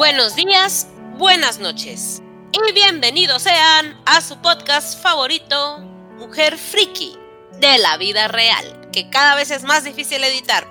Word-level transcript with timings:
Buenos 0.00 0.34
días, 0.34 0.86
buenas 1.18 1.58
noches 1.58 2.22
y 2.52 2.72
bienvenidos 2.72 3.42
sean 3.42 4.00
a 4.06 4.22
su 4.22 4.40
podcast 4.40 4.98
favorito, 4.98 5.78
Mujer 6.16 6.56
Friki, 6.56 7.18
de 7.58 7.76
la 7.76 7.98
vida 7.98 8.26
real, 8.26 8.88
que 8.94 9.10
cada 9.10 9.34
vez 9.34 9.50
es 9.50 9.62
más 9.62 9.84
difícil 9.84 10.24
editar. 10.24 10.66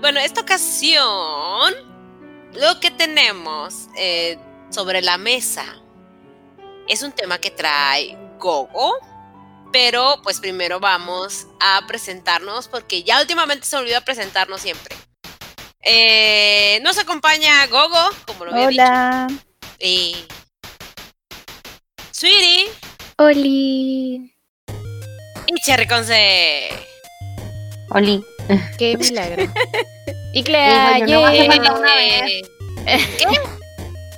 bueno, 0.00 0.18
esta 0.18 0.40
ocasión, 0.40 1.74
lo 2.54 2.80
que 2.80 2.90
tenemos 2.90 3.88
eh, 3.98 4.38
sobre 4.70 5.02
la 5.02 5.18
mesa 5.18 5.66
es 6.88 7.02
un 7.02 7.12
tema 7.12 7.36
que 7.36 7.50
trae 7.50 8.16
Gogo, 8.38 8.94
pero 9.72 10.22
pues 10.22 10.40
primero 10.40 10.80
vamos 10.80 11.48
a 11.60 11.86
presentarnos 11.86 12.66
porque 12.66 13.02
ya 13.02 13.20
últimamente 13.20 13.66
se 13.66 13.76
olvidó 13.76 14.00
presentarnos 14.00 14.62
siempre. 14.62 14.96
Eh, 15.90 16.80
nos 16.82 16.98
acompaña 16.98 17.66
Gogo, 17.68 18.10
como 18.26 18.44
lo 18.44 18.52
había 18.54 18.66
Hola. 18.68 19.26
dicho. 19.28 19.42
Y. 19.80 20.16
Sweetie. 22.10 22.66
Oli. 23.16 24.34
Y 25.46 25.54
Cherry 25.64 25.86
Conce. 25.86 26.68
Oli. 27.90 28.22
Qué 28.78 28.96
milagro. 28.98 29.44
y 30.34 30.42
Clea, 30.42 30.98
yo 31.06 31.20
no 31.22 31.26
hace 31.26 31.38
yay. 31.38 31.46
falta 31.48 31.72
una 31.74 31.94
vez. 31.94 32.22
¿Qué? 33.18 33.26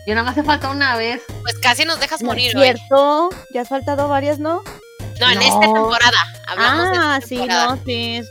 Yo 0.06 0.14
no 0.14 0.24
me 0.24 0.30
hace 0.30 0.42
falta 0.42 0.70
una 0.70 0.96
vez. 0.96 1.22
Pues 1.42 1.56
casi 1.60 1.84
nos 1.84 2.00
dejas 2.00 2.20
No 2.20 2.26
es 2.32 2.36
morir 2.36 2.56
hoy. 2.56 2.62
cierto, 2.64 3.30
ya 3.54 3.60
has 3.62 3.68
faltado 3.68 4.08
varias, 4.08 4.38
¿no? 4.40 4.62
No, 5.20 5.28
en 5.30 5.34
No. 5.38 5.40
esta 5.42 5.60
temporada. 5.60 6.18
Hablamos 6.48 6.90
de 6.90 6.96
ah, 6.98 7.16
esta 7.18 7.28
sí, 7.28 7.36
temporada. 7.36 7.76
no, 7.76 7.82
sí. 7.84 8.22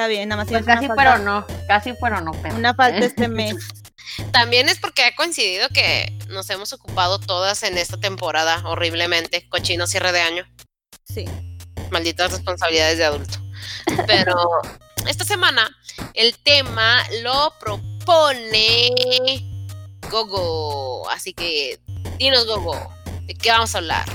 Está 0.00 0.08
bien, 0.08 0.30
nada 0.30 0.42
más 0.42 0.50
Pues 0.50 0.64
casi, 0.64 0.88
pero 0.96 1.18
no. 1.18 1.46
Casi, 1.68 1.92
pero 2.00 2.22
no. 2.22 2.32
Pero. 2.40 2.54
una 2.54 2.72
falta 2.72 3.04
este 3.04 3.28
mes. 3.28 3.54
También 4.32 4.70
es 4.70 4.78
porque 4.78 5.04
ha 5.04 5.14
coincidido 5.14 5.68
que 5.68 6.10
nos 6.28 6.48
hemos 6.48 6.72
ocupado 6.72 7.20
todas 7.20 7.62
en 7.64 7.76
esta 7.76 8.00
temporada 8.00 8.62
horriblemente. 8.64 9.46
Cochino 9.50 9.86
cierre 9.86 10.12
de 10.12 10.22
año. 10.22 10.46
Sí. 11.04 11.26
malditas 11.90 12.32
responsabilidades 12.32 12.96
de 12.96 13.04
adulto. 13.04 13.40
Pero 14.06 14.34
esta 15.06 15.26
semana 15.26 15.68
el 16.14 16.38
tema 16.38 17.02
lo 17.22 17.52
propone 17.60 18.94
Gogo. 20.10 21.10
Así 21.10 21.34
que 21.34 21.78
dinos, 22.16 22.46
Gogo, 22.46 22.90
¿de 23.26 23.34
qué 23.34 23.50
vamos 23.50 23.74
a 23.74 23.78
hablar? 23.78 24.06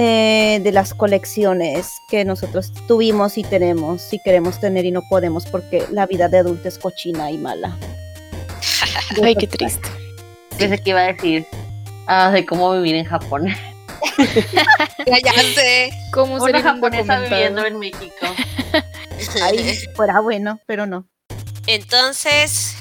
Eh, 0.00 0.60
de 0.62 0.70
las 0.70 0.94
colecciones 0.94 2.00
que 2.08 2.24
nosotros 2.24 2.72
tuvimos 2.86 3.36
y 3.36 3.42
tenemos, 3.42 4.00
si 4.00 4.20
queremos 4.20 4.60
tener 4.60 4.84
y 4.84 4.92
no 4.92 5.02
podemos, 5.10 5.44
porque 5.46 5.84
la 5.90 6.06
vida 6.06 6.28
de 6.28 6.38
adulto 6.38 6.68
es 6.68 6.78
cochina 6.78 7.32
y 7.32 7.36
mala. 7.36 7.76
Ay, 9.24 9.34
qué 9.34 9.48
triste. 9.48 9.88
Pensé 10.56 10.78
que 10.78 10.90
iba 10.90 11.00
a 11.00 11.12
decir 11.12 11.48
ah, 12.06 12.30
de 12.30 12.46
cómo 12.46 12.72
vivir 12.74 12.94
en 12.94 13.06
Japón. 13.06 13.48
Ya, 15.06 15.18
ya 15.24 15.42
sé. 15.54 15.90
¿Cómo 16.12 16.34
Una 16.34 16.44
sería 16.44 16.62
japonesa 16.62 17.20
viviendo 17.20 17.64
en 17.64 17.78
México. 17.78 18.26
Ahí 19.42 19.78
fuera 19.94 20.20
bueno, 20.20 20.60
pero 20.66 20.86
no. 20.86 21.08
Entonces, 21.66 22.76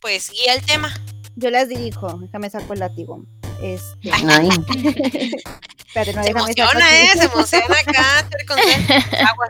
pues 0.00 0.30
guía 0.30 0.54
el 0.54 0.64
tema. 0.64 0.92
Yo 1.34 1.50
las 1.50 1.68
dirijo, 1.68 2.18
déjame 2.18 2.48
saco 2.50 2.74
el 2.74 2.80
látigo. 2.80 3.24
Este, 3.62 4.10
espérate, 5.94 6.12
no, 6.14 6.22
Se 6.24 6.30
emociona. 6.30 7.00
¿eh? 7.02 7.08
Se 7.16 7.24
emociona 7.24 7.76
acá. 7.80 8.28
Conce. 8.46 9.16
Agua. 9.26 9.48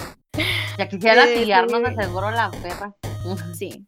ya 0.79 0.89
quisiera 0.89 1.27
Sí, 1.27 1.35
pillarnos 1.41 1.81
sí. 1.89 1.95
de 1.95 2.03
seguro 2.03 2.31
la 2.31 2.51
perra. 2.51 2.93
Sí. 3.59 3.85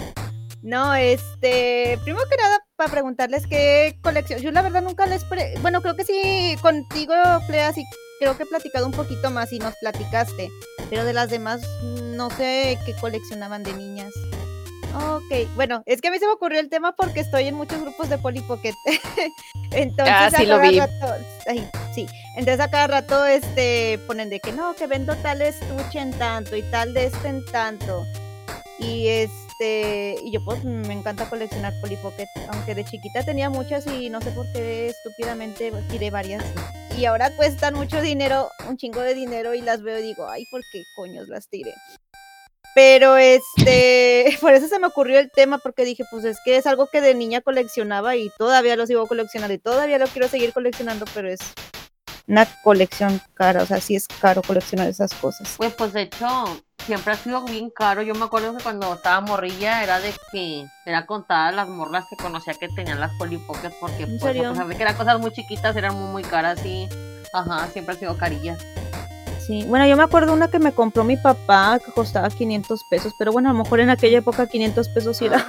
No, 0.62 0.94
este, 0.94 1.98
primero 2.04 2.24
que 2.30 2.36
nada, 2.36 2.58
para 2.76 2.90
preguntarles 2.90 3.46
qué 3.46 3.98
colección. 4.02 4.40
Yo 4.40 4.50
la 4.50 4.62
verdad 4.62 4.80
nunca 4.82 5.04
les. 5.06 5.22
pre- 5.24 5.54
bueno, 5.60 5.82
creo 5.82 5.94
que 5.94 6.04
sí, 6.04 6.56
contigo, 6.62 7.12
Clea, 7.48 7.72
sí, 7.74 7.84
creo 8.18 8.34
que 8.36 8.44
he 8.44 8.46
platicado 8.46 8.86
un 8.86 8.92
poquito 8.92 9.30
más 9.30 9.52
y 9.52 9.58
nos 9.58 9.74
platicaste. 9.80 10.48
Pero 10.88 11.04
de 11.04 11.12
las 11.12 11.28
demás, 11.28 11.60
no 11.82 12.30
sé 12.30 12.78
qué 12.86 12.94
coleccionaban 12.98 13.62
de 13.62 13.74
niñas. 13.74 14.12
Ok, 14.96 15.48
bueno, 15.56 15.82
es 15.86 16.00
que 16.00 16.08
a 16.08 16.10
mí 16.10 16.18
se 16.18 16.26
me 16.26 16.32
ocurrió 16.32 16.60
el 16.60 16.68
tema 16.68 16.94
porque 16.96 17.20
estoy 17.20 17.48
en 17.48 17.54
muchos 17.54 17.80
grupos 17.80 18.08
de 18.08 18.18
Polly 18.18 18.40
Pocket. 18.42 18.74
Entonces, 19.72 20.14
Ah, 20.14 20.26
a 20.26 20.42
lo 20.44 20.56
cada 20.56 20.70
vi. 20.70 20.78
rato, 20.78 21.24
ay, 21.48 21.68
sí, 21.94 22.06
entonces 22.36 22.60
a 22.60 22.70
cada 22.70 22.86
rato 22.86 23.26
este 23.26 23.98
ponen 24.06 24.30
de 24.30 24.38
que 24.40 24.52
no, 24.52 24.74
que 24.76 24.86
vendo 24.86 25.16
tal 25.16 25.42
estuche 25.42 25.98
en 25.98 26.12
tanto 26.12 26.54
y 26.56 26.62
tal 26.70 26.94
de 26.94 27.06
este 27.06 27.28
en 27.28 27.44
tanto. 27.46 28.04
Y 28.78 29.08
este, 29.08 30.16
y 30.22 30.32
yo 30.32 30.44
pues 30.44 30.62
me 30.64 30.92
encanta 30.92 31.28
coleccionar 31.28 31.72
Polly 31.80 31.96
Pocket, 31.96 32.26
aunque 32.52 32.74
de 32.76 32.84
chiquita 32.84 33.24
tenía 33.24 33.50
muchas 33.50 33.86
y 33.88 34.10
no 34.10 34.20
sé 34.20 34.30
por 34.30 34.46
qué 34.52 34.88
estúpidamente 34.90 35.72
tiré 35.90 36.10
varias. 36.10 36.44
Y 36.96 37.06
ahora 37.06 37.34
cuestan 37.36 37.74
mucho 37.74 38.00
dinero, 38.00 38.48
un 38.68 38.76
chingo 38.76 39.00
de 39.00 39.14
dinero 39.14 39.54
y 39.54 39.60
las 39.60 39.82
veo 39.82 39.98
y 39.98 40.02
digo, 40.02 40.28
ay, 40.28 40.44
¿por 40.52 40.60
qué 40.72 40.82
coños 40.96 41.26
las 41.28 41.48
tiré? 41.48 41.72
Pero 42.74 43.16
este, 43.16 44.36
por 44.40 44.52
eso 44.52 44.68
se 44.68 44.78
me 44.78 44.86
ocurrió 44.86 45.18
el 45.18 45.30
tema, 45.30 45.58
porque 45.58 45.84
dije, 45.84 46.04
pues 46.10 46.24
es 46.24 46.38
que 46.44 46.56
es 46.56 46.66
algo 46.66 46.88
que 46.88 47.00
de 47.00 47.14
niña 47.14 47.40
coleccionaba 47.40 48.16
y 48.16 48.30
todavía 48.36 48.76
lo 48.76 48.86
sigo 48.86 49.06
coleccionando 49.06 49.54
y 49.54 49.58
todavía 49.58 49.98
lo 49.98 50.06
quiero 50.06 50.28
seguir 50.28 50.52
coleccionando, 50.52 51.04
pero 51.14 51.28
es 51.30 51.40
una 52.26 52.46
colección 52.62 53.20
cara, 53.34 53.62
o 53.62 53.66
sea, 53.66 53.80
sí 53.80 53.94
es 53.94 54.08
caro 54.08 54.42
coleccionar 54.42 54.88
esas 54.88 55.12
cosas. 55.14 55.54
Pues, 55.56 55.74
pues 55.74 55.92
de 55.92 56.02
hecho, 56.02 56.26
siempre 56.84 57.12
ha 57.12 57.16
sido 57.16 57.44
bien 57.44 57.70
caro. 57.70 58.02
Yo 58.02 58.14
me 58.14 58.24
acuerdo 58.24 58.56
que 58.56 58.62
cuando 58.62 58.94
estaba 58.94 59.20
morrilla 59.20 59.82
era 59.82 60.00
de 60.00 60.12
que 60.32 60.66
era 60.86 61.06
contada 61.06 61.52
las 61.52 61.68
morlas 61.68 62.06
que 62.08 62.16
conocía 62.16 62.54
que 62.54 62.68
tenían 62.68 63.00
las 63.00 63.12
Polly 63.18 63.38
Pocket 63.38 63.72
porque 63.80 64.04
¿En 64.04 64.18
pues, 64.18 64.22
serio? 64.22 64.48
a 64.48 64.52
pesar 64.52 64.68
de 64.68 64.76
que 64.76 64.82
eran 64.82 64.96
cosas 64.96 65.20
muy 65.20 65.32
chiquitas, 65.32 65.76
eran 65.76 65.94
muy, 65.94 66.10
muy 66.10 66.22
caras 66.22 66.64
y 66.64 66.88
ajá, 67.32 67.68
siempre 67.68 67.94
ha 67.94 67.98
sido 67.98 68.16
carillas. 68.16 68.58
Sí, 69.46 69.64
bueno, 69.64 69.86
yo 69.86 69.96
me 69.96 70.02
acuerdo 70.02 70.32
una 70.32 70.48
que 70.48 70.58
me 70.58 70.72
compró 70.72 71.04
mi 71.04 71.16
papá 71.16 71.78
que 71.84 71.92
costaba 71.92 72.30
500 72.30 72.84
pesos, 72.84 73.14
pero 73.18 73.30
bueno, 73.32 73.50
a 73.50 73.52
lo 73.52 73.58
mejor 73.62 73.80
en 73.80 73.90
aquella 73.90 74.18
época 74.18 74.46
500 74.46 74.88
pesos 74.88 75.16
sí 75.18 75.26
era, 75.26 75.44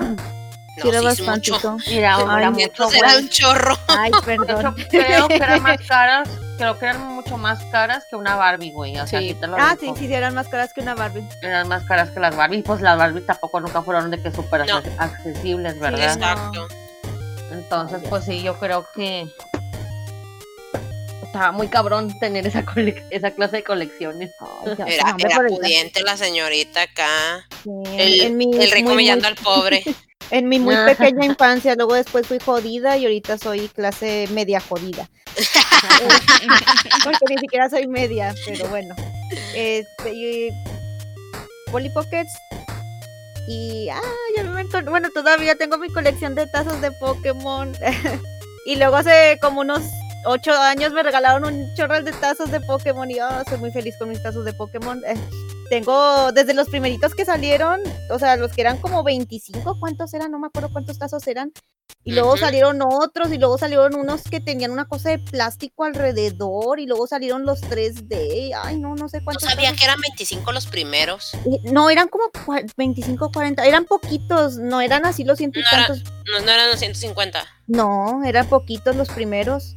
sí 0.82 0.90
era 0.90 1.00
sí, 1.00 1.06
bastante. 1.06 1.52
mucho. 1.52 1.78
Mira, 1.88 2.18
Ay, 2.18 2.24
era 2.40 2.52
mucho, 2.52 2.92
era 2.92 3.18
un 3.18 3.30
chorro. 3.30 3.78
Ay, 3.88 4.12
hecho, 4.12 4.22
perdón. 4.26 4.76
creo 4.90 5.28
que 5.30 5.36
eran 5.36 5.64
más 5.64 5.78
caras, 5.88 6.28
creo 6.58 6.78
que 6.78 6.86
eran 6.88 7.02
mucho 7.16 7.38
más 7.38 7.64
caras 7.72 8.04
que 8.10 8.18
una 8.18 8.36
Barbie, 8.36 8.72
güey. 8.72 8.98
O 9.00 9.08
sea, 9.08 9.22
Sí. 9.22 9.34
te 9.40 9.48
lo 9.48 9.56
Ah, 9.58 9.76
sí, 9.80 9.86
digo. 9.86 9.96
sí, 9.96 10.08
sí, 10.08 10.14
eran 10.14 10.34
más 10.34 10.50
caras 10.50 10.74
que 10.74 10.82
una 10.82 10.94
Barbie. 10.96 11.26
Eran 11.42 11.68
más 11.70 11.84
caras 11.84 12.10
que 12.10 12.20
las 12.20 12.36
Barbie. 12.36 12.64
Pues 12.64 12.82
las 12.82 12.98
Barbie 12.98 13.22
tampoco 13.22 13.62
nunca 13.62 13.82
fueron 13.82 14.12
de 14.12 14.22
que 14.22 14.30
súper 14.32 14.66
No. 14.68 14.82
accesibles, 14.98 15.80
¿verdad? 15.80 16.14
Exacto. 16.16 16.68
Entonces, 17.52 18.02
pues 18.10 18.26
sí, 18.26 18.42
yo 18.44 18.60
creo 18.60 18.86
que 18.94 19.30
estaba 21.36 21.52
muy 21.52 21.68
cabrón 21.68 22.18
tener 22.20 22.48
esa, 22.48 22.64
cole- 22.64 23.04
esa 23.10 23.32
clase 23.32 23.58
de 23.58 23.64
colecciones. 23.66 24.32
Ay, 24.40 24.74
Era, 24.94 25.16
era 25.20 25.48
pudiente 25.48 26.02
la 26.02 26.16
señorita 26.16 26.84
acá. 26.84 27.46
sí, 27.62 27.70
El, 27.98 28.22
en 28.22 28.38
mi, 28.38 28.46
el 28.46 28.72
rico 28.72 28.72
muy, 28.72 28.82
muy- 28.84 28.94
humillando 28.94 29.28
al 29.28 29.36
pobre. 29.36 29.84
en 30.32 30.48
mi 30.48 30.60
muy 30.60 30.76
pequeña 30.86 31.26
infancia, 31.26 31.76
luego 31.76 31.94
después 31.94 32.26
fui 32.26 32.40
jodida 32.40 32.96
y 32.98 33.04
ahorita 33.04 33.38
soy 33.38 33.68
clase 33.68 34.30
media 34.32 34.62
jodida. 34.62 35.10
Porque 37.04 37.26
ni 37.36 37.38
siquiera 37.40 37.70
soy 37.70 37.88
media, 37.88 38.34
pero 38.46 38.68
bueno. 38.70 38.96
Este, 39.54 40.14
y 40.14 40.50
Polly 41.70 41.90
Pockets. 41.90 42.32
Y, 43.50 43.90
ah, 43.90 44.00
ya 44.38 44.44
me 44.44 44.62
encontré- 44.62 44.90
bueno, 44.90 45.10
todavía 45.14 45.56
tengo 45.56 45.78
mi 45.78 45.90
colección 45.90 46.34
de 46.34 46.48
tazos 46.48 46.80
de 46.80 46.92
Pokémon. 46.94 47.74
y 48.66 48.78
luego 48.78 48.96
hace 48.96 49.38
como 49.42 49.60
unos 49.62 49.82
ocho 50.26 50.52
años 50.54 50.92
me 50.94 51.04
regalaron 51.04 51.46
un 51.46 51.76
chorro 51.76 52.02
de 52.02 52.12
tazos 52.14 52.52
de 52.52 52.60
Pokémon 52.62 53.10
y 53.10 53.20
oh, 53.20 53.44
soy 53.50 53.58
muy 53.60 53.72
feliz 53.72 53.96
con 53.98 54.10
mis 54.10 54.22
tazos 54.22 54.46
de 54.46 54.54
Pokémon. 54.54 55.02
Eh, 55.06 55.16
tengo 55.70 56.32
desde 56.32 56.54
los 56.54 56.70
primeritos 56.70 57.16
que 57.16 57.26
salieron, 57.26 57.80
o 58.12 58.20
sea, 58.20 58.36
los 58.36 58.52
que 58.52 58.62
eran 58.62 58.78
como 58.78 59.04
25, 59.04 59.78
¿cuántos 59.80 60.14
eran? 60.14 60.32
No 60.32 60.38
me 60.40 60.48
acuerdo 60.48 60.70
cuántos 60.72 61.00
tazos 61.00 61.26
eran. 61.28 61.52
Y 62.04 62.12
luego 62.14 62.38
salieron 62.38 62.80
otros, 62.84 63.32
y 63.34 63.38
luego 63.40 63.58
salieron 63.58 63.96
unos 63.96 64.22
que 64.24 64.40
tenían 64.40 64.70
una 64.70 64.86
cosa 64.86 65.10
de 65.10 65.18
plástico 65.18 65.86
alrededor, 65.86 66.80
y 66.80 66.86
luego 66.86 67.08
salieron 67.08 67.46
los 67.48 67.62
3D. 67.62 68.52
Ay, 68.56 68.78
no, 68.78 68.94
no 68.96 69.10
sé 69.10 69.20
No 69.20 69.26
cuántos. 69.26 69.50
sabía 69.50 69.72
tazos- 69.72 69.80
que 69.80 69.86
eran 69.86 70.02
25 70.02 70.52
los 70.52 70.68
primeros. 70.68 71.32
No, 71.64 71.90
eran 71.90 72.08
como 72.08 72.26
cua- 72.32 72.72
25, 72.78 73.32
40, 73.32 73.66
eran 73.66 73.86
poquitos, 73.86 74.58
no 74.58 74.82
eran 74.82 75.04
así 75.08 75.24
los 75.24 75.40
ciento 75.40 75.60
y 75.60 75.64
No 75.64 75.68
era-. 75.72 75.88
No, 75.96 76.46
no 76.46 76.52
eran 76.52 76.70
los 76.70 76.80
150. 76.80 77.44
No, 77.68 78.24
eran 78.24 78.48
poquitos 78.48 78.96
los 78.96 79.10
primeros. 79.10 79.74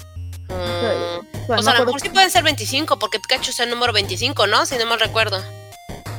Mm, 0.49 1.47
Pues 1.47 1.65
me 1.65 1.71
a 1.71 1.79
lo 1.79 1.85
mejor 1.87 2.01
sí 2.01 2.09
pueden 2.09 2.31
ser 2.31 2.43
25, 2.45 2.99
porque 2.99 3.19
Pikachu 3.21 3.51
es 3.51 3.61
el 3.61 3.71
número 3.71 3.93
25, 3.93 4.47
¿no? 4.47 4.67
Si 4.67 4.77
no 4.77 4.87
mal 4.87 5.01
recuerdo. 5.01 5.43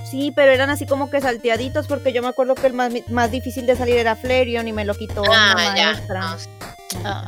Sí, 0.10 0.32
pero 0.36 0.52
eran 0.52 0.70
así 0.72 0.86
como 0.88 1.10
que 1.12 1.22
salteaditos, 1.22 1.86
porque 1.88 2.12
yo 2.14 2.22
me 2.24 2.30
acuerdo 2.30 2.56
que 2.56 2.66
el 2.68 2.74
más, 2.74 2.92
más 3.10 3.30
difícil 3.32 3.66
de 3.68 3.76
salir 3.76 3.96
era 3.98 4.16
Flareon 4.16 4.68
y 4.68 4.74
me 4.74 4.84
lo 4.86 4.96
quitó 4.96 5.22
Ah, 5.32 5.54
una 5.56 5.76
ya. 5.76 5.86
maestra. 5.94 6.38
Ah, 7.04 7.26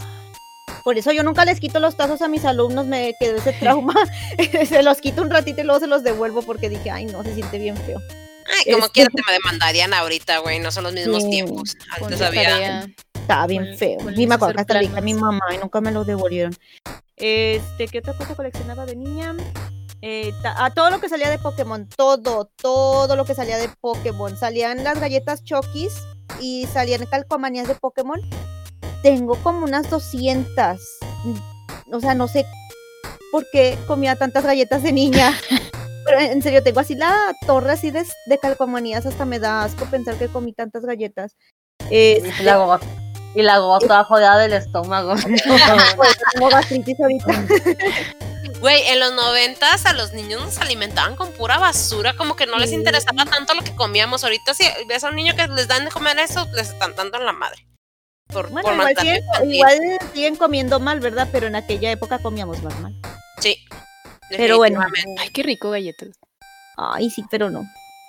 Por 0.84 0.98
eso 0.98 1.12
yo 1.12 1.22
nunca 1.22 1.46
les 1.46 1.60
quito 1.60 1.80
los 1.80 1.96
tazos 1.96 2.24
a 2.24 2.28
mis 2.28 2.44
alumnos, 2.44 2.88
me 2.88 3.14
quedó 3.20 3.38
ese 3.38 3.54
trauma. 3.60 3.94
se 4.68 4.82
los 4.82 5.00
quito 5.00 5.22
un 5.22 5.30
ratito 5.30 5.62
y 5.62 5.64
luego 5.64 5.80
se 5.80 5.86
los 5.88 6.04
devuelvo 6.04 6.42
porque 6.42 6.70
dije, 6.70 6.90
ay, 6.90 7.06
no, 7.06 7.24
se 7.24 7.36
siente 7.36 7.60
bien 7.60 7.78
feo. 7.78 8.00
Ay, 8.48 8.74
como 8.74 8.86
Este- 8.86 8.94
quiera 8.94 9.10
te 9.16 9.22
me 9.28 9.34
demandarían 9.34 9.94
ahorita, 9.94 10.40
güey. 10.40 10.60
No 10.60 10.72
son 10.72 10.84
los 10.86 10.94
mismos 10.94 11.22
Sí, 11.24 11.30
tiempos. 11.30 11.76
Antes 12.02 12.20
había. 12.22 12.44
tarea. 12.50 12.88
Estaba 13.22 13.48
bien 13.48 13.64
¿Cuál- 13.64 13.78
feo. 13.78 14.00
me 14.02 14.36
acuerdo 14.36 14.56
que 14.56 14.62
hasta 14.62 14.98
a 14.98 15.02
mi 15.02 15.14
mamá 15.14 15.46
y 15.54 15.58
nunca 15.58 15.82
me 15.82 15.92
lo 15.92 16.04
devolvieron. 16.04 16.54
Este, 17.16 17.88
¿qué 17.88 18.00
otra 18.00 18.14
cosa 18.14 18.36
coleccionaba 18.36 18.86
de 18.86 18.96
niña? 18.96 19.36
Eh, 20.02 20.34
a 20.44 20.72
todo 20.72 20.90
lo 20.90 21.00
que 21.00 21.08
salía 21.10 21.30
de 21.30 21.38
Pokémon, 21.38 21.88
todo, 21.96 22.50
todo 22.56 23.16
lo 23.16 23.26
que 23.26 23.36
salía 23.36 23.58
de 23.58 23.70
Pokémon. 23.80 24.36
Salían 24.36 24.84
las 24.84 25.00
galletas 25.00 25.44
Chokis 25.44 25.94
y 26.40 26.66
salían 26.74 27.06
calcomanías 27.06 27.68
de 27.68 27.76
Pokémon. 27.76 28.20
Tengo 29.04 29.36
como 29.44 29.66
unas 29.66 29.90
200. 29.90 30.80
O 31.92 32.00
sea, 32.00 32.16
no 32.16 32.28
sé 32.28 32.46
por 33.32 33.46
qué 33.52 33.78
comía 33.86 34.16
tantas 34.16 34.44
galletas 34.44 34.82
de 34.82 34.92
niña. 34.92 35.32
Pero 36.06 36.20
en 36.20 36.42
serio, 36.42 36.64
tengo 36.64 36.80
así 36.80 36.96
la 36.96 37.16
torre 37.46 37.74
así 37.74 37.92
de, 37.92 38.04
de 38.26 38.38
calcomanías. 38.40 39.06
Hasta 39.06 39.26
me 39.26 39.38
da 39.40 39.64
asco 39.64 39.86
pensar 39.86 40.16
que 40.16 40.28
comí 40.30 40.52
tantas 40.54 40.84
galletas. 40.84 41.36
Y 41.92 42.18
la 42.44 42.80
y 43.34 43.42
la 43.42 43.60
gota 43.60 44.04
jodida 44.04 44.38
del 44.38 44.54
estómago. 44.54 45.16
pues, 45.96 46.18
tengo 46.34 46.50
gastritis 46.50 47.00
ahorita. 47.00 47.46
Güey, 48.60 48.84
en 48.90 49.00
los 49.00 49.14
noventas 49.14 49.86
a 49.88 49.94
los 49.94 50.14
niños 50.14 50.42
nos 50.42 50.60
alimentaban 50.60 51.16
con 51.16 51.32
pura 51.32 51.58
basura, 51.58 52.16
como 52.16 52.36
que 52.36 52.46
no 52.46 52.60
les 52.60 52.72
interesaba 52.72 53.26
tanto 53.26 53.56
lo 53.56 53.64
que 53.64 53.76
comíamos. 53.76 54.24
Ahorita 54.24 54.54
si 54.54 54.66
ves 54.88 55.04
a 55.04 55.10
un 55.10 55.16
niño 55.16 55.36
que 55.36 55.48
les 55.48 55.68
dan 55.68 55.86
de 55.86 55.92
comer 55.92 56.20
eso, 56.20 56.48
les 56.54 56.70
están 56.70 56.96
dando 56.96 57.18
en 57.18 57.26
la 57.26 57.32
madre. 57.32 57.66
Por, 58.28 58.50
Bueno, 58.50 58.70
por 58.70 58.76
igual 58.76 58.96
siguen, 58.98 59.24
igual 59.52 59.80
siguen 60.14 60.36
comiendo 60.36 60.80
mal, 60.80 61.00
¿verdad? 61.00 61.28
Pero 61.32 61.48
en 61.48 61.56
aquella 61.56 61.92
época 61.92 62.20
comíamos 62.20 62.62
más 62.62 62.80
mal. 62.80 62.94
Sí. 63.40 63.58
Pero 64.30 64.58
bueno. 64.58 64.80
Ay, 65.20 65.30
qué 65.30 65.44
rico 65.44 65.72
galletas. 65.72 66.10
Ay, 66.78 67.10
sí, 67.10 67.24
pero 67.30 67.50
no. 67.50 67.64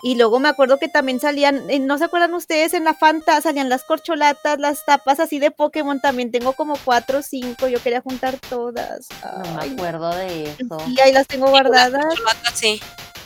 Y 0.05 0.17
luego 0.17 0.41
me 0.41 0.49
acuerdo 0.49 0.79
que 0.79 0.89
también 0.89 1.21
salían, 1.21 1.71
eh, 1.71 1.79
¿no 1.79 1.97
se 1.97 2.05
acuerdan 2.05 2.35
ustedes? 2.35 2.75
En 2.75 2.83
la 2.83 2.93
Fanta 2.95 3.41
salían 3.41 3.69
las 3.69 3.85
corcholatas, 3.85 4.59
las 4.59 4.85
tapas 4.85 5.21
así 5.21 5.39
de 5.39 5.53
Pokémon. 5.53 6.01
También 6.01 6.33
tengo 6.33 6.55
como 6.55 6.77
cuatro 6.85 7.21
o 7.21 7.23
cinco. 7.23 7.69
Yo 7.69 7.81
quería 7.81 8.01
juntar 8.01 8.37
todas. 8.49 9.07
No 9.23 9.55
me 9.55 9.73
acuerdo 9.73 10.11
de 10.15 10.51
eso. 10.51 10.79
y 10.89 10.99
ahí 11.01 11.13
las 11.13 11.29
tengo 11.29 11.49
guardadas. 11.51 12.15
Sí. 12.55 12.81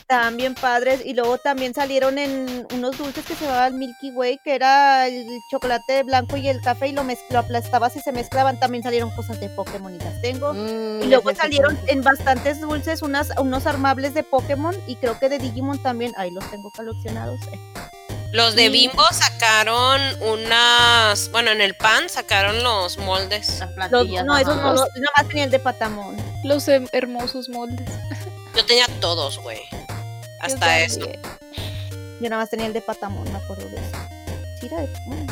Estaban 0.08 0.36
bien 0.36 0.54
padres. 0.54 1.00
Y 1.04 1.14
luego 1.14 1.36
también 1.38 1.74
salieron 1.74 2.16
en 2.18 2.64
unos 2.72 2.96
dulces 2.96 3.24
que 3.24 3.34
se 3.34 3.44
llamaban 3.44 3.76
Milky 3.76 4.12
Way, 4.12 4.38
que 4.44 4.54
era 4.54 5.08
el 5.08 5.26
chocolate 5.50 6.04
blanco 6.04 6.36
y 6.36 6.46
el 6.48 6.60
café, 6.60 6.86
y 6.88 6.92
lo, 6.92 7.02
lo 7.02 7.38
aplastabas 7.40 7.96
y 7.96 8.00
se 8.00 8.12
mezclaban. 8.12 8.60
También 8.60 8.84
salieron 8.84 9.10
cosas 9.16 9.40
de 9.40 9.48
Pokémon 9.48 9.92
y 9.92 9.98
las 9.98 10.22
tengo. 10.22 10.54
Mm, 10.54 11.02
Y 11.02 11.06
luego 11.06 11.34
salieron 11.34 11.76
en 11.88 12.02
bastantes 12.04 12.60
dulces 12.60 13.02
unas, 13.02 13.30
unos 13.36 13.66
armables 13.66 14.14
de 14.14 14.22
Pokémon 14.22 14.76
y 14.86 14.94
creo 14.94 15.18
que 15.18 15.28
de 15.28 15.38
Digimon 15.40 15.82
también. 15.82 16.12
Ahí 16.16 16.30
los 16.30 16.48
tengo 16.52 16.70
coleccionados. 16.70 17.40
eh. 17.52 17.58
Los 18.32 18.54
de 18.54 18.66
Sí. 18.66 18.68
Bimbo 18.70 19.02
sacaron 19.12 20.00
unas, 20.20 21.30
bueno, 21.32 21.50
en 21.50 21.60
el 21.60 21.74
pan 21.74 22.08
sacaron 22.08 22.62
los 22.62 22.96
moldes. 22.98 23.58
las 23.76 23.90
Los- 23.90 24.06
no, 24.08 24.36
esos 24.38 24.56
no, 24.56 24.62
nada 24.72 24.86
más 25.16 25.26
tenía 25.26 25.44
el 25.44 25.50
de 25.50 25.58
Patamón. 25.58 26.16
Los 26.44 26.68
hem- 26.68 26.88
hermosos 26.92 27.48
moldes. 27.48 27.88
Yo 28.54 28.64
tenía 28.64 28.86
todos, 29.00 29.38
güey. 29.40 29.58
Hasta 30.40 30.80
eso. 30.80 31.00
Yo 32.20 32.30
nada 32.30 32.42
más 32.42 32.50
tenía 32.50 32.66
el 32.66 32.72
de 32.72 32.80
Patamón, 32.80 33.30
me 33.32 33.38
acuerdo 33.38 33.68
de 33.68 33.76
eso. 33.76 33.96
Sí, 34.60 34.66
era 34.66 34.80
de- 34.80 34.88
mm, 35.06 35.26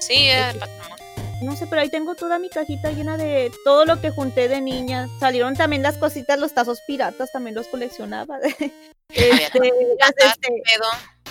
Sí, 0.00 0.26
era 0.28 0.50
Ese. 0.50 0.58
Patamon. 0.58 0.95
No 1.42 1.54
sé, 1.54 1.66
pero 1.66 1.82
ahí 1.82 1.90
tengo 1.90 2.14
toda 2.14 2.38
mi 2.38 2.48
cajita 2.48 2.90
llena 2.92 3.16
de 3.16 3.52
todo 3.64 3.84
lo 3.84 4.00
que 4.00 4.10
junté 4.10 4.48
de 4.48 4.60
niña. 4.60 5.06
Salieron 5.20 5.54
también 5.54 5.82
las 5.82 5.96
cositas, 5.98 6.38
los 6.38 6.54
tazos 6.54 6.80
piratas, 6.86 7.30
también 7.32 7.54
los 7.54 7.66
coleccionaba. 7.68 8.38
este, 9.08 9.72
las, 10.00 10.10
este, 10.16 10.48
Pedo. 10.64 10.88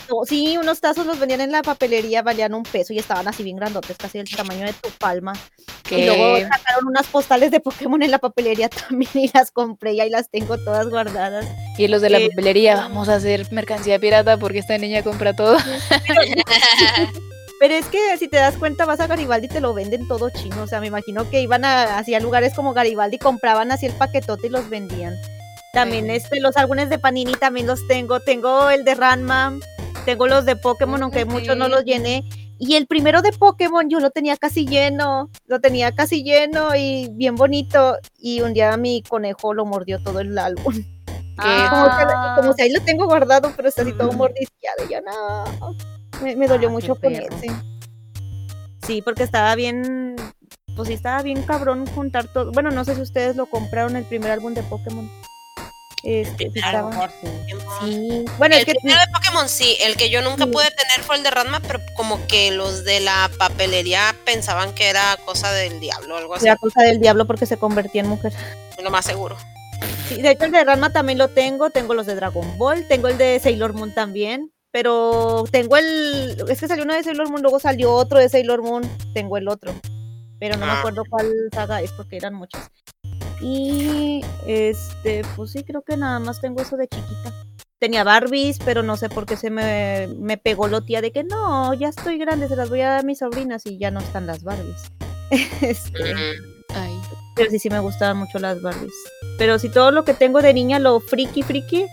no, 0.10 0.26
sí, 0.26 0.58
unos 0.58 0.80
tazos 0.80 1.06
los 1.06 1.18
vendían 1.20 1.42
en 1.42 1.52
la 1.52 1.62
papelería, 1.64 2.22
valían 2.22 2.54
un 2.54 2.64
peso 2.64 2.94
y 2.94 3.00
estaban 3.00 3.28
así 3.28 3.44
bien 3.44 3.58
grandotes, 3.58 3.98
casi 3.98 4.20
del 4.20 4.30
tamaño 4.30 4.66
de 4.68 4.74
tu 4.74 4.90
palma. 4.92 5.34
Y 5.90 6.06
luego 6.06 6.38
sacaron 6.40 6.88
unas 6.88 7.08
postales 7.08 7.52
de 7.52 7.60
Pokémon 7.60 8.02
en 8.02 8.12
la 8.12 8.20
papelería 8.20 8.70
también 8.90 9.12
y 9.16 9.30
las 9.34 9.52
compré 9.52 9.94
y 9.94 10.02
ahí 10.02 10.10
las 10.10 10.30
tengo 10.30 10.58
todas 10.58 10.88
guardadas. 10.90 11.46
y 11.78 11.88
los 11.88 12.02
de 12.02 12.10
la 12.12 12.20
Eh, 12.20 12.30
papelería, 12.30 12.76
vamos 12.76 13.10
a 13.10 13.16
hacer 13.16 13.52
mercancía 13.52 14.00
pirata 14.00 14.38
porque 14.38 14.60
esta 14.60 14.78
niña 14.78 15.02
compra 15.04 15.36
todo. 15.36 15.58
Pero 17.60 17.74
es 17.74 17.86
que 17.88 18.18
si 18.18 18.28
te 18.28 18.38
das 18.38 18.58
cuenta, 18.58 18.86
vas 18.86 19.00
a 19.00 19.08
Garibaldi 19.08 19.46
y 19.46 19.50
te 19.50 19.62
lo 19.62 19.74
venden 19.74 20.08
todo 20.08 20.30
chino. 20.30 20.64
O 20.64 20.68
sea, 20.68 20.82
me 20.82 20.88
imagino 20.88 21.30
que 21.30 21.42
iban 21.42 21.64
a, 21.66 21.98
hacia 21.98 22.20
lugares 22.20 22.54
como 22.54 22.74
Garibaldi, 22.74 23.18
compraban 23.18 23.72
así 23.72 23.86
el 23.86 23.94
paquetote 23.94 24.48
y 24.48 24.50
los 24.50 24.70
vendían. 24.70 25.16
También 25.74 26.10
este, 26.10 26.40
los 26.42 26.58
álbumes 26.58 26.90
de 26.90 27.00
Panini 27.00 27.34
también 27.34 27.68
los 27.68 27.86
tengo. 27.88 28.20
Tengo 28.20 28.70
el 28.70 28.84
de 28.84 28.96
Ranma, 28.96 29.58
tengo 30.06 30.28
los 30.28 30.46
de 30.46 30.56
Pokémon, 30.58 31.02
aunque 31.04 31.26
muchos 31.26 31.56
no 31.58 31.68
los 31.70 31.84
llené. 31.86 32.24
Y 32.58 32.76
el 32.76 32.88
primero 32.88 33.22
de 33.22 33.34
Pokémon 33.34 33.90
yo 33.90 34.00
lo 34.00 34.10
tenía 34.12 34.38
casi 34.38 34.66
lleno, 34.66 35.30
lo 35.48 35.60
tenía 35.60 35.94
casi 35.94 36.24
lleno 36.24 36.74
y 36.76 37.10
bien 37.12 37.36
bonito. 37.36 37.98
Y 38.18 38.42
un 38.42 38.54
día 38.54 38.76
mi 38.78 39.02
conejo 39.04 39.54
lo 39.54 39.66
mordió 39.66 40.02
todo 40.04 40.20
el 40.20 40.38
álbum. 40.38 40.74
Que- 41.38 41.68
Como, 41.70 41.86
que, 41.88 42.04
Ah. 42.16 42.34
como 42.38 42.54
si 42.54 42.62
ahí 42.62 42.72
lo 42.72 42.80
tengo 42.82 43.08
guardado, 43.08 43.52
pero 43.58 43.68
está 43.68 43.82
así 43.82 43.92
todo 43.92 44.14
mordisqueado. 44.14 44.86
Y 44.90 44.94
yo 44.94 45.02
no. 45.02 45.76
Me, 46.24 46.36
me 46.36 46.48
dolió 46.48 46.70
Ah, 46.70 46.72
mucho 46.72 46.98
ese. 47.02 47.28
Sí, 48.86 49.02
porque 49.02 49.24
estaba 49.24 49.56
bien. 49.56 50.16
Pues 50.76 50.88
sí, 50.90 50.94
estaba 50.94 51.22
bien 51.22 51.42
cabrón 51.44 51.86
juntar 51.88 52.28
todo. 52.28 52.52
Bueno, 52.52 52.70
no 52.72 52.84
sé 52.84 52.96
si 52.96 53.02
ustedes 53.02 53.36
lo 53.36 53.46
compraron 53.46 53.96
el 53.96 54.04
primer 54.04 54.32
álbum 54.32 54.54
de 54.54 54.64
Pokémon. 54.64 55.10
Este, 56.04 56.52
sí 56.52 56.60
A 56.62 56.72
lo 56.72 56.78
estaba- 56.78 56.90
mejor 56.92 57.12
sí. 57.22 57.28
sí. 57.82 58.26
Bueno, 58.38 58.54
es 58.56 58.60
el 58.62 58.66
que 58.68 58.76
primero 58.76 59.00
de 59.00 59.08
Pokémon 59.12 59.50
sí, 59.50 59.76
el 59.82 59.96
que 59.96 60.10
yo 60.12 60.22
nunca 60.22 60.46
Sí. 60.46 60.52
pude 60.52 60.66
tener 60.70 61.00
fue 61.04 61.16
el 61.16 61.24
de 61.24 61.32
Ranma, 61.32 61.62
pero 61.62 61.80
como 61.96 62.28
que 62.28 62.52
los 62.52 62.84
de 62.84 63.00
la 63.00 63.32
papelería 63.40 64.14
pensaban 64.24 64.76
que 64.76 64.88
era 64.90 65.18
cosa 65.26 65.52
del 65.52 65.80
diablo 65.80 66.14
o 66.14 66.18
algo 66.20 66.36
así, 66.36 66.46
era 66.46 66.58
cosa 66.58 66.84
del 66.84 67.00
diablo 67.00 67.26
porque 67.26 67.48
se 67.48 67.58
convertía 67.58 68.02
en 68.02 68.10
mujer. 68.10 68.34
lo 68.84 68.92
más 68.92 69.06
seguro. 69.06 69.36
Sí, 70.10 70.22
de 70.22 70.30
hecho 70.32 70.46
el 70.46 70.52
de 70.52 70.64
Ranma 70.64 70.92
también 70.92 71.18
lo 71.18 71.30
tengo, 71.30 71.72
tengo 71.72 71.96
los 71.96 72.06
de 72.06 72.14
Dragon 72.14 72.56
Ball, 72.60 72.86
tengo 72.88 73.08
el 73.08 73.18
de 73.18 73.40
Sailor 73.40 73.74
Moon 73.74 73.92
también, 73.96 74.52
pero 74.76 75.46
tengo 75.52 75.78
el, 75.78 76.36
es 76.50 76.60
que 76.60 76.68
salió 76.68 76.84
uno 76.84 76.94
de 76.94 77.02
Sailor 77.02 77.30
Moon, 77.30 77.42
luego 77.42 77.62
salió 77.62 77.94
otro 77.94 78.20
de 78.20 78.28
Sailor 78.28 78.62
Moon, 78.62 78.84
tengo 79.14 79.38
el 79.38 79.48
otro, 79.48 79.74
pero 80.38 80.58
no 80.58 80.66
me 80.66 80.72
Ah. 80.74 80.80
acuerdo 80.80 81.04
cuál 81.10 81.32
saga 81.54 81.82
es 81.82 81.94
porque 81.94 82.18
eran 82.18 82.34
muchas. 82.34 82.70
Y 83.40 84.20
este, 84.46 85.22
pues 85.38 85.52
sí, 85.52 85.64
creo 85.64 85.82
que 85.82 85.96
nada 85.96 86.20
más 86.20 86.42
tengo 86.42 86.62
eso 86.62 86.76
de 86.76 86.90
chiquita. 86.90 87.32
Tenía 87.80 88.04
Barbies, 88.04 88.60
pero 88.66 88.84
no 88.84 88.98
sé 88.98 89.08
por 89.08 89.26
qué 89.26 89.38
se 89.38 89.50
me, 89.50 90.10
me 90.20 90.38
pegó 90.38 90.68
lo 90.68 90.82
tía 90.82 91.00
de 91.00 91.14
que 91.14 91.24
no, 91.24 91.74
ya 91.74 91.88
estoy 91.88 92.18
grande, 92.18 92.50
se 92.50 92.58
las 92.58 92.70
voy 92.70 92.82
a 92.82 92.90
dar 92.90 93.00
a 93.00 93.04
mis 93.04 93.20
sobrinas 93.20 93.66
y 93.66 93.78
ya 93.78 93.92
no 93.92 94.02
están 94.02 94.28
las 94.28 94.44
Barbies. 94.44 94.92
Este. 95.62 96.04
Ay, 96.74 97.00
pero 97.38 97.50
sí, 97.50 97.60
sí 97.60 97.70
me 97.70 97.80
gustaban 97.80 98.18
mucho 98.18 98.40
las 98.40 98.62
Barbies. 98.62 98.92
Pero 99.38 99.58
si 99.58 99.70
todo 99.70 99.92
lo 99.92 100.04
que 100.04 100.14
tengo 100.14 100.42
de 100.42 100.54
niña, 100.54 100.80
lo 100.80 101.00
friki, 101.00 101.44
friki, 101.44 101.86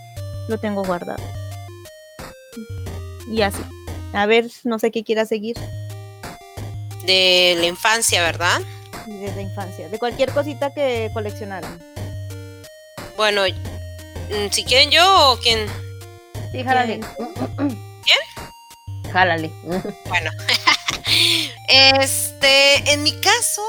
lo 0.49 0.57
tengo 0.57 0.83
guardado. 0.83 1.23
Y 3.33 3.41
así. 3.41 3.61
A 4.13 4.25
ver, 4.27 4.45
no 4.63 4.77
sé 4.77 4.91
qué 4.91 5.03
quiera 5.03 5.25
seguir 5.25 5.57
De 7.05 7.55
la 7.59 7.65
infancia, 7.65 8.21
¿verdad? 8.21 8.61
desde 9.07 9.41
infancia. 9.41 9.89
De 9.89 9.97
cualquier 9.99 10.31
cosita 10.31 10.73
que 10.73 11.09
coleccionaran. 11.13 11.77
Bueno, 13.17 13.41
mm, 13.45 14.51
si 14.51 14.63
quieren 14.63 14.91
yo 14.91 15.31
o 15.31 15.37
quién. 15.39 15.67
Sí, 16.51 16.63
jálale. 16.63 16.99
¿Quién? 17.57 19.11
Jálale. 19.11 19.51
Bueno, 20.05 20.31
este, 21.67 22.91
en 22.93 23.03
mi 23.03 23.11
caso, 23.19 23.61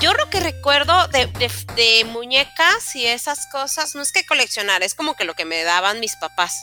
yo 0.00 0.12
lo 0.14 0.30
que 0.30 0.40
recuerdo 0.40 1.08
de, 1.08 1.26
de- 1.26 1.50
de 1.74 2.04
muñecas 2.06 2.94
y 2.96 3.06
esas 3.06 3.46
cosas, 3.52 3.94
no 3.94 4.00
es 4.02 4.12
que 4.12 4.24
coleccionar, 4.24 4.82
es 4.82 4.94
como 4.94 5.14
que 5.14 5.24
lo 5.24 5.34
que 5.34 5.44
me 5.44 5.62
daban 5.64 6.00
mis 6.00 6.16
papás. 6.16 6.54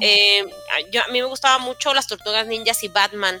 Eh, 0.00 0.44
yo, 0.90 1.02
a 1.02 1.08
mí 1.08 1.20
me 1.20 1.28
gustaban 1.28 1.62
mucho 1.62 1.94
las 1.94 2.06
tortugas 2.06 2.46
ninjas 2.46 2.82
y 2.82 2.88
Batman, 2.88 3.40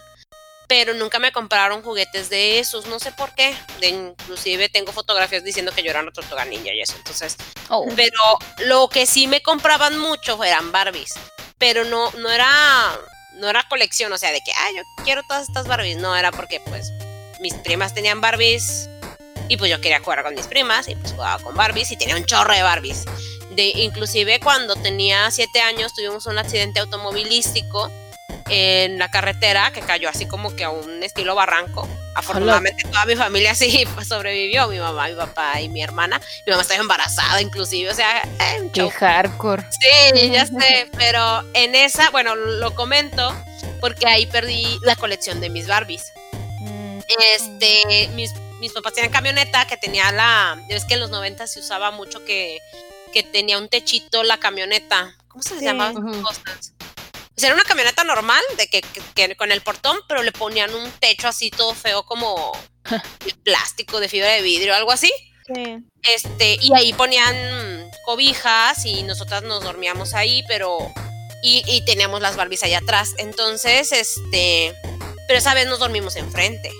pero 0.68 0.92
nunca 0.94 1.18
me 1.18 1.32
compraron 1.32 1.82
juguetes 1.82 2.28
de 2.28 2.58
esos, 2.58 2.86
no 2.86 2.98
sé 2.98 3.10
por 3.12 3.34
qué. 3.34 3.56
De, 3.80 3.88
inclusive 3.88 4.68
tengo 4.68 4.92
fotografías 4.92 5.42
diciendo 5.42 5.72
que 5.72 5.82
yo 5.82 5.90
era 5.90 6.00
una 6.00 6.12
tortuga 6.12 6.44
ninja 6.44 6.72
y 6.72 6.80
eso, 6.80 6.94
entonces 6.96 7.36
oh, 7.70 7.86
pero 7.96 8.38
lo 8.58 8.88
que 8.88 9.06
sí 9.06 9.26
me 9.26 9.40
compraban 9.40 9.98
mucho 9.98 10.42
eran 10.44 10.70
Barbies. 10.70 11.14
Pero 11.58 11.84
no, 11.84 12.12
no 12.12 12.30
era, 12.30 12.48
no 13.34 13.48
era 13.48 13.66
colección, 13.68 14.12
o 14.12 14.18
sea, 14.18 14.30
de 14.30 14.40
que, 14.40 14.52
ah, 14.52 14.68
yo 14.76 14.82
quiero 15.04 15.22
todas 15.26 15.48
estas 15.48 15.66
Barbies. 15.66 15.96
No, 15.96 16.14
era 16.14 16.30
porque 16.30 16.60
pues 16.60 16.92
mis 17.40 17.54
primas 17.54 17.94
tenían 17.94 18.20
Barbies 18.20 18.88
y 19.48 19.56
pues 19.56 19.70
yo 19.70 19.80
quería 19.80 20.00
jugar 20.00 20.22
con 20.22 20.34
mis 20.34 20.46
primas 20.46 20.88
y 20.88 20.94
pues 20.94 21.12
jugaba 21.12 21.42
con 21.42 21.54
Barbies 21.54 21.90
y 21.90 21.96
tenía 21.96 22.16
un 22.16 22.24
chorro 22.26 22.54
de 22.54 22.62
Barbies. 22.62 23.06
De, 23.58 23.72
inclusive 23.74 24.38
cuando 24.38 24.76
tenía 24.76 25.32
siete 25.32 25.60
años 25.60 25.92
tuvimos 25.92 26.26
un 26.26 26.38
accidente 26.38 26.78
automovilístico 26.78 27.90
en 28.48 29.00
la 29.00 29.10
carretera 29.10 29.72
que 29.72 29.80
cayó 29.80 30.08
así 30.08 30.26
como 30.26 30.54
que 30.54 30.62
a 30.62 30.70
un 30.70 31.02
estilo 31.02 31.34
barranco. 31.34 31.88
Afortunadamente 32.14 32.84
toda 32.84 33.04
mi 33.04 33.16
familia 33.16 33.54
sí 33.56 33.84
sobrevivió, 34.06 34.68
mi 34.68 34.78
mamá, 34.78 35.08
mi 35.08 35.16
papá 35.16 35.60
y 35.60 35.68
mi 35.68 35.82
hermana. 35.82 36.20
Mi 36.46 36.52
mamá 36.52 36.62
estaba 36.62 36.80
embarazada 36.80 37.42
inclusive, 37.42 37.90
o 37.90 37.94
sea, 37.94 38.22
eh, 38.22 38.70
qué 38.72 38.88
hardcore. 38.90 39.64
Sí, 39.70 40.30
ya 40.30 40.46
sé, 40.46 40.88
pero 40.96 41.42
en 41.54 41.74
esa, 41.74 42.10
bueno, 42.10 42.36
lo 42.36 42.76
comento 42.76 43.34
porque 43.80 44.06
ahí 44.06 44.26
perdí 44.26 44.78
la 44.82 44.94
colección 44.94 45.40
de 45.40 45.50
mis 45.50 45.66
Barbies. 45.66 46.12
Mm, 46.60 47.00
Este, 47.34 48.08
mis, 48.14 48.32
mis 48.60 48.72
papás 48.72 48.94
tenían 48.94 49.10
camioneta 49.12 49.66
que 49.66 49.76
tenía 49.76 50.12
la. 50.12 50.64
Es 50.68 50.84
que 50.84 50.94
en 50.94 51.00
los 51.00 51.10
90 51.10 51.44
se 51.48 51.58
usaba 51.58 51.90
mucho 51.90 52.24
que, 52.24 52.60
que 53.22 53.30
tenía 53.30 53.58
un 53.58 53.68
techito 53.68 54.22
la 54.22 54.38
camioneta. 54.38 55.14
¿Cómo 55.28 55.42
se 55.42 55.50
les 55.50 55.60
Sí. 55.60 55.64
llamaba? 55.66 55.98
Ujú. 55.98 56.22
cosas? 56.22 56.72
O 57.36 57.40
sea, 57.40 57.48
era 57.50 57.54
una 57.54 57.64
camioneta 57.64 58.02
normal, 58.04 58.42
de 58.56 58.66
que, 58.68 58.80
que- 58.82 59.00
que 59.14 59.36
con 59.36 59.52
el 59.52 59.60
portón, 59.60 59.96
pero 60.08 60.22
le 60.22 60.32
ponían 60.32 60.74
un 60.74 60.90
techo 60.92 61.28
así 61.28 61.50
todo 61.50 61.74
feo, 61.74 62.04
como 62.04 62.52
de 62.90 63.34
plástico, 63.44 64.00
de 64.00 64.08
fibra 64.08 64.28
de 64.30 64.42
vidrio, 64.42 64.74
algo 64.74 64.90
así. 64.90 65.12
Sí. 65.54 65.78
Este, 66.02 66.58
y 66.60 66.74
ahí 66.74 66.92
ponían 66.92 67.90
cobijas 68.04 68.84
y 68.84 69.02
nosotras 69.04 69.42
nos 69.42 69.62
dormíamos 69.62 70.14
ahí, 70.14 70.42
pero. 70.48 70.78
Y, 71.42 71.62
y 71.66 71.84
teníamos 71.84 72.20
las 72.20 72.34
Barbies 72.36 72.64
allá 72.64 72.78
atrás. 72.78 73.14
Entonces, 73.18 73.92
este. 73.92 74.74
Pero 75.28 75.38
esa 75.38 75.54
vez 75.54 75.66
nos 75.68 75.78
dormimos 75.78 76.16
enfrente. 76.16 76.72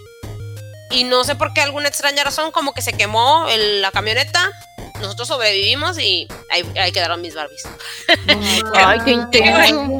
Y 0.90 1.04
no 1.04 1.22
sé 1.22 1.34
por 1.36 1.52
qué, 1.54 1.60
alguna 1.60 1.88
extraña 1.88 2.24
razón, 2.24 2.50
como 2.50 2.72
que 2.74 2.82
se 2.82 2.92
quemó 2.94 3.46
el- 3.48 3.80
la 3.82 3.92
camioneta. 3.92 4.50
Nosotros 5.00 5.28
sobrevivimos 5.28 5.98
y 5.98 6.26
ahí, 6.50 6.62
ahí 6.78 6.92
quedaron 6.92 7.20
mis 7.20 7.34
Barbies. 7.34 7.62
Ay, 8.74 8.98
qué 9.04 9.12
intenso. 9.12 9.98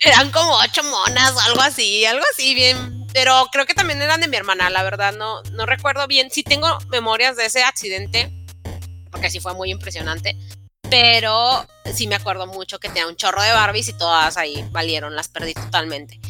Eran 0.00 0.30
como 0.32 0.56
ocho 0.56 0.82
monas 0.82 1.32
o 1.32 1.40
algo 1.40 1.62
así, 1.62 2.04
algo 2.04 2.24
así 2.32 2.54
bien. 2.54 3.06
Pero 3.12 3.48
creo 3.52 3.66
que 3.66 3.74
también 3.74 4.00
eran 4.00 4.20
de 4.20 4.28
mi 4.28 4.36
hermana, 4.36 4.70
la 4.70 4.82
verdad, 4.82 5.12
no, 5.12 5.42
no 5.52 5.66
recuerdo 5.66 6.06
bien. 6.06 6.30
Sí 6.30 6.42
tengo 6.42 6.66
memorias 6.88 7.36
de 7.36 7.46
ese 7.46 7.62
accidente, 7.62 8.32
porque 9.10 9.30
sí 9.30 9.38
fue 9.38 9.54
muy 9.54 9.70
impresionante. 9.70 10.36
Pero 10.90 11.66
sí 11.94 12.06
me 12.06 12.16
acuerdo 12.16 12.46
mucho 12.46 12.78
que 12.78 12.88
tenía 12.88 13.06
un 13.06 13.16
chorro 13.16 13.42
de 13.42 13.52
Barbies 13.52 13.88
y 13.88 13.92
todas 13.92 14.36
ahí 14.36 14.66
valieron, 14.72 15.14
las 15.14 15.28
perdí 15.28 15.54
totalmente. 15.54 16.20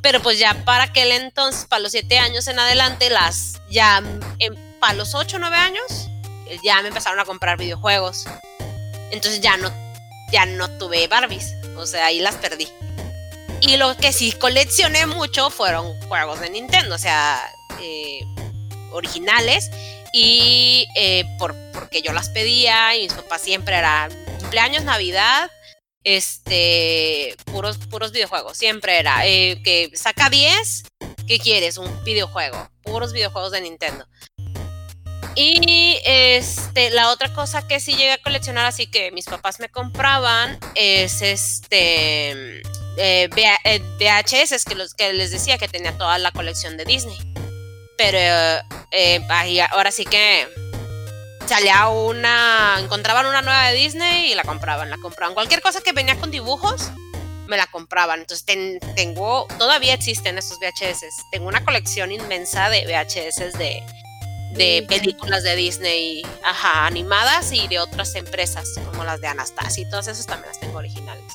Pero 0.00 0.20
pues 0.22 0.38
ya 0.38 0.64
para 0.64 0.84
aquel 0.84 1.12
entonces, 1.12 1.66
para 1.66 1.80
los 1.80 1.92
siete 1.92 2.18
años 2.18 2.46
en 2.48 2.58
adelante, 2.58 3.10
las 3.10 3.60
ya 3.70 4.02
en, 4.38 4.78
para 4.80 4.94
los 4.94 5.14
ocho 5.14 5.38
nueve 5.38 5.56
años, 5.56 6.08
ya 6.62 6.80
me 6.82 6.88
empezaron 6.88 7.20
a 7.20 7.24
comprar 7.24 7.58
videojuegos. 7.58 8.26
Entonces 9.10 9.40
ya 9.40 9.56
no, 9.56 9.72
ya 10.32 10.46
no 10.46 10.68
tuve 10.78 11.06
Barbies, 11.08 11.54
o 11.76 11.86
sea, 11.86 12.06
ahí 12.06 12.20
las 12.20 12.36
perdí. 12.36 12.68
Y 13.60 13.76
lo 13.76 13.96
que 13.96 14.12
sí 14.12 14.32
coleccioné 14.32 15.06
mucho 15.06 15.50
fueron 15.50 16.00
juegos 16.02 16.40
de 16.40 16.50
Nintendo, 16.50 16.94
o 16.94 16.98
sea, 16.98 17.42
eh, 17.80 18.20
originales. 18.92 19.70
Y 20.12 20.86
eh, 20.96 21.24
por, 21.38 21.54
porque 21.72 22.00
yo 22.02 22.12
las 22.12 22.30
pedía 22.30 22.96
y 22.96 23.02
mis 23.02 23.12
papás 23.12 23.42
siempre 23.42 23.76
era 23.76 24.08
cumpleaños, 24.38 24.84
Navidad, 24.84 25.50
este, 26.04 27.36
puros, 27.46 27.78
puros 27.90 28.12
videojuegos. 28.12 28.56
Siempre 28.56 28.98
era 28.98 29.26
eh, 29.26 29.60
que 29.62 29.90
saca 29.94 30.30
10, 30.30 30.84
¿qué 31.26 31.38
quieres? 31.38 31.76
Un 31.76 32.04
videojuego, 32.04 32.70
puros 32.82 33.12
videojuegos 33.12 33.52
de 33.52 33.60
Nintendo. 33.60 34.06
Y 35.40 36.00
este, 36.04 36.90
la 36.90 37.10
otra 37.10 37.32
cosa 37.32 37.64
que 37.68 37.78
sí 37.78 37.92
llegué 37.92 38.10
a 38.10 38.18
coleccionar, 38.18 38.66
así 38.66 38.88
que 38.88 39.12
mis 39.12 39.26
papás 39.26 39.60
me 39.60 39.68
compraban, 39.68 40.58
es 40.74 41.22
este 41.22 42.60
eh, 42.96 43.28
VH- 43.30 43.60
eh, 43.62 43.80
VHS, 44.00 44.50
es 44.50 44.64
que, 44.64 44.74
los, 44.74 44.94
que 44.94 45.12
les 45.12 45.30
decía 45.30 45.56
que 45.56 45.68
tenía 45.68 45.96
toda 45.96 46.18
la 46.18 46.32
colección 46.32 46.76
de 46.76 46.84
Disney. 46.84 47.16
Pero 47.96 48.18
eh, 48.90 49.20
ahora 49.70 49.92
sí 49.92 50.04
que 50.06 50.48
salía 51.46 51.86
una, 51.86 52.76
encontraban 52.80 53.24
una 53.26 53.40
nueva 53.40 53.68
de 53.68 53.76
Disney 53.76 54.32
y 54.32 54.34
la 54.34 54.42
compraban, 54.42 54.90
la 54.90 54.96
compraban. 54.96 55.34
Cualquier 55.34 55.60
cosa 55.62 55.80
que 55.82 55.92
venía 55.92 56.16
con 56.18 56.32
dibujos, 56.32 56.90
me 57.46 57.56
la 57.56 57.68
compraban. 57.68 58.20
Entonces 58.22 58.44
ten- 58.44 58.80
tengo, 58.96 59.46
todavía 59.56 59.94
existen 59.94 60.36
esos 60.36 60.58
VHS. 60.58 61.04
Tengo 61.30 61.46
una 61.46 61.64
colección 61.64 62.10
inmensa 62.10 62.70
de 62.70 62.84
VHS 62.86 63.56
de, 63.56 63.84
de 64.58 64.84
películas 64.88 65.42
de 65.44 65.56
Disney, 65.56 66.22
ajá, 66.44 66.86
animadas 66.86 67.52
y 67.52 67.66
de 67.68 67.78
otras 67.78 68.14
empresas, 68.14 68.68
como 68.84 69.04
las 69.04 69.20
de 69.20 69.28
Anastasia 69.28 69.82
y 69.86 69.90
todas 69.90 70.08
esas 70.08 70.26
también 70.26 70.48
las 70.48 70.60
tengo 70.60 70.78
originales. 70.78 71.32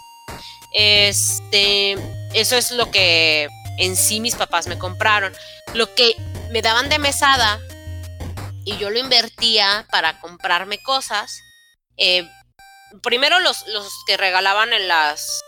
Este, 0.74 1.94
eso 2.34 2.56
es 2.56 2.72
lo 2.72 2.92
que 2.92 3.48
en 3.80 3.96
sí 3.96 4.20
mis 4.20 4.36
papás 4.36 4.68
me 4.68 4.77
compraron. 4.77 5.34
Lo 5.74 5.94
que 5.96 6.15
me 6.51 6.62
daban 6.62 6.89
de 6.89 7.00
mesada 7.00 7.60
y 8.65 8.77
yo 8.77 8.89
lo 8.89 9.00
invertía 9.00 9.88
para 9.89 10.20
comprarme 10.20 10.82
cosas. 10.84 11.39
eh, 11.98 12.27
primero 13.01 13.39
los, 13.39 13.68
los 13.68 13.92
que 14.06 14.18
regalaban 14.18 14.72
en 14.74 14.88
las, 14.88 15.44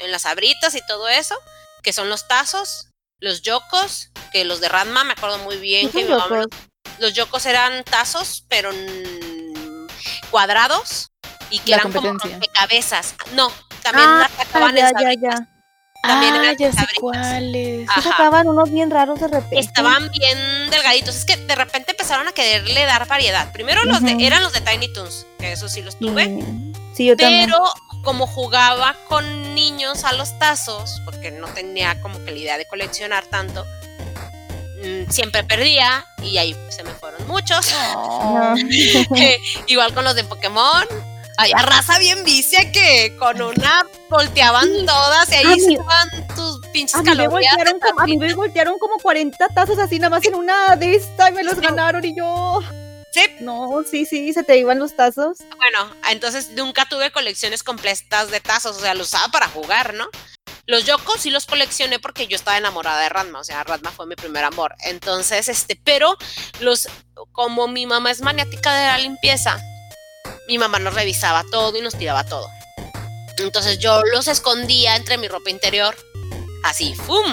en 0.00 0.10
las 0.10 0.26
abritas 0.26 0.74
y 0.74 0.86
todo 0.86 1.08
eso, 1.08 1.36
que 1.82 1.92
son 1.92 2.08
los 2.10 2.28
tazos, 2.28 2.88
los 3.20 3.42
yocos, 3.42 4.10
que 4.32 4.44
los 4.44 4.60
de 4.60 4.68
Ranma 4.68 5.04
me 5.04 5.12
acuerdo 5.12 5.38
muy 5.38 5.56
bien 5.56 5.90
¿Qué 5.90 6.00
que 6.00 6.04
mi 6.04 6.10
mamá 6.10 6.28
me? 6.28 6.71
Los 6.98 7.12
yocos 7.14 7.46
eran 7.46 7.84
tazos, 7.84 8.44
pero 8.48 8.70
cuadrados 10.30 11.10
y 11.50 11.58
que 11.60 11.72
La 11.72 11.76
eran 11.78 11.92
como 11.92 12.08
rompecabezas. 12.18 13.14
No, 13.34 13.50
también 13.82 14.08
Ah, 14.08 14.18
las 14.28 14.46
sacaban 14.46 14.74
ya, 14.76 14.82
ya, 14.82 14.98
sabritas. 14.98 15.40
ya. 15.40 15.48
También 16.02 16.34
ah, 16.34 16.38
eran 16.42 16.56
ya 16.56 16.72
sé 16.72 16.86
cuáles. 17.00 17.88
Sacaban 18.02 18.48
unos 18.48 18.70
bien 18.72 18.90
raros 18.90 19.20
de 19.20 19.28
repente. 19.28 19.60
Estaban 19.60 20.10
bien 20.10 20.38
delgaditos. 20.70 21.14
Es 21.14 21.24
que 21.24 21.36
de 21.36 21.54
repente 21.54 21.92
empezaron 21.92 22.26
a 22.26 22.32
quererle 22.32 22.84
dar 22.86 23.06
variedad. 23.06 23.52
Primero 23.52 23.84
los 23.84 24.02
de, 24.02 24.16
eran 24.26 24.42
los 24.42 24.52
de 24.52 24.62
Tiny 24.62 24.92
Toons, 24.92 25.26
que 25.38 25.52
eso 25.52 25.68
sí 25.68 25.82
los 25.82 25.98
tuve. 25.98 26.24
Sí, 26.24 26.72
Sí, 26.96 27.06
yo 27.06 27.16
también. 27.16 27.44
Pero 27.48 27.58
como 28.02 28.26
jugaba 28.26 28.96
con 29.08 29.54
niños 29.54 30.02
a 30.04 30.12
los 30.14 30.36
tazos, 30.40 31.00
porque 31.04 31.30
no 31.30 31.46
tenía 31.48 32.00
como 32.02 32.22
que 32.24 32.32
la 32.32 32.38
idea 32.38 32.58
de 32.58 32.66
coleccionar 32.66 33.24
tanto, 33.26 33.64
siempre 35.10 35.44
perdía 35.44 36.04
y 36.22 36.38
ahí 36.38 36.56
se 36.70 36.82
me 36.82 36.90
fueron 36.92 37.26
muchos. 37.26 37.72
No. 37.94 38.54
Igual 39.66 39.94
con 39.94 40.04
los 40.04 40.14
de 40.14 40.24
Pokémon. 40.24 40.86
Había 41.38 41.56
raza 41.56 41.98
bien 41.98 42.24
vicia 42.24 42.70
que 42.72 43.16
con 43.18 43.40
una 43.40 43.86
volteaban 44.10 44.68
todas 44.84 45.32
y 45.32 45.36
ahí 45.36 45.60
se 45.60 45.72
iban 45.72 46.26
tus 46.36 46.60
pinches 46.72 46.94
A 46.96 47.02
mí, 47.02 47.06
calorías. 47.08 47.30
voltearon 47.56 47.80
como, 47.80 48.00
a 48.00 48.06
mí 48.06 48.16
me 48.18 48.34
voltearon 48.34 48.78
como 48.78 48.98
40 48.98 49.48
tazos 49.48 49.78
así 49.78 49.98
nada 49.98 50.10
más 50.10 50.24
en 50.26 50.34
una 50.34 50.76
de 50.76 50.94
esta 50.94 51.30
y 51.30 51.32
me 51.32 51.42
los 51.42 51.58
ganaron 51.58 52.04
y 52.04 52.14
yo... 52.16 52.60
Sí. 53.12 53.22
No, 53.40 53.82
sí, 53.90 54.06
sí, 54.06 54.32
se 54.32 54.42
te 54.42 54.56
iban 54.56 54.78
los 54.78 54.94
tazos. 54.96 55.38
Bueno, 55.56 55.94
entonces 56.10 56.50
nunca 56.50 56.86
tuve 56.88 57.10
colecciones 57.10 57.62
completas 57.62 58.30
de 58.30 58.40
tazos, 58.40 58.76
o 58.76 58.80
sea, 58.80 58.94
los 58.94 59.08
usaba 59.08 59.28
para 59.28 59.48
jugar, 59.48 59.92
¿no? 59.94 60.08
Los 60.66 60.84
Yokos 60.84 61.20
sí 61.20 61.30
los 61.30 61.46
coleccioné 61.46 61.98
porque 61.98 62.28
yo 62.28 62.36
estaba 62.36 62.56
enamorada 62.56 63.00
de 63.00 63.08
Ranma, 63.08 63.40
o 63.40 63.44
sea, 63.44 63.64
Ranma 63.64 63.90
fue 63.90 64.06
mi 64.06 64.14
primer 64.14 64.44
amor. 64.44 64.74
Entonces, 64.84 65.48
este, 65.48 65.80
pero 65.82 66.16
los, 66.60 66.88
como 67.32 67.66
mi 67.66 67.86
mamá 67.86 68.10
es 68.10 68.20
maniática 68.20 68.72
de 68.72 68.86
la 68.86 68.98
limpieza, 68.98 69.60
mi 70.46 70.58
mamá 70.58 70.78
nos 70.78 70.94
revisaba 70.94 71.42
todo 71.50 71.76
y 71.76 71.80
nos 71.80 71.96
tiraba 71.96 72.24
todo. 72.24 72.48
Entonces 73.38 73.78
yo 73.80 74.02
los 74.12 74.28
escondía 74.28 74.94
entre 74.94 75.18
mi 75.18 75.26
ropa 75.26 75.50
interior, 75.50 75.96
así, 76.64 76.94
¡fum! 76.94 77.24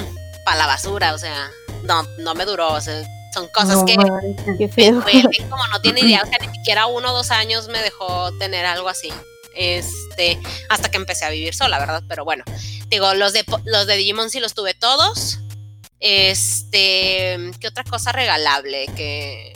Para 0.44 0.58
la 0.58 0.66
basura, 0.66 1.14
o 1.14 1.20
sea, 1.20 1.52
no, 1.84 2.04
no 2.20 2.34
me 2.34 2.46
duró, 2.46 2.74
o 2.74 2.82
sea, 2.82 3.04
son 3.34 3.48
cosas 3.50 3.76
No 3.76 3.86
que 3.86 3.98
me 3.98 4.92
duelen 4.92 5.50
como 5.50 5.68
no 5.68 5.82
tiene 5.82 6.02
idea, 6.02 6.24
o 6.24 6.26
sea, 6.26 6.38
ni 6.42 6.52
siquiera 6.56 6.88
uno 6.88 7.12
o 7.12 7.16
dos 7.16 7.30
años 7.30 7.68
me 7.68 7.80
dejó 7.82 8.32
tener 8.40 8.66
algo 8.66 8.90
así. 8.90 9.14
Este, 9.56 10.40
hasta 10.70 10.90
que 10.90 10.98
empecé 10.98 11.26
a 11.26 11.30
vivir 11.30 11.54
sola, 11.54 11.80
¿verdad? 11.80 12.02
Pero 12.08 12.24
bueno, 12.24 12.44
digo, 12.90 13.14
los 13.14 13.34
de 13.34 13.46
los 13.66 13.88
de 13.88 13.96
Digimon 13.98 14.30
sí 14.30 14.40
los 14.40 14.54
tuve 14.54 14.74
todos. 14.74 15.40
Este, 16.00 17.52
¿qué 17.60 17.68
otra 17.68 17.84
cosa 17.84 18.12
regalable? 18.12 18.88
Que 18.96 19.54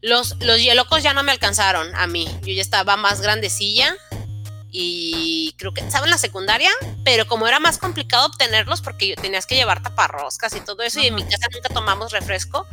los, 0.00 0.36
los 0.40 0.58
hielocos 0.58 1.02
ya 1.02 1.12
no 1.14 1.22
me 1.22 1.32
alcanzaron 1.32 1.94
a 1.94 2.06
mí. 2.06 2.28
Yo 2.42 2.52
ya 2.52 2.62
estaba 2.62 2.96
más 2.96 3.20
grandecilla. 3.20 3.94
Y 4.76 5.54
creo 5.56 5.72
que 5.72 5.82
estaba 5.82 6.04
en 6.04 6.10
la 6.10 6.18
secundaria, 6.18 6.68
pero 7.04 7.28
como 7.28 7.46
era 7.46 7.60
más 7.60 7.78
complicado 7.78 8.26
obtenerlos 8.26 8.80
porque 8.80 9.06
yo- 9.06 9.14
tenías 9.14 9.46
que 9.46 9.54
llevar 9.54 9.84
taparroscas 9.84 10.52
y 10.56 10.60
todo 10.62 10.82
eso, 10.82 10.98
y 10.98 11.06
en 11.06 11.14
mi 11.14 11.22
casa 11.22 11.46
nunca 11.52 11.68
tomamos 11.68 12.10
refresco, 12.10 12.66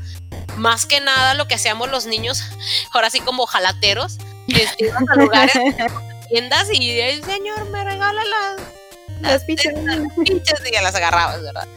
más 0.58 0.88
que 0.88 1.00
nada 1.00 1.36
lo 1.36 1.48
que 1.48 1.53
hacíamos 1.53 1.91
los 1.91 2.08
niños, 2.08 2.41
ahora 2.93 3.12
sí 3.12 3.20
como 3.20 3.46
jalateros, 3.46 4.17
ibas 4.48 5.03
a 5.12 5.15
lugares, 5.15 5.53
tiendas 6.29 6.70
y 6.74 7.00
el 7.00 7.24
señor 7.24 7.70
me 7.70 7.84
regala 7.84 8.24
las, 8.25 8.62
Las 9.21 9.43
pichas. 9.45 9.73
pinches 10.25 10.59
y 10.67 10.73
ya 10.73 10.81
las 10.81 10.95
agarrabas, 10.95 11.41
¿verdad? 11.41 11.67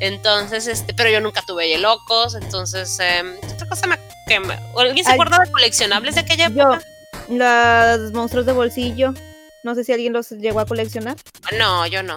Entonces, 0.00 0.66
este, 0.66 0.94
pero 0.94 1.10
yo 1.10 1.20
nunca 1.20 1.42
tuve 1.46 1.76
locos, 1.78 2.34
entonces, 2.34 2.96
eh, 3.00 3.22
¿qué 3.40 3.52
otra 3.54 3.68
cosa 3.68 3.86
me, 3.86 3.98
que 4.26 4.40
me- 4.40 4.58
¿Alguien 4.76 5.04
se 5.04 5.10
Ay. 5.10 5.14
acuerda 5.14 5.38
de 5.44 5.50
coleccionables 5.50 6.14
de 6.14 6.20
aquella 6.22 6.48
Yo, 6.48 6.72
época? 6.72 6.82
los 7.28 8.12
monstruos 8.12 8.46
de 8.46 8.52
bolsillo. 8.52 9.14
No 9.64 9.74
sé 9.74 9.84
si 9.84 9.92
alguien 9.92 10.12
los 10.12 10.30
llegó 10.30 10.60
a 10.60 10.66
coleccionar. 10.66 11.16
No, 11.58 11.86
yo 11.86 12.02
no. 12.02 12.16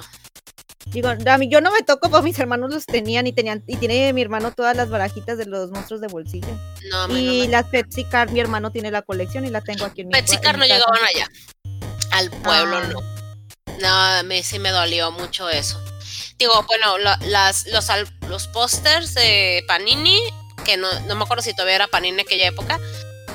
Digo, 0.87 1.09
a 1.09 1.37
mí 1.37 1.47
yo 1.49 1.61
no 1.61 1.71
me 1.71 1.81
tocó, 1.83 2.09
pero 2.09 2.21
mis 2.23 2.37
hermanos 2.37 2.69
los 2.73 2.85
tenían 2.85 3.25
y 3.25 3.33
tenían 3.33 3.63
y 3.65 3.77
tiene 3.77 4.11
mi 4.13 4.21
hermano 4.21 4.51
todas 4.51 4.75
las 4.75 4.89
barajitas 4.89 5.37
de 5.37 5.45
los 5.45 5.69
monstruos 5.71 6.01
de 6.01 6.07
bolsillo. 6.07 6.47
No, 6.91 7.07
no 7.07 7.17
y 7.17 7.41
me- 7.41 7.47
las 7.47 7.65
Pepsi 7.67 8.03
Car, 8.05 8.29
mi 8.31 8.39
hermano 8.39 8.71
tiene 8.71 8.91
la 8.91 9.01
colección 9.01 9.45
y 9.45 9.49
la 9.49 9.61
tengo 9.61 9.85
aquí 9.85 10.01
en 10.01 10.07
mi 10.07 10.13
Pepsi 10.13 10.37
Car 10.37 10.57
no 10.57 10.65
llegaban 10.65 10.99
allá. 11.03 11.29
Al 12.11 12.29
pueblo 12.29 12.77
Ah. 12.77 12.87
no. 12.91 12.99
No, 13.81 14.23
mí 14.23 14.43
sí 14.43 14.59
me 14.59 14.69
dolió 14.69 15.11
mucho 15.11 15.49
eso. 15.49 15.83
Digo, 16.37 16.63
bueno, 16.67 16.97
las, 16.97 17.65
los, 17.67 17.87
los 18.27 18.47
pósters 18.47 19.13
de 19.13 19.63
Panini, 19.67 20.19
que 20.65 20.77
no, 20.77 20.87
no 21.01 21.15
me 21.15 21.23
acuerdo 21.23 21.43
si 21.43 21.53
todavía 21.53 21.75
era 21.75 21.87
Panini 21.87 22.15
en 22.15 22.19
aquella 22.21 22.47
época. 22.47 22.79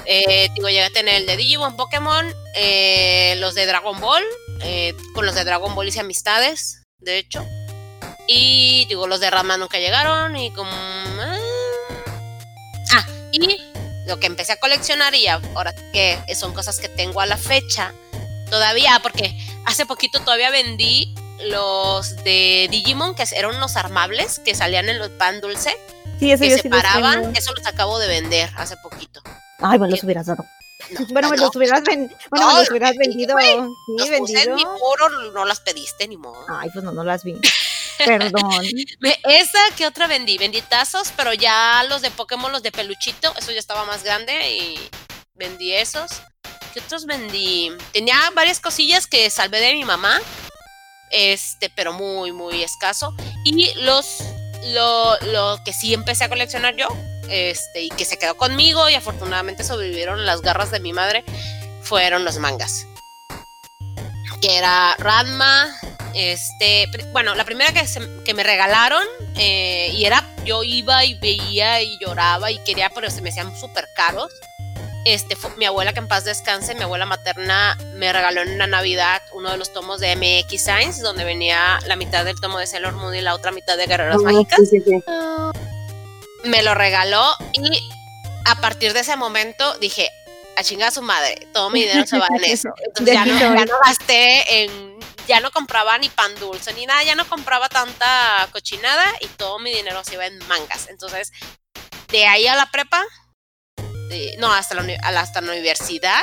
Eh, 0.07 0.49
digo, 0.55 0.69
llegué 0.69 0.85
a 0.85 0.91
tener 0.91 1.17
el 1.17 1.27
de 1.27 1.37
Digimon, 1.37 1.77
Pokémon, 1.77 2.33
eh, 2.55 3.35
los 3.39 3.55
de 3.55 3.67
Dragon 3.67 4.01
Ball, 4.01 4.23
eh, 4.63 4.95
con 5.15 5.27
los 5.27 5.35
de 5.35 5.45
Dragon 5.45 5.75
Ball 5.75 5.89
hice 5.89 6.01
amistades, 6.01 6.83
de 6.99 7.19
hecho. 7.19 7.45
Y 8.29 8.87
digo, 8.87 9.07
los 9.07 9.21
de 9.21 9.31
Rama 9.31 9.57
nunca 9.57 9.79
llegaron 9.79 10.37
y 10.37 10.53
como... 10.53 10.71
Ah, 12.93 13.07
y 13.33 13.59
lo 14.07 14.21
que 14.21 14.27
empecé 14.27 14.53
a 14.53 14.61
coleccionar 14.61 15.15
y 15.15 15.27
ahora 15.27 15.75
que 15.93 16.19
son 16.39 16.55
cosas 16.55 16.79
que 16.79 16.89
tengo 16.89 17.21
a 17.21 17.27
la 17.27 17.37
fecha, 17.37 17.93
todavía, 18.49 19.01
porque 19.03 19.37
hace 19.67 19.85
poquito 19.87 20.21
todavía 20.21 20.51
vendí 20.51 21.15
los 21.45 22.17
de 22.25 22.67
Digimon, 22.71 23.15
que 23.15 23.25
eran 23.35 23.55
unos 23.57 23.77
armables 23.77 24.39
que 24.39 24.55
salían 24.55 24.89
en 24.89 24.99
los 24.99 25.11
pan 25.11 25.41
dulce, 25.41 25.77
Sí, 26.19 26.33
eso 26.33 26.45
que 26.45 26.51
se 26.57 26.63
sí 26.63 26.69
paraban, 26.71 27.37
eso 27.37 27.53
los 27.55 27.67
acabo 27.67 27.99
de 27.99 28.09
vender 28.09 28.51
hace 28.57 28.77
poquito. 28.79 29.21
Ay, 29.59 29.79
me 29.79 29.89
los 29.89 30.03
hubieras 30.03 30.25
dado. 30.27 30.47
No, 30.91 31.07
Bueno, 31.11 31.29
me 31.31 31.37
no, 31.37 31.43
los 31.45 31.57
hubieras, 31.57 31.83
ven- 31.83 32.09
bueno, 32.31 32.47
me 32.47 32.53
No, 32.53 32.59
los 32.61 32.71
hubieras 32.71 32.97
vendido. 32.99 33.37
Sí, 33.39 33.47
los 33.99 34.09
vendido. 34.11 34.57
no 35.35 35.45
las 35.45 35.61
pediste 35.61 36.09
ni 36.09 36.17
modo. 36.17 36.43
Ay, 36.49 36.71
pues 36.73 36.83
no, 36.85 36.93
no 36.93 37.05
las 37.05 37.23
vi. 37.23 37.35
Perdón. 37.99 38.65
Me- 39.01 39.19
Esa 39.25 39.59
que 39.77 39.87
otra 39.87 40.07
vendí, 40.07 40.39
vendí 40.39 40.63
tazos, 40.63 41.13
pero 41.17 41.33
ya 41.35 41.83
los 41.89 42.01
de 42.03 42.11
Pokémon, 42.11 42.51
los 42.53 42.63
de 42.63 42.73
peluchito, 42.73 43.35
eso 43.39 43.53
ya 43.53 43.59
estaba 43.59 43.85
más 43.85 44.03
grande 44.03 44.53
y 44.57 44.79
vendí 45.35 45.73
esos. 45.73 46.11
¿Qué 46.77 46.81
otros 46.81 47.07
vendí? 47.07 47.73
Tenía 47.95 48.19
varias 48.35 48.61
cosillas 48.61 49.07
que 49.07 49.31
salvé 49.31 49.61
de 49.61 49.73
mi 49.73 49.87
mamá, 49.87 50.21
este, 51.09 51.71
pero 51.71 51.95
muy, 51.95 52.33
muy 52.33 52.63
escaso. 52.63 53.17
Y 53.47 53.73
los, 53.77 54.19
lo, 54.63 55.19
lo 55.33 55.59
que 55.65 55.73
sí 55.73 55.95
empecé 55.95 56.25
a 56.25 56.29
coleccionar 56.29 56.77
yo, 56.77 56.87
este, 57.31 57.85
y 57.85 57.89
que 57.89 58.05
se 58.05 58.19
quedó 58.19 58.37
conmigo 58.37 58.91
y 58.91 58.95
afortunadamente 58.95 59.65
sobrevivieron 59.65 60.27
las 60.27 60.43
garras 60.43 60.71
de 60.71 60.81
mi 60.81 60.93
madre, 60.93 61.25
fueron 61.81 62.27
los 62.27 62.37
mangas. 62.37 62.87
Que 64.43 64.59
era 64.59 64.97
Radma, 64.99 65.75
este, 66.13 66.89
bueno, 67.11 67.35
la 67.35 67.47
primera 67.47 67.73
que, 67.73 67.87
que 68.23 68.35
me 68.35 68.43
regalaron 68.43 69.03
eh, 69.37 69.93
y 69.95 70.05
era, 70.05 70.29
yo 70.45 70.63
iba 70.63 71.07
y 71.07 71.15
veía 71.15 71.81
y 71.81 71.99
lloraba 72.01 72.51
y 72.51 72.59
quería, 72.65 72.91
pero 72.91 73.09
se 73.09 73.23
me 73.23 73.31
hacían 73.31 73.59
súper 73.59 73.89
caros. 73.97 74.31
Este, 75.07 75.37
fue, 75.37 75.51
mi 75.57 75.65
abuela, 75.65 75.93
que 75.93 76.01
en 76.01 76.09
paz 76.09 76.25
descanse, 76.25 76.75
mi 76.75 76.83
abuela 76.83 77.07
materna 77.07 77.79
me 77.95 78.13
regaló 78.13 78.43
en 78.43 78.51
una 78.51 78.67
Navidad 78.67 79.23
uno 79.35 79.53
de 79.53 79.57
los 79.57 79.73
tomos 79.73 80.01
de 80.01 80.17
MX 80.17 80.61
Science, 80.61 81.01
donde 81.01 81.23
venía 81.23 81.79
la 81.87 81.95
mitad 81.95 82.25
del 82.25 82.41
tomo 82.41 82.59
de 82.59 82.67
Sailor 82.67 82.95
Moon 82.95 83.15
y 83.15 83.21
la 83.21 83.37
otra 83.37 83.53
mitad 83.53 83.77
de 83.77 83.87
Guerreras 83.87 84.21
Mágicas 84.21 84.59
Sí, 84.69 84.81
sí, 84.81 84.83
sí. 84.85 85.03
me 86.43 86.61
lo 86.65 86.75
regaló 86.75 87.25
y 87.53 87.89
a 88.47 88.57
partir 88.57 88.95
de 88.95 89.01
ese 89.01 89.15
momento 89.15 89.79
dije, 89.79 90.11
a 90.57 90.65
chingar 90.65 90.89
a 90.89 90.91
su 90.91 91.03
madre, 91.03 91.47
todo 91.53 91.71
mi 91.71 91.83
dinero 91.83 92.05
se 92.05 92.19
va 92.19 92.27
en 92.37 92.45
eso. 92.53 92.71
Entonces 92.85 93.15
ya 93.15 93.25
no, 93.25 93.39
ya 93.39 93.65
no 93.65 93.75
gasté 93.87 94.65
en, 94.65 94.99
ya 95.29 95.39
no 95.39 95.53
compraba 95.53 95.99
ni 95.99 96.09
pan 96.09 96.35
dulce 96.41 96.73
ni 96.75 96.85
nada, 96.85 97.05
ya 97.05 97.15
no 97.15 97.29
compraba 97.29 97.69
tanta 97.69 98.49
cochinada 98.51 99.05
y 99.21 99.27
todo 99.29 99.61
mi 99.61 99.71
dinero 99.73 100.03
se 100.03 100.15
iba 100.15 100.27
en 100.27 100.37
mangas. 100.49 100.89
Entonces, 100.89 101.31
de 102.09 102.27
ahí 102.27 102.49
a 102.49 102.57
la 102.57 102.67
prepa, 102.73 103.05
no, 104.39 104.53
hasta 104.53 104.75
la, 104.75 104.83
uni- 104.83 104.97
a 105.03 105.13
la- 105.13 105.21
hasta 105.21 105.41
la 105.41 105.53
universidad, 105.53 106.21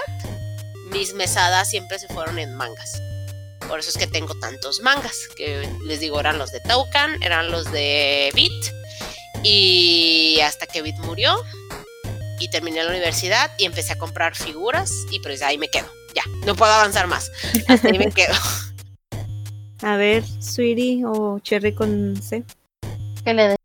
mis 0.91 1.13
mesadas 1.13 1.69
siempre 1.69 1.99
se 1.99 2.07
fueron 2.07 2.39
en 2.39 2.55
mangas. 2.55 3.01
Por 3.67 3.79
eso 3.79 3.89
es 3.89 3.97
que 3.97 4.07
tengo 4.07 4.35
tantos 4.39 4.81
mangas, 4.81 5.17
que 5.35 5.67
les 5.85 5.99
digo, 5.99 6.19
eran 6.19 6.37
los 6.37 6.51
de 6.51 6.59
Toucan, 6.61 7.21
eran 7.23 7.49
los 7.49 7.71
de 7.71 8.29
Beat, 8.35 9.43
y 9.43 10.39
hasta 10.43 10.65
que 10.67 10.81
Bit 10.81 10.97
murió 10.99 11.35
y 12.39 12.49
terminé 12.49 12.83
la 12.83 12.89
universidad 12.89 13.51
y 13.57 13.65
empecé 13.65 13.93
a 13.93 13.97
comprar 13.97 14.35
figuras 14.35 14.91
y 15.11 15.19
pues 15.19 15.41
ahí 15.41 15.57
me 15.57 15.69
quedo. 15.69 15.87
Ya, 16.13 16.23
no 16.45 16.55
puedo 16.55 16.71
avanzar 16.71 17.07
más. 17.07 17.31
Hasta 17.67 17.87
ahí 17.87 17.97
me 17.97 18.11
quedo. 18.11 18.33
A 19.81 19.97
ver, 19.97 20.23
Sweetie 20.41 21.03
o 21.05 21.39
Cherry 21.39 21.73
con 21.73 22.15
C. 22.21 22.43
Que 23.25 23.33
le 23.33 23.47
dé 23.49 23.55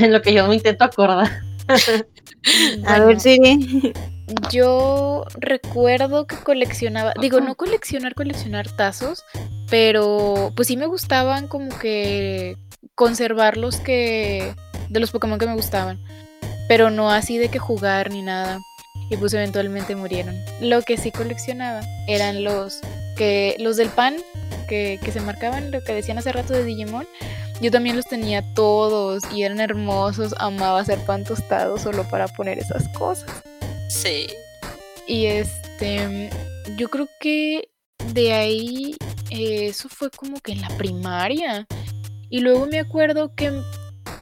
lo 0.08 0.20
que 0.22 0.32
yo 0.32 0.46
me 0.48 0.56
intento 0.56 0.84
acordar. 0.84 1.42
A 2.86 3.00
ver, 3.00 3.20
Sweetie. 3.20 3.92
Yo 4.50 5.24
recuerdo 5.38 6.26
que 6.26 6.36
coleccionaba, 6.36 7.12
digo, 7.20 7.40
no 7.40 7.54
coleccionar, 7.54 8.14
coleccionar 8.14 8.68
tazos, 8.68 9.24
pero 9.70 10.52
pues 10.56 10.68
sí 10.68 10.76
me 10.76 10.86
gustaban 10.86 11.46
como 11.46 11.76
que 11.78 12.56
conservar 12.96 13.56
los 13.56 13.76
que, 13.76 14.52
de 14.88 15.00
los 15.00 15.12
Pokémon 15.12 15.38
que 15.38 15.46
me 15.46 15.54
gustaban, 15.54 16.00
pero 16.68 16.90
no 16.90 17.10
así 17.10 17.38
de 17.38 17.50
que 17.50 17.60
jugar 17.60 18.10
ni 18.10 18.22
nada. 18.22 18.58
Y 19.08 19.16
pues 19.16 19.32
eventualmente 19.34 19.94
murieron. 19.94 20.34
Lo 20.60 20.82
que 20.82 20.96
sí 20.96 21.12
coleccionaba 21.12 21.82
eran 22.08 22.42
los 22.42 22.80
que, 23.16 23.54
los 23.60 23.76
del 23.76 23.88
pan, 23.88 24.16
que, 24.68 24.98
que 25.04 25.12
se 25.12 25.20
marcaban, 25.20 25.70
lo 25.70 25.84
que 25.84 25.94
decían 25.94 26.18
hace 26.18 26.32
rato 26.32 26.52
de 26.52 26.64
Digimon. 26.64 27.06
Yo 27.60 27.70
también 27.70 27.96
los 27.96 28.06
tenía 28.06 28.42
todos 28.54 29.22
y 29.32 29.42
eran 29.42 29.60
hermosos. 29.60 30.34
Amaba 30.38 30.80
hacer 30.80 30.98
pan 31.06 31.24
tostado 31.24 31.78
solo 31.78 32.04
para 32.08 32.28
poner 32.28 32.58
esas 32.58 32.88
cosas. 32.90 33.30
Sí. 33.88 34.26
Y 35.06 35.26
este, 35.26 36.30
yo 36.76 36.88
creo 36.88 37.08
que 37.20 37.68
de 38.12 38.32
ahí 38.32 38.96
eh, 39.30 39.66
eso 39.66 39.88
fue 39.88 40.10
como 40.10 40.40
que 40.40 40.52
en 40.52 40.60
la 40.60 40.68
primaria. 40.76 41.66
Y 42.28 42.40
luego 42.40 42.66
me 42.66 42.80
acuerdo 42.80 43.34
que 43.34 43.52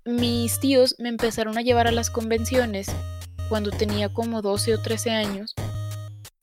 mis 0.05 0.61
tíos 0.61 0.94
me 0.99 1.09
empezaron 1.09 1.57
a 1.59 1.62
llevar 1.62 1.87
a 1.87 1.92
las 1.92 2.11
convenciones 2.11 2.88
cuando 3.49 3.70
tenía 3.70 4.12
como 4.12 4.42
12 4.42 4.75
o 4.75 4.83
13 4.83 5.11
años. 5.11 5.55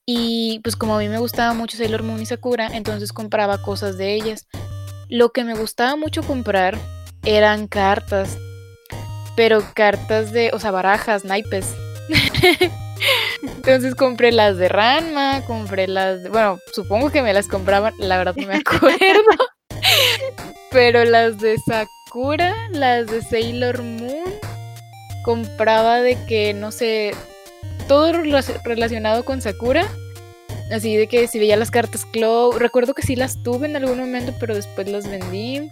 Y 0.06 0.60
pues 0.64 0.76
como 0.76 0.96
a 0.96 1.00
mí 1.00 1.08
me 1.08 1.20
gustaba 1.20 1.54
mucho 1.54 1.78
Sailor 1.78 2.04
Moon 2.04 2.22
y 2.22 2.26
Sakura, 2.26 2.68
entonces 2.74 3.14
compraba 3.14 3.62
cosas 3.62 3.98
de 3.98 4.16
ellas. 4.16 4.48
Lo 5.12 5.32
que 5.34 5.44
me 5.44 5.54
gustaba 5.56 5.96
mucho 5.98 6.24
comprar 6.24 6.78
eran 7.26 7.68
cartas. 7.68 8.38
Pero 9.36 9.62
cartas 9.76 10.32
de, 10.32 10.52
o 10.54 10.60
sea, 10.60 10.72
barajas, 10.72 11.26
naipes. 11.26 11.76
Entonces 13.44 13.94
compré 13.96 14.32
las 14.32 14.58
de 14.58 14.70
Ranma, 14.70 15.42
compré 15.46 15.88
las 15.88 16.24
de, 16.24 16.30
bueno, 16.30 16.60
supongo 16.74 17.10
que 17.12 17.22
me 17.22 17.34
las 17.34 17.48
compraban, 17.48 17.94
la 18.00 18.18
verdad 18.18 18.36
no 18.38 18.48
me 18.48 18.56
acuerdo. 18.66 18.98
Pero 20.72 21.04
las 21.04 21.40
de 21.40 21.58
Sakura, 21.58 22.56
las 22.72 23.08
de 23.08 23.22
Sailor 23.22 23.82
Moon, 23.84 24.34
compraba 25.26 26.00
de 26.00 26.18
que, 26.26 26.54
no 26.54 26.72
sé, 26.72 27.12
todo 27.88 28.14
rela- 28.14 28.62
relacionado 28.64 29.26
con 29.26 29.42
Sakura. 29.42 29.86
Así 30.74 30.96
de 30.96 31.08
que 31.08 31.28
si 31.28 31.38
veía 31.40 31.58
las 31.58 31.72
cartas 31.72 32.06
Claw, 32.06 32.54
recuerdo 32.54 32.94
que 32.94 33.02
sí 33.02 33.16
las 33.16 33.42
tuve 33.44 33.68
en 33.68 33.76
algún 33.76 34.00
momento, 34.00 34.34
pero 34.40 34.56
después 34.56 34.88
las 34.90 35.08
vendí. 35.10 35.70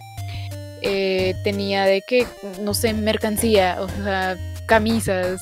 Eh, 0.82 1.34
tenía 1.44 1.84
de 1.84 2.02
que, 2.06 2.26
no 2.60 2.74
sé, 2.74 2.92
mercancía, 2.94 3.78
o 3.80 3.88
sea, 3.88 4.36
camisas. 4.66 5.40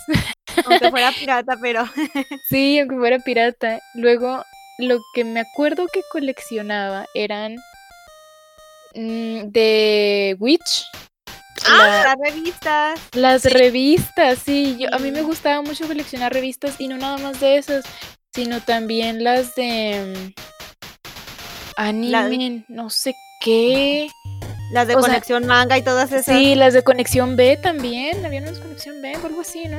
Aunque 0.64 0.90
fuera 0.90 1.12
pirata, 1.12 1.56
pero. 1.60 1.84
Sí, 2.48 2.78
aunque 2.78 2.96
fuera 2.96 3.18
pirata. 3.18 3.80
Luego, 3.94 4.42
lo 4.78 4.98
que 5.14 5.24
me 5.24 5.40
acuerdo 5.40 5.86
que 5.92 6.02
coleccionaba 6.12 7.06
eran 7.14 7.56
mm, 8.94 9.48
de 9.50 10.36
Witch. 10.38 10.84
la- 11.68 12.02
Las 12.04 12.16
revistas. 12.24 13.00
las 13.12 13.44
revistas, 13.44 14.38
sí. 14.44 14.76
Yo, 14.78 14.88
a 14.94 14.98
mí 14.98 15.10
me 15.10 15.22
gustaba 15.22 15.62
mucho 15.62 15.86
coleccionar 15.86 16.32
revistas 16.32 16.80
y 16.80 16.88
no 16.88 16.96
nada 16.96 17.18
más 17.18 17.40
de 17.40 17.56
esas, 17.58 17.84
sino 18.38 18.60
también 18.60 19.24
las 19.24 19.56
de 19.56 20.32
mm, 20.36 20.40
anime, 21.76 22.64
no 22.68 22.88
sé 22.88 23.12
qué. 23.40 24.08
Las 24.72 24.86
de 24.86 24.94
O 24.94 25.00
sea, 25.00 25.08
conexión 25.08 25.44
manga 25.46 25.76
y 25.76 25.82
todas 25.82 26.12
esas. 26.12 26.24
Sí, 26.36 26.54
las 26.54 26.72
de 26.72 26.84
Conexión 26.84 27.34
B 27.34 27.56
también. 27.60 28.24
Había 28.24 28.40
unas 28.42 28.54
de 28.56 28.60
Conexión 28.62 29.02
B 29.02 29.16
o 29.20 29.26
algo 29.26 29.40
así, 29.40 29.64
¿no? 29.64 29.78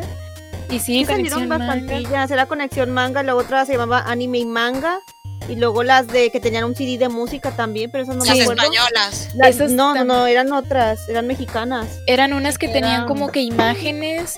Y 0.69 0.79
sí, 0.79 0.79
Sí 0.79 1.05
salieron 1.05 1.47
Conexión 1.47 1.47
Manga. 1.47 1.67
bastantillas. 1.67 2.31
Era 2.31 2.45
conexión 2.47 2.91
manga, 2.91 3.23
la 3.23 3.35
otra 3.35 3.65
se 3.65 3.73
llamaba 3.73 3.99
anime 4.05 4.39
y 4.39 4.45
manga. 4.45 4.99
Y 5.47 5.55
luego 5.55 5.83
las 5.83 6.07
de 6.07 6.29
que 6.31 6.41
tenían 6.41 6.65
un 6.65 6.75
CD 6.75 6.97
de 6.97 7.07
música 7.07 7.51
también, 7.51 7.89
pero 7.91 8.03
eso 8.03 8.13
no 8.13 8.25
Las 8.25 8.35
me 8.35 8.41
acuerdo. 8.43 8.61
españolas. 8.63 9.29
Las- 9.35 9.49
Esas 9.55 9.71
no, 9.71 9.95
no, 9.95 10.03
no, 10.03 10.27
eran 10.27 10.51
otras, 10.51 11.07
eran 11.07 11.27
mexicanas. 11.27 11.87
Eran 12.07 12.33
unas 12.33 12.57
que 12.57 12.67
tenían 12.67 13.07
como 13.07 13.31
que 13.31 13.39
imágenes 13.41 14.37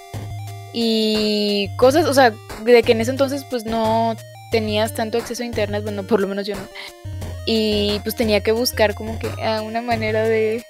y 0.74 1.70
cosas, 1.78 2.06
o 2.06 2.14
sea, 2.14 2.34
de 2.64 2.84
que 2.84 2.92
en 2.94 3.02
ese 3.02 3.12
entonces 3.12 3.46
pues 3.50 3.66
no 3.66 4.16
tenías 4.52 4.94
tanto 4.94 5.18
acceso 5.18 5.44
a 5.44 5.46
internet, 5.46 5.84
bueno, 5.84 6.04
por 6.04 6.20
lo 6.20 6.28
menos 6.28 6.46
yo 6.46 6.56
no. 6.56 6.68
Y 7.46 8.00
pues 8.04 8.16
tenía 8.16 8.42
que 8.42 8.52
buscar 8.52 8.94
como 8.96 9.18
que 9.18 9.28
ah, 9.44 9.62
una 9.62 9.82
manera 9.82 10.24
de, 10.24 10.64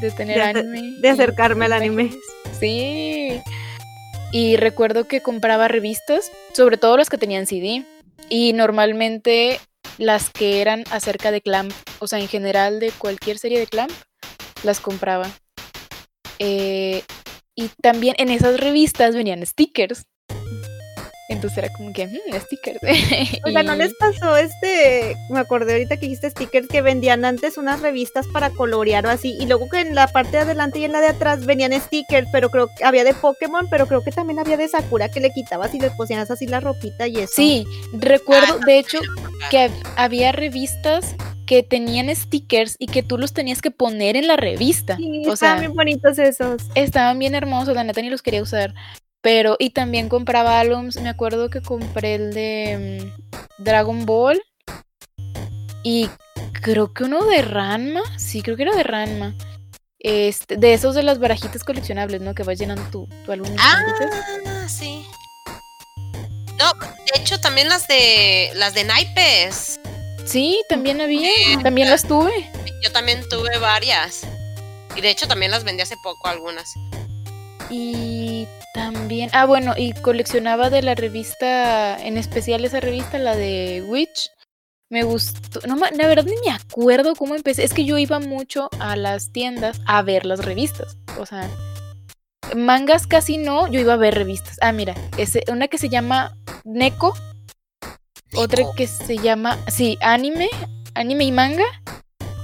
de 0.00 0.10
tener 0.10 0.36
De 0.36 0.42
anime. 0.42 0.80
de 1.00 1.08
y 1.08 1.10
acercarme 1.10 1.66
al 1.66 1.72
anime. 1.74 2.10
Sí. 2.58 3.40
Y 4.32 4.56
recuerdo 4.56 5.06
que 5.06 5.20
compraba 5.20 5.68
revistas, 5.68 6.30
sobre 6.54 6.76
todo 6.76 6.96
las 6.96 7.10
que 7.10 7.18
tenían 7.18 7.46
CD. 7.46 7.84
Y 8.28 8.52
normalmente 8.52 9.60
las 9.98 10.30
que 10.30 10.60
eran 10.60 10.84
acerca 10.90 11.30
de 11.30 11.40
Clamp, 11.42 11.72
o 11.98 12.06
sea, 12.06 12.18
en 12.18 12.28
general 12.28 12.80
de 12.80 12.90
cualquier 12.92 13.38
serie 13.38 13.58
de 13.58 13.66
Clamp, 13.66 13.92
las 14.62 14.80
compraba. 14.80 15.30
Eh, 16.38 17.02
Y 17.56 17.68
también 17.82 18.16
en 18.18 18.30
esas 18.30 18.58
revistas 18.58 19.14
venían 19.14 19.44
stickers. 19.46 20.06
Entonces 21.28 21.58
era 21.58 21.68
como 21.70 21.92
que, 21.92 22.06
mmm, 22.06 22.38
stickers. 22.40 22.80
Oiga, 23.44 23.62
¿no 23.62 23.74
Y- 23.74 23.78
les 23.78 23.94
pasó 23.94 24.36
este? 24.36 25.16
Me 25.30 25.38
acordé 25.40 25.72
ahorita 25.72 25.96
que 25.96 26.02
dijiste 26.06 26.28
stickers 26.30 26.68
que 26.68 26.82
vendían 26.82 27.24
antes 27.24 27.56
unas 27.56 27.80
revistas 27.80 28.26
para 28.32 28.50
colorear 28.50 29.06
o 29.06 29.10
así, 29.10 29.36
y 29.40 29.46
luego 29.46 29.68
que 29.70 29.80
en 29.80 29.94
la 29.94 30.06
parte 30.08 30.32
de 30.32 30.38
adelante 30.40 30.80
y 30.80 30.84
en 30.84 30.92
la 30.92 31.00
de 31.00 31.08
atrás 31.08 31.46
venían 31.46 31.72
stickers, 31.80 32.28
pero 32.30 32.50
creo 32.50 32.68
que 32.76 32.84
había 32.84 33.04
de 33.04 33.14
Pokémon, 33.14 33.66
pero 33.70 33.86
creo 33.86 34.02
que 34.04 34.10
también 34.12 34.38
había 34.38 34.56
de 34.58 34.68
Sakura 34.68 35.10
que 35.10 35.20
le 35.20 35.30
quitabas 35.32 35.74
y 35.74 35.80
le 35.80 35.90
ponías 35.90 36.30
así 36.30 36.46
la 36.46 36.60
ropita 36.60 37.06
y 37.08 37.16
eso. 37.16 37.32
Sí, 37.34 37.64
recuerdo, 37.92 38.58
Ah, 38.60 38.66
de 38.66 38.78
hecho, 38.78 39.00
que 39.50 39.58
hab- 39.68 39.92
había 39.96 40.32
revistas 40.32 41.14
que 41.46 41.62
tenían 41.62 42.14
stickers 42.14 42.76
y 42.78 42.86
que 42.86 43.02
tú 43.02 43.18
los 43.18 43.32
tenías 43.34 43.60
que 43.62 43.70
poner 43.70 44.16
en 44.16 44.26
la 44.26 44.36
revista. 44.36 44.96
Sí, 44.96 45.22
o 45.26 45.32
estaban 45.32 45.36
sea, 45.36 45.60
bien 45.60 45.74
bonitos 45.74 46.18
esos. 46.18 46.62
estaban 46.74 47.18
bien 47.18 47.34
hermosos, 47.34 47.74
la 47.74 47.84
neta 47.84 48.00
ni 48.02 48.10
los 48.10 48.22
quería 48.22 48.42
usar. 48.42 48.74
Pero, 49.24 49.56
y 49.58 49.70
también 49.70 50.10
compraba 50.10 50.60
álbums. 50.60 51.00
Me 51.00 51.08
acuerdo 51.08 51.48
que 51.48 51.62
compré 51.62 52.16
el 52.16 52.34
de 52.34 53.10
mm, 53.58 53.64
Dragon 53.64 54.04
Ball. 54.04 54.38
Y 55.82 56.10
creo 56.60 56.92
que 56.92 57.04
uno 57.04 57.24
de 57.24 57.40
Ranma. 57.40 58.02
Sí, 58.18 58.42
creo 58.42 58.54
que 58.58 58.64
era 58.64 58.76
de 58.76 58.82
Ranma. 58.82 59.34
Este, 59.98 60.58
de 60.58 60.74
esos 60.74 60.94
de 60.94 61.02
las 61.02 61.20
barajitas 61.20 61.64
coleccionables, 61.64 62.20
¿no? 62.20 62.34
Que 62.34 62.42
vas 62.42 62.58
llenando 62.58 62.84
tu, 62.90 63.08
tu 63.24 63.32
álbum. 63.32 63.48
Ah, 63.58 63.80
sí. 64.68 65.06
No, 66.58 66.72
de 66.74 67.22
hecho 67.22 67.40
también 67.40 67.70
las 67.70 67.88
de 67.88 68.50
las 68.56 68.74
de 68.74 68.84
naipes. 68.84 69.80
Sí, 70.26 70.62
también 70.68 71.00
había. 71.00 71.30
Sí. 71.46 71.56
También 71.62 71.88
las 71.88 72.06
tuve. 72.06 72.50
Yo 72.82 72.92
también 72.92 73.26
tuve 73.30 73.56
varias. 73.56 74.26
Y 74.94 75.00
de 75.00 75.08
hecho 75.08 75.26
también 75.26 75.50
las 75.50 75.64
vendí 75.64 75.80
hace 75.80 75.96
poco 75.96 76.28
algunas. 76.28 76.74
Y 77.70 78.46
también, 78.74 79.30
ah, 79.32 79.46
bueno, 79.46 79.74
y 79.76 79.92
coleccionaba 79.92 80.68
de 80.68 80.82
la 80.82 80.96
revista, 80.96 81.96
en 82.04 82.18
especial 82.18 82.64
esa 82.64 82.80
revista, 82.80 83.20
la 83.20 83.36
de 83.36 83.84
Witch. 83.86 84.32
Me 84.90 85.04
gustó, 85.04 85.60
no, 85.68 85.76
la 85.76 86.08
verdad 86.08 86.24
ni 86.24 86.34
me 86.44 86.50
acuerdo 86.52 87.14
cómo 87.14 87.36
empecé. 87.36 87.62
Es 87.62 87.72
que 87.72 87.84
yo 87.84 87.98
iba 87.98 88.18
mucho 88.18 88.68
a 88.80 88.96
las 88.96 89.30
tiendas 89.30 89.80
a 89.86 90.02
ver 90.02 90.26
las 90.26 90.44
revistas. 90.44 90.98
O 91.18 91.24
sea, 91.24 91.48
mangas 92.56 93.06
casi 93.06 93.38
no, 93.38 93.68
yo 93.68 93.78
iba 93.78 93.92
a 93.92 93.96
ver 93.96 94.16
revistas. 94.16 94.58
Ah, 94.60 94.72
mira, 94.72 94.96
ese, 95.18 95.44
una 95.46 95.68
que 95.68 95.78
se 95.78 95.88
llama 95.88 96.36
Neko, 96.64 97.14
otra 98.34 98.64
que 98.76 98.88
se 98.88 99.18
llama, 99.18 99.56
sí, 99.68 99.98
anime, 100.00 100.48
anime 100.94 101.24
y 101.24 101.32
manga. 101.32 101.64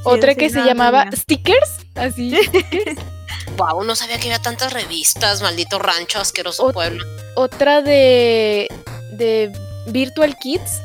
Otra 0.05 0.37
que 0.37 0.49
se 0.49 0.63
llamaba 0.63 1.07
manga. 1.07 1.17
Stickers, 1.17 1.87
así. 1.97 2.39
Wow, 3.61 3.85
no 3.85 3.95
sabía 3.95 4.19
que 4.19 4.29
había 4.29 4.41
tantas 4.41 4.73
revistas, 4.73 5.43
maldito 5.43 5.79
rancho 5.79 6.19
asqueroso 6.19 6.69
Ot- 6.69 6.73
pueblo. 6.73 7.05
otra 7.37 7.83
de 7.83 8.69
de 9.13 9.53
Virtual 9.87 10.37
Kids. 10.39 10.81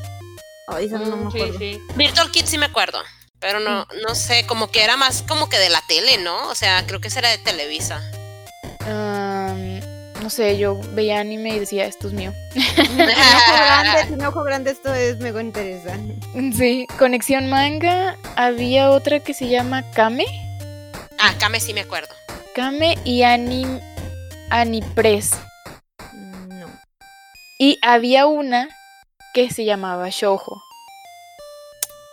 Ay, 0.67 0.85
esa 0.87 0.97
no 0.99 1.15
me 1.15 1.25
Mm, 1.25 1.31
sí, 1.31 1.37
acuerdo. 1.37 1.59
sí. 1.59 1.81
Virtual 1.95 2.31
Kids 2.31 2.49
sí 2.49 2.57
me 2.57 2.65
acuerdo. 2.65 2.99
Pero 3.39 3.59
no, 3.59 3.85
no 4.07 4.15
sé, 4.15 4.45
como 4.47 4.71
que 4.71 4.83
era 4.83 4.97
más 4.97 5.21
como 5.21 5.47
que 5.49 5.57
de 5.59 5.69
la 5.69 5.81
tele, 5.87 6.17
¿no? 6.17 6.47
O 6.49 6.55
sea, 6.55 6.83
creo 6.87 6.99
que 6.99 7.09
esa 7.09 7.19
era 7.19 7.29
de 7.29 7.37
Televisa. 7.37 8.01
No 10.21 10.29
sé, 10.31 10.57
yo 10.57 10.79
veía 10.93 11.19
anime 11.19 11.49
y 11.55 11.59
decía, 11.59 11.85
esto 11.85 12.07
es 12.07 12.13
mío. 12.13 12.33
Tiene 12.53 13.13
ojo 13.13 13.53
grande, 13.53 14.27
ojo 14.27 14.43
grande, 14.43 14.71
esto 14.71 14.93
es 14.93 15.17
me 15.19 15.29
interesa. 15.29 15.97
Sí, 16.57 16.87
Conexión 16.97 17.47
Manga. 17.49 18.17
Había 18.35 18.89
otra 18.89 19.19
que 19.19 19.33
se 19.35 19.47
llama 19.49 19.83
Kame. 19.91 20.25
Ah, 21.19 21.33
Kame 21.39 21.59
sí 21.59 21.73
me 21.73 21.81
acuerdo. 21.81 22.13
Kame 22.55 22.97
y 23.03 23.23
Anim, 23.23 23.81
Anipress. 24.49 25.31
No. 26.47 26.67
Y 27.59 27.77
había 27.81 28.27
una 28.27 28.69
que 29.33 29.49
se 29.51 29.65
llamaba 29.65 30.07
Shoujo. 30.09 30.61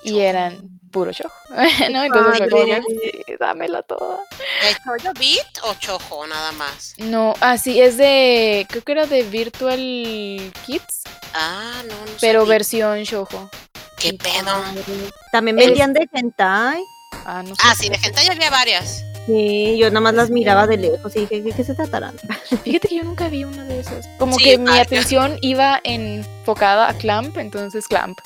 Y 0.03 0.11
Shoujo. 0.11 0.23
eran 0.25 0.81
puro 0.91 1.13
shoujo. 1.13 1.33
¿No? 1.93 2.03
Entonces 2.03 2.39
fue 2.39 2.49
como. 2.51 2.65
"Sí, 2.89 3.35
dámela 3.39 3.83
toda. 3.83 4.19
¿De 4.63 4.75
Choyo 4.85 5.13
Beat 5.15 5.59
o 5.63 5.75
Chojo 5.75 6.27
nada 6.27 6.51
más? 6.53 6.95
No, 6.99 7.35
así 7.41 7.81
es 7.81 7.97
de. 7.97 8.67
Creo 8.69 8.83
que 8.83 8.93
era 8.93 9.07
de 9.07 9.23
Virtual 9.23 9.79
Kids. 10.67 11.03
Ah, 11.35 11.83
no, 11.89 11.95
no 11.95 12.13
Pero 12.21 12.41
sabía. 12.41 12.55
versión 12.55 13.03
shoujo. 13.05 13.49
¿Qué 13.97 14.15
pedo? 14.15 14.61
También 15.31 15.57
Es- 15.61 15.67
vendían 15.67 15.93
de 15.93 16.09
hentai. 16.13 16.83
Ah, 17.25 17.45
no 17.47 17.55
sé. 17.55 17.63
Ah, 17.65 17.75
sí, 17.79 17.89
de 17.89 17.97
ya 17.99 18.33
había 18.33 18.51
varias. 18.51 19.05
Sí, 19.27 19.77
yo 19.79 19.89
nada 19.89 20.01
más 20.01 20.15
las 20.15 20.31
miraba 20.31 20.67
de 20.67 20.77
lejos 20.79 21.15
y 21.17 21.21
dije, 21.21 21.43
¿qué, 21.43 21.53
qué 21.53 21.65
se 21.65 21.75
tratarán? 21.75 22.15
Fíjate 22.65 22.89
que 22.89 22.97
yo 22.97 23.05
nunca 23.05 23.29
vi 23.29 23.45
una 23.45 23.65
de 23.65 23.81
esas. 23.81 24.09
Como 24.19 24.37
Sí, 24.37 24.45
que 24.45 24.59
mi 24.59 24.77
atención 24.79 25.39
iba 25.43 25.81
enfocada 25.85 26.89
a 26.89 26.95
Clamp, 26.95 27.37
entonces 27.39 27.87
Clamp. 27.87 28.19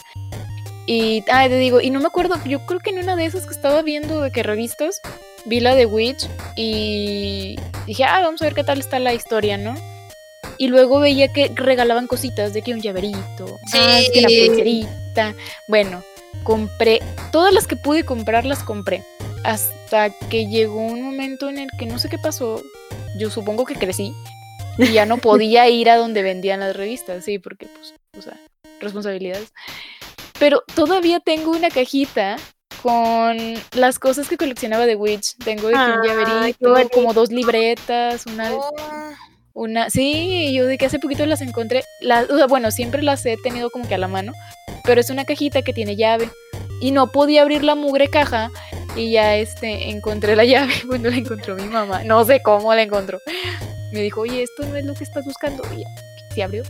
Y, 0.87 1.25
ah, 1.31 1.47
te 1.49 1.59
digo, 1.59 1.81
y 1.81 1.91
no 1.91 1.99
me 2.01 2.07
acuerdo, 2.07 2.37
yo 2.47 2.65
creo 2.65 2.79
que 2.81 2.91
en 2.91 2.99
una 3.01 3.17
de 3.17 3.27
esas 3.27 3.45
que 3.45 3.53
estaba 3.53 3.83
viendo 3.83 4.21
de 4.23 4.31
que 4.31 4.43
revistas, 4.45 5.01
vi 5.45 5.61
la 5.61 5.75
de 5.75 5.85
Witch 5.85 6.29
y 6.57 7.57
dije, 7.87 8.05
ah, 8.05 8.21
vamos 8.23 8.41
a 8.41 8.45
ver 8.47 8.55
qué 8.55 8.65
tal 8.65 8.79
está 8.79 8.99
la 8.99 9.13
historia, 9.13 9.59
¿no? 9.59 9.75
Y 10.59 10.69
luego 10.69 11.01
veía 11.01 11.29
que 11.33 11.51
regalaban 11.55 12.07
cositas, 12.07 12.55
de 12.55 12.63
que 12.63 12.73
un 12.73 12.81
llaverito, 12.81 13.59
ah, 13.75 13.99
es 14.01 14.11
que 14.11 14.21
la 14.23 14.29
Sí. 14.29 14.47
pulserita. 14.47 15.35
Bueno, 15.67 16.03
compré, 16.47 17.01
todas 17.33 17.53
las 17.53 17.67
que 17.67 17.77
pude 17.77 18.05
comprar 18.05 18.45
las 18.45 18.63
compré. 18.63 19.05
Hasta 19.45 20.11
que 20.31 20.47
llegó 20.47 20.79
un 20.81 21.03
momento 21.03 21.49
en 21.49 21.59
el 21.59 21.69
que 21.79 21.87
no 21.87 21.99
sé 21.99 22.09
qué 22.09 22.19
pasó, 22.19 22.63
yo 23.19 23.31
supongo 23.31 23.65
que 23.65 23.75
crecí 23.75 24.15
y 24.79 24.93
ya 24.93 25.07
no 25.07 25.19
podía 25.19 25.69
ir 25.69 25.91
a 25.91 25.97
donde 25.97 26.23
vendían 26.23 26.61
las 26.61 26.77
revistas, 26.77 27.25
sí, 27.25 27.39
porque 27.39 27.67
pues, 27.67 27.95
o 28.17 28.23
sea, 28.23 28.39
responsabilidades. 28.81 29.53
Pero 30.39 30.63
todavía 30.75 31.21
tengo 31.21 31.51
una 31.51 31.69
cajita 31.69 32.37
con 32.83 33.37
las 33.73 33.99
cosas 33.99 34.29
que 34.29 34.37
coleccionaba 34.37 34.87
de 34.87 34.95
Witch. 34.95 35.37
Tengo 35.39 35.69
de 35.69 35.75
qué 35.75 36.09
llaverito, 36.09 36.75
como 36.93 37.13
dos 37.13 37.31
libretas, 37.31 38.27
una, 38.27 38.53
Oh, 38.55 38.71
una, 39.57 39.89
sí, 39.89 40.53
yo 40.53 40.67
de 40.67 40.77
que 40.77 40.85
hace 40.85 40.99
poquito 40.99 41.25
las 41.25 41.41
encontré. 41.41 41.83
Las, 42.01 42.29
o 42.29 42.37
sea, 42.37 42.47
bueno, 42.47 42.71
siempre 42.71 43.03
las 43.03 43.25
he 43.25 43.37
tenido 43.43 43.71
como 43.71 43.89
que 43.89 43.95
a 43.95 43.99
la 43.99 44.07
mano, 44.07 44.33
pero 44.85 45.01
es 45.01 45.09
una 45.09 45.25
cajita 45.25 45.63
que 45.63 45.73
tiene 45.73 45.97
llave 45.97 46.29
y 46.79 46.91
no 46.91 47.11
podía 47.11 47.41
abrir 47.41 47.65
la 47.65 47.75
mugre 47.75 48.09
caja 48.09 48.51
y 48.95 49.13
ya 49.13 49.35
este 49.37 49.89
encontré 49.89 50.37
la 50.37 50.45
llave 50.53 50.75
cuando 50.87 51.09
la 51.09 51.17
encontró 51.17 51.57
mi 51.57 51.65
mamá. 51.65 52.05
No 52.05 52.23
sé 52.27 52.43
cómo 52.43 52.75
la 52.75 52.83
encontró. 52.83 53.19
Me 53.93 54.03
dijo, 54.03 54.21
oye, 54.21 54.43
esto 54.43 54.67
no 54.67 54.77
es 54.77 54.85
lo 54.85 54.95
que 54.95 55.05
estás 55.05 55.25
buscando. 55.25 55.63
Y 55.75 55.81
ya, 55.81 55.89
se 56.35 56.43
abrió. 56.43 56.63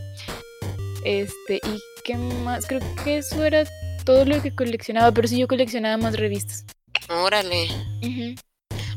Este, 1.04 1.56
y 1.56 1.80
qué 2.04 2.16
más, 2.16 2.66
creo 2.66 2.80
que 3.02 3.18
eso 3.18 3.44
era 3.44 3.64
todo 4.04 4.24
lo 4.24 4.40
que 4.40 4.54
coleccionaba, 4.54 5.10
pero 5.10 5.26
sí 5.26 5.38
yo 5.38 5.48
coleccionaba 5.48 5.96
más 5.96 6.16
revistas. 6.16 6.64
órale. 7.08 7.66
Ujú. 8.00 8.36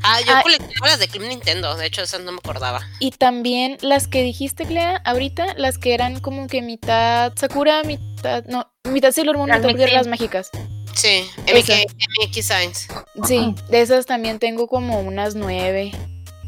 Ah, 0.02 0.20
yo 0.26 0.32
Ah. 0.34 0.42
coleccionaba 0.42 0.86
las 0.88 0.98
de 0.98 1.08
Club 1.08 1.26
Nintendo, 1.26 1.74
de 1.76 1.86
hecho 1.86 2.02
esas 2.02 2.20
no 2.22 2.32
me 2.32 2.38
acordaba. 2.38 2.80
Y 3.00 3.10
también 3.12 3.76
las 3.80 4.08
que 4.08 4.22
dijiste, 4.22 4.64
Clea, 4.64 4.96
ahorita, 5.04 5.54
las 5.54 5.78
que 5.78 5.94
eran 5.94 6.20
como 6.20 6.46
que 6.46 6.62
mitad 6.62 7.32
Sakura, 7.36 7.82
mitad. 7.84 8.44
No, 8.46 8.70
mitad 8.84 9.12
Sailor 9.12 9.36
Moon, 9.36 9.48
Las 9.48 9.60
mitad. 9.62 9.76
Guerras 9.78 10.06
Mágicas. 10.06 10.50
Sí. 10.94 11.24
MK, 11.46 11.86
MX 12.24 12.46
Science. 12.46 12.88
Sí, 13.26 13.54
de 13.68 13.80
esas 13.80 14.06
también 14.06 14.38
tengo 14.38 14.66
como 14.68 15.00
unas 15.00 15.34
nueve. 15.34 15.92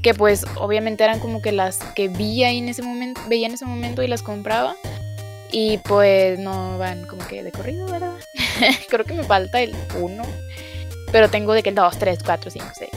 Que 0.03 0.15
pues 0.15 0.45
obviamente 0.57 1.05
eran 1.05 1.21
como 1.21 1.41
que 1.43 1.53
las 1.53 1.79
que 1.95 2.09
vi 2.09 2.43
ahí 2.43 2.59
en 2.59 2.69
ese 2.69 2.83
momento, 2.83 3.21
veía 3.29 3.47
en 3.47 3.55
ese 3.55 3.65
momento 3.67 4.03
y 4.03 4.09
las 4.09 4.23
compraba. 4.23 4.75
Y 5.53 5.79
pues 5.79 6.39
no 6.39 6.77
van 6.79 7.07
como 7.07 7.25
que 7.29 7.43
de 7.45 7.53
corrido, 7.53 7.87
¿verdad? 7.87 8.15
Creo 8.89 9.05
que 9.05 9.13
me 9.15 9.23
falta 9.23 9.61
el 9.61 9.77
uno. 10.01 10.25
Pero 11.13 11.29
tengo 11.31 11.53
de 11.53 11.63
que 11.63 11.69
el 11.69 11.75
2, 11.77 11.99
3, 11.99 12.19
4, 12.25 12.51
5, 12.51 12.67
6. 12.79 12.91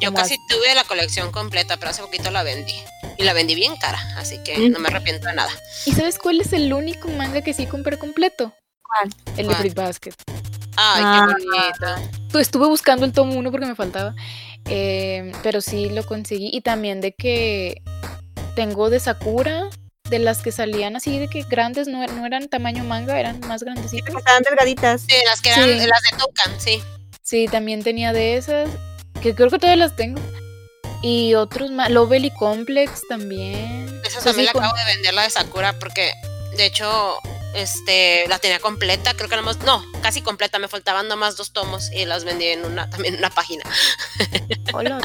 Yo 0.00 0.12
casi 0.14 0.36
tuve 0.48 0.74
la 0.74 0.84
colección 0.84 1.30
completa, 1.32 1.76
pero 1.76 1.90
hace 1.90 2.02
poquito 2.02 2.30
la 2.30 2.42
vendí. 2.42 2.74
Y 3.16 3.24
la 3.24 3.32
vendí 3.32 3.54
bien 3.54 3.76
cara, 3.76 3.98
así 4.16 4.38
que 4.44 4.56
Mm. 4.58 4.72
no 4.72 4.78
me 4.78 4.88
arrepiento 4.88 5.26
de 5.26 5.34
nada. 5.34 5.50
¿Y 5.86 5.92
sabes 5.92 6.18
cuál 6.18 6.40
es 6.40 6.52
el 6.52 6.72
único 6.72 7.08
manga 7.08 7.42
que 7.42 7.52
sí 7.52 7.66
compré 7.66 7.98
completo? 7.98 8.52
¿Cuál? 8.82 9.12
El 9.30 9.36
de 9.36 9.44
¿Cuál? 9.44 9.56
Fruit 9.56 9.74
Basket. 9.74 10.12
Ay, 10.76 11.02
Ah. 11.04 11.26
qué 11.26 11.32
bonito. 11.32 12.10
Pues 12.30 12.42
estuve 12.48 12.66
buscando 12.68 13.04
el 13.04 13.12
tomo 13.12 13.34
1 13.34 13.50
porque 13.50 13.66
me 13.66 13.74
faltaba. 13.74 14.14
eh, 14.70 15.32
pero 15.42 15.62
sí 15.62 15.88
lo 15.88 16.04
conseguí. 16.04 16.50
Y 16.52 16.60
también 16.60 17.00
de 17.00 17.12
que 17.12 17.80
tengo 18.54 18.90
de 18.90 19.00
Sakura, 19.00 19.70
de 20.10 20.18
las 20.18 20.42
que 20.42 20.52
salían 20.52 20.94
así 20.94 21.18
de 21.18 21.28
que 21.28 21.42
grandes, 21.44 21.88
no, 21.88 22.06
no 22.06 22.26
eran 22.26 22.48
tamaño 22.48 22.84
manga, 22.84 23.18
eran 23.18 23.40
más 23.48 23.62
grandecitas. 23.62 24.14
Estaban 24.14 24.42
delgaditas. 24.42 25.00
Sí, 25.08 25.14
las 25.24 25.40
que 25.40 25.50
eran 25.50 25.64
Sí. 25.80 25.86
las 25.86 26.02
de 26.02 26.18
Toucan, 26.18 26.60
sí. 26.60 26.82
Sí, 27.22 27.46
también 27.50 27.82
tenía 27.82 28.12
de 28.12 28.36
esas, 28.36 28.68
que 29.20 29.34
creo 29.34 29.50
que 29.50 29.58
todavía 29.58 29.84
las 29.84 29.96
tengo. 29.96 30.20
Y 31.02 31.34
otros 31.34 31.70
más, 31.70 31.90
Lovely 31.90 32.30
Complex 32.38 33.02
también. 33.08 34.00
Esa 34.04 34.20
también 34.20 34.46
la 34.46 34.50
acabo 34.52 34.76
de 34.76 34.84
vender, 34.84 35.14
la 35.14 35.22
de 35.22 35.30
Sakura, 35.30 35.78
porque 35.78 36.12
de 36.56 36.66
hecho 36.66 37.18
este 37.54 38.26
la 38.28 38.38
tenía 38.38 38.58
completa, 38.58 39.14
creo 39.14 39.28
que 39.28 39.36
nada 39.36 39.44
más, 39.46 39.58
no, 39.58 39.84
casi 40.02 40.22
completa, 40.22 40.58
me 40.58 40.68
faltaban 40.68 41.08
nomás 41.08 41.36
dos 41.36 41.52
tomos 41.52 41.90
y 41.92 42.04
las 42.04 42.24
vendí 42.24 42.46
en 42.46 42.64
una, 42.64 42.90
también 42.90 43.14
en 43.14 43.20
una 43.20 43.30
página. 43.30 43.64
Hola, 44.72 45.00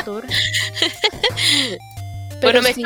me, 2.61 2.73
sí. 2.73 2.83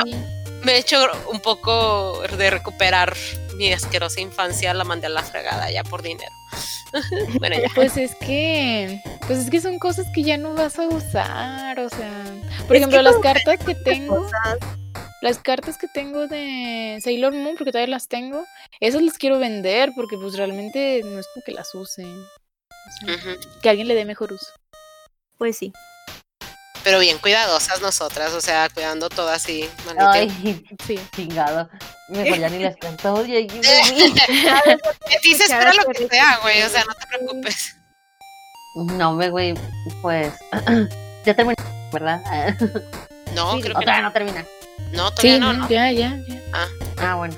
me 0.64 0.74
he 0.74 0.78
hecho 0.78 1.04
un 1.32 1.40
poco 1.40 2.22
de 2.38 2.50
recuperar 2.50 3.16
mi 3.58 3.72
asquerosa 3.74 4.22
infancia, 4.22 4.74
la 4.74 4.84
mandé 4.84 5.08
a 5.08 5.10
la 5.10 5.24
fregada 5.24 5.70
ya 5.72 5.84
por 5.84 6.02
dinero. 6.02 6.32
bueno, 7.40 7.56
ya. 7.58 7.68
Pues 7.76 7.98
es 7.98 8.16
que, 8.16 9.02
pues 9.28 9.40
es 9.40 9.50
que 9.50 9.60
son 9.62 9.78
cosas 9.80 10.06
que 10.14 10.24
ya 10.24 10.38
no 10.38 10.54
vas 10.54 10.80
a 10.80 10.88
usar, 10.88 11.80
o 11.80 11.90
sea, 11.90 12.24
por 12.68 12.76
Es 12.76 12.82
ejemplo, 12.82 13.02
las 13.02 13.18
cartas 13.18 13.60
que 13.66 13.76
tengo, 13.76 14.18
Cosas. 14.24 14.58
las 15.22 15.40
cartas 15.40 15.78
que 15.78 15.88
tengo 15.88 16.28
de 16.28 17.00
Sailor 17.04 17.34
Moon, 17.34 17.56
porque 17.58 17.72
todavía 17.72 17.92
las 17.92 18.08
tengo, 18.08 18.46
esas 18.80 19.02
las 19.02 19.18
quiero 19.18 19.38
vender 19.40 19.92
porque 19.96 20.18
pues 20.18 20.36
realmente 20.38 21.02
no 21.04 21.20
es 21.20 21.28
como 21.34 21.44
que 21.46 21.52
las 21.52 21.74
use. 21.76 22.06
O 22.06 23.06
sea, 23.06 23.16
Ujú. 23.16 23.40
que 23.62 23.70
alguien 23.70 23.88
le 23.90 23.96
dé 23.96 24.06
mejor 24.06 24.32
uso. 24.32 24.52
Pues 25.38 25.58
sí. 25.58 25.74
Pero 26.88 27.00
bien 27.00 27.18
cuidadosas 27.18 27.82
nosotras, 27.82 28.32
o 28.34 28.40
sea, 28.40 28.70
cuidando 28.70 29.10
todo 29.10 29.28
así. 29.28 29.70
maldito. 29.86 30.10
Ay, 30.10 30.66
Sí. 30.88 30.98
chingado. 31.14 31.70
Mejor 32.08 32.40
ya 32.40 32.48
ni 32.48 32.60
les 32.60 32.78
cuento. 32.78 33.14
Oye, 33.14 33.40
ayúdame. 33.40 34.78
Dice, 35.22 35.44
espera 35.44 35.74
lo 35.74 35.84
que 35.92 36.08
sea, 36.08 36.40
güey, 36.42 36.64
o 36.64 36.70
sea, 36.70 36.86
no 36.86 36.94
te 36.94 37.06
preocupes. 37.08 37.76
No, 38.94 39.12
me 39.12 39.30
güey, 39.30 39.54
pues. 40.02 40.32
ya 41.26 41.34
terminé, 41.36 41.56
¿verdad? 41.92 42.22
No, 43.36 43.56
Sí, 43.56 43.62
creo 43.64 43.74
que 43.74 43.80
Otra 43.82 43.94
vez 43.96 44.04
no 44.04 44.14
termina. 44.14 44.46
no, 44.94 45.12
todavía 45.12 45.34
Sí, 45.36 45.40
no, 45.42 45.52
no, 45.52 45.60
¿no? 45.64 45.70
ya, 45.70 45.92
ya, 45.92 46.18
ya. 46.26 46.68
Ah, 47.02 47.16
bueno. 47.16 47.36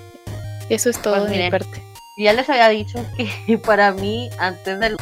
Eso 0.69 0.91
es 0.91 1.01
todo 1.01 1.17
Pues 1.17 1.31
de 1.31 1.43
mi 1.45 1.49
parte. 1.49 1.83
Ya 2.19 2.33
les 2.33 2.47
había 2.49 2.69
dicho 2.69 3.03
que 3.47 3.57
para 3.57 3.91
mí, 3.93 4.29
antes 4.37 4.79
del 4.79 4.95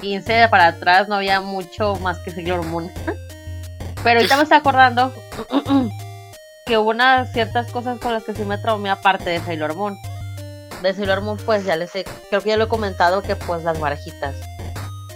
15 0.00 0.48
para 0.48 0.68
atrás, 0.68 1.08
no 1.08 1.16
había 1.16 1.40
mucho 1.40 1.96
más 1.96 2.18
que 2.18 2.30
Sailor 2.30 2.64
Moon. 2.64 2.90
Pero 4.04 4.20
ahorita 4.20 4.36
me 4.36 4.42
estoy 4.44 4.58
acordando 4.58 5.12
que 6.66 6.78
hubo 6.78 6.90
unas 6.90 7.32
ciertas 7.32 7.70
cosas 7.70 7.98
con 7.98 8.12
las 8.12 8.24
que 8.24 8.34
sí 8.34 8.44
me 8.44 8.58
traumé 8.58 8.90
aparte 8.90 9.30
de 9.30 9.40
Sailor 9.40 9.74
Moon. 9.74 9.98
De 10.82 10.94
Sailor 10.94 11.22
Moon, 11.22 11.36
pues 11.44 11.64
ya 11.64 11.76
les 11.76 11.94
he, 11.96 12.04
creo 12.28 12.40
que 12.40 12.50
ya 12.50 12.56
lo 12.56 12.64
he 12.64 12.68
comentado 12.68 13.22
que 13.22 13.36
pues 13.36 13.64
las 13.64 13.80
barajitas. 13.80 14.36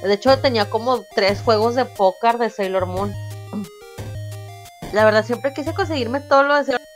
De 0.03 0.15
hecho, 0.15 0.37
tenía 0.39 0.69
como 0.69 1.05
tres 1.15 1.41
juegos 1.41 1.77
de 1.77 1.85
póker 1.85 2.39
de 2.39 2.51
Sailor 2.51 2.87
Moon. 2.87 3.15
La 4.93 5.05
verdad, 5.05 5.25
siempre 5.25 5.55
quise 5.55 5.75
conseguirme 5.75 6.21
todo 6.21 6.43
lo 6.43 6.57
de 6.57 6.65
Sailor 6.65 6.81
Moon 6.81 6.89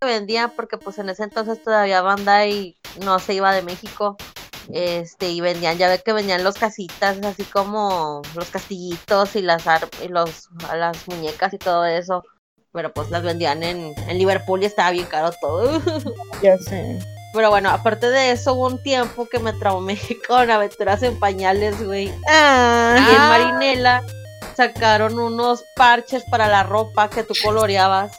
que 0.00 0.06
vendía 0.06 0.48
porque 0.48 0.78
pues 0.78 0.98
en 0.98 1.08
ese 1.10 1.22
entonces 1.22 1.62
todavía 1.62 2.02
Bandai 2.02 2.76
no 3.04 3.20
se 3.20 3.34
iba 3.34 3.52
de 3.52 3.62
México. 3.62 4.16
Este, 4.72 5.30
y 5.30 5.40
vendían, 5.40 5.78
ya 5.78 5.88
ve 5.88 6.00
que 6.04 6.12
vendían 6.12 6.44
los 6.44 6.56
casitas, 6.56 7.18
así 7.24 7.44
como 7.44 8.22
los 8.34 8.48
castillitos 8.48 9.34
y 9.36 9.42
las 9.42 9.66
ar- 9.66 9.88
y 10.04 10.08
los 10.08 10.48
a 10.70 10.76
las 10.76 10.96
muñecas 11.08 11.52
y 11.54 11.58
todo 11.58 11.84
eso. 11.84 12.22
Pero 12.72 12.92
pues 12.92 13.10
las 13.10 13.22
vendían 13.22 13.62
en, 13.62 13.92
en 14.08 14.18
Liverpool 14.18 14.62
y 14.62 14.66
estaba 14.66 14.90
bien 14.92 15.06
caro 15.06 15.32
todo. 15.40 15.80
Ya 16.42 16.56
sé. 16.58 16.98
Pero 17.34 17.48
bueno, 17.50 17.70
aparte 17.70 18.10
de 18.10 18.30
eso, 18.32 18.52
hubo 18.54 18.66
un 18.66 18.82
tiempo 18.82 19.26
que 19.26 19.38
me 19.38 19.52
traumé 19.54 19.98
con 20.28 20.50
aventuras 20.50 21.02
en 21.02 21.18
pañales, 21.18 21.82
güey. 21.84 22.04
Y 22.08 22.14
Ah, 22.28 22.96
en 22.98 23.16
Ah. 23.16 23.28
Marinela 23.28 24.02
sacaron 24.56 25.18
unos 25.18 25.64
parches 25.76 26.24
para 26.30 26.48
la 26.48 26.62
ropa 26.62 27.08
que 27.08 27.22
tú 27.24 27.32
coloreabas. 27.42 28.12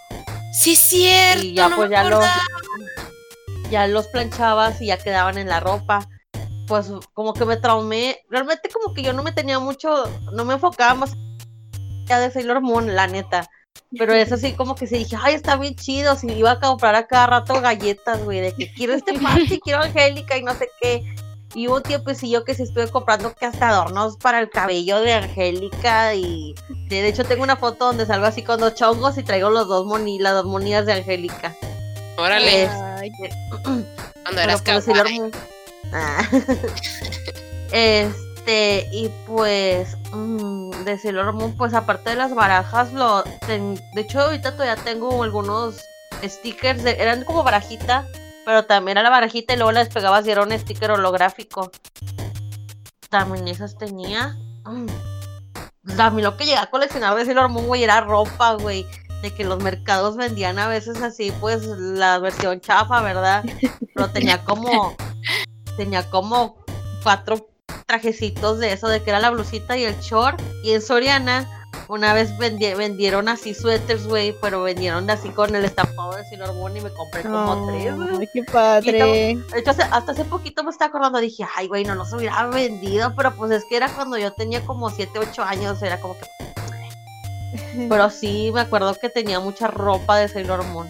Sí, 0.51 0.75
cierto. 0.75 1.43
Y 1.45 1.53
ya 1.53 1.69
no 1.69 1.75
pues 1.75 1.89
me 1.89 1.95
ya 1.95 2.03
los, 2.06 2.25
ya 3.69 3.88
los 3.88 4.08
planchabas 4.08 4.82
y 4.82 4.88
ya 4.88 4.97
quedaban 4.97 5.38
en 5.38 5.47
la 5.49 5.60
ropa. 5.60 6.08
Pues 6.67 6.91
como 7.13 7.34
que 7.34 7.45
me 7.45 7.58
traumé. 7.58 8.19
Realmente 8.30 8.69
como 8.69 8.93
que 8.93 9.04
yo 9.04 9.13
no 9.13 9.23
me 9.23 9.32
tenía 9.32 9.60
mucho, 9.60 10.06
no 10.32 10.45
me 10.45 10.54
enfocaba 10.56 10.93
más 10.95 11.13
ya 12.06 12.19
de 12.19 12.32
Sailor 12.32 12.62
Moon, 12.62 12.95
la 12.95 13.08
neta. 13.08 13.49
Pero 13.97 14.13
eso 14.13 14.38
sí, 14.38 14.54
como 14.54 14.76
que 14.76 14.88
sí 14.88 14.97
dije, 14.99 15.15
ay, 15.21 15.36
está 15.36 15.56
bien 15.56 15.76
chido. 15.76 16.15
Si 16.15 16.28
iba 16.28 16.52
a 16.52 16.60
comprar 16.60 16.95
a 16.95 17.06
cada 17.06 17.28
rato 17.28 17.62
galletas, 17.62 18.23
güey, 18.23 18.39
de 18.39 18.54
que 18.54 18.73
quiero 18.73 18.93
este 18.93 19.13
parche, 19.19 19.60
quiero 19.60 19.82
Angélica 19.82 20.38
y 20.38 20.43
no 20.43 20.54
sé 20.56 20.67
qué. 20.82 21.04
Y 21.56 21.67
hubo 21.67 21.76
un 21.78 21.84
tiempecillo 21.84 22.43
que 22.43 22.56
sí 22.56 22.63
estuve 22.63 22.88
comprando 22.89 23.36
que 23.36 23.45
hasta 23.45 23.69
adornos 23.69 24.17
para 24.17 24.39
el 24.39 24.49
cabello 24.49 24.99
de 25.02 25.13
Angélica. 25.13 26.15
Y 26.15 26.56
de 26.89 27.08
hecho 27.08 27.23
tengo 27.23 27.43
una 27.43 27.56
foto 27.56 27.86
donde 27.86 28.08
salgo 28.08 28.26
así 28.26 28.41
con 28.41 28.60
dos 28.60 28.73
chongos 28.73 29.17
y 29.19 29.23
traigo 29.23 29.52
los 29.52 29.67
dos 29.67 29.86
moni, 29.86 30.17
las 30.17 30.34
dos 30.34 30.45
monías 30.45 30.88
de 30.88 30.93
Angélica. 30.93 31.56
Órale, 32.17 32.63
Eh, 32.63 32.69
ay, 32.69 33.12
cuando 34.23 34.41
eras 34.41 34.62
Sailor 34.65 34.84
kawaii. 34.84 35.19
Moon. 35.19 35.32
Ah. 35.91 36.28
este, 37.72 38.88
y 38.91 39.10
pues 39.28 39.98
mm, 40.12 40.72
de 40.84 40.98
Sailor 40.98 41.34
Moon, 41.34 41.56
pues 41.58 41.74
aparte 41.74 42.12
de 42.12 42.15
las 42.15 42.34
barajas, 42.34 42.93
lo 42.93 43.24
de 43.24 43.78
hecho 43.96 44.22
ahorita 44.22 44.54
todavía 44.54 44.82
tengo 44.84 45.24
algunos 45.24 45.84
stickers, 46.24 46.86
eran 46.86 47.24
como 47.26 47.43
barajita, 47.43 48.08
pero 48.46 48.65
también 48.65 48.98
era 48.98 49.04
la 49.04 49.10
barajita 49.10 49.54
y 49.54 49.58
luego 49.58 49.72
la 49.72 49.84
despegabas 49.84 50.26
y 50.26 50.32
era 50.32 50.43
un 50.43 50.52
sticker 50.52 50.91
holográfico. 50.91 51.72
También 53.10 53.48
esas 53.48 53.78
tenía. 53.78 54.38
Mm. 54.65 54.88
A 55.98 56.10
mí 56.10 56.22
lo 56.22 56.38
que 56.38 56.46
llegué 56.46 56.58
a 56.58 56.69
coleccionar 56.69 57.15
de 57.15 57.26
Sailor 57.26 57.50
Moon, 57.50 57.67
güey, 57.67 57.84
era 57.84 58.02
ropa, 58.02 58.54
güey. 58.54 58.86
De 59.22 59.32
que 59.32 59.43
los 59.43 59.62
mercados 59.63 60.17
vendían 60.17 60.60
a 60.60 60.67
veces 60.67 61.02
así, 61.02 61.32
pues, 61.39 61.63
la 61.65 62.19
versión 62.19 62.60
chafa, 62.60 63.02
¿verdad? 63.02 63.43
Pero 63.93 64.10
tenía 64.10 64.43
como. 64.43 64.96
Tenía 65.78 66.10
como 66.10 66.56
cuatro 67.04 67.48
trajecitos 67.86 68.60
de 68.60 68.74
eso, 68.74 68.88
de 68.88 69.02
que 69.04 69.10
era 69.10 69.20
la 69.20 69.30
blusita 69.30 69.78
y 69.78 69.84
el 69.84 70.00
short. 70.00 70.42
Y 70.64 70.72
en 70.74 70.82
Soriana, 70.82 71.48
una 71.88 72.14
vez 72.14 72.32
vendi- 72.38 72.76
vendieron 72.78 73.28
así 73.28 73.54
suéteres, 73.54 74.08
güey, 74.08 74.36
pero 74.42 74.64
vendieron 74.64 75.10
así 75.10 75.30
con 75.30 75.54
el 75.56 75.66
estampado 75.66 76.16
de 76.16 76.24
Sailor 76.26 76.54
Moon 76.56 76.78
y 76.78 76.82
me 76.82 76.90
compré 76.92 77.24
como 77.24 77.68
tres. 77.68 77.96
güey. 77.96 78.08
ay, 78.20 78.28
qué 78.34 78.44
padre. 78.44 79.36
De 79.52 79.60
hecho, 79.60 79.72
hasta 79.72 80.12
hace 80.12 80.24
poquito 80.26 80.64
me 80.64 80.70
estaba 80.72 80.90
acordando, 80.90 81.20
dije, 81.20 81.46
ay, 81.56 81.68
güey, 81.68 81.84
no 81.84 81.96
los 81.96 82.14
hubiera 82.14 82.46
vendido, 82.48 83.14
pero 83.16 83.36
pues 83.36 83.52
es 83.52 83.66
que 83.70 83.78
era 83.78 83.90
cuando 83.90 84.18
yo 84.18 84.32
tenía 84.34 84.62
como 84.66 84.90
7, 84.90 85.20
8 85.20 85.44
años, 85.44 85.82
era 85.82 86.00
como 86.00 86.16
que... 86.18 86.26
Pero 87.90 88.10
sí, 88.10 88.52
me 88.54 88.62
acuerdo 88.62 88.96
que 89.00 89.10
tenía 89.10 89.40
mucha 89.40 89.68
ropa 89.68 90.18
de 90.18 90.28
Sailor 90.28 90.64
Moon. 90.66 90.90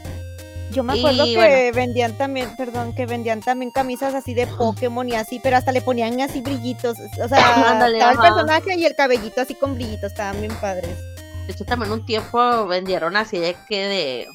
Yo 0.73 0.83
me 0.83 0.93
acuerdo 0.93 1.25
y 1.25 1.33
que 1.33 1.36
bueno. 1.36 1.75
vendían 1.75 2.17
también, 2.17 2.55
perdón, 2.55 2.95
que 2.95 3.05
vendían 3.05 3.41
también 3.41 3.71
camisas 3.71 4.13
así 4.13 4.33
de 4.33 4.47
Pokémon 4.47 5.07
y 5.07 5.15
así, 5.15 5.39
pero 5.41 5.57
hasta 5.57 5.71
le 5.71 5.81
ponían 5.81 6.19
así 6.21 6.41
brillitos. 6.41 6.97
O 7.23 7.27
sea, 7.27 7.71
Ándale, 7.71 7.97
estaba 7.99 8.12
el 8.12 8.33
personaje 8.33 8.75
y 8.77 8.86
el 8.86 8.95
cabellito 8.95 9.41
así 9.41 9.55
con 9.55 9.75
brillitos, 9.75 10.12
estaban 10.12 10.39
bien 10.41 10.53
padres. 10.59 10.97
De 11.45 11.53
hecho, 11.53 11.65
también 11.65 11.91
un 11.91 12.05
tiempo 12.05 12.65
vendieron 12.67 13.15
así 13.15 13.38
de 13.38 13.55
que 13.67 13.88
de... 13.88 14.27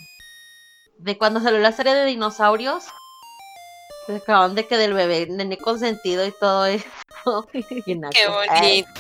De 0.99 1.17
cuando 1.17 1.41
salió 1.41 1.61
la 1.61 1.71
serie 1.71 1.95
de 1.95 2.05
dinosaurios, 2.05 2.85
se 4.07 4.17
acababan 4.17 4.55
de 4.57 4.67
que 4.67 4.77
del 4.77 4.95
bebé, 4.95 5.27
nene 5.29 5.57
consentido 5.57 6.27
y 6.27 6.33
todo 6.33 6.67
eso. 6.67 6.87
Qué 7.53 7.67
bonito. 8.29 8.91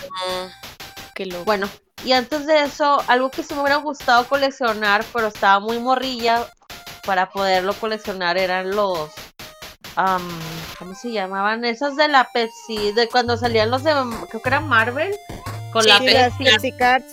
Qué 1.14 1.26
loco. 1.26 1.44
Bueno, 1.44 1.68
y 2.04 2.12
antes 2.12 2.46
de 2.46 2.62
eso, 2.62 3.02
algo 3.08 3.30
que 3.30 3.42
sí 3.42 3.54
me 3.54 3.62
hubiera 3.62 3.76
gustado 3.76 4.28
coleccionar, 4.28 5.04
pero 5.12 5.26
estaba 5.26 5.58
muy 5.58 5.80
morrilla 5.80 6.46
para 7.08 7.30
poderlo 7.30 7.72
coleccionar 7.72 8.36
eran 8.36 8.76
los. 8.76 9.08
am, 9.96 10.22
¿Cómo 10.78 10.94
se 10.94 11.10
llamaban? 11.10 11.64
Esos 11.64 11.96
de 11.96 12.06
la 12.06 12.28
Pepsi, 12.34 12.92
de 12.92 13.08
cuando 13.08 13.38
salían 13.38 13.70
los 13.70 13.82
de. 13.82 13.92
Creo 14.28 14.42
que 14.42 14.48
era 14.48 14.60
Marvel. 14.60 15.16
Con 15.72 15.84
Sí, 15.84 15.88
la 15.88 16.00
Pepsi. 16.00 16.44
Pepsi 16.44 16.72
Cards 16.72 17.12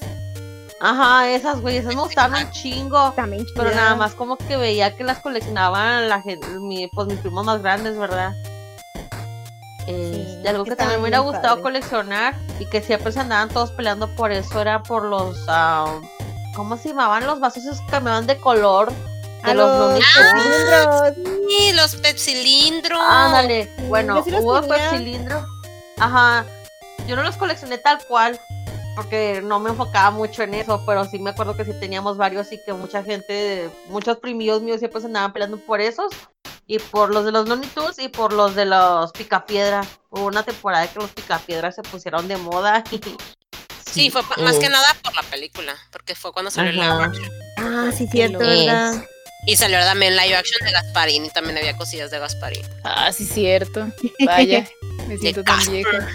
Ajá, 0.82 1.30
esas, 1.30 1.62
güey, 1.62 1.78
esas 1.78 1.96
me 1.96 2.02
gustaban 2.02 2.46
un 2.46 2.52
chingo. 2.52 3.14
también 3.14 3.46
Pero 3.56 3.72
nada 3.74 3.96
más 3.96 4.14
como 4.16 4.36
que 4.36 4.58
veía 4.58 4.98
que 4.98 5.06
las 5.06 5.20
coleccionaban 5.20 6.10
la 6.10 6.22
gente, 6.22 6.46
mi, 6.60 6.88
pues 6.88 7.08
mis 7.08 7.20
primos 7.20 7.46
más 7.46 7.62
grandes, 7.62 7.98
¿verdad? 7.98 8.34
Sí, 9.86 10.42
algo 10.46 10.66
que 10.66 10.72
que 10.72 10.76
también 10.76 11.00
me 11.00 11.04
hubiera 11.04 11.20
gustado 11.20 11.62
coleccionar 11.62 12.36
y 12.60 12.66
que 12.66 12.82
siempre 12.82 13.14
se 13.14 13.22
andaban 13.22 13.48
todos 13.48 13.72
peleando 13.72 14.14
por 14.16 14.34
eso 14.34 14.60
era 14.60 14.84
por 14.84 15.06
los, 15.06 15.38
ah, 15.48 16.02
¿cómo 16.54 16.76
se 16.76 16.90
llamaban? 16.90 17.26
Los 17.26 17.40
vasos 17.40 17.64
esos 17.64 17.80
que 17.82 17.92
cambiaban 17.92 18.28
de 18.28 18.38
color 18.38 18.92
de 19.46 19.52
A 19.52 19.54
los 19.54 19.94
los 19.94 20.04
cilindros. 20.06 21.14
Sí, 21.50 21.74
los 21.74 21.96
pepsilindros. 21.98 23.00
Ándale, 23.08 23.70
bueno, 23.88 24.24
sí 24.24 24.32
hubo 24.34 24.62
tenía. 24.62 24.90
cilindro. 24.92 25.46
Ajá, 25.98 26.46
yo 27.08 27.16
no 27.16 27.24
los 27.24 27.38
coleccioné 27.38 27.78
tal 27.78 28.00
cual 28.08 28.40
porque 28.96 29.42
no 29.44 29.60
me 29.60 29.70
enfocaba 29.72 30.10
mucho 30.12 30.44
en 30.44 30.54
eso, 30.54 30.82
pero 30.86 31.04
sí 31.06 31.20
me 31.20 31.32
acuerdo 31.32 31.56
que 31.56 31.66
sí 31.66 31.72
teníamos 31.80 32.18
varios 32.18 32.52
y 32.52 32.60
que 32.64 32.74
mucha 32.74 33.04
gente, 33.04 33.70
muchos 33.90 34.18
primillos 34.18 34.62
míos 34.62 34.80
siempre 34.80 35.02
se 35.02 35.08
andaban 35.08 35.34
peleando 35.34 35.58
por 35.58 35.82
esos 35.82 36.12
y 36.66 36.80
por 36.80 37.14
los 37.14 37.26
de 37.26 37.32
los 37.32 37.48
Looney 37.48 37.70
Tunes 37.70 38.00
y 38.00 38.08
por 38.08 38.32
los 38.34 38.56
de 38.56 38.66
los 38.66 39.12
Picapiedra. 39.12 39.86
Hubo 40.10 40.26
una 40.26 40.44
temporada 40.44 40.88
que 40.88 41.00
los 41.00 41.12
Picapiedra 41.12 41.72
se 41.72 41.84
pusieron 41.84 42.28
de 42.28 42.38
moda 42.38 42.84
y 42.92 43.00
Sí, 43.86 44.10
fue 44.10 44.22
más 44.44 44.56
eh, 44.56 44.60
que 44.60 44.70
nada 44.70 44.88
por 45.04 45.16
la 45.16 45.22
película, 45.24 45.74
porque 45.92 46.16
fue 46.16 46.34
cuando 46.34 46.52
salió 46.52 46.74
la 46.74 46.88
Ajá. 46.96 47.06
action. 47.06 47.30
Ah, 47.58 47.92
sí, 47.96 48.08
cierto. 48.08 48.40
¿verdad? 48.40 48.94
Y 49.46 49.56
salió 49.58 49.80
también 49.80 50.16
live 50.16 50.36
action 50.36 50.66
de 50.66 50.72
Gasparín 50.72 51.26
y 51.26 51.30
también 51.30 51.58
había 51.58 51.78
cosillas 51.78 52.10
de 52.12 52.20
Gasparín. 52.20 52.66
Ah, 52.84 53.12
sí, 53.12 53.26
cierto. 53.26 53.88
Vaya, 54.26 54.68
me 55.08 55.18
siento 55.18 55.44
tan 55.44 55.58
Casper. 55.58 55.74
vieja. 55.74 56.08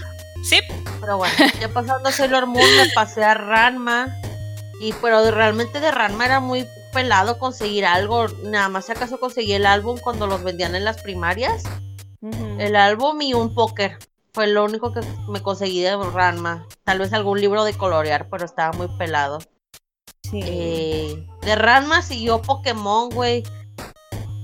Sí, 0.49 0.59
Pero 1.01 1.19
bueno, 1.19 1.35
ya 1.61 1.69
pasando 1.69 2.09
a 2.09 2.13
Sailor 2.13 2.47
Moon 2.47 2.65
me 2.77 2.89
pasé 2.95 3.23
a 3.23 3.35
Ranma 3.35 4.09
Y 4.81 4.95
pero 4.95 5.23
de- 5.23 5.31
realmente 5.33 5.81
de 5.81 5.91
Ranma 5.91 6.25
era 6.25 6.41
muy 6.41 6.67
pelado 6.95 7.39
conseguir 7.39 7.85
algo. 7.85 8.27
Nada 8.45 8.69
más 8.71 8.87
si 8.87 8.93
acaso 8.93 9.21
conseguí 9.21 9.53
el 9.53 9.67
álbum 9.67 9.99
cuando 9.99 10.27
los 10.27 10.43
vendían 10.43 10.75
en 10.75 10.85
las 10.85 11.01
primarias. 11.03 11.63
El 12.59 12.75
álbum 12.77 13.21
y 13.23 13.33
un 13.35 13.55
póker. 13.55 13.99
Fue 14.33 14.47
lo 14.47 14.65
único 14.65 14.93
que 14.93 15.01
me 15.29 15.41
conseguí 15.43 15.81
de 15.83 15.97
Ranma. 15.97 16.67
Tal 16.85 16.99
vez 17.01 17.13
algún 17.13 17.41
libro 17.41 17.65
de 17.65 17.75
colorear, 17.75 18.29
pero 18.31 18.45
estaba 18.45 18.73
muy 18.73 18.89
pelado. 18.99 19.39
Sí. 20.31 20.41
Eh, 20.45 21.27
de 21.43 21.55
Ranma 21.57 22.03
siguió 22.03 22.41
Pokémon, 22.41 23.11
güey. 23.11 23.43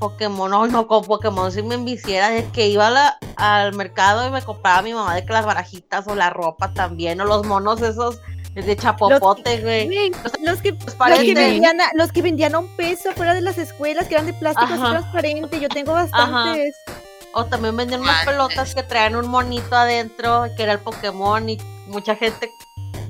Pokémon, 0.01 0.51
no, 0.51 0.67
no, 0.67 0.87
con 0.87 1.05
Pokémon 1.05 1.51
sí 1.51 1.63
me 1.63 1.75
enviciera 1.75 2.29
de 2.29 2.45
que 2.51 2.69
iba 2.69 2.89
a 2.89 2.91
la- 2.91 3.19
al 3.37 3.73
mercado 3.75 4.27
y 4.27 4.31
me 4.31 4.43
compraba 4.43 4.79
a 4.79 4.83
mi 4.83 4.93
mamá 4.93 5.15
de 5.15 5.25
que 5.25 5.33
las 5.33 5.47
barajitas 5.47 6.07
o 6.07 6.15
la 6.15 6.29
ropa 6.31 6.73
también, 6.75 7.21
o 7.21 7.25
los 7.25 7.47
monos 7.47 7.81
esos 7.81 8.19
de 8.55 8.77
chapopote, 8.77 9.61
güey. 9.61 9.87
Los 10.43 10.61
que, 10.63 10.73
los 10.73 11.19
que, 11.21 11.35
vendían 11.35 11.81
a, 11.81 11.91
los 11.95 12.11
que 12.13 12.23
vendían 12.23 12.55
a 12.55 12.59
un 12.59 12.69
peso 12.77 13.13
fuera 13.13 13.35
de 13.35 13.41
las 13.43 13.59
escuelas, 13.59 14.07
que 14.09 14.15
eran 14.15 14.27
de 14.27 14.33
plástico 14.35 14.67
así 14.73 14.83
transparente. 14.83 15.61
Yo 15.61 15.69
tengo 15.69 15.93
bastantes. 15.93 16.75
O 17.35 17.45
también 17.45 17.77
vendían 17.77 18.01
unas 18.01 18.17
Manches. 18.17 18.33
pelotas 18.33 18.75
que 18.75 18.83
traían 18.83 19.15
un 19.17 19.29
monito 19.29 19.77
adentro, 19.77 20.45
que 20.57 20.63
era 20.63 20.73
el 20.73 20.79
Pokémon, 20.79 21.49
y 21.51 21.59
mucha 21.87 22.17
gente. 22.17 22.51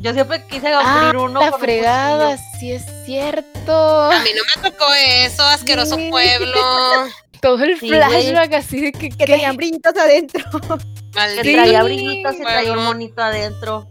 Yo 0.01 0.13
siempre 0.13 0.47
quise 0.47 0.69
Ah, 0.69 1.07
abrir 1.09 1.17
uno 1.21 1.41
la 1.41 1.53
fregada, 1.53 2.37
sí 2.59 2.73
es 2.73 2.85
cierto. 3.05 4.11
A 4.11 4.19
mí 4.21 4.31
no 4.37 4.63
me 4.63 4.71
tocó 4.71 4.85
eso, 4.95 5.43
asqueroso 5.43 5.97
Sí. 5.97 6.09
pueblo. 6.11 6.55
Todo 7.43 7.63
el 7.65 7.79
Sí, 7.79 7.89
güey. 7.89 8.01
flashback 8.03 8.53
así 8.55 8.81
de 8.81 8.93
que, 8.93 9.09
Que 9.11 9.27
tenían 9.27 9.57
brillitos 9.57 9.95
adentro. 9.97 10.43
que 10.51 10.69
Maldito. 11.15 11.43
traía 11.43 11.81
Sí, 11.81 11.85
brillitos 11.85 12.35
y 12.37 12.41
traía 12.43 12.73
un 12.73 12.85
monito 12.85 13.23
adentro. 13.23 13.87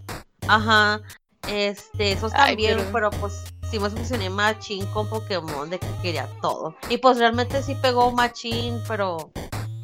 Ajá. 0.48 1.02
Este, 1.48 2.12
esos 2.12 2.34
Ay, 2.34 2.52
también, 2.56 2.78
pero- 2.78 2.92
pero... 2.92 3.10
pues 3.12 3.34
sí 3.70 3.80
me 3.80 3.90
funcioné 3.90 4.30
machín 4.30 4.86
con 4.88 5.08
Pokémon 5.10 5.70
de 5.70 5.80
que 5.80 5.88
quería 6.02 6.28
todo. 6.42 6.76
Y 6.90 6.98
pues 6.98 7.18
realmente 7.18 7.62
sí 7.64 7.76
pegó 7.82 8.12
machín, 8.12 8.82
pero 8.88 9.32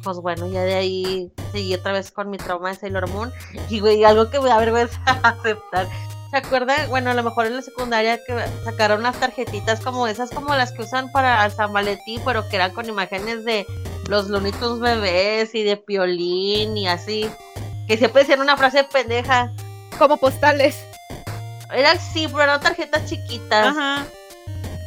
pues 0.02 0.16
bueno, 0.18 0.48
ya 0.50 0.62
de 0.62 0.74
ahí 0.74 1.32
seguí 1.52 1.74
otra 1.74 1.92
vez 1.92 2.10
con 2.10 2.28
mi 2.30 2.36
trauma 2.38 2.70
de 2.70 2.74
Sailor 2.76 3.08
Moon. 3.10 3.32
Y 3.68 3.78
güey, 3.80 4.02
algo 4.04 4.28
que 4.30 4.40
me 4.40 4.48
da 4.48 4.58
vergüenza 4.58 5.00
aceptar. 5.22 5.86
¿Se 6.32 6.38
acuerdan? 6.38 6.88
Bueno, 6.88 7.10
a 7.10 7.14
lo 7.14 7.22
mejor 7.22 7.44
en 7.44 7.56
la 7.56 7.60
secundaria 7.60 8.18
que 8.24 8.34
sacaron 8.64 9.00
unas 9.00 9.20
tarjetitas 9.20 9.80
como 9.80 10.06
esas, 10.06 10.30
como 10.30 10.54
las 10.54 10.72
que 10.72 10.80
usan 10.80 11.12
para 11.12 11.44
el 11.44 11.52
San 11.52 11.74
Valentín, 11.74 12.22
pero 12.24 12.48
que 12.48 12.56
eran 12.56 12.72
con 12.72 12.88
imágenes 12.88 13.44
de 13.44 13.66
los 14.08 14.28
Tunes 14.28 14.80
bebés 14.80 15.54
y 15.54 15.62
de 15.62 15.76
Piolín 15.76 16.74
y 16.78 16.88
así. 16.88 17.28
Que 17.86 17.98
siempre 17.98 18.22
decían 18.22 18.40
una 18.40 18.56
frase 18.56 18.82
pendeja. 18.84 19.52
Como 19.98 20.16
postales. 20.16 20.82
Era 21.70 21.98
sí, 21.98 22.26
pero 22.28 22.44
eran 22.44 22.62
tarjetas 22.62 23.04
chiquitas. 23.04 23.66
Ajá. 23.66 24.06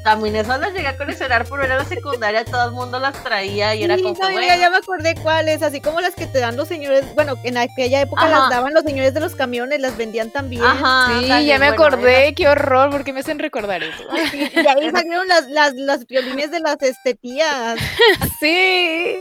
También 0.05 0.35
esas 0.35 0.59
las 0.59 0.71
llegué 0.71 0.87
a 0.87 0.97
coleccionar, 0.97 1.45
pero 1.49 1.63
era 1.63 1.77
la 1.77 1.83
secundaria, 1.85 2.45
todo 2.45 2.65
el 2.65 2.71
mundo 2.73 2.99
las 2.99 3.21
traía 3.23 3.73
y 3.73 3.83
era 3.83 3.97
como 3.97 4.13
no, 4.13 4.39
ya- 4.39 4.69
me 4.69 4.77
acordé 4.77 5.15
cuáles, 5.15 5.63
así 5.63 5.81
como 5.81 5.99
las 5.99 6.13
que 6.13 6.27
te 6.27 6.37
dan 6.39 6.55
los 6.55 6.67
señores, 6.67 7.03
bueno, 7.15 7.33
en 7.43 7.57
aquella 7.57 8.01
época 8.01 8.21
Ajá. 8.21 8.39
las 8.41 8.49
daban 8.51 8.73
los 8.75 8.83
señores 8.83 9.15
de 9.15 9.19
los 9.19 9.35
camiones, 9.35 9.79
las 9.81 9.97
vendían 9.97 10.29
también. 10.29 10.63
Ajá, 10.63 11.19
Sí, 11.19 11.27
ya 11.47 11.57
me 11.57 11.69
bueno, 11.71 11.83
acordé, 11.83 12.35
qué 12.35 12.47
horror, 12.47 12.91
porque 12.91 13.13
me 13.13 13.21
hacen 13.21 13.39
recordar 13.39 13.81
eso. 13.81 14.03
Y 14.53 14.67
ahí 14.67 14.91
salieron 14.91 15.27
las, 15.27 15.47
las, 15.49 15.73
las 15.73 16.05
violines 16.05 16.51
de 16.51 16.59
las 16.59 16.79
este, 16.83 17.15
tías. 17.15 17.79
sí. 18.39 19.17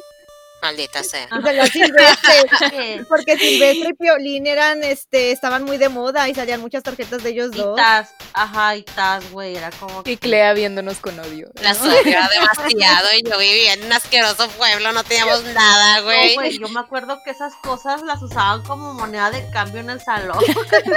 Maldita 0.64 1.04
sea. 1.04 1.28
Silvestre. 1.70 3.04
Porque 3.08 3.36
Silvestre 3.36 3.90
y 3.90 3.92
Piolín 3.92 4.46
eran, 4.46 4.82
este, 4.82 5.30
estaban 5.30 5.62
muy 5.64 5.76
de 5.76 5.90
moda 5.90 6.26
y 6.28 6.34
salían 6.34 6.60
muchas 6.62 6.82
tarjetas 6.82 7.22
de 7.22 7.30
ellos 7.30 7.50
Y 7.52 7.58
dos. 7.58 7.76
Taz, 7.76 8.14
ajá, 8.32 8.74
y 8.76 8.82
Taz, 8.82 9.30
güey, 9.30 9.56
era 9.56 9.70
como 9.72 10.00
Y 10.00 10.04
que- 10.04 10.18
Clea 10.18 10.54
viéndonos 10.54 10.98
con 11.00 11.18
odio. 11.20 11.48
Las 11.60 11.80
¿no? 11.82 11.90
odio 11.92 12.02
demasiado 12.02 13.08
y 13.18 13.22
yo 13.28 13.38
vivía 13.38 13.74
en 13.74 13.84
un 13.84 13.92
asqueroso 13.92 14.48
pueblo, 14.50 14.92
no 14.92 15.04
teníamos 15.04 15.44
nada, 15.44 15.98
No, 15.98 16.04
güey. 16.04 16.34
güey, 16.34 16.58
yo 16.58 16.68
me 16.70 16.80
acuerdo 16.80 17.20
que 17.24 17.30
esas 17.32 17.52
cosas 17.56 18.00
las 18.02 18.22
usaban 18.22 18.62
como 18.62 18.94
moneda 18.94 19.30
de 19.30 19.46
cambio 19.50 19.80
en 19.80 19.90
el 19.90 20.00
salón. 20.00 20.42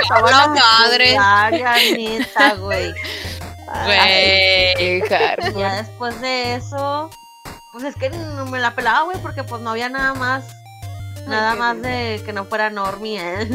No, 0.10 0.48
madre. 0.56 1.18
Neta, 1.98 2.54
güey. 2.56 2.94
Güey. 3.86 5.02
Ya 5.56 5.76
después 5.82 6.20
de 6.22 6.56
eso, 6.56 7.10
pues 7.78 7.94
es 7.94 7.96
que 7.96 8.10
no 8.10 8.48
me 8.48 8.60
la 8.60 8.74
pelaba, 8.74 9.04
güey, 9.04 9.18
porque 9.22 9.44
pues 9.44 9.62
no 9.62 9.70
había 9.70 9.88
nada 9.88 10.16
más, 10.16 10.46
nada 11.28 11.54
más 11.54 11.76
lindo. 11.76 11.88
de 11.90 12.22
que 12.26 12.34
no 12.34 12.46
fuera 12.46 12.72
normie, 12.72 13.20
¿eh? 13.20 13.48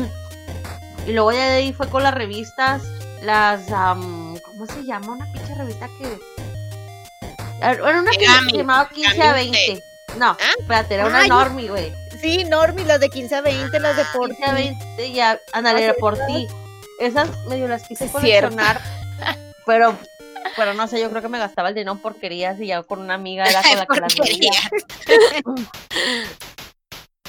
Y 1.09 1.13
luego 1.13 1.33
ya 1.33 1.49
de 1.49 1.57
ahí 1.57 1.73
fue 1.73 1.89
con 1.89 2.05
las 2.05 2.15
revistas, 2.15 2.85
las, 3.23 3.69
am, 3.73 4.37
¿cómo 4.45 4.67
se 4.67 4.85
llama? 4.85 5.15
Una 5.15 5.33
pinche 5.33 5.53
revista 5.57 5.89
que... 5.99 6.21
Era 7.61 8.01
una 8.01 8.13
que 8.13 8.25
se 8.51 8.57
llamaba 8.59 8.89
15 8.89 9.21
a 9.21 9.33
20. 9.33 9.59
Megami. 9.59 9.83
No, 10.17 10.27
¿Ah? 10.27 10.37
espérate, 10.61 10.95
era 10.95 11.07
una 11.07 11.27
normie, 11.27 11.69
güey. 11.69 11.93
Sí, 12.21 12.45
Normi, 12.45 12.85
las 12.85 13.01
de 13.01 13.09
15 13.09 13.35
a 13.35 13.41
20, 13.41 13.81
las 13.81 13.97
de 13.97 14.05
por 14.17 14.29
15 14.29 14.45
a 14.45 14.53
20, 14.55 15.13
ya, 15.13 15.41
ándale, 15.53 15.83
era 15.83 15.95
por 15.95 16.17
ti. 16.27 16.47
Esas 17.01 17.29
medio 17.49 17.67
las 17.67 17.83
quise 17.83 18.09
coleccionar, 18.09 18.81
pero... 19.67 19.99
Pero 20.57 20.75
no 20.75 20.87
sé, 20.89 21.01
yo 21.01 21.09
creo 21.11 21.23
que 21.23 21.29
me 21.29 21.39
gastaba 21.39 21.69
el 21.71 21.75
dinero 21.75 21.93
en 21.93 21.99
porquerías 21.99 22.61
y 22.61 22.67
ya 22.69 22.83
con 22.83 23.01
una 23.01 23.15
amiga 23.15 23.45
era 23.45 23.63
con 23.63 23.77
la 23.79 23.87
que 23.87 24.01
las 24.01 24.17
veía. 24.17 24.53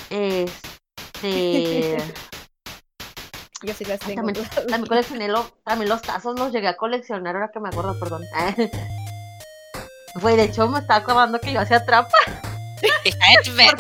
Este. 0.09 1.97
Yo 3.63 3.73
sí 3.73 3.85
las 3.85 3.99
tengo. 4.01 4.15
también, 4.25 4.45
también 4.49 4.85
coleccioné 4.87 5.29
lo- 5.29 5.49
también 5.63 5.87
los 5.87 6.01
tazos, 6.01 6.37
los 6.37 6.51
llegué 6.51 6.67
a 6.67 6.75
coleccionar 6.75 7.35
ahora 7.35 7.49
que 7.53 7.61
me 7.61 7.69
acuerdo, 7.69 7.97
perdón. 7.99 8.23
Güey, 10.15 10.35
de 10.35 10.43
hecho 10.43 10.67
me 10.67 10.77
estaba 10.79 10.99
acordando 10.99 11.39
que 11.39 11.51
yo 11.53 11.59
hacía 11.59 11.83
trampa. 11.85 12.15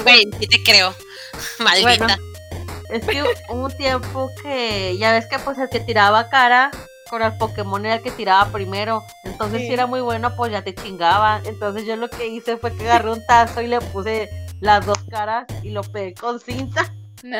Güey, 0.03 0.27
sí 0.39 0.47
te 0.47 0.63
creo. 0.63 0.95
Maldita. 1.59 2.05
Bueno. 2.07 2.15
Es 2.89 3.05
que 3.05 3.21
hubo 3.49 3.65
un 3.65 3.77
tiempo 3.77 4.31
que 4.41 4.97
ya 4.97 5.11
ves 5.11 5.27
que 5.27 5.37
pues 5.39 5.57
el 5.59 5.69
que 5.69 5.79
tiraba 5.81 6.29
cara 6.29 6.71
con 7.13 7.21
el 7.21 7.37
Pokémon 7.37 7.85
era 7.85 7.95
el 7.97 8.01
que 8.01 8.09
tiraba 8.09 8.51
primero. 8.51 9.03
Entonces 9.23 9.61
Sí. 9.61 9.67
si 9.67 9.73
era 9.73 9.85
muy 9.85 10.01
bueno, 10.01 10.35
pues 10.35 10.51
ya 10.51 10.63
te 10.63 10.73
chingaba. 10.73 11.41
Entonces 11.45 11.85
yo 11.85 11.95
lo 11.95 12.09
que 12.09 12.25
hice 12.25 12.57
fue 12.57 12.75
que 12.75 12.85
agarré 12.85 13.11
un 13.11 13.23
tazo 13.27 13.61
y 13.61 13.67
le 13.67 13.79
puse 13.81 14.31
las 14.61 14.83
dos 14.83 14.97
caras 15.11 15.45
y 15.61 15.69
lo 15.69 15.83
pegué 15.83 16.15
con 16.15 16.39
cinta. 16.39 16.91
No, 17.21 17.39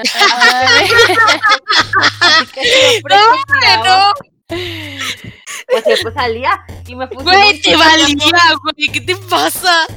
tiraba, 3.60 4.14
pues 4.48 5.84
siempre 5.84 6.14
salía 6.14 6.64
y 6.86 6.96
me 6.96 7.08
puse 7.08 7.24
Güey, 7.24 7.60
te 7.60 7.76
valía, 7.76 8.16
güey. 8.62 8.88
¿Qué 8.92 9.02
te 9.02 9.16
pasa? 9.16 9.88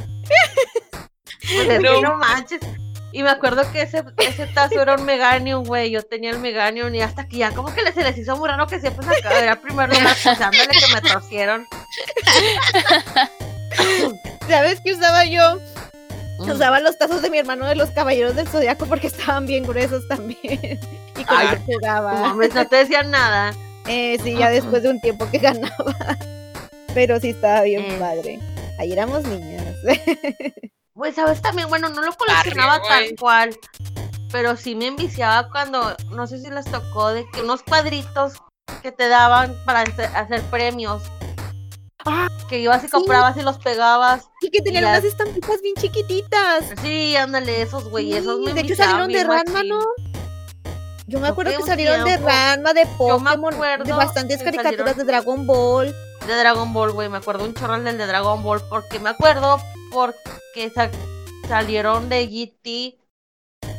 Pues 1.43 1.69
es 1.69 1.81
No. 1.83 1.93
que 1.97 2.01
no 2.01 2.17
manches. 2.17 2.61
Y 3.17 3.23
me 3.23 3.31
acuerdo 3.31 3.63
que 3.73 3.81
ese, 3.81 4.05
ese 4.19 4.47
tazo 4.49 4.83
era 4.83 4.95
un 4.97 5.07
Meganium, 5.07 5.65
güey. 5.65 5.91
Yo 5.91 6.03
tenía 6.03 6.33
el 6.33 6.39
Meganium 6.39 6.95
y 6.95 7.01
hasta 7.01 7.27
que 7.27 7.39
ya 7.39 7.51
como 7.53 7.75
que 7.75 7.91
se 7.93 8.03
les 8.03 8.19
hizo 8.19 8.37
muy 8.37 8.47
raro 8.47 8.67
que 8.67 8.79
siempre 8.79 9.07
sacaba. 9.07 9.39
Era 9.39 9.53
el 9.53 9.59
primer 9.59 9.89
lugar, 9.89 10.15
pues 10.23 10.39
ándale 10.39 10.69
que 10.69 10.95
me 10.95 11.01
torcieron. 11.01 11.67
¿Sabes 14.49 14.83
qué 14.85 14.93
usaba 14.93 15.25
yo? 15.25 15.59
Mm. 16.41 16.51
Usaba 16.51 16.81
los 16.81 16.99
tazos 16.99 17.23
de 17.23 17.31
mi 17.31 17.39
hermano 17.39 17.67
de 17.67 17.77
los 17.77 17.89
caballeros 17.93 18.37
del 18.37 18.49
zodiaco 18.49 18.85
porque 18.85 19.07
estaban 19.07 19.47
bien 19.47 19.65
gruesos 19.65 20.07
también. 20.09 20.79
Y 21.19 21.25
con 21.25 21.39
Ay, 21.39 21.47
ellos 21.49 21.61
jugaba. 21.65 22.13
mames, 22.13 22.53
no 22.55 22.67
te 22.69 22.77
decían 22.77 23.11
nada. 23.11 23.55
Eh, 23.89 24.19
sí, 24.23 24.37
ya 24.37 24.51
después 24.51 24.83
de 24.83 24.91
un 24.91 25.01
tiempo 25.01 25.27
que 25.31 25.39
ganaba. 25.39 25.97
Pero 26.93 27.19
sí 27.19 27.31
estaba 27.31 27.63
bien 27.63 27.87
Eh. 27.87 27.97
padre. 27.99 28.39
Ahí 28.79 28.93
éramos 28.93 29.23
niñas. 29.25 29.65
Güey, 30.97 31.13
¿sabes 31.13 31.43
también? 31.43 31.69
Bueno, 31.69 31.89
no 31.91 32.01
lo 32.03 32.13
coleccionaba 32.15 32.79
Barrio, 32.79 32.89
tal 32.89 33.03
güey. 33.05 33.17
cual. 33.17 33.59
Pero 34.33 34.57
sí 34.57 34.75
me 34.75 34.87
enviciaba 34.87 35.51
cuando, 35.51 35.95
no 36.11 36.27
sé 36.27 36.41
si 36.41 36.51
les 36.51 36.65
tocó, 36.65 37.11
de 37.13 37.25
que 37.31 37.43
unos 37.43 37.63
cuadritos 37.63 38.33
que 38.83 38.91
te 38.93 39.09
daban 39.09 39.55
para 39.65 39.83
hacer, 39.83 40.11
hacer 40.17 40.43
premios. 40.45 41.03
Ah, 42.07 42.29
que 42.49 42.61
ibas 42.61 42.83
y 42.83 42.87
sí. 42.87 42.93
comprabas 42.93 43.37
y 43.37 43.43
los 43.43 43.59
pegabas. 43.59 44.29
Y 44.41 44.51
que 44.51 44.63
tenían 44.63 44.85
las- 44.85 45.01
unas 45.01 45.13
estampitas 45.13 45.61
bien 45.61 45.75
chiquititas. 45.77 46.65
Sí, 46.81 47.15
ándale, 47.17 47.63
esos 47.63 47.89
güey, 47.91 48.15
esos 48.15 48.41
me 48.41 48.47
Sí, 48.49 48.53
de 48.55 48.61
hecho 48.63 48.77
salieron 48.77 49.09
de 49.13 49.23
Ranma. 49.25 49.63
¿no? 49.65 49.81
Yo 51.07 51.21
me 51.21 51.29
acuerdo 51.29 51.53
que 51.57 51.63
salieron 51.63 52.05
de. 52.05 52.17
Ranma, 52.17 52.73
de 52.73 52.87
Pokémon, 52.99 53.51
de 53.85 53.93
bastantes 53.93 54.43
caricaturas 54.43 54.97
de 54.97 55.05
Dragon 55.05 55.47
Ball. 55.47 55.95
de 56.27 56.35
Dragon 56.37 56.73
Ball, 56.73 56.93
güey. 56.93 57.09
Me 57.09 57.19
acuerdo 57.19 57.45
un 57.45 57.55
chorro 57.55 57.81
del 57.81 57.97
de 57.97 58.07
Dragon 58.07 58.43
Ball. 58.43 58.61
Porque 58.69 58.99
me 58.99 59.11
acuerdo 59.11 59.61
porque 59.93 60.71
sa- 60.75 60.91
salieron 61.49 62.09
de 62.09 62.27
GT. 62.27 62.99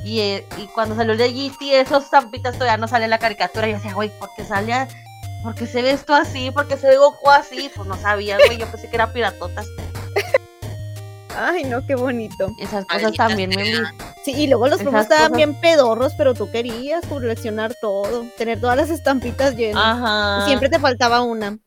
Y, 0.06 0.20
eh, 0.22 0.46
y 0.58 0.68
cuando 0.68 0.96
salió 0.96 1.12
el 1.12 1.18
de 1.18 1.30
GT, 1.34 1.82
esos 1.82 2.06
estampitas 2.06 2.54
todavía 2.54 2.78
no 2.78 2.88
sale 2.88 3.04
en 3.06 3.10
la 3.10 3.20
caricatura. 3.20 3.68
Y 3.68 3.72
yo 3.72 3.78
decía, 3.78 3.94
güey, 3.94 4.10
¿por 4.20 4.30
qué 4.38 4.46
sale? 4.46 4.88
¿Por 5.44 5.54
qué 5.54 5.68
se 5.68 5.82
ve 5.82 5.92
esto 5.92 6.14
así? 6.16 6.50
¿Por 6.52 6.68
qué 6.68 6.78
se 6.78 6.88
ve 6.88 6.98
Goku 6.98 7.30
así? 7.30 7.70
Pues 7.76 7.88
no 7.88 7.98
sabía, 7.98 8.38
güey. 8.38 8.58
Yo 8.58 8.68
pensé 8.72 8.90
que 8.90 8.96
era 8.96 9.12
piratotas. 9.12 9.68
Ay, 11.40 11.66
no, 11.66 11.86
qué 11.86 11.94
bonito. 11.94 12.50
Esas 12.60 12.84
cosas 12.86 13.14
también 13.14 13.52
me 13.52 13.64
Sí, 14.26 14.32
y 14.32 14.48
luego 14.48 14.68
los 14.68 14.82
promos 14.82 15.02
estaban 15.04 15.26
cosas- 15.32 15.38
bien 15.38 15.54
pedorros, 15.62 16.14
pero 16.18 16.34
tú 16.34 16.50
querías 16.52 17.06
coleccionar 17.06 17.76
todo, 17.80 18.26
tener 18.38 18.60
todas 18.60 18.76
las 18.76 18.90
estampitas 18.90 19.56
llenas. 19.56 19.84
Ajá. 19.86 20.46
Siempre 20.48 20.68
te 20.70 20.80
faltaba 20.80 21.22
una. 21.22 21.60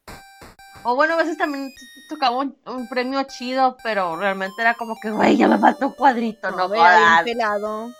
O 0.82 0.96
bueno, 0.96 1.14
a 1.14 1.16
veces 1.18 1.38
también 1.38 1.70
tocaba 2.08 2.38
un, 2.38 2.56
un 2.66 2.88
premio 2.88 3.22
chido, 3.24 3.76
pero 3.84 4.16
realmente 4.16 4.60
era 4.60 4.74
como 4.74 4.96
que, 5.00 5.10
güey, 5.10 5.36
ya 5.36 5.46
me 5.46 5.58
falta 5.58 5.86
un 5.86 5.92
cuadrito, 5.92 6.50
no, 6.50 6.68
vea, 6.68 7.22
bien 7.22 7.36
pelado. 7.36 7.92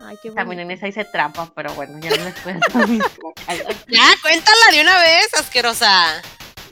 Ay, 0.00 0.18
qué 0.22 0.32
También 0.32 0.60
en 0.60 0.70
esa 0.72 0.88
hice 0.88 1.04
trampa, 1.04 1.50
pero 1.54 1.72
bueno, 1.74 1.98
ya 2.00 2.10
no 2.10 2.24
les 2.24 2.34
cuento. 2.40 2.66
Ya, 3.88 4.04
cuéntala 4.20 4.66
de 4.72 4.82
una 4.82 5.00
vez, 5.00 5.32
asquerosa. 5.38 6.20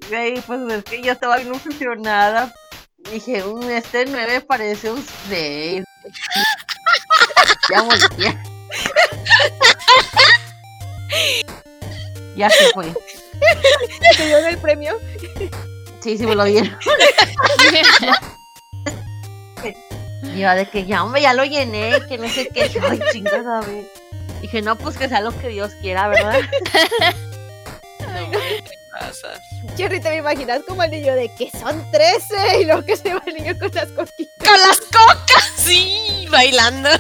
Güey, 0.09 0.41
pues 0.43 0.61
es 0.73 0.85
que 0.85 1.01
yo 1.03 1.13
estaba 1.13 1.37
bien 1.37 1.53
obsesionada. 1.53 2.53
Dije, 3.11 3.45
un 3.45 3.71
este 3.71 4.07
9 4.07 4.41
parece 4.43 4.91
un 4.91 5.05
6. 5.29 5.85
ya 7.71 7.83
volteé. 7.83 8.39
ya 12.37 12.51
se 12.51 12.71
fue. 12.73 12.93
¿Te 14.17 14.27
dieron 14.27 14.45
el 14.47 14.59
premio? 14.59 14.99
Sí, 16.01 16.17
sí 16.19 16.27
me 16.27 16.35
lo 16.35 16.45
dieron. 16.45 16.77
Yo 20.37 20.51
de 20.55 20.69
que 20.71 20.87
ya, 20.87 21.03
hombre, 21.03 21.23
ya 21.23 21.35
lo 21.35 21.45
llené, 21.45 21.93
que 22.09 22.19
no 22.19 22.29
sé 22.29 22.49
qué. 22.49 22.71
Ay, 22.83 23.01
chingas, 23.13 23.47
a 23.47 23.61
ver. 23.67 23.85
Dije, 24.41 24.63
no, 24.63 24.77
pues 24.77 24.97
que 24.97 25.09
sea 25.09 25.21
lo 25.21 25.37
que 25.39 25.49
Dios 25.49 25.73
quiera, 25.83 26.09
¿verdad? 26.09 26.41
No 28.01 28.39
pasas. 29.01 29.41
Cherry, 29.77 30.01
¿te 30.01 30.11
me 30.11 30.17
imaginas 30.17 30.61
como 30.67 30.83
el 30.83 30.91
niño 30.91 31.15
de 31.15 31.35
que 31.35 31.51
son 31.59 31.91
13 31.91 32.61
y 32.61 32.65
luego 32.67 32.85
que 32.85 32.97
se 32.97 33.15
va 33.15 33.23
el 33.27 33.35
niño 33.35 33.59
con 33.59 33.71
las 33.73 33.89
coquitas? 33.89 34.49
Con 34.49 34.61
las 34.61 34.81
cocas, 34.81 35.53
sí, 35.57 36.27
bailando. 36.31 36.91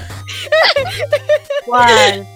¿Cuál? 1.67 2.27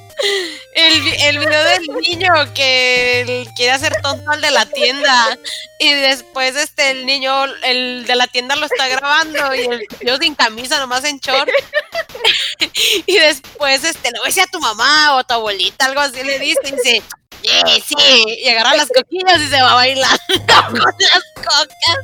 El, 0.74 1.08
el 1.22 1.38
video 1.38 1.64
del 1.64 1.82
niño 2.00 2.28
que 2.54 3.46
quiere 3.56 3.72
hacer 3.72 4.00
tonto 4.00 4.30
al 4.30 4.40
de 4.40 4.50
la 4.50 4.64
tienda 4.66 5.36
y 5.80 5.92
después 5.92 6.54
este 6.56 6.92
el 6.92 7.04
niño 7.04 7.44
el 7.64 8.06
de 8.06 8.14
la 8.14 8.26
tienda 8.28 8.54
lo 8.54 8.66
está 8.66 8.86
grabando 8.88 9.54
y 9.54 9.62
el 9.62 9.86
tío 9.98 10.16
sin 10.18 10.36
camisa 10.36 10.78
nomás 10.78 11.04
en 11.04 11.18
short 11.18 11.48
y 13.06 13.18
después 13.18 13.84
este 13.84 14.08
a 14.08 14.24
decir 14.24 14.44
a 14.44 14.46
tu 14.46 14.60
mamá 14.60 15.16
o 15.16 15.18
a 15.18 15.24
tu 15.24 15.34
abuelita 15.34 15.86
algo 15.86 16.00
así 16.00 16.22
le 16.22 16.38
dice 16.38 16.60
y 16.64 16.72
dice 16.72 17.02
sí 17.44 17.82
sí 17.88 18.24
y 18.42 18.48
agarra 18.48 18.76
las 18.76 18.88
coquillas 18.88 19.40
y 19.40 19.46
se 19.48 19.60
va 19.62 19.74
bailando 19.74 20.18
con 20.70 20.74
las 20.74 21.24
cocas 21.34 21.98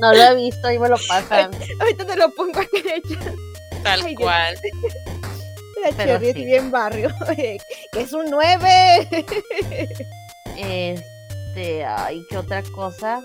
No, 0.00 0.12
no 0.12 0.12
lo 0.14 0.22
he 0.22 0.34
visto, 0.36 0.66
ahí 0.68 0.78
me 0.78 0.88
lo 0.88 0.96
pasan. 1.06 1.50
ahorita 1.80 2.06
te 2.06 2.16
lo 2.16 2.30
pongo 2.34 2.60
aquí 2.60 2.78
hecho. 2.78 3.18
tal 3.82 4.02
Ay, 4.04 4.14
cual 4.14 4.56
La 5.82 5.90
Pero 5.96 6.12
Cherry 6.18 6.32
sí. 6.32 6.44
bien 6.44 6.70
barrio. 6.70 7.10
que 7.92 8.00
es 8.00 8.12
un 8.12 8.26
9. 8.30 9.08
Este, 10.56 11.84
ay, 11.84 12.24
¿qué 12.30 12.38
otra 12.38 12.62
cosa? 12.74 13.20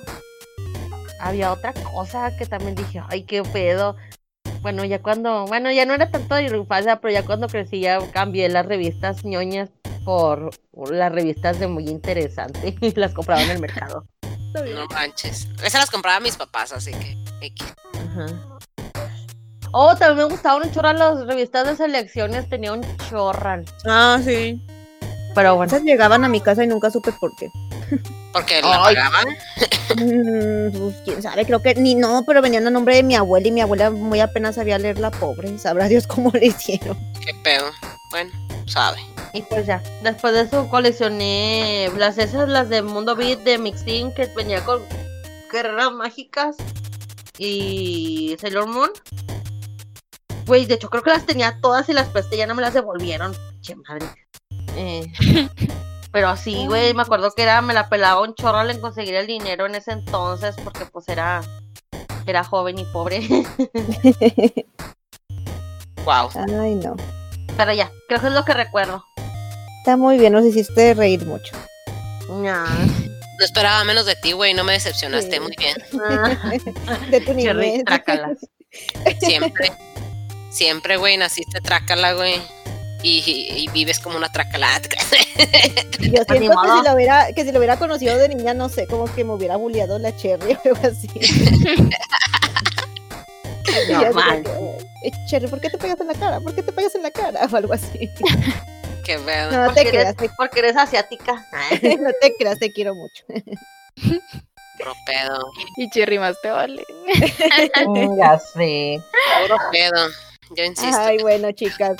Había 1.20 1.52
otra 1.52 1.74
cosa 1.74 2.36
que 2.38 2.46
también 2.46 2.76
dije, 2.76 3.02
ay, 3.10 3.24
qué 3.24 3.44
pedo. 3.44 3.96
Bueno, 4.62 4.84
ya 4.86 5.02
cuando, 5.02 5.46
bueno, 5.46 5.72
ya 5.72 5.86
no 5.86 5.94
era 5.94 6.10
tanto 6.10 6.36
de 6.36 6.46
infancia, 6.46 7.00
pero 7.00 7.14
ya 7.14 7.26
cuando 7.26 7.48
crecí 7.48 7.82
ya 7.82 8.00
cambié 8.12 8.50
las 8.50 8.66
revistas 8.66 9.24
ñoñas 9.24 9.70
por 10.04 10.52
las 10.90 11.12
revistas 11.12 11.60
de 11.60 11.68
muy 11.68 11.88
interesante 11.88 12.76
y 12.82 12.92
las 13.00 13.14
compraba 13.14 13.42
en 13.44 13.52
el 13.52 13.60
mercado. 13.60 14.06
no 14.54 14.88
manches 14.88 15.48
esas 15.64 15.82
las 15.82 15.92
compraba 15.92 16.20
mis 16.20 16.36
papás 16.38 16.72
así 16.72 16.92
que 16.92 17.18
X. 17.42 17.74
Ajá. 17.94 18.26
Oh, 19.74 19.96
también 19.96 20.28
me 20.28 20.34
gustaban 20.34 20.64
un 20.64 20.72
chorro 20.72 20.94
las 20.94 21.26
revistas 21.28 21.68
de 21.68 21.76
selecciones, 21.76 22.48
tenía 22.50 22.72
un 22.74 22.82
chorral. 23.10 23.66
Ah, 23.86 24.20
sí. 24.24 24.62
Pero 25.36 25.56
bueno, 25.56 25.68
Esas 25.72 25.84
llegaban 25.84 26.24
a 26.24 26.30
mi 26.30 26.42
casa 26.42 26.64
y 26.64 26.68
nunca 26.68 26.90
supe 26.90 27.12
por 27.20 27.32
qué. 27.36 27.50
porque 28.38 28.62
la 28.62 28.86
Ay. 28.86 28.96
pagaban 28.96 29.28
Mm, 29.96 30.78
pues, 30.78 30.96
quién 31.06 31.24
sabe, 31.24 31.46
creo 31.46 31.62
que 31.62 31.74
ni 31.76 31.96
no, 31.96 32.24
pero 32.26 32.42
venían 32.42 32.68
a 32.68 32.70
nombre 32.70 32.96
de 32.96 33.04
mi 33.04 33.16
abuela 33.16 33.48
y 33.48 33.52
mi 33.52 33.62
abuela 33.62 33.90
muy 33.90 34.20
apenas 34.20 34.56
sabía 34.56 34.78
leer 34.78 35.00
la 35.00 35.12
pobre. 35.12 35.58
Sabrá 35.58 35.88
Dios 35.88 36.06
cómo 36.06 36.32
le 36.32 36.48
hicieron. 36.48 36.98
qué 37.26 37.34
pedo 37.44 37.72
bueno 38.12 38.32
sabe 38.68 39.00
y 39.34 39.42
pues 39.44 39.66
ya, 39.66 39.84
después 40.04 40.34
de 40.34 40.42
eso 40.42 40.68
coleccioné 40.70 41.92
las 41.98 42.18
esas, 42.18 42.50
las 42.50 42.70
de 42.70 42.82
Mundo 42.82 43.16
Beat 43.16 43.40
de 43.40 43.58
Mixin, 43.58 44.14
que 44.14 44.26
venía 44.36 44.64
con 44.64 44.82
guerreras 45.52 45.92
mágicas 45.92 46.56
y 47.38 48.36
Sailor 48.40 48.68
Moon. 48.68 48.90
Güey, 50.46 50.66
de 50.66 50.76
hecho 50.76 50.90
creo 50.90 51.04
que 51.04 51.10
las 51.12 51.26
tenía 51.26 51.60
todas 51.62 51.88
y 51.90 51.94
las 51.94 52.08
presté, 52.08 52.38
ya 52.38 52.48
no 52.48 52.56
me 52.56 52.62
las 52.62 52.74
devolvieron. 52.74 53.36
Che 53.62 53.76
madre. 53.76 54.08
Eh, 54.76 55.12
pero 56.12 56.36
sí, 56.38 56.66
güey, 56.68 56.94
me 56.94 57.02
acuerdo 57.04 57.32
que 57.32 57.44
era, 57.44 57.62
me 57.62 57.74
la 57.74 57.90
pelaba 57.90 58.22
un 58.22 58.34
chorro 58.36 58.68
en 58.70 58.80
conseguir 58.82 59.16
el 59.16 59.28
dinero 59.28 59.66
en 59.66 59.76
ese 59.76 59.92
entonces, 59.92 60.56
porque 60.64 60.86
pues 60.86 61.08
era, 61.10 61.42
era 62.26 62.44
joven 62.44 62.80
y 62.80 62.86
pobre. 62.86 63.22
wow 66.06 66.30
Ay, 66.62 66.76
no. 66.76 66.96
pero 67.58 67.74
ya, 67.74 67.92
creo 68.08 68.22
que 68.22 68.28
es 68.28 68.34
lo 68.34 68.46
que 68.46 68.54
recuerdo. 68.54 69.04
Está 69.80 69.98
muy 69.98 70.18
bien, 70.18 70.34
nos 70.34 70.46
hiciste 70.46 70.94
reír 70.94 71.26
mucho. 71.26 71.56
Nah. 72.30 72.66
No 73.40 73.46
esperaba 73.46 73.84
menos 73.84 74.06
de 74.06 74.16
ti, 74.16 74.32
güey, 74.32 74.54
no 74.54 74.64
me 74.64 74.74
decepcionaste, 74.74 75.36
Sí. 75.36 75.40
muy 75.40 75.54
bien. 75.58 75.78
De 77.12 77.22
tu 77.22 77.34
nivel. 77.34 77.84
Siempre, 79.20 79.72
siempre, 80.50 80.98
güey, 80.98 81.18
naciste 81.18 81.62
trácala, 81.62 82.14
güey. 82.14 82.42
Y, 83.04 83.20
y- 83.26 83.64
y 83.64 83.68
vives 83.70 84.00
como 84.00 84.18
una 84.18 84.32
trácala. 84.32 84.80
Yo 84.80 84.88
ni 86.00 86.10
siento 86.10 86.26
que 86.34 86.40
si, 86.40 86.46
lo 86.88 86.94
hubiera, 86.96 87.32
que 87.34 87.44
si 87.46 87.52
lo 87.52 87.60
hubiera 87.60 87.78
conocido 87.78 88.18
de 88.18 88.30
niña, 88.30 88.54
no 88.54 88.70
sé, 88.70 88.88
como 88.88 89.06
que 89.14 89.24
me 89.24 89.34
hubiera 89.34 89.56
bulleado 89.56 90.00
la 90.00 90.16
Cherry 90.16 90.54
o 90.56 90.60
algo 90.66 90.80
así. 90.88 91.08
Normal. 93.92 94.44
que, 94.44 95.08
"Eh, 95.08 95.12
Cherry, 95.30 95.48
¿por 95.48 95.62
qué 95.62 95.70
te 95.70 95.78
pegas 95.78 96.00
en 96.02 96.08
la 96.08 96.14
cara? 96.16 96.40
¿Por 96.40 96.56
qué 96.56 96.64
te 96.64 96.72
pegas 96.72 96.96
en 96.96 97.04
la 97.04 97.12
cara? 97.12 97.48
O 97.52 97.56
algo 97.56 97.74
así. 97.74 98.10
Qué 99.06 99.20
pedo. 99.20 99.52
No 99.52 99.74
te 99.74 99.82
eres, 99.82 99.92
creas, 99.94 100.16
te- 100.16 100.30
porque 100.36 100.60
eres 100.60 100.76
asiática. 100.76 101.34
no 102.00 102.10
te 102.20 102.34
creas, 102.38 102.58
te 102.60 102.72
quiero 102.72 102.96
mucho. 102.96 103.24
Puro 104.78 104.94
pedo. 105.06 105.52
y 105.78 105.90
Cherry 105.92 106.18
más 106.20 106.36
te 106.42 106.50
vale. 106.50 106.84
ya 108.18 108.40
sé. 108.40 109.00
Puro 109.44 109.58
pedo. 109.72 110.08
Yo 110.56 110.64
insisto. 110.64 110.98
Ay, 111.00 111.18
bueno, 111.20 111.52
chicas. 111.52 111.98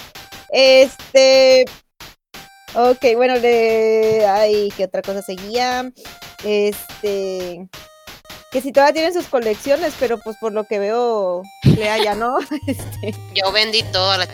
Este. 0.50 1.66
Ok, 2.74 3.06
bueno, 3.16 3.36
le. 3.36 4.26
Ay, 4.26 4.72
¿qué 4.76 4.86
otra 4.86 5.02
cosa 5.02 5.22
seguía? 5.22 5.92
Este. 6.44 7.68
Que 8.52 8.62
si 8.62 8.72
todavía 8.72 8.94
tienen 8.94 9.14
sus 9.14 9.28
colecciones, 9.28 9.94
pero 10.00 10.20
pues 10.20 10.38
por 10.40 10.54
lo 10.54 10.64
que 10.64 10.80
veo, 10.80 11.42
Lea 11.64 11.98
ya 11.98 12.16
no. 12.16 12.38
Este, 12.68 13.14
Yo 13.34 13.52
vendí 13.52 13.84
todo. 13.92 14.18
La... 14.18 14.26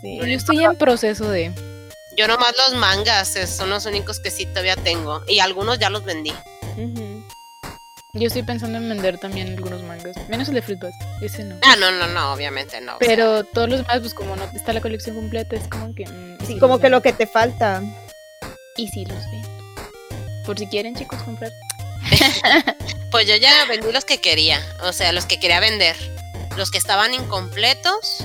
sí. 0.00 0.18
Yo 0.18 0.24
estoy 0.24 0.64
en 0.64 0.76
proceso 0.76 1.28
de. 1.28 1.52
Yo 2.16 2.26
nomás 2.26 2.52
los 2.66 2.78
mangas 2.78 3.34
son 3.46 3.70
los 3.70 3.86
únicos 3.86 4.20
que 4.20 4.30
sí 4.30 4.46
todavía 4.46 4.76
tengo. 4.76 5.22
Y 5.28 5.40
algunos 5.40 5.78
ya 5.78 5.90
los 5.90 6.04
vendí. 6.04 6.32
Yo 8.12 8.26
estoy 8.26 8.42
pensando 8.42 8.78
en 8.78 8.88
vender 8.88 9.18
también 9.18 9.48
algunos 9.48 9.82
mangas. 9.82 10.16
Menos 10.28 10.48
el 10.48 10.54
de 10.54 10.62
Fruit 10.62 10.80
Basket, 10.80 11.06
ese 11.24 11.44
no. 11.44 11.56
Ah, 11.62 11.76
no, 11.78 11.92
no, 11.92 12.08
no, 12.08 12.32
obviamente 12.32 12.80
no. 12.80 12.96
o 12.96 12.98
sea, 12.98 13.06
Pero 13.08 13.44
todos 13.44 13.68
los 13.68 13.78
demás, 13.80 14.00
pues 14.00 14.14
como 14.14 14.34
no 14.34 14.44
está 14.54 14.72
la 14.72 14.80
colección 14.80 15.14
completa, 15.14 15.54
es 15.54 15.68
como 15.68 15.94
que. 15.94 16.06
mm, 16.06 16.38
Sí, 16.44 16.58
como 16.58 16.80
que 16.80 16.88
lo 16.88 17.02
que 17.02 17.12
te 17.12 17.26
falta. 17.26 17.82
Y 18.76 18.88
sí 18.88 19.04
los 19.04 19.18
vendo. 19.30 19.48
Por 20.44 20.58
si 20.58 20.66
quieren, 20.66 20.94
chicos, 20.96 21.22
comprar. 21.22 21.52
Pues 23.10 23.26
yo 23.26 23.34
ya 23.34 23.64
vendí 23.64 23.90
los 23.90 24.04
que 24.04 24.20
quería. 24.20 24.60
O 24.84 24.92
sea, 24.92 25.10
los 25.12 25.26
que 25.26 25.40
quería 25.40 25.58
vender. 25.58 25.96
Los 26.56 26.70
que 26.70 26.78
estaban 26.78 27.12
incompletos. 27.12 28.24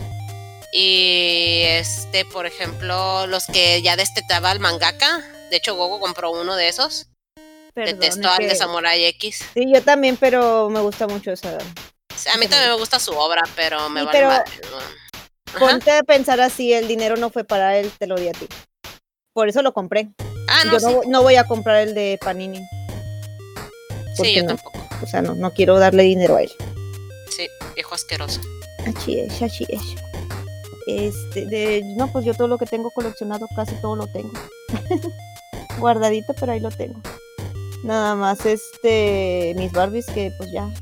Y 0.71 1.61
este, 1.65 2.23
por 2.25 2.45
ejemplo, 2.45 3.25
los 3.25 3.45
que 3.47 3.81
ya 3.81 3.95
destetaba 3.95 4.51
el 4.51 4.59
mangaka. 4.59 5.23
De 5.49 5.57
hecho, 5.57 5.75
Gogo 5.75 5.99
compró 5.99 6.29
uno 6.31 6.55
de 6.55 6.67
esos. 6.67 7.07
Perdón, 7.75 7.99
Detestó 7.99 8.27
es 8.29 8.33
al 8.33 8.37
de 8.39 8.47
que- 8.49 8.55
Samurai 8.55 9.03
X. 9.05 9.43
Sí, 9.53 9.71
yo 9.71 9.81
también, 9.83 10.15
pero 10.17 10.69
me 10.69 10.79
gusta 10.79 11.07
mucho 11.07 11.31
esa. 11.31 11.49
A 11.57 12.37
mí 12.37 12.47
también 12.47 12.69
me 12.71 12.77
gusta 12.77 12.97
su 12.99 13.11
obra, 13.11 13.43
pero 13.55 13.89
me 13.89 13.99
Sí, 13.99 14.05
vale 14.05 14.19
pero-. 14.19 14.31
Ajá. 15.47 15.59
Ponte 15.59 15.91
a 15.91 16.03
pensar 16.03 16.39
así, 16.41 16.73
el 16.73 16.87
dinero 16.87 17.17
no 17.17 17.29
fue 17.29 17.43
para 17.43 17.77
él, 17.77 17.91
te 17.99 18.07
lo 18.07 18.15
di 18.15 18.29
a 18.29 18.31
ti. 18.31 18.47
Por 19.33 19.49
eso 19.49 19.61
lo 19.61 19.73
compré. 19.73 20.09
Ah, 20.49 20.63
no, 20.65 20.71
yo 20.73 20.79
sí, 20.79 20.85
no, 20.85 21.01
no 21.07 21.21
voy 21.23 21.35
a 21.35 21.45
comprar 21.45 21.81
el 21.81 21.93
de 21.93 22.17
Panini. 22.23 22.61
sí, 24.15 24.33
yo 24.35 24.43
no. 24.43 24.47
tampoco. 24.55 24.79
O 25.03 25.07
sea, 25.07 25.21
no, 25.21 25.35
no 25.35 25.51
quiero 25.51 25.77
darle 25.77 26.03
dinero 26.03 26.37
a 26.37 26.43
él. 26.43 26.51
Sí, 27.29 27.47
viejo 27.75 27.93
asqueroso. 27.95 28.39
Así 28.87 29.19
es, 29.19 29.41
así 29.41 29.65
es. 29.67 29.81
Este, 30.87 31.45
de, 31.47 31.81
no, 31.97 32.09
pues 32.11 32.23
yo 32.23 32.33
todo 32.33 32.47
lo 32.47 32.57
que 32.57 32.65
tengo 32.65 32.91
coleccionado, 32.91 33.47
casi 33.55 33.75
todo 33.81 33.95
lo 33.97 34.07
tengo. 34.07 34.31
Guardadito, 35.79 36.33
pero 36.39 36.53
ahí 36.53 36.59
lo 36.59 36.69
tengo. 36.69 36.99
Nada 37.85 38.15
más, 38.15 38.43
este, 38.47 39.53
mis 39.57 39.71
Barbies 39.71 40.07
que 40.07 40.31
pues 40.37 40.51
ya 40.51 40.73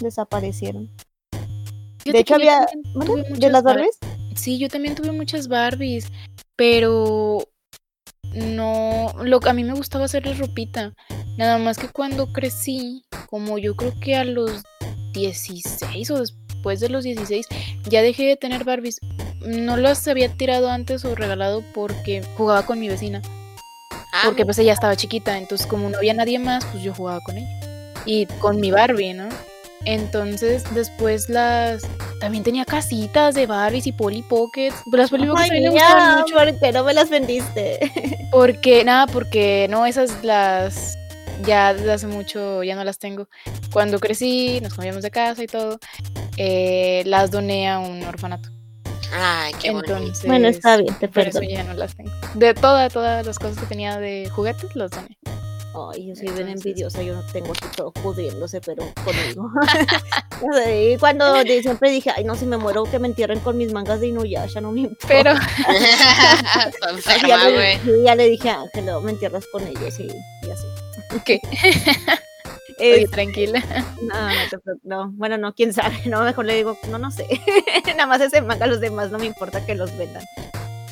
desaparecieron. 0.00 0.90
De 2.04 2.18
hecho, 2.20 2.24
que 2.24 2.48
había, 2.48 2.66
¿de 3.36 3.50
las 3.50 3.62
Bar- 3.62 3.76
Barbies? 3.76 3.98
Sí, 4.34 4.58
yo 4.58 4.68
también 4.70 4.94
tuve 4.94 5.12
muchas 5.12 5.48
Barbies, 5.48 6.06
pero 6.56 7.46
no, 8.34 9.12
lo 9.22 9.38
a 9.46 9.52
mí 9.52 9.64
me 9.64 9.74
gustaba 9.74 10.06
hacerles 10.06 10.38
ropita. 10.38 10.94
Nada 11.36 11.58
más 11.58 11.76
que 11.76 11.88
cuando 11.88 12.32
crecí, 12.32 13.02
como 13.28 13.58
yo 13.58 13.76
creo 13.76 13.92
que 14.00 14.16
a 14.16 14.24
los 14.24 14.62
16 15.12 16.10
o 16.10 16.20
después 16.20 16.80
de 16.80 16.88
los 16.88 17.04
16, 17.04 17.46
ya 17.84 18.00
dejé 18.00 18.24
de 18.24 18.36
tener 18.36 18.64
Barbies. 18.64 18.98
No 19.46 19.76
las 19.76 20.08
había 20.08 20.34
tirado 20.34 20.70
antes 20.70 21.04
o 21.04 21.14
regalado 21.14 21.62
porque 21.74 22.22
jugaba 22.38 22.64
con 22.64 22.80
mi 22.80 22.88
vecina. 22.88 23.20
Porque 24.24 24.44
pues 24.44 24.58
ella 24.58 24.72
estaba 24.72 24.96
chiquita, 24.96 25.38
entonces 25.38 25.66
como 25.66 25.88
no 25.88 25.98
había 25.98 26.14
nadie 26.14 26.38
más, 26.38 26.64
pues 26.66 26.82
yo 26.82 26.94
jugaba 26.94 27.20
con 27.20 27.38
ella. 27.38 27.48
Y 28.04 28.26
con 28.26 28.60
mi 28.60 28.70
Barbie, 28.70 29.14
¿no? 29.14 29.28
Entonces 29.84 30.62
después 30.74 31.28
las... 31.28 31.82
También 32.20 32.44
tenía 32.44 32.64
casitas 32.64 33.34
de 33.34 33.46
Barbies 33.46 33.86
y 33.86 33.92
Polly 33.92 34.22
Pockets. 34.22 34.76
Las 34.92 35.10
Polly 35.10 35.26
Pockets 35.26 35.50
me 35.50 35.70
gustaban 35.70 36.20
mucho. 36.20 36.34
¿por 36.34 36.58
qué 36.58 36.72
no 36.72 36.84
me 36.84 36.92
las 36.92 37.08
vendiste? 37.08 37.78
Porque, 38.30 38.84
nada, 38.84 39.06
porque 39.06 39.66
no, 39.70 39.86
esas 39.86 40.22
las... 40.22 40.96
Ya 41.44 41.72
desde 41.72 41.90
hace 41.90 42.06
mucho 42.06 42.62
ya 42.62 42.76
no 42.76 42.84
las 42.84 42.98
tengo. 42.98 43.26
Cuando 43.72 43.98
crecí, 43.98 44.60
nos 44.60 44.74
cambiamos 44.74 45.02
de 45.02 45.10
casa 45.10 45.42
y 45.42 45.46
todo, 45.46 45.80
eh, 46.36 47.02
las 47.06 47.30
doné 47.30 47.68
a 47.68 47.78
un 47.78 48.04
orfanato. 48.04 48.50
Ay, 49.12 49.52
qué 49.60 49.70
bonito. 49.70 49.96
Entonces, 49.96 50.26
Bueno, 50.26 50.48
está 50.48 50.76
bien, 50.76 50.94
te 50.98 51.08
por 51.08 51.22
eso 51.26 51.40
perdono. 51.40 51.56
ya 51.58 51.64
no 51.64 51.74
las 51.74 51.94
tengo. 51.96 52.10
De 52.34 52.54
todas, 52.54 52.92
todas 52.92 53.26
las 53.26 53.38
cosas 53.38 53.58
que 53.58 53.66
tenía 53.66 53.98
de 53.98 54.28
juguetes, 54.30 54.74
las 54.76 54.90
doné. 54.90 55.16
Ay, 55.72 56.08
yo 56.08 56.16
soy 56.16 56.28
bien 56.30 56.48
envidiosa, 56.48 57.00
yo 57.02 57.14
no 57.14 57.22
tengo 57.32 57.52
aquí 57.52 57.64
todo 57.76 57.92
pudriéndose, 57.92 58.60
pero 58.60 58.84
conmigo. 59.04 59.50
Y 60.72 60.96
cuando 60.96 61.42
siempre 61.42 61.90
dije, 61.90 62.10
ay, 62.16 62.24
no, 62.24 62.34
si 62.34 62.46
me 62.46 62.56
muero, 62.56 62.84
que 62.84 62.98
me 62.98 63.06
entierren 63.06 63.40
con 63.40 63.58
mis 63.58 63.72
mangas 63.72 64.00
de 64.00 64.06
Inuyasha, 64.08 64.60
no 64.62 64.72
me 64.72 64.80
importa. 64.80 65.06
Pero 65.06 65.34
ya, 67.28 67.48
le, 67.48 67.78
ya 68.04 68.16
dije 68.16 68.48
a 68.50 68.62
Ángel, 68.62 68.86
"No, 68.86 69.00
me 69.02 69.10
entierras 69.12 69.44
con 69.52 69.66
ellos 69.66 70.00
y, 70.00 70.04
y 70.06 70.50
así. 70.50 70.66
¿Qué? 71.24 71.40
Es- 72.80 72.96
Oye, 72.96 73.08
tranquila. 73.08 73.60
no, 74.02 74.28
no, 74.28 74.34
te 74.50 74.56
no, 74.82 75.10
bueno, 75.12 75.36
no, 75.38 75.54
quién 75.54 75.72
sabe, 75.72 75.96
no, 76.06 76.22
mejor 76.22 76.46
le 76.46 76.54
digo, 76.54 76.76
no, 76.88 76.98
no 76.98 77.10
sé. 77.10 77.26
Nada 77.86 78.06
más 78.06 78.20
ese 78.20 78.40
manga, 78.40 78.66
los 78.66 78.80
demás 78.80 79.10
no 79.10 79.18
me 79.18 79.26
importa 79.26 79.64
que 79.64 79.74
los 79.74 79.96
vendan. 79.96 80.24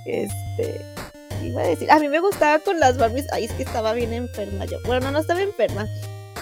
Este, 0.05 0.81
iba 1.43 1.63
a 1.63 1.67
decir, 1.67 1.91
a 1.91 1.99
mí 1.99 2.09
me 2.09 2.21
gustaba 2.21 2.59
con 2.61 2.79
las 2.81 2.97
Barbies, 2.99 3.27
ay, 3.33 3.45
es 3.47 3.53
que 3.53 3.63
estaba 3.63 3.93
bien 3.93 4.13
enferma 4.13 4.65
yo. 4.67 4.79
Bueno, 4.87 5.07
no, 5.07 5.13
no 5.13 5.19
estaba 5.21 5.41
enferma. 5.43 5.87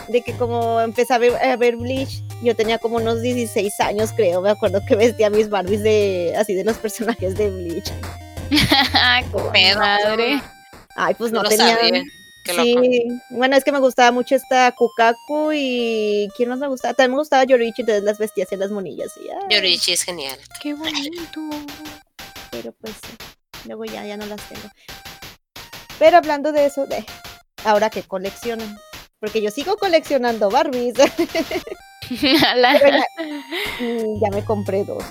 De 0.09 0.23
que 0.23 0.33
como 0.35 0.81
empecé 0.81 1.15
a 1.15 1.19
ver, 1.19 1.35
a 1.35 1.57
ver 1.57 1.77
Bleach, 1.77 2.23
yo 2.43 2.55
tenía 2.55 2.79
como 2.79 2.97
unos 2.97 3.23
16 3.23 3.81
años, 3.81 4.13
creo. 4.15 4.41
Me 4.41 4.51
acuerdo 4.51 4.81
que 4.87 4.95
vestía 4.95 5.31
mis 5.31 5.49
Barbies 5.49 5.83
de 5.83 6.33
así 6.39 6.55
de 6.55 6.63
los 6.63 6.77
personajes 6.77 7.37
de 7.37 7.51
Bleach. 7.51 7.91
Con 9.33 9.51
pedo. 9.53 9.81
madre. 9.81 10.41
Ay, 10.95 11.15
pues 11.15 11.33
no, 11.33 11.43
lo 11.43 11.49
tenía. 11.49 11.77
sabía. 11.77 12.03
Qué 12.47 12.53
loco. 12.53 12.83
Sí, 12.83 13.09
bueno, 13.31 13.57
es 13.57 13.65
que 13.65 13.73
me 13.73 13.81
gustaba 13.81 14.13
mucho 14.13 14.37
esta 14.37 14.71
Kukaku 14.73 15.51
y 15.53 16.29
¿quién 16.37 16.49
más 16.49 16.59
me 16.59 16.69
gustaba? 16.69 16.95
También 16.95 17.13
me 17.13 17.19
gustaba 17.19 17.45
Yorichi, 17.45 17.83
entonces 17.83 18.05
las 18.05 18.19
vestía 18.19 18.45
así 18.45 18.57
las 18.57 18.71
monillas 18.71 19.13
y 19.17 19.29
ay, 19.29 19.39
Yorichi 19.51 19.93
es 19.93 20.03
genial. 20.03 20.39
Qué 20.63 20.75
bonito. 20.75 21.41
pero 22.51 22.73
pues 22.81 22.95
sí, 22.95 23.67
luego 23.67 23.85
ya, 23.85 24.05
ya 24.07 24.17
no 24.17 24.27
las 24.27 24.41
tengo. 24.49 24.69
Pero 25.99 26.19
hablando 26.19 26.53
de 26.53 26.67
eso, 26.67 26.87
de 26.87 27.05
ahora 27.65 27.91
que 27.91 28.03
coleccionan, 28.03 28.79
porque 29.19 29.43
yo 29.43 29.51
sigo 29.51 29.77
coleccionando 29.77 30.49
Barbies, 30.51 30.95
ya, 32.23 32.55
mm, 33.81 34.21
ya 34.21 34.31
me 34.31 34.45
compré 34.45 34.85
dos. 34.85 35.03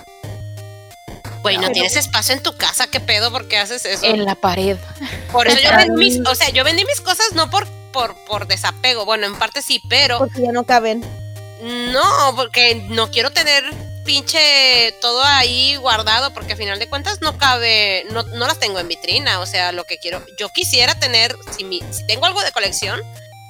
Güey, 1.46 1.58
no 1.58 1.70
tienes 1.70 1.94
espacio 1.94 2.34
en 2.34 2.42
tu 2.42 2.56
casa, 2.56 2.88
¿qué 2.88 2.98
pedo? 2.98 3.30
¿Por 3.30 3.46
qué 3.46 3.56
haces 3.56 3.84
eso? 3.84 4.04
en 4.04 4.24
la 4.24 4.34
pared. 4.34 4.76
Por 5.30 5.46
eso 5.46 5.58
yo 5.60 5.76
vendí 5.76 6.04
mis, 6.04 6.20
o 6.28 6.34
sea, 6.34 6.48
yo 6.50 6.64
vendí 6.64 6.84
mis 6.84 7.00
cosas 7.00 7.34
no 7.34 7.48
por, 7.50 7.68
por, 7.92 8.16
por 8.24 8.48
desapego, 8.48 9.04
bueno, 9.04 9.26
en 9.26 9.36
parte 9.36 9.62
sí, 9.62 9.80
pero 9.88 10.18
Porque 10.18 10.42
ya 10.42 10.50
no 10.50 10.64
caben. 10.64 11.04
no, 11.62 12.32
porque 12.34 12.74
no 12.88 13.12
quiero 13.12 13.30
tener 13.30 13.62
pinche 14.04 14.92
todo 15.00 15.22
ahí 15.22 15.76
guardado, 15.76 16.34
porque 16.34 16.54
a 16.54 16.56
final 16.56 16.80
de 16.80 16.88
cuentas 16.88 17.20
no 17.20 17.38
cabe, 17.38 18.04
no, 18.10 18.24
no 18.24 18.48
las 18.48 18.58
tengo 18.58 18.80
en 18.80 18.88
vitrina, 18.88 19.38
o 19.38 19.46
sea, 19.46 19.70
lo 19.70 19.84
que 19.84 19.98
quiero, 19.98 20.24
yo 20.36 20.48
quisiera 20.48 20.98
tener, 20.98 21.36
si, 21.56 21.62
mi, 21.62 21.80
si 21.92 22.04
tengo 22.08 22.26
algo 22.26 22.42
de 22.42 22.50
colección, 22.50 23.00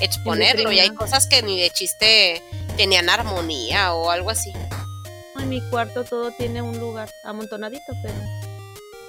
exponerlo, 0.00 0.70
y 0.70 0.80
hay 0.80 0.90
cosas 0.90 1.26
que 1.26 1.40
ni 1.40 1.58
de 1.58 1.70
chiste 1.70 2.42
tenían 2.76 3.08
armonía 3.08 3.94
o 3.94 4.10
algo 4.10 4.28
así. 4.28 4.52
En 5.38 5.48
mi 5.48 5.60
cuarto 5.70 6.04
todo 6.04 6.30
tiene 6.32 6.62
un 6.62 6.78
lugar 6.78 7.08
amontonadito, 7.24 7.92
pero 8.02 8.14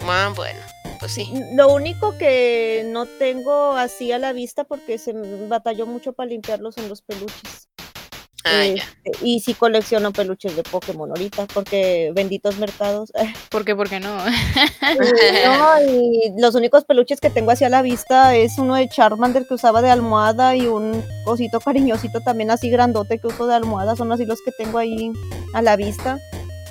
Ah, 0.02 0.32
bueno, 0.36 0.60
pues 1.00 1.14
sí. 1.14 1.32
Lo 1.54 1.74
único 1.74 2.18
que 2.18 2.84
no 2.88 3.06
tengo 3.06 3.74
así 3.74 4.12
a 4.12 4.20
la 4.20 4.32
vista 4.32 4.64
porque 4.64 4.98
se 4.98 5.14
batalló 5.48 5.86
mucho 5.86 6.14
para 6.14 6.30
limpiarlos 6.30 6.76
son 6.76 6.88
los 6.88 7.02
peluches. 7.02 7.67
Ah. 8.48 8.66
Este, 8.66 9.26
y 9.26 9.40
sí 9.40 9.54
colecciono 9.54 10.12
peluches 10.12 10.56
de 10.56 10.64
Pokémon 10.64 11.10
ahorita 11.10 11.48
porque 11.54 12.12
benditos 12.14 12.58
mercados. 12.58 13.12
¿Por 13.50 13.66
qué? 13.66 13.76
¿Por 13.76 13.90
qué 13.90 14.00
no? 14.00 14.18
no, 14.18 15.82
y 15.88 16.34
los 16.38 16.56
únicos 16.56 16.86
peluches 16.86 17.20
que 17.20 17.30
tengo 17.30 17.52
así 17.52 17.66
a 17.66 17.70
la 17.70 17.82
vista 17.82 18.36
es 18.36 18.58
uno 18.58 18.76
de 18.76 18.90
Charmander 18.90 19.46
que 19.48 19.54
usaba 19.54 19.82
de 19.82 19.90
almohada 19.90 20.56
y 20.56 20.68
un 20.68 21.04
cosito 21.26 21.60
cariñosito 21.60 22.22
también 22.22 22.52
así 22.52 22.70
grandote 22.70 23.20
que 23.20 23.28
uso 23.28 23.48
de 23.48 23.56
almohada. 23.56 23.96
Son 23.96 24.12
así 24.12 24.26
los 24.26 24.42
que 24.42 24.52
tengo 24.52 24.78
ahí 24.78 25.12
a 25.54 25.62
la 25.62 25.76
vista. 25.76 26.20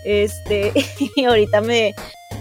Este, 0.05 0.73
y 1.17 1.25
ahorita 1.25 1.61
me, 1.61 1.95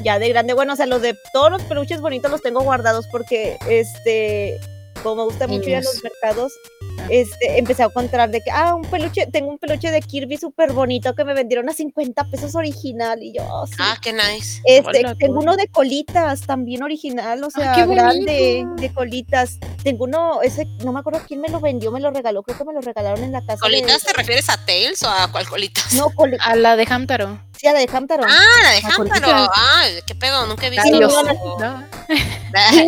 ya 0.04 0.20
de 0.20 0.30
grande, 0.30 0.54
bueno, 0.54 0.74
o 0.74 0.76
sea, 0.76 0.86
los 0.86 1.02
de 1.02 1.18
todos 1.34 1.52
los 1.52 1.64
peluches 1.64 2.02
bonitos 2.02 2.32
los 2.32 2.42
tengo 2.42 2.62
guardados 2.62 3.08
porque, 3.08 3.58
este, 3.68 4.60
como 5.06 5.24
me 5.24 5.24
gusta 5.32 5.48
mucho 5.48 5.70
ir 5.70 5.76
a 5.76 5.82
los 5.82 6.02
mercados, 6.04 6.52
Ah. 6.98 7.08
este, 7.10 7.60
empecé 7.60 7.84
a 7.84 7.86
encontrar 7.86 8.32
de 8.32 8.42
que, 8.42 8.50
ah, 8.52 8.74
un 8.74 8.82
peluche, 8.84 9.28
tengo 9.28 9.50
un 9.52 9.60
peluche 9.60 9.92
de 9.92 10.02
Kirby 10.02 10.38
súper 10.38 10.74
bonito 10.74 11.14
que 11.14 11.24
me 11.24 11.34
vendieron 11.36 11.70
a 11.70 11.74
50 11.74 12.24
pesos 12.32 12.56
original 12.56 13.22
y 13.22 13.34
yo, 13.34 13.44
"Oh, 13.48 13.68
sí. 13.68 13.74
Ah, 13.80 13.98
qué 14.02 14.12
nice. 14.14 14.62
Este, 14.66 15.00
Hola, 15.00 15.16
tengo 15.16 15.36
tú. 15.36 15.40
uno 15.42 15.56
de 15.58 15.68
colitas 15.68 16.42
también 16.42 16.82
original, 16.82 17.44
o 17.44 17.52
sea, 17.52 17.74
qué 17.76 17.86
grande, 17.86 18.66
de 18.78 18.94
colitas. 18.94 19.60
Tengo 19.84 20.06
uno, 20.06 20.42
ese, 20.42 20.66
no 20.84 20.92
me 20.92 21.00
acuerdo 21.02 21.22
quién 21.28 21.42
me 21.42 21.50
lo 21.50 21.60
vendió, 21.60 21.92
me 21.92 22.00
lo 22.00 22.10
regaló, 22.10 22.42
creo 22.42 22.58
que 22.58 22.66
me 22.66 22.74
lo 22.74 22.82
regalaron 22.82 23.24
en 23.24 23.32
la 23.32 23.42
casa. 23.42 23.54
de- 23.54 23.60
¿Colitas 23.60 24.04
te 24.04 24.14
refieres 24.14 24.50
a 24.50 24.66
Tails 24.66 25.04
o 25.04 25.08
a 25.10 25.32
cuál 25.32 25.48
colitas? 25.48 25.94
No, 25.94 26.10
coli- 26.10 26.38
A 26.44 26.56
la 26.56 26.76
de 26.76 26.88
Hamtaro. 26.90 27.40
Sí, 27.58 27.68
la 27.68 27.74
de 27.74 27.90
Hamtaro. 27.92 28.24
Ah, 28.28 28.64
la 28.64 28.72
de 28.72 28.82
La 28.82 28.90
Hamtaro. 28.90 29.52
Ah, 29.56 29.84
qué 30.06 30.16
pedo, 30.16 30.46
nunca 30.46 30.68
he 30.68 30.70
visto. 30.70 30.88
Sí, 30.88 30.98
Dios. 30.98 31.14
no. 31.60 31.86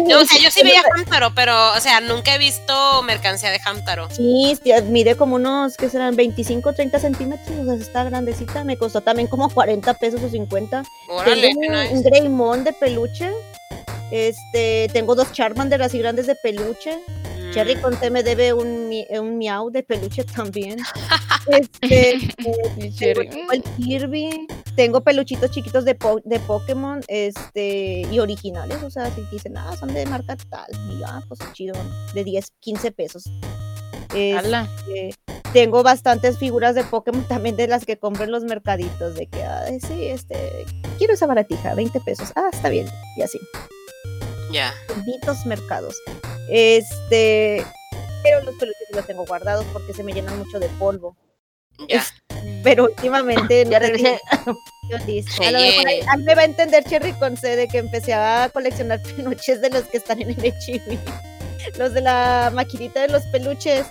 Yo, 0.07 0.21
o 0.21 0.25
sea, 0.25 0.39
yo 0.39 0.49
sí 0.49 0.63
veía 0.63 0.81
Hamtaro, 0.95 1.33
pero, 1.35 1.73
o 1.73 1.79
sea, 1.79 1.99
nunca 1.99 2.35
he 2.35 2.37
visto 2.37 3.03
mercancía 3.03 3.51
de 3.51 3.59
Hamtaro. 3.63 4.07
Sí, 4.09 4.57
sí, 4.63 4.71
mide 4.83 5.15
como 5.15 5.35
unos, 5.35 5.75
¿qué 5.75 5.89
serán? 5.89 6.15
25, 6.15 6.73
30 6.73 6.99
centímetros, 6.99 7.59
o 7.59 7.65
sea, 7.65 7.75
está 7.75 8.03
grandecita. 8.03 8.63
Me 8.63 8.77
costó 8.77 9.01
también 9.01 9.27
como 9.27 9.49
40 9.49 9.93
pesos 9.95 10.21
o 10.21 10.29
50. 10.29 10.83
Órale, 11.09 11.53
un, 11.55 11.73
nice. 11.73 11.93
un 11.93 12.03
Greymon 12.03 12.63
de 12.63 12.73
peluche. 12.73 13.31
Este, 14.11 14.89
tengo 14.93 15.15
dos 15.15 15.33
Charmander 15.33 15.81
así 15.81 15.99
grandes 15.99 16.27
de 16.27 16.35
peluche. 16.35 16.99
Cherry 17.57 17.75
Mm, 17.75 17.81
Conte 17.81 18.09
me 18.11 18.23
debe 18.23 18.53
un, 18.53 18.87
mi- 18.89 19.05
un 19.19 19.37
miau 19.37 19.69
de 19.71 19.83
peluche 19.83 20.23
también. 20.23 20.77
Este, 21.49 22.15
eh, 22.15 22.91
tengo, 22.99 23.21
tengo 23.29 23.51
el 23.53 23.63
Kirby, 23.77 24.47
tengo 24.75 24.99
peluchitos 25.01 25.49
chiquitos 25.49 25.85
de, 25.85 25.95
po- 25.95 26.19
de 26.25 26.39
Pokémon, 26.41 26.99
este, 27.07 28.01
y 28.11 28.19
originales, 28.19 28.83
o 28.83 28.89
sea, 28.89 29.09
si 29.15 29.21
dicen, 29.31 29.55
ah, 29.57 29.73
son 29.79 29.93
de 29.93 30.05
marca 30.07 30.35
tal, 30.49 30.65
y 30.91 30.99
yo, 30.99 31.05
ah, 31.07 31.21
pues 31.29 31.39
chido, 31.53 31.73
de 32.13 32.25
10, 32.25 32.51
15 32.59 32.91
pesos. 32.91 33.23
Este, 34.13 35.15
tengo 35.53 35.83
bastantes 35.83 36.37
figuras 36.37 36.75
de 36.75 36.83
Pokémon 36.83 37.23
también 37.29 37.55
de 37.55 37.67
las 37.69 37.85
que 37.85 37.97
compro 37.97 38.25
en 38.25 38.31
los 38.31 38.43
mercaditos, 38.43 39.15
de 39.15 39.27
que, 39.27 39.41
ay, 39.43 39.79
sí, 39.79 40.07
este, 40.07 40.65
quiero 40.97 41.13
esa 41.13 41.27
baratija, 41.27 41.75
20 41.75 42.01
pesos, 42.01 42.33
ah, 42.35 42.49
está 42.51 42.67
bien, 42.67 42.87
y 43.15 43.21
así 43.21 43.39
Ya. 44.51 44.73
benditos 44.89 45.45
mercados. 45.45 45.95
Este, 46.49 47.65
pero 48.23 48.41
los 48.43 48.55
peluches 48.55 48.83
sí 48.89 48.95
los 48.95 49.05
tengo 49.05 49.25
guardados 49.25 49.65
porque 49.73 49.93
se 49.93 50.03
me 50.03 50.13
llenan 50.13 50.37
mucho 50.39 50.59
de 50.59 50.69
polvo. 50.79 51.15
Ya. 51.87 52.03
Pero 52.63 52.85
últimamente 52.85 53.65
Ya 53.69 53.79
regresé. 53.79 54.19
si- 54.45 54.89
yo 54.89 54.97
listo. 55.05 55.43
A 55.43 55.51
lo 55.51 55.59
mejor 55.59 55.87
ahí- 55.87 56.01
ahí 56.07 56.23
me 56.23 56.35
va 56.35 56.41
a 56.41 56.45
entender 56.45 56.83
Cherry 56.85 57.11
con 57.13 57.35
C 57.37 57.55
de 57.55 57.67
que 57.67 57.79
empecé 57.79 58.13
a 58.13 58.49
coleccionar 58.53 59.01
peluches 59.15 59.61
de 59.61 59.69
los 59.69 59.83
que 59.83 59.97
están 59.97 60.21
en 60.21 60.29
el 60.29 60.37
HB. 60.53 60.97
Los 61.77 61.93
de 61.93 62.01
la 62.01 62.49
maquinita 62.53 63.01
de 63.01 63.09
los 63.09 63.23
peluches. 63.27 63.85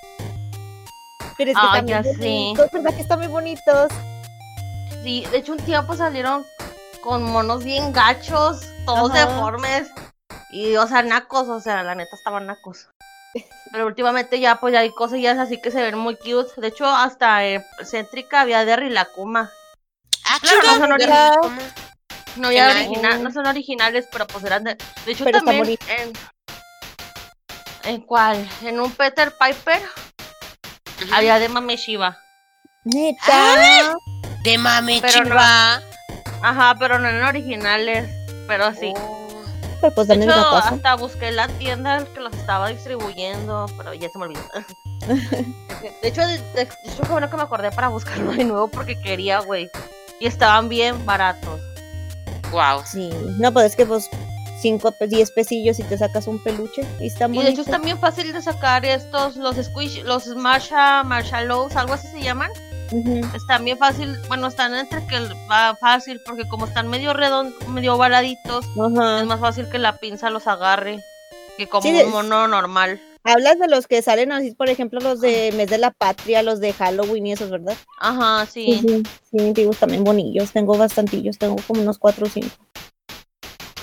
Pero 1.37 1.51
es 1.51 1.57
que 1.57 1.63
Ah, 1.63 1.79
están 1.79 1.87
ya 1.87 2.03
bonitos, 2.03 2.71
¿verdad 2.73 2.95
que 2.95 3.03
están 3.03 3.19
muy 3.19 3.29
bonitos? 3.29 3.93
Sí, 5.03 5.25
de 5.31 5.37
hecho 5.39 5.53
un 5.53 5.59
tiempo 5.59 5.95
salieron 5.95 6.45
con 7.03 7.23
monos 7.23 7.63
bien 7.63 7.93
gachos, 7.93 8.63
todos 8.87 9.11
Ajá. 9.13 9.27
deformes 9.27 9.87
y 10.57 10.77
o 10.79 10.87
sea, 10.87 11.03
nacos, 11.03 11.49
o 11.49 11.61
sea, 11.61 11.83
la 11.83 11.95
neta 11.95 12.17
estaban 12.17 12.47
nacos. 12.47 12.89
Pero 13.71 13.87
últimamente 13.87 14.41
ya 14.41 14.57
pues 14.57 14.73
ya 14.73 14.81
hay 14.81 14.91
cosillas 14.91 15.37
así 15.37 15.61
que 15.61 15.71
se 15.71 15.83
ven 15.83 15.99
muy 15.99 16.17
cute. 16.17 16.59
De 16.59 16.69
hecho, 16.69 16.87
hasta 16.87 17.45
en 17.45 17.63
Céntrica 17.85 18.41
había 18.41 18.65
de 18.65 18.75
Rilakuma. 18.75 19.51
Ah, 20.25 20.39
Claro, 20.41 20.63
no 20.63 20.75
son 20.77 20.89
¿de 20.89 20.95
originales. 20.95 21.73
No, 22.37 22.51
ya 22.53 22.71
original, 22.71 23.23
no 23.23 23.31
son 23.31 23.47
originales, 23.47 24.09
pero 24.11 24.27
pues 24.27 24.45
eran 24.45 24.65
de. 24.65 24.79
De 25.05 25.13
hecho, 25.13 25.25
Pero 25.25 25.43
también 25.43 25.79
en, 25.89 26.13
¿En 27.85 28.01
cuál? 28.01 28.49
En 28.63 28.81
un 28.81 28.91
Peter 28.93 29.33
Piper 29.39 29.83
había 31.13 31.39
de 31.39 31.51
Mami 31.51 31.77
Shiva. 31.77 32.19
Neta. 32.85 33.95
De 34.43 34.57
mame 34.57 35.01
Pero 35.03 35.25
no. 35.25 35.37
Ajá, 35.39 36.77
pero 36.79 36.99
no 36.99 37.09
en 37.11 37.23
originales. 37.23 38.09
Pero 38.47 38.73
sí. 38.73 38.95
Oh. 38.97 39.26
Pero 39.81 39.95
pues 39.95 40.09
De 40.09 40.15
hecho, 40.15 40.27
gatazo. 40.27 40.57
hasta 40.75 40.95
busqué 40.97 41.33
la 41.33 41.49
tienda 41.49 42.05
que 42.15 42.21
los 42.21 42.33
estaba 42.35 42.69
distribuyendo, 42.69 43.67
pero 43.77 43.93
ya 43.95 44.09
se 44.11 44.19
me 44.19 44.25
olvidó. 44.27 44.43
De 46.03 46.09
hecho, 46.09 46.23
de, 46.23 46.39
de- 46.39 46.55
de 46.55 46.63
hecho, 46.63 47.03
fue 47.05 47.09
bueno 47.11 47.31
que 47.31 47.37
me 47.37 47.43
acordé 47.43 47.71
para 47.71 47.89
buscarlo 47.89 48.33
de 48.33 48.45
nuevo 48.45 48.69
porque 48.69 48.99
quería, 49.01 49.41
güey. 49.41 49.71
Y 50.19 50.27
estaban 50.27 50.69
bien 50.69 51.05
baratos. 51.05 51.61
Wow. 52.51 52.83
Sí. 52.85 53.11
No, 53.39 53.53
pues 53.53 53.67
es 53.67 53.77
que 53.77 53.85
pues 53.87 54.09
5, 54.63 54.95
10 55.07 55.31
pesillos 55.33 55.79
y 55.79 55.83
te 55.85 55.99
sacas 55.99 56.27
un 56.27 56.43
peluche. 56.43 56.83
Y 56.99 57.09
está 57.09 57.27
Y 57.27 57.29
muy 57.29 57.45
de 57.45 57.51
hecho 57.51 57.61
es 57.61 57.67
también 57.67 57.99
fácil 57.99 58.33
de 58.33 58.41
sacar 58.41 58.85
estos, 58.87 59.37
los 59.37 59.57
squish, 59.57 60.03
los 60.05 60.27
Marsha, 60.29 61.03
Marshallows, 61.05 61.77
algo 61.77 61.93
así 61.95 62.09
se 62.09 62.23
llaman. 62.23 62.51
Están 63.35 63.65
bien 63.65 63.79
fácil, 63.79 64.17
bueno, 64.29 64.47
están 64.47 64.75
entre 64.75 65.07
que 65.07 65.19
va 65.51 65.75
fácil 65.77 66.21
porque 66.25 66.49
como 66.49 66.67
están 66.67 66.89
medio 66.89 67.13
redondos, 67.13 67.67
medio 67.69 67.95
ovaladitos, 67.95 68.65
es 68.65 69.27
más 69.27 69.41
fácil 69.41 69.69
que 69.69 69.79
la 69.79 69.99
pinza 69.99 70.31
los 70.31 70.47
agarre 70.47 71.03
que 71.57 71.67
como 71.69 71.83
Sí, 71.83 72.03
un 72.05 72.11
mono 72.11 72.47
normal. 72.49 73.01
Hablas 73.25 73.59
de 73.59 73.67
los 73.67 73.89
que 73.89 74.03
salen 74.03 74.31
así, 74.31 74.53
por 74.53 74.69
ejemplo, 74.69 75.01
los 75.01 75.21
de 75.21 75.53
Mes 75.57 75.69
de 75.69 75.79
la 75.79 75.91
Patria, 75.91 76.45
los 76.45 76.61
de 76.61 76.73
Halloween 76.73 77.27
y 77.27 77.33
esos, 77.33 77.51
¿verdad? 77.51 77.77
Ajá, 77.99 78.47
sí. 78.47 78.79
Sí, 78.81 79.03
sí, 79.31 79.53
digo, 79.53 79.73
también 79.73 80.05
bonillos. 80.05 80.53
Tengo 80.53 80.79
bastantillos, 80.79 81.37
tengo 81.37 81.57
como 81.67 81.83
unos 81.83 81.99
4 81.99 82.27
o 82.27 82.29
5. 82.29 82.49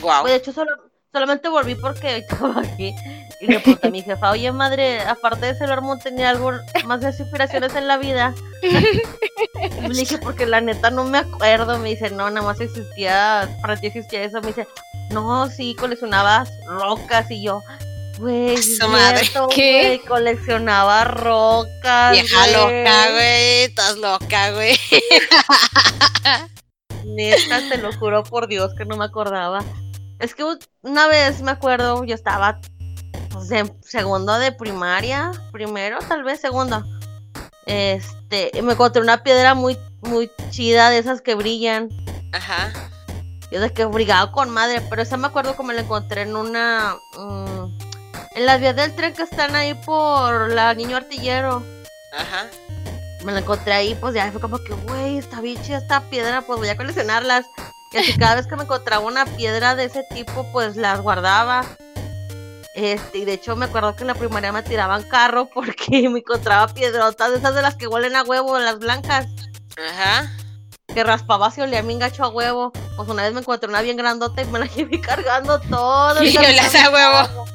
Wow. 0.01 0.21
Pues, 0.21 0.31
de 0.31 0.37
hecho, 0.37 0.53
solo, 0.53 0.71
solamente 1.13 1.47
volví 1.47 1.75
porque 1.75 2.17
estaba 2.29 2.61
aquí 2.61 2.93
y 3.39 3.47
le 3.47 3.59
pregunté 3.59 3.87
a 3.87 3.91
mi 3.91 4.01
jefa, 4.01 4.31
oye 4.31 4.51
madre, 4.51 5.01
aparte 5.01 5.47
de 5.47 5.55
Sailor 5.55 5.81
Moon, 5.81 5.99
¿tenía 5.99 6.29
algo 6.29 6.51
más 6.85 7.01
de 7.01 7.09
inspiraciones 7.09 7.75
en 7.75 7.87
la 7.87 7.97
vida? 7.97 8.33
Y 8.61 9.87
le 9.87 9.93
dije, 9.93 10.17
porque 10.17 10.45
la 10.45 10.61
neta 10.61 10.89
no 10.89 11.03
me 11.03 11.17
acuerdo. 11.17 11.77
Me 11.79 11.89
dice, 11.89 12.09
no, 12.09 12.29
nada 12.29 12.45
más 12.45 12.61
existía, 12.61 13.49
para 13.61 13.75
ti 13.75 13.87
existía 13.87 14.23
eso. 14.23 14.39
Me 14.39 14.47
dice, 14.47 14.65
no, 15.11 15.49
sí, 15.49 15.75
coleccionabas 15.75 16.49
rocas. 16.67 17.29
Y 17.31 17.43
yo, 17.43 17.61
güey, 18.17 18.55
¿Qué? 19.53 19.83
güey, 19.87 19.99
coleccionaba 19.99 21.03
rocas. 21.03 22.13
Vieja 22.13 22.47
loca, 22.47 23.11
güey. 23.11 23.63
Estás 23.63 23.97
loca, 23.97 24.51
güey. 24.51 24.77
Neta, 27.05 27.59
te 27.69 27.77
lo 27.77 27.91
juro 27.91 28.23
por 28.23 28.47
Dios 28.47 28.71
que 28.77 28.85
no 28.85 28.95
me 28.95 29.03
acordaba. 29.03 29.59
Es 30.19 30.35
que 30.35 30.43
una 30.81 31.07
vez 31.07 31.41
me 31.41 31.51
acuerdo, 31.51 32.03
yo 32.03 32.15
estaba 32.15 32.59
pues, 33.31 33.51
en 33.51 33.73
segundo 33.81 34.37
de 34.39 34.51
primaria, 34.51 35.31
primero, 35.51 35.99
tal 36.07 36.23
vez 36.23 36.39
segundo. 36.39 36.83
Este, 37.65 38.51
me 38.61 38.73
encontré 38.73 39.01
una 39.01 39.23
piedra 39.23 39.53
muy, 39.53 39.77
muy 40.01 40.29
chida 40.49 40.89
de 40.89 40.99
esas 40.99 41.21
que 41.21 41.35
brillan. 41.35 41.89
Ajá. 42.33 42.71
Yo 43.51 43.61
de 43.61 43.71
que 43.71 43.85
brigaba 43.85 44.31
con 44.31 44.49
madre, 44.49 44.81
pero 44.89 45.01
esa 45.01 45.17
me 45.17 45.27
acuerdo 45.27 45.55
me 45.63 45.73
la 45.73 45.81
encontré 45.81 46.23
en 46.23 46.35
una. 46.35 46.95
mm, 47.17 47.77
en 48.35 48.45
las 48.45 48.59
vías 48.59 48.75
del 48.75 48.95
tren 48.95 49.13
que 49.13 49.23
están 49.23 49.55
ahí 49.55 49.73
por 49.75 50.51
la 50.51 50.73
Niño 50.73 50.97
Artillero. 50.97 51.63
Ajá. 52.17 52.47
me 53.23 53.31
la 53.31 53.39
encontré 53.39 53.73
ahí, 53.73 53.95
pues 53.95 54.13
ya 54.13 54.31
fue 54.31 54.41
como 54.41 54.57
que, 54.57 54.73
güey, 54.73 55.17
está 55.17 55.39
bien 55.39 55.61
chida 55.63 55.77
esta 55.77 56.01
piedra, 56.09 56.41
pues 56.41 56.59
voy 56.59 56.69
a 56.69 56.75
coleccionarlas. 56.75 57.45
Y 57.93 57.97
así 57.97 58.17
cada 58.17 58.35
vez 58.35 58.47
que 58.47 58.55
me 58.55 58.63
encontraba 58.63 59.05
una 59.05 59.25
piedra 59.25 59.75
de 59.75 59.85
ese 59.85 60.03
tipo, 60.13 60.45
pues 60.51 60.75
las 60.75 61.01
guardaba. 61.01 61.63
Este, 62.75 63.19
y 63.19 63.25
de 63.25 63.33
hecho 63.33 63.55
me 63.55 63.65
acuerdo 63.65 63.95
que 63.95 64.01
en 64.01 64.07
la 64.07 64.15
primaria 64.15 64.51
me 64.51 64.63
tiraban 64.63 65.03
carro 65.03 65.47
porque 65.53 66.09
me 66.09 66.19
encontraba 66.19 66.73
piedrotas 66.73 67.31
de 67.31 67.37
esas 67.37 67.53
de 67.53 67.61
las 67.61 67.75
que 67.75 67.87
huelen 67.87 68.15
a 68.15 68.23
huevo, 68.23 68.57
las 68.57 68.79
blancas, 68.79 69.27
Ajá. 69.77 70.27
que 70.87 71.03
raspaba 71.03 71.51
si 71.51 71.61
olía 71.61 71.83
mi 71.83 71.99
gacho 71.99 72.23
a 72.23 72.29
huevo. 72.29 72.71
Pues 72.95 73.07
una 73.07 73.23
vez 73.23 73.33
me 73.33 73.41
encontré 73.41 73.69
una 73.69 73.81
bien 73.81 73.97
grandota 73.97 74.41
y 74.41 74.45
me 74.45 74.59
la 74.59 74.65
llevé 74.75 74.99
cargando 74.99 75.59
todo. 75.61 76.23
Y 76.23 76.35
olía 76.35 76.65
a 76.65 76.71
camino. 76.71 77.45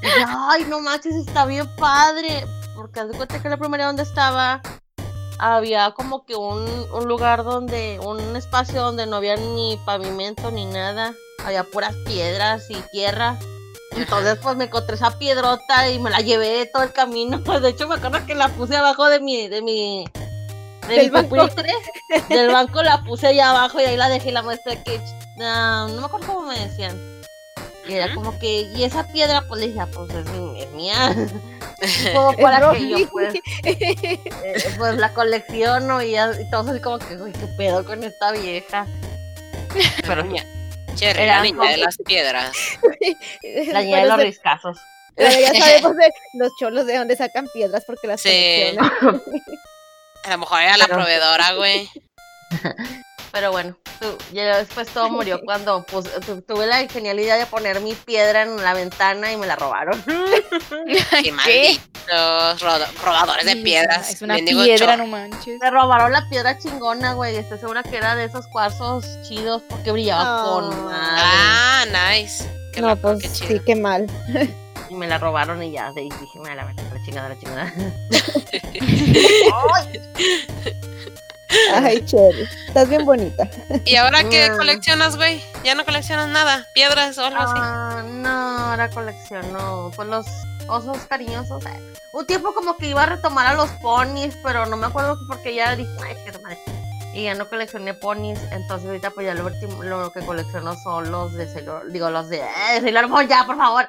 Y 0.00 0.06
yo, 0.06 0.26
Ay, 0.50 0.64
no 0.68 0.80
manches, 0.80 1.14
está 1.14 1.44
bien 1.44 1.68
padre. 1.76 2.44
Porque 2.74 3.00
haz 3.00 3.08
de 3.08 3.16
cuenta 3.16 3.40
que 3.40 3.48
en 3.48 3.50
la 3.50 3.56
primaria 3.56 3.86
donde 3.86 4.04
estaba 4.04 4.62
había 5.38 5.92
como 5.92 6.24
que 6.24 6.34
un, 6.36 6.66
un 6.92 7.04
lugar 7.08 7.44
donde, 7.44 8.00
un 8.04 8.36
espacio 8.36 8.80
donde 8.82 9.06
no 9.06 9.16
había 9.16 9.36
ni 9.36 9.78
pavimento 9.84 10.50
ni 10.50 10.64
nada. 10.66 11.14
Había 11.44 11.64
puras 11.64 11.94
piedras 12.06 12.68
y 12.70 12.74
tierra. 12.92 13.38
Entonces 13.92 14.38
pues 14.42 14.56
me 14.56 14.64
encontré 14.64 14.96
esa 14.96 15.18
piedrota 15.18 15.88
y 15.90 15.98
me 15.98 16.10
la 16.10 16.20
llevé 16.20 16.66
todo 16.72 16.82
el 16.82 16.92
camino. 16.92 17.38
De 17.60 17.68
hecho 17.70 17.88
me 17.88 17.94
acuerdo 17.96 18.24
que 18.26 18.34
la 18.34 18.48
puse 18.48 18.76
abajo 18.76 19.08
de 19.08 19.20
mi, 19.20 19.48
de 19.48 19.62
mi, 19.62 20.04
de 20.88 20.94
Del 20.94 21.04
mi 21.04 21.10
banco. 21.10 21.36
pupitre. 21.36 21.72
Del 22.28 22.52
banco 22.52 22.82
la 22.82 23.02
puse 23.04 23.28
allá 23.28 23.50
abajo 23.50 23.80
y 23.80 23.84
ahí 23.84 23.96
la 23.96 24.08
dejé 24.08 24.28
y 24.30 24.32
la 24.32 24.42
muestra 24.42 24.82
que 24.82 25.00
ah, 25.40 25.86
no 25.90 26.00
me 26.00 26.06
acuerdo 26.06 26.26
cómo 26.26 26.42
me 26.48 26.58
decían. 26.58 27.00
Y 27.88 27.94
era 27.94 28.14
como 28.14 28.38
que, 28.38 28.70
y 28.76 28.84
esa 28.84 29.06
piedra, 29.08 29.44
pues 29.48 29.60
le 29.62 29.68
dije, 29.68 29.80
ah, 29.80 29.88
pues 29.94 30.10
es, 30.10 30.26
mi- 30.32 30.60
es 30.60 30.70
mía. 30.72 31.16
como 32.14 32.32
para 32.36 32.72
que 32.72 32.88
yo, 32.88 33.08
pues, 33.10 33.34
eh, 33.64 34.18
pues 34.78 34.94
la 34.96 35.12
colecciono 35.14 36.02
y, 36.02 36.12
ya- 36.12 36.32
y 36.40 36.48
todos 36.50 36.68
así 36.68 36.80
como 36.80 36.98
que, 36.98 37.16
uy, 37.16 37.32
qué 37.32 37.46
pedo 37.56 37.84
con 37.84 38.02
esta 38.04 38.32
vieja. 38.32 38.86
Pero 40.06 40.24
Niña. 40.24 40.44
Cherry, 40.94 41.22
Era 41.22 41.36
la 41.38 41.42
niña 41.42 41.70
de 41.70 41.76
las 41.76 41.96
piedras. 42.04 42.52
la 43.72 43.82
niña 43.82 43.98
de 44.02 44.08
los 44.08 44.16
riscazos. 44.18 44.78
Pero 45.14 45.38
ya 45.38 45.52
sabemos 45.58 45.96
de 45.96 46.10
los 46.34 46.50
cholos 46.58 46.86
de 46.86 46.96
dónde 46.96 47.16
sacan 47.16 47.46
piedras 47.52 47.84
porque 47.86 48.06
las 48.08 48.20
Sí. 48.20 48.28
coleccionan. 48.76 49.22
A 50.24 50.30
lo 50.30 50.38
mejor 50.38 50.60
era 50.62 50.76
la 50.76 50.86
Pero- 50.86 50.96
proveedora, 50.98 51.52
güey. 51.54 51.88
Pero 53.32 53.50
bueno, 53.52 53.76
tu- 54.00 54.16
ya 54.32 54.56
después 54.58 54.88
todo 54.88 55.10
murió 55.10 55.40
cuando 55.44 55.84
pues, 55.84 56.10
tu- 56.24 56.40
tuve 56.42 56.66
la 56.66 56.86
genial 56.88 57.20
idea 57.20 57.36
de 57.36 57.46
poner 57.46 57.80
mi 57.80 57.94
piedra 57.94 58.42
en 58.42 58.56
la 58.62 58.72
ventana 58.74 59.30
y 59.32 59.36
me 59.36 59.46
la 59.46 59.56
robaron. 59.56 60.02
Qué 61.22 61.32
malditos 61.32 62.60
robadores 63.04 63.44
de 63.44 63.56
piedras. 63.56 64.10
Es 64.10 64.22
una 64.22 64.36
piedra, 64.36 64.96
no 64.96 65.06
manches. 65.06 65.58
Me 65.60 65.70
robaron 65.70 66.10
la 66.12 66.26
piedra 66.28 66.58
chingona, 66.58 67.12
güey. 67.14 67.36
Estoy 67.36 67.58
segura 67.58 67.82
que 67.82 67.96
era 67.96 68.14
de 68.16 68.24
esos 68.24 68.46
cuarzos 68.48 69.04
chidos 69.22 69.62
porque 69.68 69.92
brillaba 69.92 70.44
Oh. 70.44 70.60
con 70.70 70.84
madre. 70.86 71.22
Ah, 71.22 71.84
nice. 72.12 72.44
Qué 72.72 72.80
no, 72.80 72.88
loco, 72.88 73.02
pues 73.02 73.22
qué 73.22 73.28
sí, 73.28 73.60
qué 73.66 73.76
mal. 73.76 74.06
Y 74.88 74.94
me 74.94 75.06
la 75.06 75.18
robaron 75.18 75.62
y 75.62 75.72
ya, 75.72 75.92
de 75.92 76.00
ahí 76.02 76.08
dije, 76.20 76.38
me 76.40 76.54
la 76.54 76.64
verdad, 76.64 76.84
la 76.94 77.04
chingada, 77.04 77.28
la 77.28 77.38
chingada. 77.38 77.72
Ay, 81.74 82.04
Cherry. 82.04 82.48
Estás 82.66 82.88
bien 82.88 83.04
bonita. 83.04 83.48
¿Y 83.84 83.96
ahora 83.96 84.22
qué 84.28 84.50
Mm. 84.50 84.56
coleccionas, 84.56 85.16
güey? 85.16 85.42
Ya 85.64 85.74
no 85.74 85.84
coleccionas 85.84 86.28
nada. 86.28 86.66
Piedras 86.74 87.16
o 87.18 87.24
algo 87.24 87.40
así. 87.40 87.52
Ah, 87.56 88.02
no, 88.06 88.28
ahora 88.28 88.90
colecciono 88.90 89.90
pues 89.96 90.08
los 90.08 90.26
osos 90.68 90.98
cariñosos. 91.08 91.64
Un 92.12 92.26
tiempo 92.26 92.52
como 92.54 92.76
que 92.76 92.86
iba 92.88 93.02
a 93.02 93.06
retomar 93.06 93.46
a 93.46 93.54
los 93.54 93.70
ponis, 93.82 94.36
pero 94.42 94.66
no 94.66 94.76
me 94.76 94.86
acuerdo 94.86 95.18
porque 95.28 95.54
ya 95.54 95.74
dije, 95.76 95.90
ay, 96.06 96.16
qué 96.24 96.38
madre. 96.38 96.58
Y 97.14 97.24
ya 97.24 97.34
no 97.34 97.48
coleccioné 97.48 97.94
ponis, 97.94 98.38
entonces 98.52 98.86
ahorita 98.86 99.10
pues 99.10 99.26
ya 99.26 99.34
lo, 99.34 99.48
ultim- 99.50 99.82
lo 99.82 100.12
que 100.12 100.20
colecciono 100.20 100.74
son 100.82 101.10
los 101.10 101.34
de 101.34 101.50
Sailor, 101.52 101.90
digo 101.90 102.10
los 102.10 102.28
de 102.28 102.38
eh, 102.40 102.80
Sailor 102.80 103.08
Moon, 103.08 103.26
ya, 103.26 103.44
por 103.46 103.56
favor. 103.56 103.88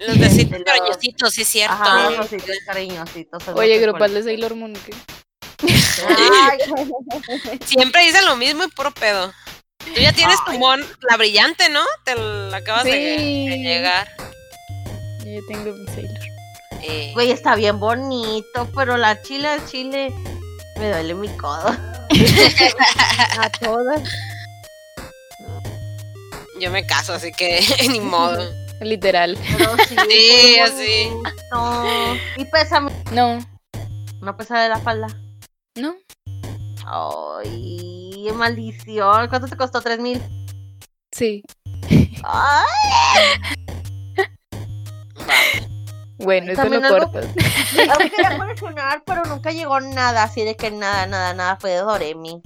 Los 0.00 0.18
de 0.18 0.28
de 0.28 0.58
los- 0.58 0.62
cariñositos, 0.64 1.32
sí 1.32 1.42
es 1.42 1.48
cierto. 1.48 1.74
Ajá, 1.74 2.10
los 2.10 2.26
ositos 2.26 2.56
cariñositos. 2.66 3.48
Oye, 3.54 3.78
grupal 3.78 4.12
de 4.12 4.22
Sailor 4.24 4.54
Moon. 4.56 4.74
¿qué? 4.74 4.92
Siempre 7.64 8.02
dicen 8.04 8.24
lo 8.26 8.36
mismo 8.36 8.64
y 8.64 8.68
puro 8.68 8.90
pedo. 8.92 9.32
Tú 9.78 10.00
ya 10.00 10.12
tienes 10.12 10.36
tu 10.44 10.52
Ay. 10.52 10.58
mon, 10.58 10.84
la 11.08 11.16
brillante, 11.16 11.68
¿no? 11.68 11.80
Te 12.04 12.14
la 12.16 12.56
acabas 12.58 12.84
de, 12.84 13.16
Sí. 13.18 13.48
de 13.48 13.58
llegar. 13.58 14.08
Yo 15.24 15.32
ya 15.32 15.40
tengo 15.48 15.72
mi 15.72 15.86
Sailor. 15.86 16.18
Eh, 16.82 17.10
Güey, 17.14 17.30
está 17.30 17.54
bien 17.54 17.78
bonito, 17.78 18.68
pero 18.74 18.96
la 18.96 19.22
chile 19.22 19.48
al 19.48 19.66
chile 19.68 20.12
me 20.78 20.90
duele 20.90 21.14
mi 21.14 21.28
codo. 21.36 21.68
A 23.40 23.50
todas. 23.60 24.02
yo 26.60 26.70
me 26.70 26.86
caso, 26.86 27.14
así 27.14 27.32
que 27.32 27.60
ni 27.88 28.00
modo. 28.00 28.50
Literal. 28.80 29.38
Pero 29.56 29.74
sí, 30.08 30.58
así. 30.58 31.08
Y 32.36 32.44
pesa, 32.46 32.80
No, 33.12 33.38
no 34.20 34.36
pesa 34.36 34.60
de 34.60 34.68
la 34.68 34.78
falda. 34.80 35.06
No. 35.76 35.94
Ay, 36.86 38.28
maldición. 38.34 39.28
¿Cuánto 39.28 39.48
te 39.48 39.56
costó? 39.56 39.80
¿Tres 39.80 39.98
mil? 39.98 40.20
Sí. 41.12 41.42
Ay, 42.24 42.66
Bueno, 46.18 46.52
eso 46.52 46.62
También 46.62 46.82
lo 46.82 46.88
algo- 46.88 47.12
cortas. 47.12 47.26
yo 47.74 48.10
quería 48.10 48.38
coleccionar, 48.38 49.02
pero 49.04 49.22
nunca 49.24 49.50
llegó 49.52 49.78
nada. 49.80 50.22
Así 50.24 50.42
de 50.44 50.56
que 50.56 50.70
nada, 50.70 51.06
nada, 51.06 51.34
nada 51.34 51.56
fue 51.56 51.70
de 51.70 51.76
Doremi. 51.78 52.40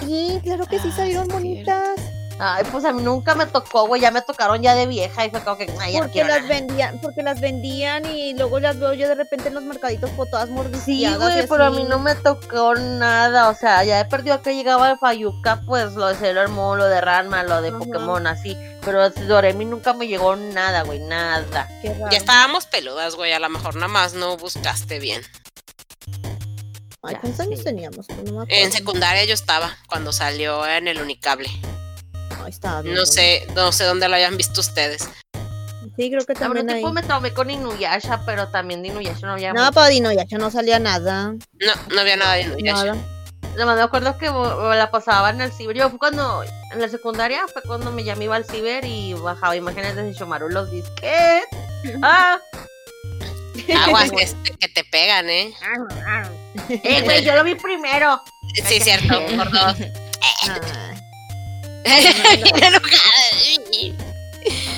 Sí, 0.00 0.40
claro 0.42 0.66
que 0.66 0.78
sí 0.80 0.88
Ah, 0.92 0.96
salieron 0.96 1.24
sí, 1.26 1.30
es 1.30 1.34
bonitas. 1.34 2.00
Ay, 2.44 2.64
pues 2.72 2.84
a 2.84 2.92
mí 2.92 3.02
nunca 3.02 3.36
me 3.36 3.46
tocó, 3.46 3.86
güey, 3.86 4.00
ya 4.02 4.10
me 4.10 4.20
tocaron 4.20 4.60
ya 4.62 4.74
de 4.74 4.86
vieja 4.86 5.24
y 5.24 5.30
fue 5.30 5.44
como 5.44 5.56
que, 5.58 5.72
ay, 5.78 5.92
ya 5.92 5.98
no 6.00 6.04
Porque 6.06 6.12
quiero 6.14 6.28
las 6.28 6.42
nada. 6.42 6.48
vendían, 6.54 6.98
porque 7.00 7.22
las 7.22 7.40
vendían 7.40 8.04
y 8.06 8.34
luego 8.34 8.58
las 8.58 8.80
veo 8.80 8.92
yo 8.94 9.06
de 9.06 9.14
repente 9.14 9.46
en 9.48 9.54
los 9.54 9.62
mercaditos 9.62 10.10
por 10.10 10.28
todas 10.28 10.48
Sí, 10.48 10.52
mordisqueadas. 10.54 11.18
güey, 11.18 11.44
y 11.44 11.46
pero 11.46 11.64
a 11.66 11.70
mí 11.70 11.84
no 11.84 12.00
me 12.00 12.16
tocó 12.16 12.74
nada, 12.74 13.48
o 13.48 13.54
sea, 13.54 13.84
ya 13.84 14.00
he 14.00 14.04
perdido 14.06 14.42
que 14.42 14.56
llegaba 14.56 14.90
el 14.90 14.98
Fayuca, 14.98 15.60
pues 15.66 15.92
lo 15.92 16.08
de 16.08 16.16
Sailor 16.16 16.48
Moon, 16.48 16.78
lo 16.78 16.86
de 16.86 17.00
Ranma, 17.00 17.44
lo 17.44 17.62
de 17.62 17.68
Ajá. 17.68 17.78
Pokémon, 17.78 18.26
así, 18.26 18.56
pero 18.84 19.08
de 19.08 19.24
Doremi 19.26 19.64
nunca 19.64 19.92
me 19.92 20.08
llegó 20.08 20.34
nada, 20.34 20.82
güey, 20.82 20.98
nada. 20.98 21.68
Qué 21.80 21.94
raro. 21.94 22.10
Ya 22.10 22.18
estábamos 22.18 22.66
peludas, 22.66 23.14
güey. 23.14 23.32
A 23.32 23.38
lo 23.38 23.48
mejor 23.50 23.76
nada 23.76 23.86
más 23.86 24.14
no 24.14 24.36
buscaste 24.36 24.98
bien. 24.98 25.22
Ay, 27.04 27.16
¿cuántos 27.20 27.38
años 27.40 27.62
teníamos? 27.62 28.06
No 28.32 28.44
me 28.46 28.62
En 28.62 28.72
secundaria 28.72 29.24
yo 29.24 29.34
estaba 29.34 29.76
cuando 29.88 30.12
salió 30.12 30.66
en 30.66 30.88
el 30.88 31.00
Unicable. 31.00 31.48
Ay, 32.44 32.50
estaba 32.50 32.82
bien 32.82 32.94
No 32.94 33.06
sé, 33.06 33.46
no 33.54 33.72
sé 33.72 33.84
dónde 33.84 34.08
lo 34.08 34.16
hayan 34.16 34.36
visto 34.36 34.60
ustedes. 34.60 35.08
Sí, 35.96 36.10
creo 36.10 36.24
que 36.24 36.32
A 36.32 36.36
un 36.36 36.40
también 36.40 36.70
ahí. 36.70 36.76
tiempo 36.76 36.92
me 36.92 37.02
traumé 37.02 37.32
con 37.34 37.50
Inuyasha, 37.50 38.22
pero 38.24 38.48
también 38.48 38.82
de 38.82 38.88
Inuyasha 38.88 39.26
no 39.26 39.32
había 39.34 39.52
No, 39.52 39.60
mucho. 39.62 39.72
para 39.74 39.88
Dino 39.88 40.10
ya 40.12 40.24
no 40.38 40.50
salía 40.50 40.78
nada. 40.78 41.32
No, 41.32 41.72
no 41.94 42.00
había 42.00 42.16
nada 42.16 42.34
de 42.34 42.42
Inuyasha. 42.42 42.84
Nada. 42.94 42.96
Nada 43.52 43.66
más 43.66 43.76
me 43.76 43.82
acuerdo 43.82 44.16
que 44.16 44.26
la 44.30 44.90
pasaba 44.90 45.28
en 45.28 45.42
el 45.42 45.52
ciber. 45.52 45.76
Yo 45.76 45.90
fue 45.90 45.98
cuando, 45.98 46.42
en 46.72 46.80
la 46.80 46.88
secundaria, 46.88 47.42
fue 47.52 47.60
cuando 47.62 47.92
me 47.92 48.02
llamé 48.04 48.24
iba 48.24 48.36
al 48.36 48.46
ciber 48.46 48.84
y 48.86 49.12
bajaba 49.12 49.54
imágenes 49.54 49.94
de 49.94 50.12
Shomaru 50.14 50.48
los 50.48 50.70
disquets. 50.70 51.46
Ah, 52.02 52.38
Aguas 53.84 54.10
que, 54.44 54.56
que 54.56 54.68
te 54.68 54.84
pegan, 54.84 55.28
¿eh? 55.28 55.52
eh, 56.68 57.02
güey, 57.02 57.24
yo 57.24 57.34
lo 57.34 57.42
vi 57.44 57.54
primero. 57.56 58.22
Sí, 58.66 58.80
cierto, 58.80 59.20
por 59.36 59.50
dos. 59.50 59.76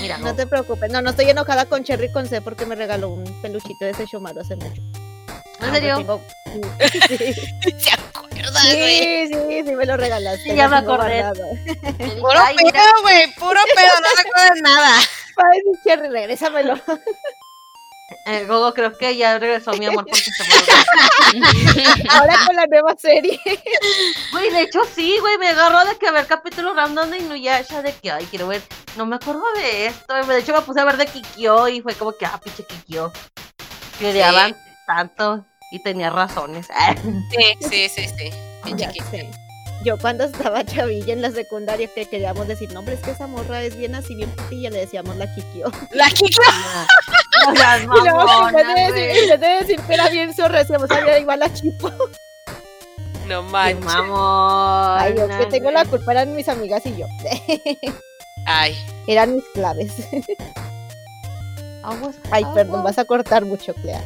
Mira, 0.01 0.19
no 0.19 0.35
te 0.35 0.47
preocupes. 0.47 0.91
No, 0.91 1.01
no 1.03 1.11
estoy 1.11 1.31
enojada 1.31 1.67
con 1.67 1.85
Cherry 1.85 2.11
con 2.13 2.27
C 2.29 2.41
porque 2.43 2.67
me 2.67 2.75
regaló 2.75 3.09
un 3.11 3.25
peluchito 3.43 3.85
de 3.85 3.93
ese 3.93 4.07
Shomaru 4.07 4.41
hace 4.41 4.57
mucho. 4.57 4.83
¿En 5.61 5.73
serio? 5.73 5.97
Tengo- 5.97 6.21
Sí, 8.55 8.71
¿Se 8.71 8.77
güey? 8.77 9.27
sí, 9.29 9.35
sí, 9.35 9.63
sí, 9.67 9.73
me 9.75 9.87
lo 9.87 9.97
regalaste. 9.97 10.43
Sí, 10.51 10.55
ya 10.55 10.69
me 10.69 10.77
acordé. 10.77 11.25
Puro 12.21 12.39
Ay, 12.39 12.55
mira. 12.63 12.73
pedo, 12.81 13.03
güey. 13.03 13.33
Puro 13.35 13.61
pedo, 13.75 14.01
no 14.01 14.23
recuerdo 14.23 14.63
nada. 14.63 14.99
Ay, 14.99 15.61
mi 15.67 15.73
Cherry, 15.83 16.09
regrésamelo. 16.09 16.75
Eh, 18.27 18.45
Gogo, 18.45 18.75
creo 18.75 18.97
que 18.97 19.17
ya 19.17 19.39
regresó 19.39 19.73
mi 19.73 19.87
amor 19.87 20.05
porque 20.05 20.21
se 20.21 20.45
me 20.45 22.05
Ahora 22.11 22.39
con 22.47 22.55
la 22.55 22.67
nueva 22.67 22.95
serie. 22.99 23.41
Güey, 24.31 24.51
de 24.51 24.63
hecho 24.63 24.81
sí, 24.95 25.17
güey, 25.21 25.39
me 25.39 25.49
agarró 25.49 25.85
de 25.89 25.97
que 25.97 26.11
ver 26.11 26.27
capítulos 26.27 26.77
random 26.77 27.11
de 27.11 27.19
Inuyasha, 27.19 27.83
de 27.83 27.95
que, 27.95 28.11
ay, 28.11 28.27
quiero 28.27 28.47
ver, 28.47 28.63
no 28.97 29.07
me 29.07 29.17
acuerdo 29.17 29.43
de 29.57 29.87
esto, 29.87 30.15
de 30.15 30.39
hecho 30.39 30.53
me 30.53 30.61
puse 30.61 30.81
a 30.81 30.85
ver 30.85 30.99
de 30.99 31.07
Kikyo 31.07 31.69
y 31.69 31.81
fue 31.81 31.95
como 31.95 32.13
que, 32.13 32.27
ah, 32.27 32.39
pinche 32.43 32.65
Kikyo, 32.65 33.11
que 33.99 34.11
odiaban 34.11 34.55
tanto 34.87 35.47
y 35.71 35.83
tenía 35.83 36.11
razones. 36.11 36.69
Sí, 37.31 37.69
sí, 37.69 37.89
sí, 37.89 38.09
sí. 38.09 38.31
Pinche 38.63 38.91
sé. 39.11 39.44
Yo 39.85 39.99
cuando 39.99 40.25
estaba 40.25 40.65
chavilla 40.65 41.13
en 41.13 41.23
la 41.23 41.31
secundaria 41.31 41.87
que 41.95 42.07
queríamos 42.07 42.49
decir, 42.49 42.73
no, 42.73 42.81
hombre, 42.81 42.95
es 42.95 43.01
que 43.01 43.11
esa 43.11 43.27
morra 43.27 43.63
es 43.63 43.77
bien 43.77 43.95
así, 43.95 44.15
bien 44.15 44.31
putilla, 44.31 44.71
le 44.71 44.81
decíamos 44.81 45.17
la 45.17 45.33
Kikyo. 45.33 45.67
La 45.93 46.09
Kiki. 46.09 46.39
No 47.47 47.55
seas 47.55 47.83
Y 47.85 47.87
luego, 47.87 48.49
en 48.49 48.55
vez 48.55 49.41
de 49.41 49.49
decir, 49.49 49.81
que 49.87 49.95
era 49.95 50.09
bien 50.09 50.35
zorra, 50.35 50.61
decíamos, 50.61 50.91
había 50.91 51.19
igual 51.19 51.41
la 51.41 51.53
Chipo. 51.53 51.93
No 53.27 53.43
manches. 53.43 53.85
mamona, 53.85 55.03
Ay, 55.03 55.15
yo 55.17 55.29
que 55.29 55.47
tengo 55.47 55.71
la 55.71 55.85
culpa 55.85 56.13
eran 56.13 56.35
mis 56.35 56.49
amigas 56.49 56.85
y 56.85 56.97
yo. 56.97 57.07
Ay. 58.47 58.77
eran 59.07 59.35
mis 59.35 59.45
claves. 59.55 59.93
Aguas, 61.83 62.17
Ay, 62.31 62.45
perdón, 62.55 62.83
vas 62.83 62.99
a 62.99 63.05
cortar 63.05 63.45
mucho, 63.45 63.75
Clea. 63.75 64.03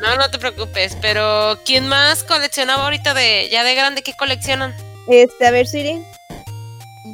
No, 0.00 0.16
no 0.16 0.30
te 0.30 0.38
preocupes. 0.38 0.96
Pero, 1.00 1.58
¿quién 1.64 1.88
más 1.88 2.24
coleccionaba 2.24 2.84
ahorita 2.84 3.12
de 3.12 3.48
ya 3.50 3.64
de 3.64 3.74
grande? 3.74 4.02
¿Qué 4.02 4.14
coleccionan? 4.14 4.74
Este, 5.08 5.46
a 5.46 5.50
ver, 5.50 5.66
Siri. 5.66 6.02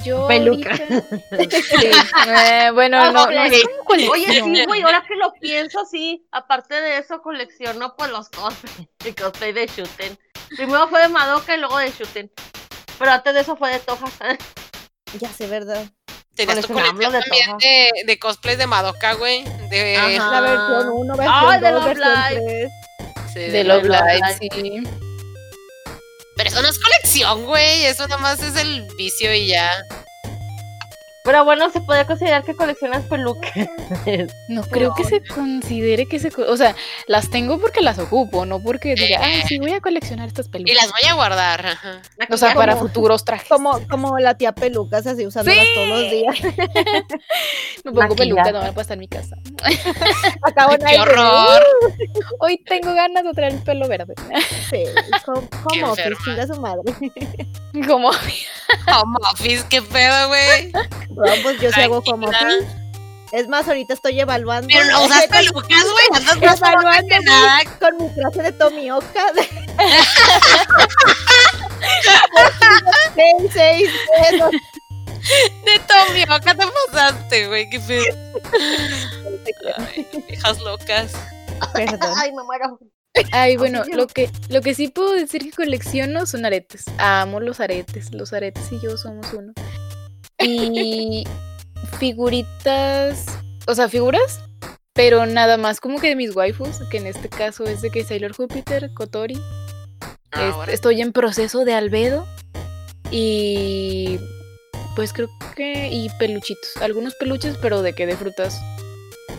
Yo 0.05 0.27
Peluca. 0.27 0.71
ahorita- 0.71 1.03
Sí, 1.51 1.91
eh, 2.29 2.71
bueno, 2.73 3.05
no, 3.13 3.13
no 3.13 3.27
güey. 3.27 3.55
es 3.55 3.63
como 3.87 4.11
Oye, 4.13 4.27
sí, 4.43 4.65
güey, 4.67 4.83
ahora 4.83 5.05
que 5.07 5.15
lo 5.17 5.33
pienso, 5.35 5.85
sí. 5.85 6.27
Aparte 6.33 6.75
de 6.81 6.99
eso, 6.99 7.21
colecciono 7.23 7.95
pues 7.97 8.11
los 8.11 8.29
cosplay, 8.31 8.89
el 9.05 9.15
cosplay 9.15 9.53
de 9.53 9.67
Shuten. 9.67 10.19
Primero 10.57 10.89
fue 10.89 11.03
de 11.03 11.09
Madoka 11.09 11.55
y 11.55 11.59
luego 11.59 11.79
de 11.79 11.91
Shuten. 11.91 12.31
Pero 12.99 13.11
antes 13.11 13.35
de 13.35 13.41
eso 13.41 13.57
fue 13.57 13.71
de 13.73 13.79
Tojas. 13.81 14.13
Ya 15.21 15.29
sé, 15.29 15.47
¿verdad? 15.47 15.85
Tenías 16.35 16.61
tu 16.67 16.73
colección 16.73 17.13
de 17.13 17.21
también 17.21 17.59
de, 17.59 17.91
de 18.07 18.19
cosplays 18.19 18.57
de 18.59 18.67
Madoka, 18.67 19.13
güey. 19.15 19.45
De, 19.69 19.97
Ajá. 19.97 20.31
La 20.31 20.41
versión 20.41 20.89
1, 20.89 21.17
versión 21.17 21.35
Ay, 21.47 21.61
de 21.61 21.71
2, 21.71 21.75
Love 21.85 21.85
versión 21.99 22.15
Live. 22.31 22.71
3. 23.21 23.33
sí, 23.35 23.39
De 23.41 23.51
de 23.51 23.65
Live, 23.65 23.83
Live. 23.89 24.39
sí. 24.41 24.83
Pero 26.37 26.49
eso 26.49 26.63
no 26.63 26.69
es 26.69 26.79
Eso 27.85 28.09
nada 28.09 28.21
más 28.21 28.41
es 28.41 28.57
el 28.57 28.87
vicio 28.97 29.35
y 29.35 29.49
ya. 29.49 29.85
Pero 31.25 31.45
bueno, 31.45 31.71
se 31.71 31.81
podría 31.81 32.07
considerar 32.07 32.43
que 32.43 32.55
coleccionas 32.55 33.05
pelucas. 33.05 33.53
No 34.49 34.63
creo 34.65 34.95
que 34.95 35.05
se 35.05 35.23
considere 35.25 36.07
que 36.07 36.19
se... 36.19 36.29
O 36.49 36.57
sea, 36.57 36.75
las 37.07 37.31
tengo 37.31 37.59
porque 37.59 37.81
las 37.81 37.99
ocupo, 37.99 38.45
no 38.45 38.61
porque 38.63 38.95
diga, 38.95 39.21
ay, 39.23 39.43
sí, 39.47 39.59
voy 39.59 39.73
a 39.73 39.81
coleccionar 39.81 40.29
estas 40.29 40.47
Y 40.47 40.51
pelucas. 40.51 40.77
las 40.77 40.91
voy 40.91 41.09
a 41.09 41.15
guardar. 41.15 41.67
Ajá. 41.67 42.03
O 42.31 42.37
sea, 42.37 42.55
para 42.55 42.77
futuros 42.77 43.25
trajes. 43.25 43.49
Como, 43.49 43.81
como 43.89 44.19
la 44.19 44.35
tía 44.37 44.53
Pelucas, 44.53 45.07
así 45.07 45.25
usándolas 45.27 45.65
todos 45.75 45.89
los 45.89 46.11
días. 46.11 46.37
Me 47.85 47.93
pongo 47.93 48.01
Maquillada. 48.01 48.17
peluca, 48.17 48.53
no 48.53 48.61
me 48.63 48.71
voy 48.71 48.79
a 48.79 48.83
estar 48.83 48.95
en 48.95 49.01
mi 49.01 49.09
casa. 49.09 49.37
Acabo 50.43 50.77
¡Qué 50.79 51.01
horror! 51.01 51.63
Hoy 52.41 52.59
tengo 52.67 52.95
ganas 52.95 53.25
de 53.25 53.33
traer 53.33 53.55
el 53.55 53.63
pelo 53.63 53.89
verde. 53.89 54.15
Sí, 54.71 54.85
como, 55.25 55.41
enferma. 55.91 56.19
chinga 56.25 56.47
su 56.47 56.61
madre. 56.61 56.93
Como 57.87 58.09
Home 58.09 59.17
office, 59.33 59.65
qué 59.69 59.83
pedo, 59.83 60.29
güey. 60.29 60.73
Vamos, 61.15 61.39
pues 61.43 61.61
yo 61.61 61.71
sí 61.73 61.81
hago 61.81 62.03
como 62.03 62.29
Tranquila. 62.29 62.59
office. 62.59 62.83
Es 63.33 63.49
más, 63.49 63.67
ahorita 63.67 63.95
estoy 63.95 64.21
evaluando. 64.21 64.69
Pero 64.71 64.85
no 64.91 65.05
usas 65.07 65.27
pelucas, 65.29 65.85
güey. 65.85 66.07
Andas 66.15 66.41
más 66.41 66.59
Evaluando 66.59 67.09
que 67.09 67.21
nada. 67.25 67.59
con 67.81 67.97
mi 67.99 68.09
traje 68.15 68.43
de 68.43 68.53
Tomioka. 68.53 69.25
Seis, 73.15 73.51
seis 73.53 73.91
pesos. 74.31 74.51
De 75.65 75.79
Tomioka 75.87 76.55
te 76.55 76.65
pasaste, 76.91 77.47
güey. 77.49 77.69
Qué 77.71 77.81
pedo. 77.81 78.05
Ay, 79.79 80.07
hijas 80.29 80.61
locas. 80.61 81.13
Perdón. 81.73 82.01
Ay, 82.17 82.33
me 82.33 82.43
muero. 82.43 82.79
Ay, 83.31 83.57
bueno, 83.57 83.83
lo 83.93 84.07
que, 84.07 84.31
lo 84.49 84.63
que 84.63 84.75
sí 84.75 84.89
puedo 84.89 85.13
decir 85.13 85.43
que 85.43 85.51
colecciono 85.51 86.27
son 86.27 86.45
aretes. 86.47 86.85
Amo 86.99 87.41
los 87.41 87.61
aretes. 87.61 88.13
Los 88.13 88.33
aretes 88.33 88.65
y 88.73 88.81
yo 88.81 88.97
somos 88.97 89.33
uno. 89.33 89.53
Y 90.45 91.25
figuritas, 91.99 93.27
o 93.67 93.75
sea, 93.75 93.89
figuras, 93.89 94.41
pero 94.93 95.25
nada 95.27 95.57
más 95.57 95.81
como 95.81 96.01
que 96.01 96.09
de 96.09 96.17
mis 96.17 96.35
waifus, 96.35 96.81
que 96.91 96.99
en 96.99 97.07
este 97.07 97.29
caso 97.29 97.65
es 97.65 97.81
de 97.83 97.91
que 97.91 98.05
Sailor 98.05 98.35
Júpiter, 98.35 98.91
Kotori. 98.95 99.35
Es- 99.35 99.41
Ahora. 100.55 100.73
estoy 100.73 101.01
en 101.01 101.13
proceso 101.13 101.65
de 101.65 101.75
albedo. 101.75 102.27
Y 103.11 104.19
pues 104.97 105.13
creo 105.13 105.29
que. 105.55 105.89
Y 105.91 106.09
peluchitos. 106.19 106.77
Algunos 106.81 107.15
peluches, 107.17 107.57
pero 107.61 107.83
de 107.83 107.93
que 107.95 108.07
de 108.07 108.17
frutas 108.17 108.59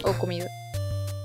o 0.04 0.14
comida. 0.14 0.48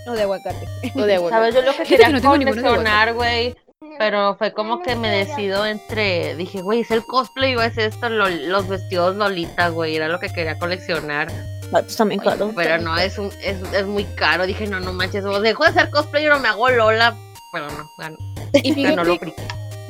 O 0.07 0.13
de 0.13 0.23
aguacate. 0.23 0.67
O 0.95 1.03
de 1.03 1.17
agua. 1.17 1.31
¿Sabes? 1.31 1.55
Yo 1.55 1.61
lo 1.63 1.73
que 1.73 1.85
Fíjate 1.85 1.89
que 1.89 1.97
quería 1.97 2.09
no 2.09 2.21
tengo 2.21 2.35
coleccionar, 2.35 3.15
güey. 3.15 3.55
Pero 3.99 4.37
fue 4.37 4.53
como 4.53 4.83
que 4.83 4.97
me 4.97 5.09
decido 5.09 5.65
entre. 5.65 6.35
Dije, 6.37 6.63
güey, 6.63 6.81
es 6.81 6.91
el 6.91 7.05
cosplay 7.05 7.55
o 7.57 7.63
es 7.63 7.79
esto, 7.79 8.09
lo- 8.09 8.29
los 8.29 8.69
vestidos 8.69 9.17
Lolita, 9.17 9.69
güey. 9.69 9.97
Era 9.97 10.09
lo 10.09 10.19
que 10.19 10.29
quería 10.29 10.59
coleccionar. 10.59 11.29
Ah, 11.73 11.83
pues 11.83 11.97
también. 11.97 12.21
Pero 12.57 12.79
no, 12.79 12.97
es, 12.99 13.19
un, 13.19 13.31
es, 13.43 13.57
es 13.73 13.87
muy 13.87 14.05
caro. 14.05 14.47
Dije, 14.47 14.67
no, 14.67 14.81
no 14.81 14.93
manches. 14.93 15.25
O 15.25 15.41
dejo 15.41 15.65
de 15.65 15.73
ser 15.73 15.91
cosplay 15.91 16.27
o 16.29 16.39
me 16.39 16.49
hago 16.49 16.69
Lola. 16.71 17.15
Pero 17.53 17.69
no, 17.71 17.91
gan- 17.99 18.17
Y 18.53 18.83
ganó 18.83 19.05
lo 19.05 19.13
fíjate 19.19 19.35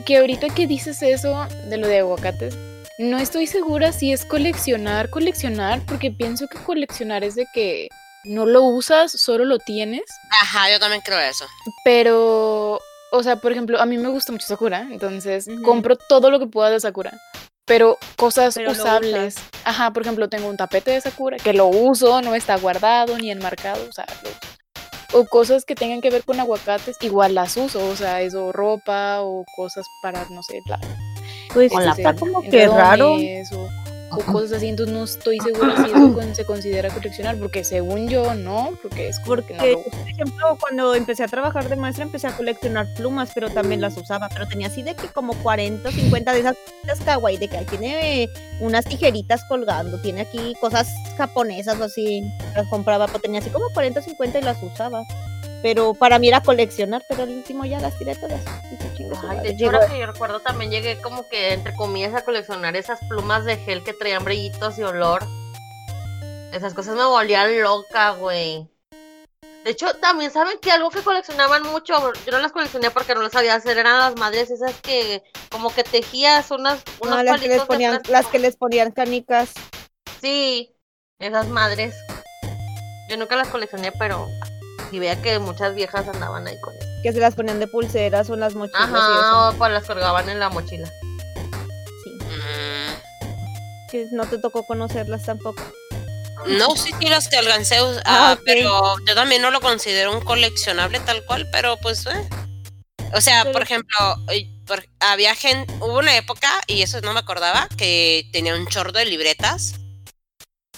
que 0.04 0.18
ahorita 0.18 0.48
que 0.50 0.66
dices 0.66 1.02
eso 1.02 1.46
de 1.68 1.76
lo 1.76 1.86
de 1.86 1.98
aguacates, 1.98 2.56
no 2.98 3.18
estoy 3.18 3.46
segura 3.46 3.92
si 3.92 4.10
es 4.12 4.24
coleccionar, 4.24 5.10
coleccionar, 5.10 5.80
porque 5.86 6.10
pienso 6.10 6.46
que 6.48 6.56
coleccionar 6.58 7.24
es 7.24 7.34
de 7.34 7.46
que 7.52 7.88
no 8.24 8.46
lo 8.46 8.62
usas, 8.62 9.12
solo 9.12 9.44
lo 9.44 9.58
tienes. 9.58 10.02
Ajá, 10.42 10.70
yo 10.70 10.78
también 10.80 11.02
creo 11.04 11.18
eso. 11.18 11.44
Pero, 11.84 12.80
o 13.12 13.22
sea, 13.22 13.36
por 13.36 13.52
ejemplo, 13.52 13.80
a 13.80 13.86
mí 13.86 13.98
me 13.98 14.08
gusta 14.08 14.32
mucho 14.32 14.46
Sakura, 14.46 14.86
entonces 14.90 15.46
compro 15.64 15.96
todo 15.96 16.30
lo 16.30 16.38
que 16.38 16.46
pueda 16.46 16.70
de 16.70 16.80
Sakura. 16.80 17.12
Pero 17.64 17.98
cosas 18.16 18.54
Pero 18.54 18.72
usables. 18.72 19.36
Ajá, 19.64 19.92
por 19.92 20.02
ejemplo, 20.02 20.28
tengo 20.28 20.48
un 20.48 20.56
tapete 20.56 20.90
de 20.90 21.00
Sakura 21.00 21.36
que 21.36 21.52
lo 21.52 21.66
uso, 21.66 22.22
no 22.22 22.34
está 22.34 22.56
guardado 22.56 23.18
ni 23.18 23.30
enmarcado, 23.30 23.84
o 23.88 23.92
sea, 23.92 24.06
lo 24.22 24.30
uso. 24.30 24.38
O 25.12 25.24
cosas 25.24 25.64
que 25.64 25.74
tengan 25.74 26.00
que 26.00 26.10
ver 26.10 26.22
con 26.24 26.38
aguacates, 26.40 26.96
igual 27.00 27.34
las 27.34 27.56
uso, 27.56 27.86
o 27.86 27.96
sea, 27.96 28.20
eso 28.22 28.52
ropa 28.52 29.22
o 29.22 29.44
cosas 29.56 29.86
para, 30.02 30.26
no 30.30 30.42
sé, 30.42 30.60
la, 30.66 30.78
Pues 31.52 31.72
está 31.72 31.94
plata. 31.94 32.14
como 32.18 32.42
que 32.42 32.68
raro. 32.68 33.14
O, 33.14 33.68
o 34.10 34.18
cosas 34.32 34.52
así, 34.52 34.68
entonces 34.68 34.94
no 34.94 35.04
estoy 35.04 35.38
segura 35.40 35.76
si 35.84 35.90
eso 35.90 36.12
con- 36.14 36.34
se 36.34 36.44
considera 36.44 36.88
coleccionar, 36.90 37.36
porque 37.38 37.64
según 37.64 38.08
yo 38.08 38.34
no, 38.34 38.70
porque 38.82 39.08
es 39.08 39.18
Porque, 39.20 39.54
no 39.54 39.62
por 39.82 40.08
ejemplo, 40.08 40.56
cuando 40.60 40.94
empecé 40.94 41.24
a 41.24 41.28
trabajar 41.28 41.68
de 41.68 41.76
maestra, 41.76 42.04
empecé 42.04 42.26
a 42.26 42.36
coleccionar 42.36 42.86
plumas, 42.94 43.30
pero 43.34 43.50
también 43.50 43.80
las 43.80 43.96
usaba. 43.96 44.28
Pero 44.28 44.46
tenía 44.48 44.68
así 44.68 44.82
de 44.82 44.94
que 44.94 45.08
como 45.08 45.34
40 45.42 45.88
o 45.88 45.92
50 45.92 46.32
de 46.32 46.40
esas 46.40 46.56
cositas 46.56 47.00
kawaii, 47.00 47.36
de 47.38 47.48
que 47.48 47.56
ahí 47.58 47.64
tiene 47.66 48.28
unas 48.60 48.84
tijeritas 48.84 49.44
colgando, 49.44 50.00
tiene 50.00 50.22
aquí 50.22 50.54
cosas 50.60 50.88
japonesas 51.16 51.78
o 51.80 51.84
así. 51.84 52.22
Las 52.56 52.66
compraba, 52.68 53.06
pero 53.06 53.18
tenía 53.20 53.40
así 53.40 53.50
como 53.50 53.66
40 53.74 54.00
o 54.00 54.02
50 54.02 54.38
y 54.38 54.42
las 54.42 54.62
usaba. 54.62 55.04
Pero 55.62 55.92
para 55.94 56.18
mí 56.18 56.28
era 56.28 56.40
coleccionar, 56.40 57.02
pero 57.08 57.24
al 57.24 57.30
último 57.30 57.64
ya 57.64 57.80
las 57.80 57.96
tiré 57.98 58.14
todas. 58.14 58.40
Dije, 58.70 58.90
"Chingue 58.96 59.16
su 59.16 59.22
Ay, 59.22 59.36
madre". 59.36 59.48
de 59.48 59.54
hecho, 59.54 59.66
ahora 59.66 59.88
que 59.88 59.98
yo 59.98 60.06
recuerdo 60.06 60.40
también 60.40 60.70
llegué 60.70 61.00
como 61.00 61.28
que 61.28 61.52
entre 61.52 61.74
comillas 61.74 62.14
a 62.14 62.22
coleccionar 62.24 62.76
esas 62.76 63.00
plumas 63.08 63.44
de 63.44 63.56
gel 63.56 63.82
que 63.82 63.92
traían 63.92 64.24
brillitos 64.24 64.78
y 64.78 64.82
olor. 64.82 65.24
Esas 66.52 66.74
cosas 66.74 66.94
me 66.96 67.04
volvían 67.04 67.60
loca, 67.60 68.12
güey. 68.12 68.68
De 69.64 69.72
hecho, 69.72 69.92
también 69.94 70.30
saben 70.30 70.58
que 70.60 70.70
algo 70.70 70.88
que 70.88 71.00
coleccionaban 71.00 71.62
mucho, 71.64 72.12
yo 72.24 72.32
no 72.32 72.38
las 72.38 72.52
coleccioné 72.52 72.90
porque 72.90 73.14
no 73.14 73.22
las 73.22 73.32
sabía 73.32 73.54
hacer, 73.54 73.76
eran 73.76 73.98
las 73.98 74.16
madres 74.16 74.50
esas 74.50 74.72
que 74.80 75.22
como 75.50 75.74
que 75.74 75.82
tejías 75.82 76.50
unas, 76.50 76.82
unos 77.00 77.16
No, 77.16 77.22
las 77.22 77.40
que 77.40 77.48
les 77.48 77.62
ponían, 77.64 78.00
las 78.08 78.26
que 78.28 78.38
les 78.38 78.56
ponían 78.56 78.92
canicas. 78.92 79.52
Sí, 80.20 80.74
esas 81.18 81.48
madres. 81.48 81.94
Yo 83.10 83.16
nunca 83.16 83.36
las 83.36 83.48
coleccioné, 83.48 83.92
pero 83.92 84.26
sí 84.90 84.98
veía 84.98 85.20
que 85.20 85.38
muchas 85.38 85.74
viejas 85.74 86.06
andaban 86.08 86.46
ahí 86.46 86.58
con 86.60 86.74
eso. 86.76 86.86
que 87.02 87.12
se 87.12 87.20
las 87.20 87.34
ponían 87.34 87.60
de 87.60 87.66
pulseras 87.68 88.28
o 88.30 88.34
en 88.34 88.40
las 88.40 88.54
mochilas 88.54 88.80
y 88.88 88.92
eso. 88.92 88.96
Ajá, 88.96 89.48
o 89.50 89.52
pues 89.54 89.70
las 89.72 89.84
colgaban 89.84 90.28
en 90.28 90.38
la 90.40 90.48
mochila. 90.48 90.90
Sí, 92.04 92.10
Mm, 92.20 93.90
que 93.90 94.06
no 94.12 94.26
te 94.26 94.38
tocó 94.38 94.64
conocerlas 94.66 95.24
tampoco. 95.24 95.62
No, 96.46 96.76
sí, 96.76 96.90
sí, 97.00 97.08
las 97.08 97.28
que 97.28 97.36
alcancé, 97.36 97.76
Ah, 97.78 98.30
ah, 98.30 98.32
ok. 98.34 98.40
pero 98.44 98.96
yo 99.06 99.14
también 99.14 99.42
no 99.42 99.50
lo 99.50 99.60
considero 99.60 100.12
un 100.12 100.20
coleccionable 100.24 101.00
tal 101.00 101.24
cual, 101.24 101.48
pero 101.52 101.76
pues, 101.78 102.06
eh. 102.06 102.28
O 103.14 103.20
sea, 103.20 103.42
Pero- 103.42 103.52
por 103.54 103.62
ejemplo, 103.62 103.96
por- 104.66 104.84
había 105.00 105.34
gente, 105.34 105.72
hubo 105.80 105.98
una 105.98 106.16
época, 106.16 106.48
y 106.66 106.82
eso 106.82 107.00
no 107.00 107.12
me 107.12 107.20
acordaba, 107.20 107.68
que 107.76 108.28
tenía 108.32 108.54
un 108.54 108.66
chorro 108.66 108.92
de 108.92 109.06
libretas, 109.06 109.74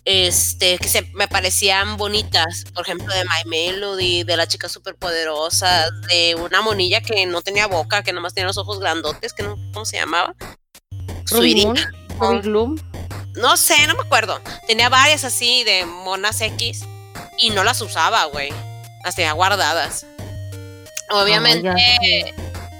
este, 0.04 0.78
que 0.78 0.88
se 0.88 1.02
me 1.14 1.28
parecían 1.28 1.96
bonitas, 1.96 2.64
por 2.74 2.84
ejemplo, 2.84 3.12
de 3.14 3.24
My 3.24 3.48
Melody, 3.48 4.24
de 4.24 4.36
la 4.36 4.46
chica 4.46 4.68
superpoderosa, 4.68 5.90
de 6.08 6.34
una 6.36 6.60
monilla 6.62 7.00
que 7.00 7.26
no 7.26 7.42
tenía 7.42 7.66
boca, 7.66 8.02
que 8.02 8.12
nomás 8.12 8.34
tenía 8.34 8.46
los 8.46 8.58
ojos 8.58 8.80
grandotes, 8.80 9.32
que 9.32 9.42
no, 9.42 9.56
¿cómo 9.72 9.84
se 9.84 9.96
llamaba? 9.98 10.34
Ruby 11.30 11.54
Gloom. 11.64 11.74
No 13.36 13.56
sé, 13.56 13.86
no 13.86 13.94
me 13.94 14.02
acuerdo. 14.02 14.40
Tenía 14.66 14.88
varias 14.88 15.24
así 15.24 15.62
de 15.64 15.84
monas 15.86 16.40
X 16.40 16.82
y 17.38 17.50
no 17.50 17.62
las 17.64 17.80
usaba, 17.80 18.24
güey. 18.24 18.52
Las 19.04 19.14
tenía 19.14 19.32
guardadas. 19.32 20.04
Obviamente, 21.10 22.34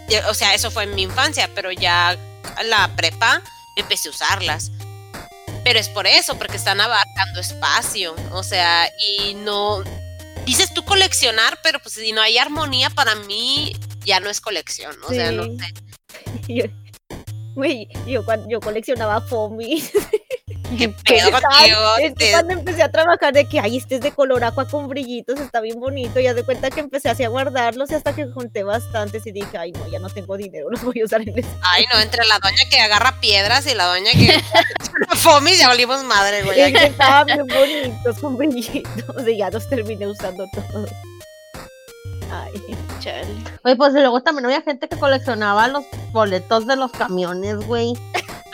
ya- 0.09 0.29
o 0.29 0.35
sea, 0.35 0.55
eso 0.55 0.71
fue 0.71 0.85
en 0.85 0.95
mi 0.95 1.03
infancia, 1.03 1.51
pero 1.55 1.73
ya 1.73 2.17
la 2.65 2.89
prepa 2.97 3.43
empecé 3.77 4.09
a 4.09 4.11
usarlas. 4.13 4.71
Pero 5.65 5.79
es 5.79 5.89
por 5.89 6.07
eso, 6.07 6.39
porque 6.39 6.57
están 6.57 6.81
abarcando 6.81 7.41
espacio. 7.41 8.15
O 8.33 8.43
sea, 8.43 8.89
y 8.99 9.35
no. 9.35 9.83
Dices 10.47 10.73
tú 10.73 10.85
coleccionar, 10.85 11.59
pero 11.63 11.79
pues 11.81 11.95
si 11.97 12.13
no 12.13 12.23
hay 12.23 12.39
armonía, 12.39 12.89
para 12.91 13.15
mí 13.15 13.77
ya 14.05 14.21
no 14.21 14.31
es 14.31 14.41
colección. 14.41 14.97
O 15.05 15.09
sea, 15.11 15.31
no 15.33 15.45
sé. 15.45 15.75
Yo, 16.49 16.65
güey, 17.55 17.89
yo, 18.07 18.25
cuan- 18.25 18.49
yo 18.49 18.59
coleccionaba 18.61 19.21
foamy. 19.21 19.85
¿Qué 20.77 20.89
pedo 21.05 21.31
contigo? 21.31 21.97
Es 22.01 22.15
que 22.15 22.31
cuando 22.33 22.53
empecé 22.53 22.83
a 22.83 22.91
trabajar 22.91 23.33
de 23.33 23.47
que, 23.47 23.61
ay, 23.61 23.77
este 23.77 23.97
es 23.97 24.01
de 24.01 24.13
color 24.13 24.45
agua 24.45 24.67
con 24.67 24.89
brillitos, 24.89 25.41
está 25.41 25.61
bien 25.61 25.81
bonito, 25.81 26.21
y 26.21 26.25
ya 26.25 26.35
de 26.35 26.45
cuenta 26.45 26.71
que 26.71 26.81
empecé 26.81 27.09
así 27.09 27.25
a 27.25 27.29
guardarlos 27.29 27.91
y 27.91 27.95
hasta 27.95 28.15
que 28.15 28.27
junté 28.27 28.63
bastantes 28.63 29.27
y 29.27 29.33
dije, 29.33 29.59
ay, 29.59 29.73
no, 29.73 29.89
ya 29.89 29.99
no 29.99 30.09
tengo 30.09 30.37
dinero, 30.37 30.69
los 30.71 30.83
voy 30.83 31.01
a 31.01 31.05
usar 31.05 31.23
en 31.23 31.39
el 31.39 31.45
Ay, 31.63 31.85
no, 31.93 32.01
entre 32.01 32.27
la 32.27 32.39
doña 32.39 32.63
que 32.71 32.81
agarra 32.81 33.21
piedras 33.21 33.67
y 33.67 33.75
la 33.75 33.87
doña 33.87 34.13
que 34.13 34.41
fomis 35.17 35.59
ya 35.59 35.69
volvimos 35.69 36.05
madre, 36.05 36.43
güey. 36.43 36.61
Es 36.61 36.79
que 36.79 36.87
estaban 36.87 37.27
bien 37.27 37.47
bonitos 37.47 38.19
con 38.19 38.37
brillitos 38.37 39.29
y 39.29 39.37
ya 39.37 39.51
los 39.51 39.69
terminé 39.69 40.07
usando 40.07 40.47
todos. 40.55 40.91
Ay, 42.33 42.53
Chale. 43.01 43.27
Oye, 43.65 43.77
pues 43.77 43.93
luego 43.93 44.23
también 44.23 44.47
había 44.47 44.63
gente 44.63 44.89
que 44.89 44.97
coleccionaba 44.97 45.67
los 45.69 45.85
boletos 46.13 46.67
de 46.67 46.77
los 46.77 46.93
camiones, 46.93 47.57
güey. 47.67 47.95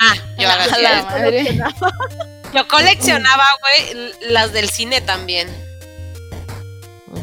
Ah, 0.09 0.15
yo, 0.39 0.49
A 0.49 0.53
haga- 0.53 0.79
la 0.79 1.03
madre. 1.03 1.25
coleccionaba. 1.45 1.93
yo 2.55 2.69
coleccionaba, 2.69 3.45
güey, 3.61 4.13
las 4.31 4.53
del 4.53 4.69
cine 4.71 5.01
también. 5.01 5.49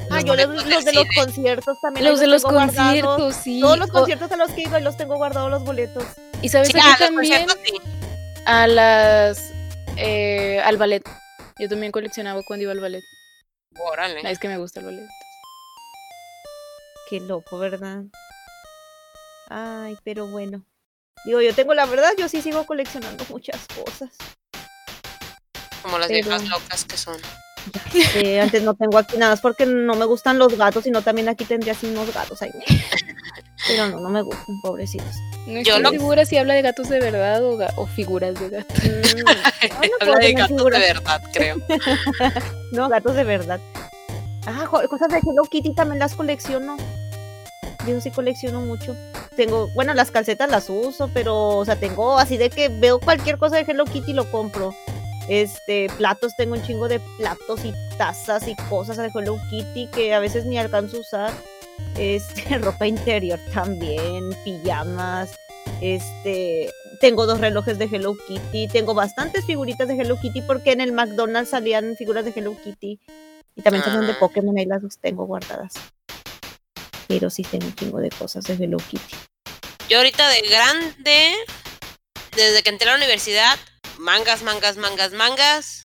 Ah, 0.10 0.22
yo 0.22 0.36
los, 0.36 0.66
de 0.86 0.94
los 0.94 1.06
conciertos 1.16 1.78
también. 1.82 2.06
Los 2.06 2.20
ahí 2.20 2.26
de 2.26 2.32
los 2.32 2.42
tengo 2.44 2.56
guardados. 2.56 2.76
conciertos, 2.86 3.36
sí. 3.44 3.60
Todos 3.62 3.78
los 3.80 3.90
conciertos 3.90 4.32
a 4.32 4.36
los 4.38 4.52
que 4.52 4.62
iba 4.64 4.80
y 4.80 4.84
los 4.84 4.96
tengo 4.98 5.16
guardados 5.16 5.50
los 5.50 5.64
boletos. 5.64 6.04
y 6.42 6.50
sabes 6.50 6.68
Sí, 6.70 6.78
a 6.78 6.82
qué 6.82 6.88
ah, 6.88 6.90
los 6.90 7.00
también 7.00 7.48
sí. 7.66 7.82
a 8.46 8.68
las 8.68 9.40
eh, 9.98 10.62
al 10.64 10.78
ballet. 10.78 11.04
Yo 11.60 11.68
también 11.70 11.92
coleccionaba 11.92 12.42
cuando 12.44 12.64
iba 12.64 12.72
al 12.72 12.80
ballet. 12.80 13.04
Órale. 13.92 14.22
Es 14.30 14.38
que 14.40 14.48
me 14.48 14.58
gusta 14.58 14.80
el 14.82 14.86
ballet. 14.88 15.08
Qué 17.10 17.20
loco, 17.20 17.58
¿verdad? 17.60 18.04
Ay, 19.50 19.98
pero 20.04 20.28
bueno. 20.28 20.64
Digo, 21.26 21.42
yo 21.42 21.54
tengo 21.56 21.74
la 21.74 21.86
verdad, 21.86 22.12
yo 22.18 22.28
sí 22.28 22.42
sigo 22.42 22.66
coleccionando 22.66 23.26
muchas 23.30 23.60
cosas. 23.68 24.10
Como 25.82 25.98
las 25.98 26.08
pero- 26.08 26.28
viejas 26.28 26.44
locas 26.50 26.86
que 26.86 26.98
son. 26.98 27.18
Eh, 28.16 28.42
antes 28.42 28.62
no 28.62 28.74
tengo 28.74 28.98
aquí 28.98 29.16
nada, 29.18 29.36
es 29.36 29.40
porque 29.40 29.66
no 29.66 29.96
me 29.96 30.04
gustan 30.06 30.38
los 30.38 30.58
gatos, 30.58 30.84
sino 30.84 31.02
también 31.02 31.30
aquí 31.30 31.46
tendría 31.46 31.72
así 31.72 31.86
unos 31.88 32.14
gatos 32.14 32.42
ahí. 32.42 32.52
Pero 33.68 33.88
no, 33.88 34.02
no 34.02 34.10
me 34.10 34.22
gustan, 34.22 34.60
pobrecitos. 34.62 35.16
No 35.48 35.62
Yo 35.62 35.80
lo- 35.80 35.92
segura 35.92 36.26
si 36.26 36.36
habla 36.38 36.56
de 36.56 36.62
gatos 36.62 36.90
de 36.90 37.00
verdad 37.00 37.42
o, 37.46 37.58
ga- 37.58 37.72
o 37.78 37.88
figuras 37.88 38.38
de 38.38 38.50
gatos. 38.50 38.78
Mm, 38.84 38.90
no 39.90 39.98
puedo 39.98 40.14
Habla 40.14 40.26
de 40.26 40.34
gatos 40.34 40.58
de 40.58 40.80
verdad, 40.80 41.22
creo. 41.32 41.56
No, 42.74 42.90
gatos 42.90 43.16
de 43.16 43.24
verdad. 43.24 43.62
Ah, 44.46 44.68
cosas 44.90 45.08
de 45.08 45.20
Hello 45.20 45.44
Kitty 45.50 45.74
también 45.74 46.00
las 46.00 46.16
colecciono. 46.16 46.76
Yo 47.88 48.02
sí 48.02 48.12
colecciono 48.12 48.60
mucho. 48.60 48.94
Tengo, 49.36 49.68
bueno, 49.74 49.94
las 49.94 50.12
calcetas 50.12 50.50
las 50.50 50.70
uso, 50.70 51.10
pero, 51.14 51.50
o 51.50 51.66
sea, 51.66 51.76
tengo 51.76 52.18
así 52.18 52.38
de 52.38 52.50
que 52.50 52.70
veo 52.70 53.00
cualquier 53.00 53.38
cosa 53.38 53.56
de 53.58 53.64
Hello 53.64 53.86
Kitty 53.86 54.12
y 54.12 54.14
lo 54.14 54.30
compro. 54.32 54.74
Este, 55.30 55.88
platos, 55.98 56.34
tengo 56.36 56.54
un 56.56 56.64
chingo 56.64 56.88
de 56.88 57.00
platos 57.18 57.64
y 57.64 57.74
tazas 57.98 58.48
y 58.48 58.56
cosas 58.70 58.98
de 58.98 59.10
Hello 59.14 59.38
Kitty 59.50 59.88
que 59.88 60.14
a 60.14 60.20
veces 60.20 60.46
ni 60.46 60.58
alcanzo 60.58 60.98
a 60.98 61.00
usar. 61.00 61.34
Este, 61.98 62.58
ropa 62.60 62.88
interior 62.88 63.40
también, 63.54 64.30
pijamas. 64.44 65.36
Este, 65.82 66.70
tengo 67.00 67.26
dos 67.26 67.40
relojes 67.40 67.78
de 67.80 67.86
Hello 67.86 68.16
Kitty, 68.28 68.68
tengo 68.68 68.94
bastantes 68.94 69.46
figuritas 69.46 69.88
de 69.88 69.96
Hello 69.96 70.18
Kitty 70.20 70.42
porque 70.42 70.72
en 70.72 70.82
el 70.82 70.92
McDonald's 70.92 71.50
salían 71.50 71.96
figuras 71.96 72.26
de 72.26 72.34
Hello 72.36 72.56
Kitty 72.64 73.00
y 73.56 73.62
también 73.62 73.84
salían 73.84 74.06
de 74.06 74.14
Ah. 74.14 74.18
Pokémon 74.20 74.58
ahí 74.58 74.66
las 74.66 74.82
tengo 75.00 75.26
guardadas. 75.26 75.74
Pero 77.14 77.30
sí 77.30 77.44
tengo 77.44 77.68
un 77.68 77.76
chingo 77.76 78.00
de 78.00 78.10
cosas 78.10 78.44
de 78.46 78.56
Hello 78.56 78.78
Kitty. 78.78 79.16
Yo 79.88 79.98
ahorita 80.00 80.28
de 80.30 80.42
grande, 80.50 81.36
desde 82.36 82.64
que 82.64 82.72
entré 82.72 82.90
a 82.90 82.94
la 82.94 82.98
universidad, 82.98 83.56
mangas, 84.00 84.42
mangas, 84.42 84.78
mangas, 84.78 85.12
mangas. 85.12 85.84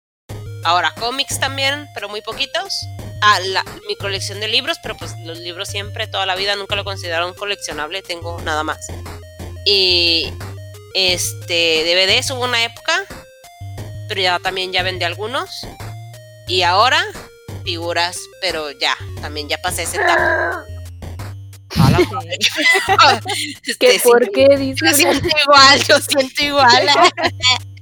Ahora 0.64 0.92
cómics 0.98 1.38
también, 1.38 1.86
pero 1.94 2.08
muy 2.08 2.22
poquitos. 2.22 2.74
Ah, 3.22 3.38
la- 3.38 3.64
mi 3.86 3.94
colección 3.94 4.40
de 4.40 4.48
libros, 4.48 4.78
pero 4.82 4.96
pues 4.96 5.12
los 5.24 5.38
libros 5.38 5.68
siempre, 5.68 6.08
toda 6.08 6.26
la 6.26 6.34
vida, 6.34 6.56
nunca 6.56 6.74
lo 6.74 6.82
consideraron 6.82 7.34
coleccionable, 7.34 8.02
tengo 8.02 8.40
nada 8.40 8.64
más. 8.64 8.84
Y 9.64 10.32
este, 10.94 11.84
DVDs 11.84 12.32
hubo 12.32 12.42
una 12.42 12.64
época, 12.64 13.04
pero 14.08 14.20
ya 14.20 14.40
también 14.40 14.72
ya 14.72 14.82
vendí 14.82 15.04
algunos. 15.04 15.50
Y 16.48 16.62
ahora, 16.62 17.00
figuras, 17.62 18.18
pero 18.40 18.72
ya, 18.72 18.96
también 19.20 19.48
ya 19.48 19.58
pasé 19.62 19.84
esa 19.84 20.02
etapa. 20.02 20.64
A 21.76 21.90
la 21.90 21.98
madre. 22.00 22.38
¿Qué, 23.78 23.96
Este, 23.96 24.00
¿Por 24.00 24.24
sí, 24.24 24.30
qué 24.34 24.56
dices? 24.56 24.90
yo 24.90 24.94
siento 24.96 25.28
igual, 25.42 25.82
yo 25.84 25.98
siento 26.00 26.44
igual. 26.44 26.88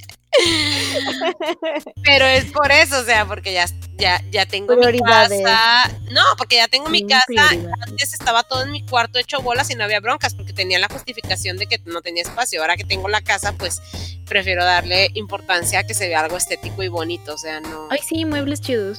Pero 2.05 2.25
es 2.25 2.45
por 2.53 2.71
eso, 2.71 3.01
o 3.01 3.05
sea, 3.05 3.27
porque 3.27 3.53
ya, 3.53 3.67
ya, 3.97 4.23
ya 4.31 4.47
tengo 4.47 4.77
mi 4.77 4.99
casa. 5.01 5.91
No, 6.11 6.23
porque 6.39 6.57
ya 6.57 6.69
tengo 6.69 6.89
mi 6.89 7.07
casa. 7.07 7.25
prioridades. 7.27 7.67
Antes 7.87 8.15
estaba 8.15 8.43
todo 8.45 8.63
en 8.63 8.71
mi 8.71 8.85
cuarto 8.87 9.19
hecho 9.19 9.41
bolas 9.41 9.71
y 9.71 9.75
no 9.75 9.85
había 9.85 10.01
broncas, 10.01 10.35
porque 10.35 10.53
tenía 10.53 10.79
la 10.79 10.89
justificación 10.89 11.57
de 11.57 11.67
que 11.67 11.79
no 11.85 12.01
tenía 12.01 12.23
espacio. 12.23 12.61
Ahora 12.61 12.77
que 12.77 12.85
tengo 12.85 13.09
la 13.09 13.21
casa, 13.23 13.53
pues 13.53 13.83
prefiero 14.27 14.65
darle 14.65 15.11
importancia 15.15 15.81
a 15.81 15.85
que 15.85 15.95
se 15.95 16.07
vea 16.09 16.21
algo 16.21 16.37
estético 16.37 16.83
y 16.83 16.89
bonito. 16.89 17.35
O 17.35 17.39
sea, 17.39 17.61
no. 17.61 17.89
Ay, 17.91 18.01
sí, 18.07 18.25
muebles 18.25 18.61
chidos. 18.61 18.99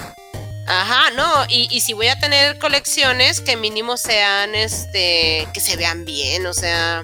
Ajá, 0.68 1.12
no, 1.16 1.46
y, 1.50 1.68
y 1.72 1.82
si 1.82 1.94
voy 1.94 2.08
a 2.08 2.20
tener 2.20 2.58
colecciones, 2.60 3.42
que 3.42 3.58
mínimo 3.58 3.98
sean, 3.98 4.56
este, 4.56 5.48
que 5.54 5.60
se 5.60 5.76
vean 5.76 6.06
bien, 6.06 6.46
o 6.46 6.54
sea, 6.54 7.04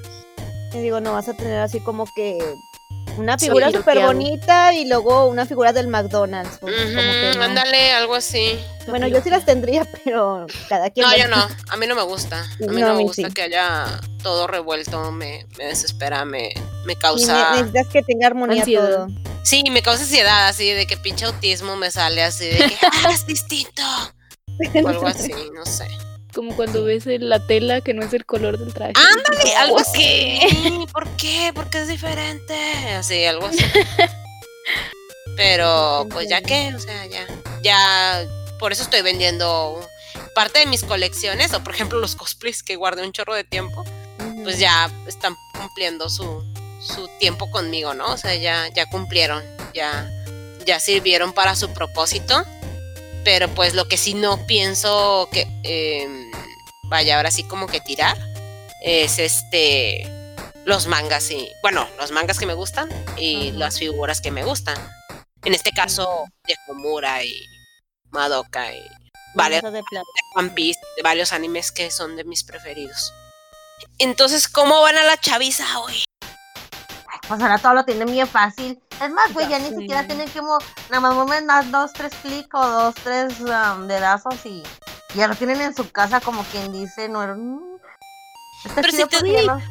Te 0.72 0.82
digo, 0.82 0.99
no 1.01 1.14
vas 1.14 1.28
a 1.28 1.34
tener 1.34 1.60
así 1.60 1.80
como 1.80 2.05
que 2.05 2.58
Una 3.18 3.38
figura 3.38 3.72
súper 3.72 3.99
bonita 4.05 4.74
y 4.74 4.86
luego 4.88 5.26
una 5.26 5.45
figura 5.45 5.74
del 5.74 5.88
McDonald's. 5.88 6.57
pues, 6.59 6.74
Ujú, 6.74 7.38
no. 7.39 7.43
Ándale, 7.43 7.91
algo 7.93 8.15
así. 8.15 8.59
Bueno, 8.88 9.07
yo 9.07 9.22
sí 9.22 9.30
las 9.30 9.43
tendría, 9.45 9.86
pero 10.05 10.45
cada 10.70 10.89
quien. 10.89 11.07
No, 11.07 11.18
yo 11.18 11.28
no. 11.28 11.47
A 11.70 11.78
mí 11.78 11.88
no 11.88 11.95
me 11.95 12.03
gusta. 12.03 12.41
A 12.41 12.72
mí 12.72 12.80
No, 12.82 12.89
no, 12.89 12.95
me 12.95 13.03
gusta 13.03 13.28
sí. 13.28 13.34
que 13.34 13.41
haya 13.43 13.99
todo 14.24 14.47
revuelto. 14.47 15.11
Me, 15.11 15.45
me 15.57 15.65
desespera, 15.65 16.24
me, 16.26 16.49
me 16.86 16.95
causa. 16.95 17.51
necesitas 17.55 17.88
que 17.88 18.01
tenga 18.03 18.28
armonía 18.28 18.61
Ansiedad. 18.61 19.05
todo. 19.07 19.07
Sí, 19.43 19.63
me 19.72 19.82
causa 19.82 20.03
ansiedad, 20.03 20.47
así 20.47 20.72
de 20.72 20.86
que 20.88 20.97
pinche 20.97 21.26
autismo 21.26 21.76
me 21.78 21.89
sale 21.89 22.22
así 22.24 22.45
de 22.45 22.57
que 22.57 22.76
ah, 23.05 23.11
es 23.11 23.26
distinto. 23.26 23.82
O 24.84 24.88
algo 24.88 25.07
así, 25.07 25.32
no 25.53 25.65
sé. 25.65 25.88
Como 26.38 26.55
cuando 26.55 26.83
ves 26.83 27.07
la 27.07 27.39
tela 27.47 27.81
que 27.81 27.95
no 27.95 28.05
es 28.05 28.13
el 28.13 28.23
color 28.23 28.59
del 28.59 28.71
traje. 28.71 28.93
Ándale, 28.95 29.55
algo 29.55 29.77
¿Por 29.77 29.81
así. 29.81 29.97
qué? 29.97 30.85
¿Por 30.93 31.09
qué? 31.17 31.51
Porque 31.55 31.79
es 31.79 31.88
diferente. 31.88 32.53
Así, 32.93 33.25
algo 33.25 33.47
así. 33.47 33.57
Pero, 35.35 36.05
pues 36.11 36.29
ya 36.29 36.43
que, 36.43 36.75
o 36.75 36.79
sea, 36.79 37.07
ya. 37.07 37.25
Ya, 37.63 38.23
por 38.59 38.71
eso 38.71 38.83
estoy 38.83 39.01
vendiendo 39.01 39.83
parte 40.35 40.59
de 40.59 40.67
mis 40.67 40.83
colecciones, 40.83 41.55
o 41.55 41.63
por 41.63 41.73
ejemplo 41.73 41.99
los 41.99 42.15
cosplays 42.15 42.61
que 42.61 42.75
guardé 42.75 43.01
un 43.01 43.13
chorro 43.13 43.33
de 43.33 43.43
tiempo, 43.43 43.83
pues 44.43 44.59
ya 44.59 44.91
están 45.07 45.35
cumpliendo 45.59 46.07
su, 46.07 46.43
su 46.79 47.09
tiempo 47.19 47.49
conmigo, 47.49 47.95
¿no? 47.95 48.13
O 48.13 48.17
sea, 48.17 48.35
ya, 48.35 48.67
ya 48.75 48.88
cumplieron, 48.91 49.43
ya, 49.73 50.07
ya 50.67 50.79
sirvieron 50.79 51.33
para 51.33 51.55
su 51.55 51.73
propósito. 51.73 52.45
Pero 53.23 53.49
pues 53.49 53.73
lo 53.73 53.89
que 53.89 53.97
sí 53.97 54.13
no 54.13 54.47
pienso 54.47 55.27
que 55.33 55.45
em, 55.63 56.26
vaya 56.89 57.17
ahora 57.17 57.31
sí 57.31 57.43
como 57.43 57.67
que 57.67 57.79
tirar 57.79 58.17
es 58.81 59.19
este 59.19 60.11
los 60.65 60.88
mangas 60.88 61.31
y 61.31 61.49
bueno, 61.61 61.88
los 61.97 62.11
mangas 62.11 62.39
que 62.39 62.45
me 62.45 62.53
gustan 62.53 62.89
y 63.17 63.51
las 63.51 63.79
figuras 63.79 64.19
que 64.19 64.31
me 64.31 64.43
gustan. 64.43 64.77
En 65.43 65.53
este 65.53 65.71
caso, 65.71 66.25
de 66.45 66.55
Homura 66.67 67.23
y 67.23 67.45
Madoka 68.09 68.73
y 68.73 68.81
vale, 69.33 69.59
Eso 69.59 69.71
de. 69.71 69.81
One 70.35 70.49
Piece, 70.49 70.79
de 70.97 71.03
varios 71.03 71.31
animes 71.31 71.71
que 71.71 71.89
son 71.89 72.17
de 72.17 72.25
mis 72.25 72.43
preferidos. 72.43 73.13
Entonces, 73.97 74.49
¿cómo 74.49 74.81
van 74.81 74.97
a 74.97 75.03
la 75.03 75.17
chaviza 75.17 75.63
hoy? 75.79 76.03
Pues 77.27 77.41
ahora 77.41 77.59
todo 77.59 77.73
lo 77.73 77.85
tienen 77.85 78.11
bien 78.11 78.27
fácil. 78.27 78.81
Es 79.01 79.11
más, 79.11 79.33
güey, 79.33 79.47
ya 79.47 79.59
Ya 79.59 79.69
ni 79.69 79.75
siquiera 79.75 80.05
tienen 80.05 80.29
que 80.29 80.41
nada 80.41 80.99
más 80.99 81.13
mover 81.13 81.43
más 81.45 81.71
dos, 81.71 81.93
tres 81.93 82.13
clics 82.21 82.49
o 82.53 82.67
dos, 82.67 82.95
tres 82.95 83.39
um, 83.39 83.88
dedazos 83.88 84.45
y 84.45 84.63
ya 85.18 85.28
lo 85.28 85.36
tienen 85.36 85.59
en 85.61 85.76
su 85.76 85.89
casa 85.91 86.22
como 86.22 86.43
quien 86.45 86.72
dice, 86.72 87.09
no 87.09 87.22
era 87.24 87.34
un- 87.34 87.80
Pero 88.76 88.89
si 88.91 88.97
te- 88.97 89.05
porque 89.07 89.43
no- 89.45 89.61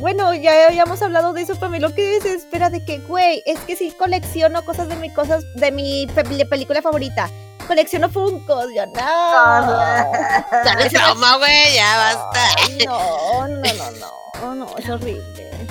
Bueno, 0.00 0.34
ya 0.34 0.66
habíamos 0.66 1.00
hablado 1.02 1.32
de 1.32 1.42
eso, 1.42 1.54
pero 1.54 1.66
a 1.66 1.70
mí 1.70 1.78
lo 1.78 1.94
que 1.94 2.02
desespera 2.20 2.68
de 2.68 2.84
que, 2.84 2.98
güey, 2.98 3.42
es 3.46 3.60
que 3.60 3.76
sí 3.76 3.92
colecciono 3.96 4.64
cosas 4.64 4.88
de 4.88 4.96
mi 4.96 5.12
cosas, 5.12 5.44
de 5.54 5.70
mi 5.70 6.06
pe- 6.14 6.24
de 6.24 6.44
película 6.46 6.82
favorita. 6.82 7.30
Colecciono 7.68 8.10
Funkos, 8.10 8.66
yo 8.74 8.84
no. 8.86 8.92
Dale 10.64 10.90
trauma, 10.90 11.36
güey, 11.38 11.74
ya 11.74 11.96
basta. 11.96 12.40
Ay, 12.58 12.78
no, 12.86 13.48
no, 13.48 13.56
no, 13.56 14.10
no, 14.40 14.54
no, 14.54 14.78
es 14.78 14.88
horrible. 14.90 15.22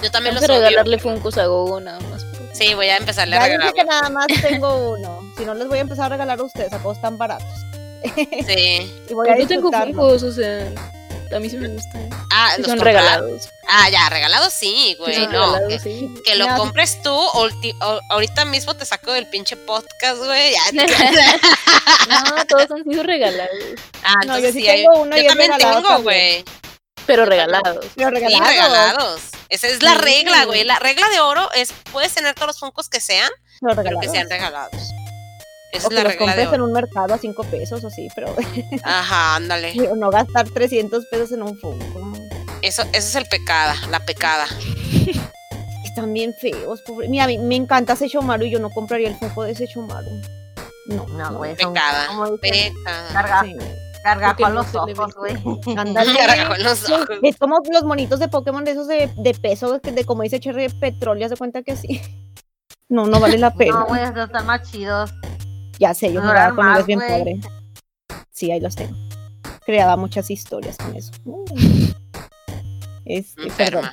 Yo 0.02 0.10
también 0.10 0.38
odio. 0.38 0.48
regalarle 0.48 0.98
Funkos 1.00 1.38
a 1.38 1.46
Gogo 1.46 1.80
nada 1.80 2.00
más. 2.10 2.24
por- 2.24 2.34
Sí, 2.56 2.74
voy 2.76 2.88
a 2.88 2.98
empezarle 2.98 3.36
a 3.36 3.40
Ya 3.40 3.46
dije 3.46 3.58
regalar. 3.58 3.74
que 3.74 3.84
nada 3.84 4.10
más 4.10 4.28
tengo 4.42 4.92
uno. 4.94 5.20
Si 5.38 5.46
no, 5.46 5.54
les 5.54 5.68
voy 5.68 5.78
a 5.80 5.82
empezar 5.82 6.06
a 6.06 6.10
regalar 6.10 6.40
a 6.40 6.44
ustedes, 6.44 6.72
a 6.74 6.80
todos 6.80 7.00
tan 7.02 7.18
baratos. 7.18 7.48
Sí. 8.48 8.94
Y 9.10 9.14
voy 9.14 9.30
a 9.30 9.38
yo 9.38 9.48
tengo. 9.48 9.72
Funkos, 9.72 10.24
o 10.24 10.32
sea, 10.32 10.68
a 11.36 11.40
mí 11.40 11.50
sí 11.50 11.58
me 11.58 11.68
gustan. 11.68 12.10
Ah, 12.32 12.52
Sí 12.56 12.62
los 12.62 12.70
son 12.72 12.80
regalados. 12.80 13.50
Ah, 13.68 13.90
ya, 13.90 14.08
regalados 14.10 14.54
sí, 14.54 14.90
Sí 14.90 14.96
güey. 15.00 15.20
no, 15.28 15.32
regalados, 15.32 15.68
que, 15.70 15.80
sí. 15.80 16.14
que 16.26 16.36
lo 16.36 16.48
No. 16.48 16.58
compres 16.58 17.02
tú, 17.02 17.10
ulti- 17.16 17.76
o- 17.82 18.00
ahorita 18.10 18.46
mismo 18.46 18.76
te 18.76 18.86
saco 18.86 19.12
del 19.14 19.26
pinche 19.28 19.56
podcast, 19.56 20.18
güey. 20.18 20.54
No, 22.10 22.46
todos 22.48 22.70
han 22.72 22.84
sido 22.84 23.04
regalados. 23.04 23.50
ah, 24.04 24.14
No, 24.26 24.36
entonces 24.38 24.44
yo 24.44 24.52
sí 24.54 24.62
sí 24.62 24.68
hay- 24.70 24.82
tengo 24.84 25.02
uno 25.02 25.16
y 25.18 25.20
Yo 25.20 25.24
es 25.24 25.28
también 25.30 25.52
tengo, 25.58 25.72
también. 25.82 26.04
güey. 26.04 26.46
Pero 27.06 27.26
regalados. 27.26 27.86
Pero 27.96 28.18
Sí, 28.18 28.40
regalados. 28.40 29.22
Esa 29.50 29.68
es 29.68 29.84
la 29.84 29.94
Sí. 29.96 29.98
regla, 30.02 30.46
güey. 30.46 30.64
La 30.64 30.80
regla 30.80 31.08
de 31.10 31.20
oro 31.20 31.50
es, 31.54 31.74
puedes 31.92 32.14
tener 32.14 32.34
todos 32.34 32.48
los 32.48 32.60
funcos 32.60 32.90
que 32.90 33.02
sean, 33.02 33.30
Pero 33.62 33.76
pero 33.84 34.00
que 34.00 34.10
sean 34.10 34.30
regalados. 34.30 34.82
Esa 35.74 35.88
O 35.88 35.90
es 35.92 35.96
que 35.96 35.96
la 35.96 36.04
los 36.04 36.12
de 36.14 36.18
compres 36.18 36.54
en 36.54 36.62
un 36.62 36.72
mercado 36.72 37.14
a 37.14 37.18
5 37.18 37.44
pesos 37.46 37.84
o 37.84 37.90
sí, 37.90 38.08
pero 38.16 38.34
Ajá, 38.84 39.36
ándale. 39.38 39.74
no 39.98 40.10
gastar 40.10 40.48
300 40.50 41.06
pesos 41.08 41.32
en 41.32 41.42
un 41.44 41.58
Funko. 41.60 42.14
Eso, 42.62 42.84
eso 42.84 42.92
es 42.94 43.16
el 43.16 43.26
pecada, 43.26 43.76
la 43.90 44.00
pecada. 44.00 44.46
Están 45.84 46.14
bien 46.14 46.34
feos, 46.40 46.82
pobre. 46.88 47.08
Mira, 47.10 47.26
a 47.26 47.28
mí 47.28 47.38
me 47.38 47.56
encanta 47.56 47.96
Sechomaru 47.96 48.46
y 48.46 48.52
yo 48.52 48.60
no 48.60 48.70
compraría 48.70 49.10
el 49.10 49.16
Funko 49.16 49.44
de 49.44 49.54
Sechomaru. 49.56 50.10
No, 50.88 51.06
No, 51.08 51.34
güey, 51.38 51.56
Pecada. 51.56 52.08
Pecada. 52.42 53.14
carga, 53.14 53.42
Sí. 53.44 53.56
carga 54.04 54.36
con 54.36 54.56
los 54.56 54.74
ojos, 54.76 55.14
güey. 55.16 55.36
Ándale. 55.78 56.18
Carga 56.18 56.48
con 56.50 56.64
los 56.64 56.90
ojos. 56.90 57.08
Es 57.22 57.38
como 57.38 57.60
los 57.72 57.84
monitos 57.84 58.20
de 58.20 58.28
Pokémon 58.28 58.64
de 58.64 58.72
esos 58.72 58.88
de, 58.88 59.10
de 59.16 59.34
peso, 59.34 59.80
de, 59.80 59.92
de 59.92 60.04
como 60.06 60.24
dice 60.24 60.40
Cherry, 60.40 60.64
de 60.64 60.70
petróleo, 60.72 61.30
se 61.30 61.38
cuenta 61.38 61.62
que 61.64 61.76
sí. 61.76 62.02
No, 62.90 63.06
no 63.08 63.20
vale 63.20 63.38
la 63.38 63.54
pena. 63.54 63.80
No, 63.80 63.86
güey, 63.86 64.04
estos 64.04 64.26
están 64.26 64.46
más 64.46 64.70
chidos. 64.70 65.12
Ya 65.80 65.94
sé, 65.94 66.12
yo 66.14 66.22
no 66.22 66.28
jugaba 66.30 66.56
con 66.56 66.66
ellos 66.76 66.86
bien 66.88 67.00
padre. 67.18 67.40
Sí, 68.32 68.52
ahí 68.52 68.60
los 68.60 68.76
tengo. 68.76 68.96
Creaba 69.66 69.96
muchas 69.98 70.30
historias 70.30 70.78
con 70.78 70.96
eso. 70.96 71.12
Este, 73.06 73.50
perdón. 73.58 73.86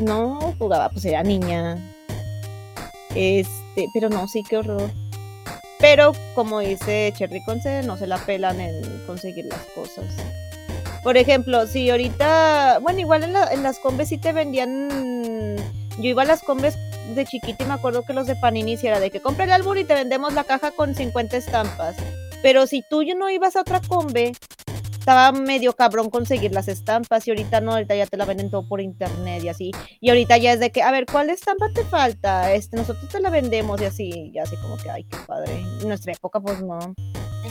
No, 0.00 0.54
jugaba, 0.58 0.88
pues 0.90 1.04
era 1.04 1.22
niña. 1.22 1.76
Este, 3.14 3.86
pero 3.94 4.08
no, 4.08 4.28
sí, 4.28 4.42
qué 4.48 4.58
horror. 4.58 4.90
Pero 5.78 6.12
como 6.34 6.60
dice 6.60 7.12
Cherry 7.16 7.42
Conce, 7.44 7.82
no 7.82 7.96
se 7.96 8.06
la 8.06 8.18
pelan 8.18 8.60
en 8.60 8.82
conseguir 9.06 9.44
las 9.46 9.60
cosas. 9.74 10.04
Por 11.02 11.16
ejemplo, 11.16 11.66
si 11.66 11.88
ahorita, 11.90 12.78
bueno, 12.82 12.98
igual 13.00 13.24
en, 13.24 13.32
la- 13.32 13.52
en 13.52 13.62
las 13.62 13.78
combes 13.78 14.08
sí 14.08 14.18
te 14.18 14.32
vendían. 14.32 15.56
Yo 15.98 16.10
iba 16.10 16.22
a 16.22 16.26
las 16.26 16.42
combes 16.42 16.76
de 17.14 17.24
chiquita 17.24 17.64
y 17.64 17.66
me 17.66 17.74
acuerdo 17.74 18.04
que 18.04 18.12
los 18.12 18.26
de 18.26 18.36
Panini 18.36 18.76
sí 18.76 18.86
era 18.86 19.00
de 19.00 19.10
que 19.10 19.20
compra 19.20 19.44
el 19.44 19.52
álbum 19.52 19.76
y 19.76 19.84
te 19.84 19.94
vendemos 19.94 20.34
la 20.34 20.44
caja 20.44 20.70
con 20.70 20.94
50 20.94 21.36
estampas. 21.36 21.96
Pero 22.42 22.66
si 22.66 22.82
tú 22.88 23.02
no 23.16 23.30
ibas 23.30 23.56
a 23.56 23.62
otra 23.62 23.80
combe, 23.80 24.32
estaba 24.98 25.30
medio 25.32 25.72
cabrón 25.72 26.10
conseguir 26.10 26.52
las 26.52 26.68
estampas 26.68 27.26
y 27.26 27.30
ahorita 27.30 27.60
no, 27.60 27.72
ahorita 27.72 27.94
ya 27.94 28.06
te 28.06 28.16
la 28.16 28.24
venden 28.24 28.50
todo 28.50 28.68
por 28.68 28.80
internet 28.80 29.42
y 29.42 29.48
así. 29.48 29.70
Y 30.00 30.10
ahorita 30.10 30.36
ya 30.36 30.52
es 30.52 30.60
de 30.60 30.70
que, 30.70 30.82
a 30.82 30.90
ver, 30.90 31.06
¿cuál 31.06 31.30
estampa 31.30 31.68
te 31.72 31.84
falta? 31.84 32.52
Este, 32.52 32.76
nosotros 32.76 33.08
te 33.08 33.20
la 33.20 33.30
vendemos 33.30 33.80
y 33.80 33.84
así, 33.84 34.32
y 34.34 34.38
así 34.38 34.56
como 34.56 34.76
que, 34.76 34.90
ay, 34.90 35.04
qué 35.04 35.16
padre. 35.26 35.60
En 35.80 35.88
nuestra 35.88 36.12
época, 36.12 36.40
pues 36.40 36.60
no. 36.60 36.78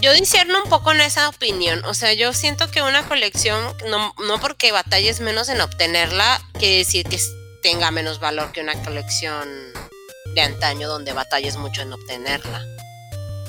Yo 0.01 0.13
disierno 0.13 0.61
un 0.63 0.69
poco 0.69 0.91
en 0.91 0.99
esa 0.99 1.29
opinión. 1.29 1.83
O 1.85 1.93
sea, 1.93 2.13
yo 2.13 2.33
siento 2.33 2.69
que 2.69 2.81
una 2.81 3.07
colección, 3.07 3.59
no, 3.89 4.13
no 4.27 4.39
porque 4.39 4.73
batalles 4.73 5.21
menos 5.21 5.47
en 5.47 5.61
obtenerla, 5.61 6.41
quiere 6.59 6.79
decir 6.79 7.05
que 7.05 7.17
tenga 7.65 7.89
menos 7.89 8.19
valor 8.19 8.51
que 8.51 8.61
una 8.61 8.75
colección 8.83 9.49
de 10.35 10.41
antaño 10.41 10.87
donde 10.87 11.13
batalles 11.13 11.57
mucho 11.57 11.81
en 11.81 11.93
obtenerla. 11.93 12.63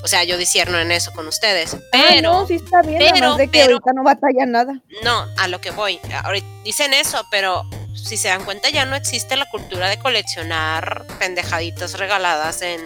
O 0.02 0.08
sea, 0.08 0.24
yo 0.24 0.38
disierno 0.38 0.78
en 0.78 0.90
eso 0.90 1.12
con 1.12 1.28
ustedes. 1.28 1.74
Ah, 1.92 2.04
Pero, 2.08 2.32
no, 2.32 2.46
sí 2.46 2.54
está 2.54 2.80
bien, 2.80 3.02
pero- 3.12 3.34
de 3.36 3.44
que 3.48 3.58
pero- 3.60 3.74
ahorita 3.74 3.92
no 3.94 4.02
batalla 4.04 4.46
nada. 4.46 4.80
no, 5.02 5.26
a 5.36 5.48
lo 5.48 5.60
que 5.60 5.70
voy. 5.70 6.00
Ahorita 6.24 6.46
dicen 6.64 6.94
eso, 6.94 7.26
pero 7.30 7.62
si 7.94 8.16
se 8.16 8.28
dan 8.28 8.42
cuenta 8.46 8.70
ya 8.70 8.86
no 8.86 8.96
existe 8.96 9.36
la 9.36 9.44
cultura 9.50 9.90
de 9.90 9.98
coleccionar 9.98 11.04
pendejaditas 11.18 11.98
regaladas 11.98 12.62
en 12.62 12.80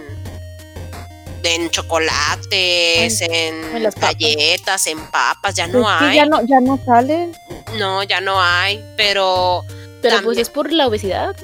en 1.45 1.71
chocolates, 1.71 3.21
en, 3.23 3.77
en 3.77 3.83
las 3.83 3.95
papas. 3.95 4.15
galletas, 4.19 4.87
en 4.89 4.99
papas, 5.11 5.55
ya 5.55 5.67
no 5.69 5.89
hay. 5.89 6.17
ya 6.17 6.27
no, 6.27 6.43
ya 6.45 6.61
no 6.61 6.79
salen. 6.85 7.35
No, 7.79 8.03
ya 8.03 8.21
no 8.21 8.43
hay, 8.43 8.85
pero 8.97 9.63
Pero 10.03 10.17
También. 10.17 10.25
pues 10.25 10.39
es 10.39 10.51
por 10.51 10.73
la 10.73 10.87
obesidad, 10.87 11.37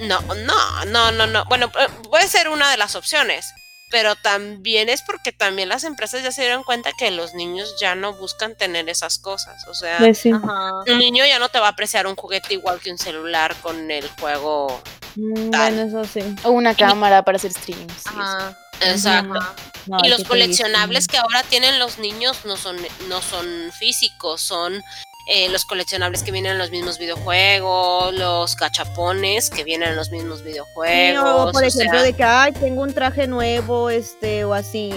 ¿no? 0.00 0.20
no, 0.20 0.34
no, 0.34 0.84
no, 0.86 1.12
no, 1.12 1.26
no. 1.26 1.44
Bueno, 1.46 1.66
eh, 1.78 1.88
puede 2.08 2.28
ser 2.28 2.48
una 2.48 2.70
de 2.70 2.76
las 2.76 2.94
opciones, 2.94 3.44
pero 3.90 4.14
también 4.16 4.88
es 4.88 5.02
porque 5.02 5.32
también 5.32 5.68
las 5.68 5.84
empresas 5.84 6.22
ya 6.22 6.30
se 6.32 6.42
dieron 6.42 6.62
cuenta 6.64 6.90
que 6.98 7.10
los 7.10 7.34
niños 7.34 7.74
ya 7.80 7.94
no 7.94 8.12
buscan 8.14 8.56
tener 8.56 8.88
esas 8.88 9.18
cosas. 9.18 9.66
O 9.68 9.74
sea, 9.74 9.98
Pues 9.98 10.18
sí. 10.18 10.32
Un 10.32 10.98
niño 10.98 11.24
ya 11.26 11.38
no 11.38 11.48
te 11.48 11.58
va 11.58 11.66
a 11.66 11.70
apreciar 11.70 12.06
un 12.06 12.14
juguete 12.16 12.54
igual 12.54 12.80
que 12.80 12.90
un 12.90 12.98
celular 12.98 13.54
con 13.62 13.90
el 13.90 14.08
juego. 14.20 14.80
Mm, 15.16 15.50
tal. 15.50 15.74
Bueno, 15.74 16.02
eso 16.02 16.04
sí. 16.12 16.20
O 16.44 16.50
una 16.50 16.74
cámara 16.74 17.24
para 17.24 17.36
hacer 17.36 17.52
streams. 17.52 18.06
Ajá. 18.06 18.56
Exacto. 18.80 19.38
Ajá. 19.38 19.54
No, 19.86 19.98
Y 20.02 20.08
los 20.08 20.24
coleccionables 20.24 21.06
que 21.08 21.18
ahora 21.18 21.42
tienen 21.42 21.78
los 21.78 21.98
niños 21.98 22.44
no 22.44 22.56
son, 22.56 22.76
no 23.08 23.20
son 23.20 23.70
físicos, 23.78 24.40
son 24.40 24.82
eh, 25.26 25.48
los 25.48 25.64
coleccionables 25.64 26.22
que 26.22 26.30
vienen 26.32 26.52
en 26.52 26.58
los 26.58 26.70
mismos 26.70 26.98
videojuegos, 26.98 28.12
los 28.14 28.56
cachapones 28.56 29.48
que 29.50 29.64
vienen 29.64 29.90
en 29.90 29.96
los 29.96 30.10
mismos 30.10 30.40
Sí, 30.40 30.44
videojuegos. 30.46 31.24
o 31.48 31.52
por 31.52 31.62
o 31.62 31.66
ejemplo, 31.66 31.92
sea, 31.98 32.02
de 32.02 32.12
que, 32.12 32.24
ay, 32.24 32.52
tengo 32.52 32.82
un 32.82 32.92
traje 32.92 33.26
nuevo, 33.26 33.88
este, 33.90 34.44
o 34.44 34.52
así. 34.54 34.90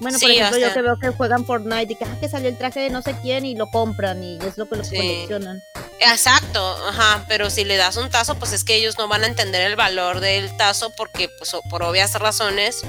Bueno, 0.00 0.18
por 0.18 0.28
Sí, 0.28 0.36
o 0.36 0.40
ejemplo, 0.40 0.58
yo 0.58 0.72
que 0.74 0.82
veo 0.82 0.98
que 1.00 1.08
juegan 1.10 1.46
Fortnite 1.46 1.92
y 1.94 1.96
que, 1.96 2.04
ah, 2.04 2.16
que 2.20 2.28
salió 2.28 2.48
el 2.48 2.58
traje 2.58 2.80
de 2.80 2.90
no 2.90 3.00
sé 3.02 3.16
quién 3.22 3.44
y 3.44 3.54
lo 3.56 3.70
compran 3.70 4.22
y 4.22 4.38
es 4.46 4.56
lo 4.58 4.68
que 4.68 4.76
los 4.76 4.86
Sí. 4.88 4.96
coleccionan. 4.96 5.62
Exacto, 6.00 6.76
ajá, 6.88 7.24
pero 7.28 7.48
si 7.50 7.64
le 7.64 7.76
das 7.76 7.96
un 7.96 8.10
tazo, 8.10 8.34
pues 8.34 8.52
es 8.52 8.64
que 8.64 8.74
ellos 8.74 8.98
no 8.98 9.08
van 9.08 9.24
a 9.24 9.26
entender 9.26 9.62
el 9.62 9.76
valor 9.76 10.20
del 10.20 10.54
tazo 10.56 10.90
porque, 10.96 11.28
pues, 11.38 11.52
por 11.70 11.82
obvias 11.82 12.12
razones, 12.14 12.82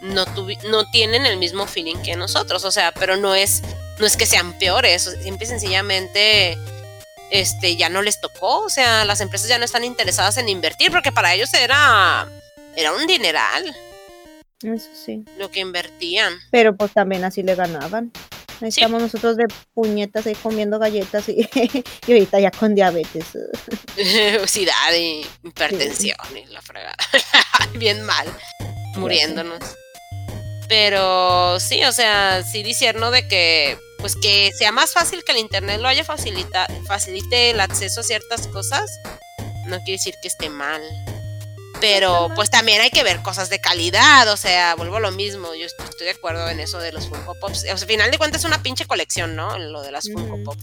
no, 0.00 0.24
no 0.70 0.90
tienen 0.90 1.26
el 1.26 1.38
mismo 1.38 1.66
feeling 1.66 1.96
que 2.02 2.14
nosotros, 2.16 2.64
o 2.64 2.70
sea, 2.70 2.92
pero 2.92 3.16
no 3.16 3.34
es, 3.34 3.62
no 3.98 4.06
es 4.06 4.16
que 4.16 4.26
sean 4.26 4.58
peores, 4.58 5.02
simple 5.22 5.44
y 5.46 5.48
sencillamente, 5.48 6.58
este, 7.30 7.76
ya 7.76 7.88
no 7.88 8.02
les 8.02 8.20
tocó, 8.20 8.60
o 8.60 8.68
sea, 8.68 9.04
las 9.04 9.20
empresas 9.20 9.48
ya 9.48 9.58
no 9.58 9.64
están 9.64 9.84
interesadas 9.84 10.36
en 10.38 10.48
invertir 10.48 10.90
porque 10.90 11.12
para 11.12 11.34
ellos 11.34 11.52
era, 11.54 12.28
era 12.76 12.92
un 12.92 13.06
dineral 13.06 13.76
Eso 14.62 14.88
sí. 14.94 15.24
lo 15.38 15.50
que 15.50 15.60
invertían. 15.60 16.34
Pero 16.50 16.76
pues 16.76 16.92
también 16.92 17.24
así 17.24 17.42
le 17.42 17.54
ganaban. 17.54 18.12
Ahí 18.62 18.72
Sí. 18.72 18.80
estamos 18.80 19.02
nosotros 19.02 19.36
de 19.36 19.44
puñetas 19.74 20.26
ahí 20.26 20.34
comiendo 20.34 20.78
galletas 20.78 21.28
y, 21.28 21.46
y 22.06 22.12
ahorita 22.12 22.40
ya 22.40 22.50
con 22.50 22.74
diabetes. 22.74 23.26
obesidad 24.40 24.94
y 24.98 25.26
hipertensión 25.44 26.16
y 26.34 26.46
la 26.46 26.62
fregada. 26.62 26.96
Bien 27.74 28.02
mal, 28.02 28.26
muriéndonos. 28.94 29.60
Pero 30.68 31.60
sí, 31.60 31.84
o 31.84 31.92
sea, 31.92 32.42
sí 32.42 32.62
disierno 32.62 33.10
de 33.10 33.26
que 33.28 33.78
pues 33.98 34.14
que 34.16 34.52
sea 34.52 34.72
más 34.72 34.92
fácil 34.92 35.24
que 35.24 35.32
el 35.32 35.38
internet 35.38 35.80
lo 35.80 35.88
haya 35.88 36.04
facilita, 36.04 36.66
facilite 36.86 37.50
el 37.50 37.60
acceso 37.60 38.00
a 38.00 38.04
ciertas 38.04 38.46
cosas, 38.48 38.90
no 39.66 39.78
quiere 39.78 39.92
decir 39.92 40.14
que 40.22 40.28
esté 40.28 40.50
mal. 40.50 40.82
Pero 41.80 42.30
pues 42.34 42.50
también 42.50 42.80
hay 42.80 42.90
que 42.90 43.02
ver 43.02 43.20
cosas 43.22 43.50
de 43.50 43.60
calidad, 43.60 44.28
o 44.32 44.36
sea, 44.36 44.74
vuelvo 44.76 44.96
a 44.96 45.00
lo 45.00 45.10
mismo, 45.12 45.54
yo 45.54 45.66
est- 45.66 45.78
estoy 45.80 46.06
de 46.06 46.12
acuerdo 46.12 46.48
en 46.48 46.58
eso 46.58 46.78
de 46.78 46.90
los 46.92 47.06
Funko 47.08 47.34
Pops. 47.40 47.58
O 47.58 47.60
sea, 47.60 47.72
al 47.72 47.78
final 47.78 48.10
de 48.10 48.16
cuentas 48.18 48.40
es 48.42 48.46
una 48.46 48.62
pinche 48.62 48.86
colección, 48.86 49.36
¿no? 49.36 49.58
Lo 49.58 49.82
de 49.82 49.92
las 49.92 50.10
Funko. 50.10 50.42
Pop. 50.42 50.58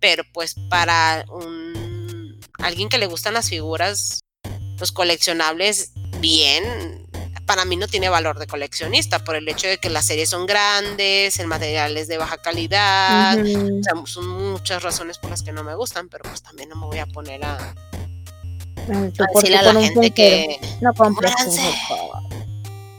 Pero 0.00 0.24
pues 0.32 0.54
para 0.70 1.24
un 1.28 2.40
alguien 2.58 2.88
que 2.88 2.96
le 2.98 3.06
gustan 3.06 3.34
las 3.34 3.50
figuras, 3.50 4.20
los 4.78 4.90
coleccionables, 4.92 5.90
bien, 6.20 7.03
para 7.46 7.64
mí 7.64 7.76
no 7.76 7.88
tiene 7.88 8.08
valor 8.08 8.38
de 8.38 8.46
coleccionista 8.46 9.22
por 9.24 9.36
el 9.36 9.48
hecho 9.48 9.66
de 9.66 9.78
que 9.78 9.90
las 9.90 10.06
series 10.06 10.30
son 10.30 10.46
grandes, 10.46 11.38
el 11.38 11.46
material 11.46 11.96
es 11.96 12.08
de 12.08 12.18
baja 12.18 12.38
calidad. 12.38 13.38
O 13.38 13.82
sea, 13.82 13.94
son 14.06 14.28
muchas 14.28 14.82
razones 14.82 15.18
por 15.18 15.30
las 15.30 15.42
que 15.42 15.52
no 15.52 15.64
me 15.64 15.74
gustan, 15.74 16.08
pero 16.08 16.24
pues 16.24 16.42
también 16.42 16.68
no 16.68 16.76
me 16.76 16.86
voy 16.86 16.98
a 16.98 17.06
poner 17.06 17.44
a, 17.44 17.74
a 18.88 19.00
decirle 19.34 19.56
a 19.56 19.62
la 19.62 19.80
gente 19.80 20.10
que 20.10 20.58
No 20.80 20.92
Muéranse. 21.10 21.74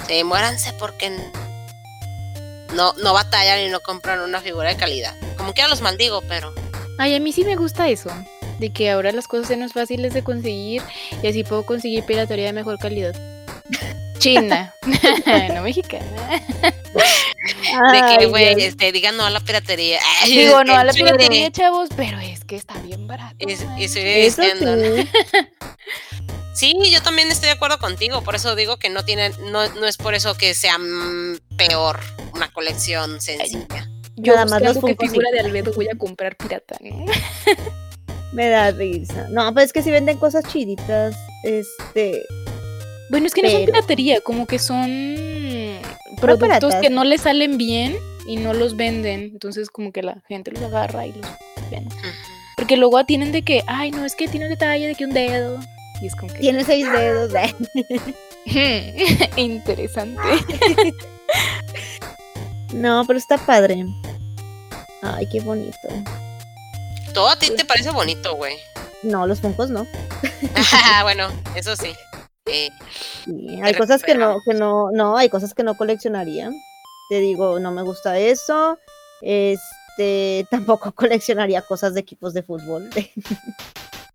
Sí, 0.08 0.24
muéranse 0.24 0.74
porque 0.74 1.10
no, 2.76 2.94
no 2.94 3.14
batallan 3.14 3.62
y 3.62 3.70
no 3.70 3.80
compran 3.80 4.20
una 4.20 4.42
figura 4.42 4.70
de 4.70 4.78
calidad. 4.78 5.16
Como 5.38 5.54
que 5.54 5.68
los 5.68 5.82
maldigo, 5.82 6.22
pero 6.28 6.54
Ay, 6.98 7.16
a 7.16 7.20
mí 7.20 7.32
sí 7.34 7.44
me 7.44 7.56
gusta 7.56 7.90
eso. 7.90 8.10
De 8.60 8.72
que 8.72 8.90
ahora 8.90 9.12
las 9.12 9.28
cosas 9.28 9.48
sean 9.48 9.60
más 9.60 9.74
fáciles 9.74 10.14
de 10.14 10.24
conseguir 10.24 10.82
y 11.22 11.28
así 11.28 11.44
puedo 11.44 11.66
conseguir 11.66 12.06
piratería 12.06 12.46
de 12.48 12.54
mejor 12.54 12.78
calidad. 12.78 13.14
China, 14.20 14.74
no 15.54 15.62
mexicana. 15.62 16.06
de 17.92 18.18
que, 18.18 18.26
güey, 18.28 18.62
este, 18.64 18.92
digan 18.92 19.18
no 19.18 19.26
a 19.26 19.30
la 19.30 19.40
piratería. 19.40 20.00
Ay, 20.22 20.38
Digo, 20.38 20.62
es 20.62 20.66
no 20.68 20.74
que 20.74 20.78
a 20.80 20.84
la 20.84 20.94
chile. 20.94 21.06
piratería, 21.06 21.52
chavos, 21.52 21.90
pero 21.96 22.20
es 22.20 22.44
que 22.46 22.56
está 22.56 22.76
bien 22.80 23.08
barato. 23.08 23.36
Y, 23.40 23.52
y 23.52 23.56
ay. 23.78 23.84
estoy 23.86 24.04
Eso 24.04 24.42
diciendo, 24.42 24.76
¿no? 24.76 24.96
sí. 25.04 25.10
Sí, 26.56 26.74
yo 26.90 27.02
también 27.04 27.30
estoy 27.30 27.48
de 27.48 27.56
acuerdo 27.56 27.78
contigo, 27.80 28.22
por 28.24 28.34
eso 28.36 28.56
digo 28.56 28.78
que 28.78 28.88
no 28.90 29.04
tiene, 29.04 29.32
no, 29.52 29.68
no 29.74 29.88
es 29.88 29.98
por 29.98 30.16
eso 30.16 30.36
que 30.36 30.54
sea 30.54 30.78
mm, 30.78 31.40
peor 31.58 32.00
una 32.34 32.50
colección 32.54 33.20
sencilla. 33.20 33.90
Yo 34.16 34.34
Nada 34.36 34.46
más 34.46 34.62
los 34.62 34.76
sí. 34.78 34.96
figura 34.98 35.32
de 35.34 35.42
Albedo 35.42 35.74
voy 35.74 35.90
a 35.90 35.98
comprar 35.98 36.38
pirata, 36.38 36.78
¿no? 36.80 37.04
Me 38.32 38.48
da 38.48 38.72
risa. 38.72 39.28
No, 39.32 39.54
pues 39.54 39.66
es 39.66 39.74
que 39.74 39.84
si 39.84 39.92
venden 39.92 40.18
cosas 40.18 40.46
chiditas, 40.46 41.18
este, 41.44 42.24
Bueno, 43.10 43.28
es 43.28 43.34
que 43.34 43.44
no 43.44 43.50
son 43.50 43.62
Pero- 43.62 43.74
piratería, 43.74 44.22
como 44.22 44.48
que 44.48 44.60
son 44.60 45.26
productos 46.20 46.74
que 46.76 46.90
no 46.90 47.04
les 47.04 47.22
salen 47.22 47.58
bien 47.58 47.96
y 48.28 48.38
no 48.38 48.54
los 48.54 48.76
venden. 48.76 49.22
Entonces, 49.34 49.70
como 49.70 49.92
que 49.92 50.02
la 50.04 50.22
gente 50.28 50.52
los 50.52 50.64
agarra 50.64 51.06
y 51.06 51.14
los 51.14 51.26
vende. 51.70 51.96
Porque 52.58 52.78
luego 52.78 53.04
tienen 53.06 53.32
de 53.32 53.44
que, 53.44 53.64
ay, 53.68 53.92
no, 53.92 54.06
es 54.06 54.16
que 54.16 54.28
tiene 54.28 54.46
un 54.48 54.52
detalle 54.52 54.88
de 54.88 54.96
que 54.96 55.06
un 55.06 55.14
dedo. 55.14 55.60
Y 56.02 56.08
es 56.08 56.16
como 56.16 56.32
que. 56.34 56.40
tiene 56.40 56.64
seis 56.64 56.86
dedos. 56.92 57.32
Interesante. 59.38 60.22
No, 62.74 63.06
pero 63.08 63.18
está 63.18 63.38
padre. 63.38 63.86
Ay, 65.02 65.30
qué 65.32 65.40
bonito. 65.40 65.78
Todo 67.14 67.30
a 67.30 67.40
ti 67.40 67.50
te 67.56 67.64
parece 67.64 67.92
bonito, 67.92 68.36
güey. 68.36 68.58
No, 69.02 69.26
los 69.28 69.40
Funkos 69.40 69.70
no. 69.70 69.88
bueno, 71.04 71.30
eso 71.56 71.76
sí. 71.78 71.94
Eh, 72.46 72.70
Sí, 73.26 73.60
hay 73.64 73.74
cosas 73.74 74.04
que 74.04 74.16
no, 74.16 74.38
que 74.46 74.54
no, 74.54 74.92
no, 74.92 75.18
hay 75.18 75.30
cosas 75.30 75.54
que 75.54 75.64
no 75.64 75.76
coleccionaría. 75.76 76.52
Te 77.10 77.20
digo, 77.20 77.60
no 77.60 77.72
me 77.72 77.82
gusta 77.82 78.20
eso. 78.20 78.78
Este, 79.22 80.46
tampoco 80.52 80.92
coleccionaría 80.92 81.62
cosas 81.62 81.94
de 81.94 82.02
equipos 82.02 82.34
de 82.34 82.44
fútbol. 82.44 82.90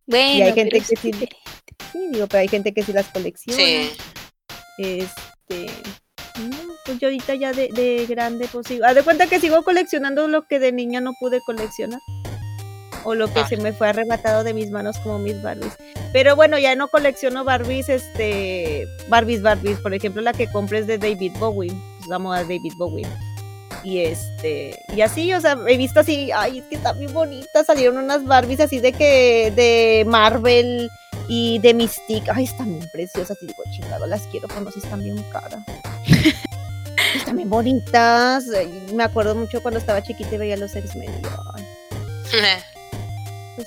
Bueno, 0.06 0.46
hay 0.46 0.52
gente 0.54 0.80
que 0.80 0.96
sí-. 0.96 1.12
Sí, 1.92 2.08
digo, 2.10 2.26
pero 2.26 2.40
hay 2.40 2.48
gente 2.48 2.74
que 2.74 2.82
sí 2.82 2.92
las 2.92 3.06
colecciona. 3.06 3.56
sí. 3.56 3.92
Este, 4.78 5.66
no, 6.48 6.56
pues 6.84 6.98
yo 6.98 7.06
ahorita 7.06 7.36
ya 7.36 7.52
de, 7.52 7.68
de 7.68 8.06
grande, 8.08 8.48
pues 8.50 8.66
sigo. 8.66 8.84
Haz 8.86 8.96
de 8.96 9.04
cuenta 9.04 9.28
que 9.28 9.38
sigo 9.38 9.62
coleccionando 9.62 10.26
lo 10.26 10.48
que 10.48 10.58
de 10.58 10.72
niña 10.72 11.00
no 11.00 11.12
pude 11.20 11.40
coleccionar. 11.46 12.00
O 13.04 13.14
lo 13.14 13.32
que 13.32 13.40
Ah. 13.40 13.48
se 13.48 13.56
me 13.56 13.72
fue 13.72 13.88
arrebatado 13.88 14.44
de 14.44 14.52
mis 14.54 14.70
manos 14.70 14.98
como 14.98 15.18
mis 15.18 15.40
Barbies. 15.40 15.72
Pero 16.12 16.36
bueno, 16.36 16.58
ya 16.58 16.74
no 16.76 16.88
colecciono 16.88 17.44
Barbies, 17.44 17.88
este, 17.88 18.86
Barbies, 19.08 19.42
Barbies. 19.42 19.78
Por 19.78 19.94
ejemplo, 19.94 20.20
la 20.22 20.32
que 20.32 20.46
compré 20.48 20.80
es 20.80 20.86
de 20.86 20.98
David 20.98 21.32
Bowie. 21.38 21.72
Pues 21.98 22.10
amo 22.10 22.32
a 22.32 22.42
David 22.42 22.72
Bowie. 22.76 23.06
Y 23.82 24.00
este, 24.00 24.78
y 24.94 25.00
así, 25.00 25.32
o 25.32 25.40
sea, 25.40 25.56
he 25.66 25.78
visto 25.78 26.00
así, 26.00 26.30
ay, 26.32 26.58
es 26.58 26.64
que 26.64 26.74
están 26.74 26.98
bien 26.98 27.14
bonitas. 27.14 27.66
Salieron 27.66 27.96
unas 27.98 28.24
Barbies 28.24 28.60
así 28.60 28.78
de 28.80 28.92
que, 28.92 29.50
de 29.56 30.04
Marvel 30.06 30.90
y 31.28 31.58
de 31.60 31.72
Mystique. 31.72 32.30
Ay, 32.34 32.44
están 32.44 32.76
bien 32.78 32.90
preciosas. 32.92 33.38
Y 33.40 33.46
digo, 33.46 33.62
chingado, 33.70 34.06
las 34.06 34.22
quiero, 34.26 34.48
pero 34.48 34.60
no 34.60 34.70
sé 34.70 34.80
están 34.80 35.02
bien 35.02 35.22
caras. 35.32 35.60
están 37.16 37.36
bien 37.36 37.48
bonitas. 37.48 38.44
Me 38.92 39.04
acuerdo 39.04 39.34
mucho 39.34 39.62
cuando 39.62 39.80
estaba 39.80 40.02
chiquita 40.02 40.34
y 40.34 40.38
veía 40.38 40.56
los 40.58 40.74
X-Men. 40.76 41.10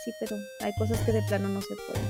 Sí, 0.04 0.12
pero 0.20 0.36
hay 0.62 0.74
cosas 0.76 1.00
que 1.06 1.12
de 1.12 1.22
plano 1.24 1.50
no 1.50 1.62
se 1.62 1.76
pueden. 1.88 2.10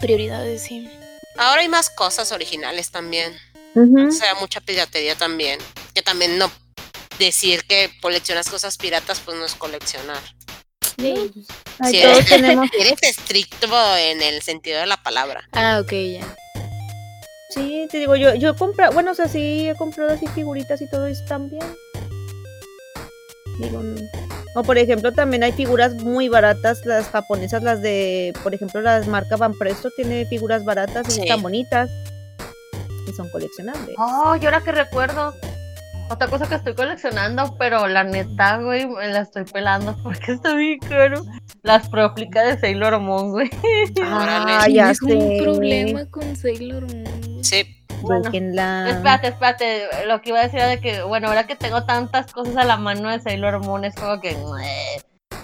Prioridades, 0.00 0.62
sí. 0.62 0.88
Ahora 1.36 1.60
hay 1.62 1.68
más 1.68 1.90
cosas 1.90 2.32
originales 2.32 2.90
también. 2.90 3.32
O 3.74 4.10
sea, 4.10 4.34
mucha 4.36 4.60
piratería 4.60 5.14
también. 5.14 5.58
Que 5.94 6.02
también 6.02 6.38
no 6.38 6.50
decir 7.18 7.64
que 7.64 7.90
coleccionas 8.00 8.48
cosas 8.48 8.76
piratas, 8.76 9.20
pues 9.20 9.36
no 9.36 9.44
es 9.44 9.54
coleccionar. 9.54 10.20
Ay, 10.98 11.30
Si 11.90 12.02
todos 12.02 12.16
eres, 12.18 12.26
tenemos. 12.28 12.68
si 12.72 12.76
eres 12.80 13.02
estricto 13.02 13.96
en 13.96 14.22
el 14.22 14.42
sentido 14.42 14.80
de 14.80 14.86
la 14.86 15.02
palabra. 15.02 15.48
Ah, 15.52 15.80
ok, 15.82 15.92
ya. 15.92 16.36
Sí, 17.54 17.86
te 17.90 17.98
digo, 17.98 18.16
yo, 18.16 18.34
yo 18.34 18.50
he 18.50 18.56
comprado, 18.56 18.92
bueno, 18.92 19.10
o 19.12 19.14
sea, 19.14 19.28
sí 19.28 19.68
he 19.68 19.74
comprado 19.76 20.12
así 20.12 20.26
figuritas 20.28 20.80
y 20.82 20.88
todo 20.90 21.06
eso 21.06 21.24
también. 21.26 21.62
Digo, 23.58 23.80
mm, 23.80 23.96
o 24.54 24.62
por 24.62 24.78
ejemplo, 24.78 25.12
también 25.12 25.42
hay 25.44 25.52
figuras 25.52 25.94
muy 25.94 26.28
baratas, 26.28 26.84
las 26.84 27.08
japonesas, 27.08 27.62
las 27.62 27.80
de, 27.82 28.32
por 28.42 28.54
ejemplo, 28.54 28.80
las 28.80 29.06
marca 29.06 29.36
Van 29.36 29.54
Presto 29.58 29.90
tiene 29.96 30.26
figuras 30.26 30.64
baratas 30.64 31.08
y 31.08 31.12
Sí. 31.12 31.20
están 31.22 31.42
bonitas. 31.42 31.90
Y 33.08 33.12
son 33.12 33.28
coleccionables. 33.30 33.94
Oh, 33.98 34.36
y 34.40 34.44
ahora 34.44 34.60
que 34.60 34.72
recuerdo, 34.72 35.34
otra 36.10 36.26
cosa 36.28 36.48
que 36.48 36.56
estoy 36.56 36.74
coleccionando, 36.74 37.56
pero 37.58 37.86
la 37.88 38.04
neta, 38.04 38.58
güey, 38.58 38.86
me 38.86 39.08
la 39.08 39.20
estoy 39.20 39.44
pelando 39.44 39.96
porque 40.02 40.32
está 40.32 40.54
bien 40.54 40.78
caro. 40.80 41.24
Las 41.62 41.88
próplicas 41.88 42.46
de 42.46 42.58
Sailor 42.60 42.98
Moon, 43.00 43.30
güey. 43.32 43.50
Ah, 44.02 44.66
ya 44.68 44.92
Tienes 44.94 45.02
un 45.02 45.10
sé. 45.10 45.38
problema 45.42 46.06
con 46.06 46.34
Sailor 46.36 46.82
Moon. 46.94 47.44
Sí. 47.44 47.76
Bueno. 48.02 48.30
Espérate, 48.88 49.28
espérate, 49.28 50.06
lo 50.06 50.20
que 50.20 50.30
iba 50.30 50.40
a 50.40 50.42
decir 50.42 50.60
era 50.60 50.68
de 50.68 50.80
que, 50.80 51.02
bueno, 51.02 51.28
ahora 51.28 51.46
que 51.46 51.56
tengo 51.56 51.84
tantas 51.84 52.32
cosas 52.32 52.56
a 52.56 52.64
la 52.64 52.76
mano 52.76 53.08
de 53.10 53.20
Sailor 53.20 53.60
Moon, 53.60 53.84
es 53.84 53.94
como 53.94 54.20
que, 54.20 54.36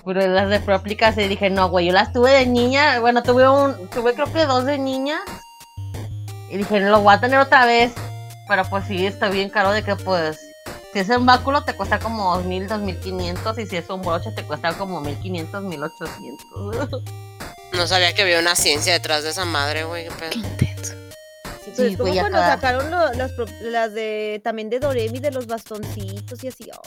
pero 0.05 0.27
las 0.27 0.49
de 0.49 0.61
próplicas 0.61 1.17
y 1.19 1.29
dije, 1.29 1.51
no, 1.51 1.69
güey, 1.69 1.87
yo 1.87 1.93
las 1.93 2.13
tuve 2.13 2.33
de 2.33 2.47
niña, 2.47 3.01
bueno, 3.01 3.23
tuve 3.23 3.49
un, 3.49 3.89
tuve 3.91 4.15
creo 4.15 4.33
que 4.33 4.47
dos 4.47 4.65
de 4.65 4.79
niña, 4.79 5.21
y 6.49 6.57
dije, 6.59 6.81
no 6.81 6.91
lo 6.91 7.01
voy 7.01 7.15
a 7.15 7.21
tener 7.21 7.39
otra 7.39 7.67
vez, 7.67 7.93
pero 8.49 8.65
pues 8.65 8.87
sí, 8.87 9.07
está 9.07 9.29
bien 9.29 9.51
caro 9.51 9.73
de 9.73 9.83
que 9.83 9.97
pues, 9.97 10.39
si 10.93 11.01
es 11.01 11.09
un 11.11 11.27
báculo 11.27 11.63
te 11.63 11.75
cuesta 11.75 11.99
como 11.99 12.37
2000, 12.37 12.69
2500, 12.69 13.59
y 13.59 13.67
si 13.67 13.77
es 13.77 13.91
un 13.91 14.03
broche 14.03 14.31
te 14.33 14.45
cuesta 14.45 14.73
como 14.75 15.01
1500, 15.01 15.63
1800. 15.63 17.03
No 17.73 17.87
sabía 17.87 18.15
que 18.15 18.23
había 18.23 18.39
una 18.39 18.55
ciencia 18.55 18.93
detrás 18.95 19.23
de 19.25 19.31
esa 19.31 19.45
madre, 19.45 19.85
güey. 19.85 20.09
qué. 20.09 20.31
Qué 20.31 20.39
intenso. 20.39 20.95
Sí, 21.77 21.83
pues, 21.83 21.97
como 21.97 22.09
güey, 22.11 22.21
cuando 22.21 22.39
cada- 22.39 22.55
sacaron 22.55 22.91
lo- 22.91 23.13
las, 23.13 23.33
pro- 23.33 23.47
las 23.63 23.93
de 23.95 24.41
también 24.43 24.71
de 24.71 24.81
Doremi 24.81 25.19
de 25.21 25.31
los 25.31 25.47
bastoncitos 25.47 26.43
y 26.45 26.49
así. 26.49 26.69
oh, 26.77 26.83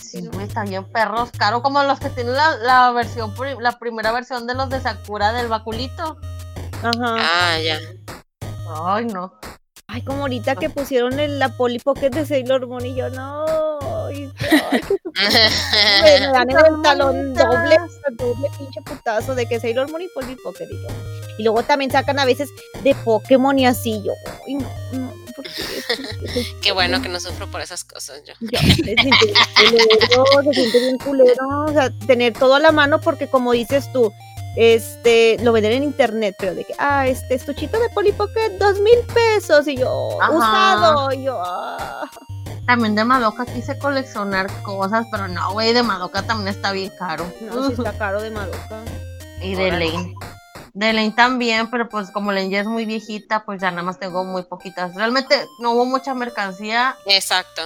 Sí, 0.00 0.26
güey, 0.32 0.46
están 0.46 0.68
bien 0.68 0.84
perros 0.84 1.30
caro, 1.36 1.62
como 1.62 1.82
los 1.82 1.98
que 1.98 2.10
tienen 2.10 2.34
la, 2.34 2.56
la 2.58 2.90
versión, 2.92 3.34
la 3.60 3.78
primera 3.78 4.12
versión 4.12 4.46
de 4.46 4.54
los 4.54 4.70
de 4.70 4.80
Sakura 4.80 5.32
del 5.32 5.48
baculito. 5.48 6.18
Ajá. 6.82 7.16
Ah, 7.18 7.58
ya. 7.58 7.78
Ay, 8.84 9.06
no. 9.06 9.32
Ay, 9.88 10.02
como 10.02 10.22
ahorita 10.22 10.56
que 10.56 10.68
pusieron 10.70 11.18
el, 11.20 11.38
la 11.38 11.48
Polly 11.50 11.78
Pocket 11.78 12.10
de 12.10 12.26
Sailor 12.26 12.66
Moon 12.66 12.84
y 12.84 12.94
yo, 12.94 13.08
no. 13.10 13.44
ay, 14.08 14.30
su- 14.86 14.98
me, 16.02 16.20
dan 16.20 16.50
el 16.50 16.82
talón 16.82 17.34
doble, 17.34 17.76
doble 18.12 18.48
pinche 18.58 18.80
putazo 18.82 19.34
de 19.34 19.46
que 19.46 19.60
Sailor 19.60 19.90
Moon 19.90 20.02
y 20.02 20.08
Polly 20.08 20.36
Pocket 20.42 20.66
y 20.70 20.82
yo. 20.82 21.25
Y 21.38 21.42
luego 21.42 21.62
también 21.62 21.90
sacan 21.90 22.18
a 22.18 22.24
veces 22.24 22.48
de 22.82 22.94
Pokémon 22.94 23.58
y 23.58 23.66
así 23.66 24.02
yo. 24.04 24.12
Ay, 24.46 24.54
no, 24.54 24.68
no, 24.92 25.12
¿por 25.34 25.44
qué? 25.44 25.62
Qué 26.62 26.72
bueno 26.72 27.02
que 27.02 27.08
no 27.08 27.20
sufro 27.20 27.50
por 27.50 27.60
esas 27.60 27.84
cosas 27.84 28.22
yo. 28.24 28.34
Yo, 28.40 28.58
se 28.58 28.74
siente 28.74 28.94
bien 28.94 29.38
culero, 29.54 30.24
se 30.42 30.52
siente 30.52 30.78
bien 30.80 30.98
culero, 30.98 31.64
o 31.66 31.72
sea, 31.72 31.90
tener 32.06 32.32
todo 32.32 32.54
a 32.54 32.60
la 32.60 32.72
mano 32.72 33.00
porque 33.00 33.28
como 33.28 33.52
dices 33.52 33.90
tú, 33.92 34.12
este, 34.56 35.36
lo 35.42 35.52
venden 35.52 35.72
en 35.72 35.82
internet, 35.84 36.34
pero 36.38 36.54
de 36.54 36.64
que, 36.64 36.74
ah, 36.78 37.06
este 37.06 37.34
estuchito 37.34 37.78
de 37.78 37.90
Polly 37.90 38.12
Pocket, 38.12 38.58
dos 38.58 38.80
mil 38.80 38.98
pesos, 39.12 39.68
y 39.68 39.76
yo, 39.76 40.20
Ajá. 40.20 40.32
usado, 40.32 41.12
y 41.12 41.24
yo, 41.24 41.40
ah. 41.44 42.08
También 42.66 42.96
de 42.96 43.04
Madoka 43.04 43.46
quise 43.46 43.78
coleccionar 43.78 44.48
cosas, 44.62 45.06
pero 45.12 45.28
no, 45.28 45.52
güey, 45.52 45.72
de 45.72 45.84
Madoka 45.84 46.22
también 46.22 46.48
está 46.48 46.72
bien 46.72 46.90
caro. 46.98 47.32
No, 47.40 47.68
sí 47.68 47.74
está 47.74 47.92
caro 47.98 48.20
de 48.20 48.30
Madoka. 48.30 48.82
Y 49.40 49.54
de. 49.54 49.70
Lane. 49.70 50.14
De 50.76 50.92
Lane 50.92 51.12
también, 51.12 51.70
pero 51.70 51.88
pues 51.88 52.10
como 52.10 52.32
Lane 52.32 52.50
ya 52.50 52.60
es 52.60 52.66
muy 52.66 52.84
viejita, 52.84 53.46
pues 53.46 53.62
ya 53.62 53.70
nada 53.70 53.82
más 53.82 53.98
tengo 53.98 54.24
muy 54.24 54.42
poquitas. 54.42 54.94
Realmente 54.94 55.34
no 55.58 55.72
hubo 55.72 55.86
mucha 55.86 56.12
mercancía 56.12 56.94
Exacto. 57.06 57.62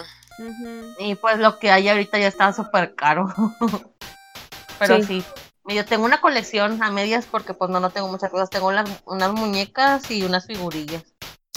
Y 1.00 1.16
pues 1.16 1.38
lo 1.38 1.58
que 1.58 1.72
hay 1.72 1.88
ahorita 1.88 2.20
ya 2.20 2.28
está 2.28 2.52
súper 2.52 2.94
caro. 2.94 3.34
pero 4.78 5.02
Sí. 5.02 5.24
Yo 5.66 5.84
tengo 5.84 6.04
una 6.04 6.20
colección 6.20 6.80
a 6.84 6.92
medias 6.92 7.26
porque 7.28 7.52
pues 7.52 7.68
no, 7.68 7.80
no 7.80 7.90
tengo 7.90 8.06
muchas 8.06 8.30
cosas. 8.30 8.48
Tengo 8.48 8.68
unas, 8.68 8.88
unas 9.04 9.32
muñecas 9.32 10.08
y 10.12 10.22
unas 10.22 10.46
figurillas. 10.46 11.02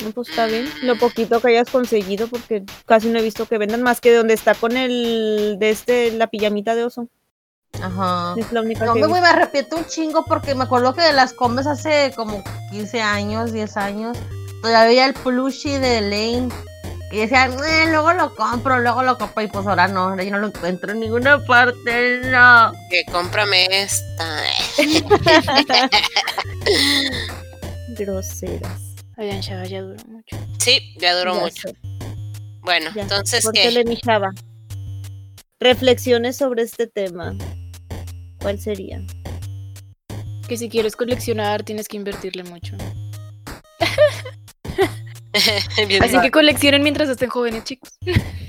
No, 0.04 0.10
Pues 0.10 0.30
está 0.30 0.48
bien, 0.48 0.68
lo 0.82 0.98
poquito 0.98 1.40
que 1.40 1.50
hayas 1.50 1.70
conseguido, 1.70 2.28
porque 2.28 2.64
casi 2.88 3.10
no 3.10 3.20
he 3.20 3.22
visto 3.24 3.46
que 3.46 3.60
vendan 3.60 3.84
más 3.84 4.02
que 4.02 4.10
de 4.10 4.18
donde 4.18 4.34
está 4.34 4.56
con 4.56 4.76
el, 4.76 5.58
de 5.60 5.70
este, 5.70 6.12
la 6.14 6.26
pijamita 6.26 6.74
de 6.74 6.86
oso. 6.86 7.10
Ajá. 7.82 8.36
Es 8.38 8.52
la 8.52 8.62
única 8.62 8.86
No 8.86 8.94
que 8.94 9.02
me, 9.02 9.08
visto. 9.08 9.22
me 9.22 9.28
arrepiento 9.28 9.76
un 9.78 9.86
chingo 9.86 10.24
porque 10.26 10.56
me 10.56 10.64
acuerdo 10.64 10.94
que 10.94 11.12
las 11.14 11.34
comes 11.34 11.68
hace 11.68 12.14
como 12.16 12.44
15 12.72 13.02
años, 13.02 13.52
10 13.52 13.76
años. 13.78 14.18
Todavía 14.62 15.06
el 15.06 15.14
plushie 15.14 15.80
de 15.80 16.02
Lane. 16.02 16.50
Y 17.12 17.18
decían, 17.18 17.52
"Eh, 17.64 17.86
luego 17.92 18.12
lo 18.14 18.34
compro, 18.36 18.80
luego 18.80 19.04
lo 19.04 19.18
compro. 19.20 19.44
Y 19.44 19.48
pues 19.48 19.68
ahora 19.68 19.88
no, 19.88 20.02
ahora 20.10 20.24
yo 20.24 20.32
no 20.32 20.40
lo 20.40 20.48
encuentro 20.48 20.94
en 20.94 21.00
ninguna 21.02 21.44
parte, 21.46 22.22
no. 22.32 22.72
Que 22.90 23.04
cómprame 23.12 23.68
esta. 23.84 24.42
Groseras. 27.90 28.82
Oigan, 29.18 29.42
Shaba 29.42 29.66
ya 29.66 29.82
duró 29.82 30.04
mucho. 30.08 30.38
Sí, 30.60 30.96
ya 31.00 31.16
duró 31.16 31.36
Ya 31.36 31.40
mucho. 31.42 31.68
sé, 31.68 31.76
Bueno, 32.62 32.90
ya 32.96 33.04
entonces, 33.04 33.48
¿qué? 33.54 33.84
mi 33.86 33.98
chava. 33.98 34.32
Reflexiones 35.60 36.38
sobre 36.38 36.64
este 36.64 36.88
tema. 36.88 37.36
¿Cuál 38.44 38.60
sería? 38.60 39.02
Que 40.48 40.58
si 40.58 40.70
quieres 40.70 40.96
coleccionar 40.96 41.64
tienes 41.64 41.88
que 41.88 41.98
invertirle 41.98 42.44
mucho. 42.44 42.76
Bien 45.88 46.04
Así 46.04 46.20
que 46.22 46.30
coleccionen 46.30 46.84
mientras 46.84 47.10
estén 47.10 47.30
jóvenes, 47.30 47.64
chicos. 47.64 47.90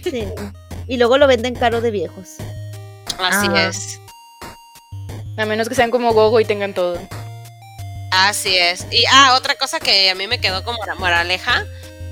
Sí. 0.02 0.24
Y 0.86 0.98
luego 0.98 1.16
lo 1.16 1.26
venden 1.26 1.54
caro 1.54 1.80
de 1.80 1.90
viejos. 1.90 2.34
Así 3.18 3.46
Ah. 3.48 3.68
es. 3.68 3.98
A 5.38 5.46
menos 5.46 5.70
que 5.70 5.74
sean 5.74 5.90
como 5.90 6.12
Gogo 6.12 6.40
y 6.40 6.44
tengan 6.44 6.74
todo. 6.74 6.98
Así 8.12 8.54
es. 8.54 8.86
Y 8.92 9.02
ah, 9.10 9.34
otra 9.38 9.54
cosa 9.54 9.80
que 9.80 10.10
a 10.10 10.14
mí 10.14 10.26
me 10.26 10.40
quedó 10.40 10.62
como 10.62 10.76
mora- 10.76 10.94
moraleja, 10.96 11.64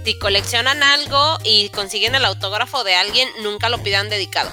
si 0.07 0.19
coleccionan 0.19 0.83
algo 0.83 1.37
y 1.45 1.69
consiguen 1.69 2.15
el 2.15 2.25
autógrafo 2.25 2.83
de 2.83 2.95
alguien, 2.95 3.29
nunca 3.43 3.69
lo 3.69 3.77
pidan 3.83 4.09
dedicado. 4.09 4.51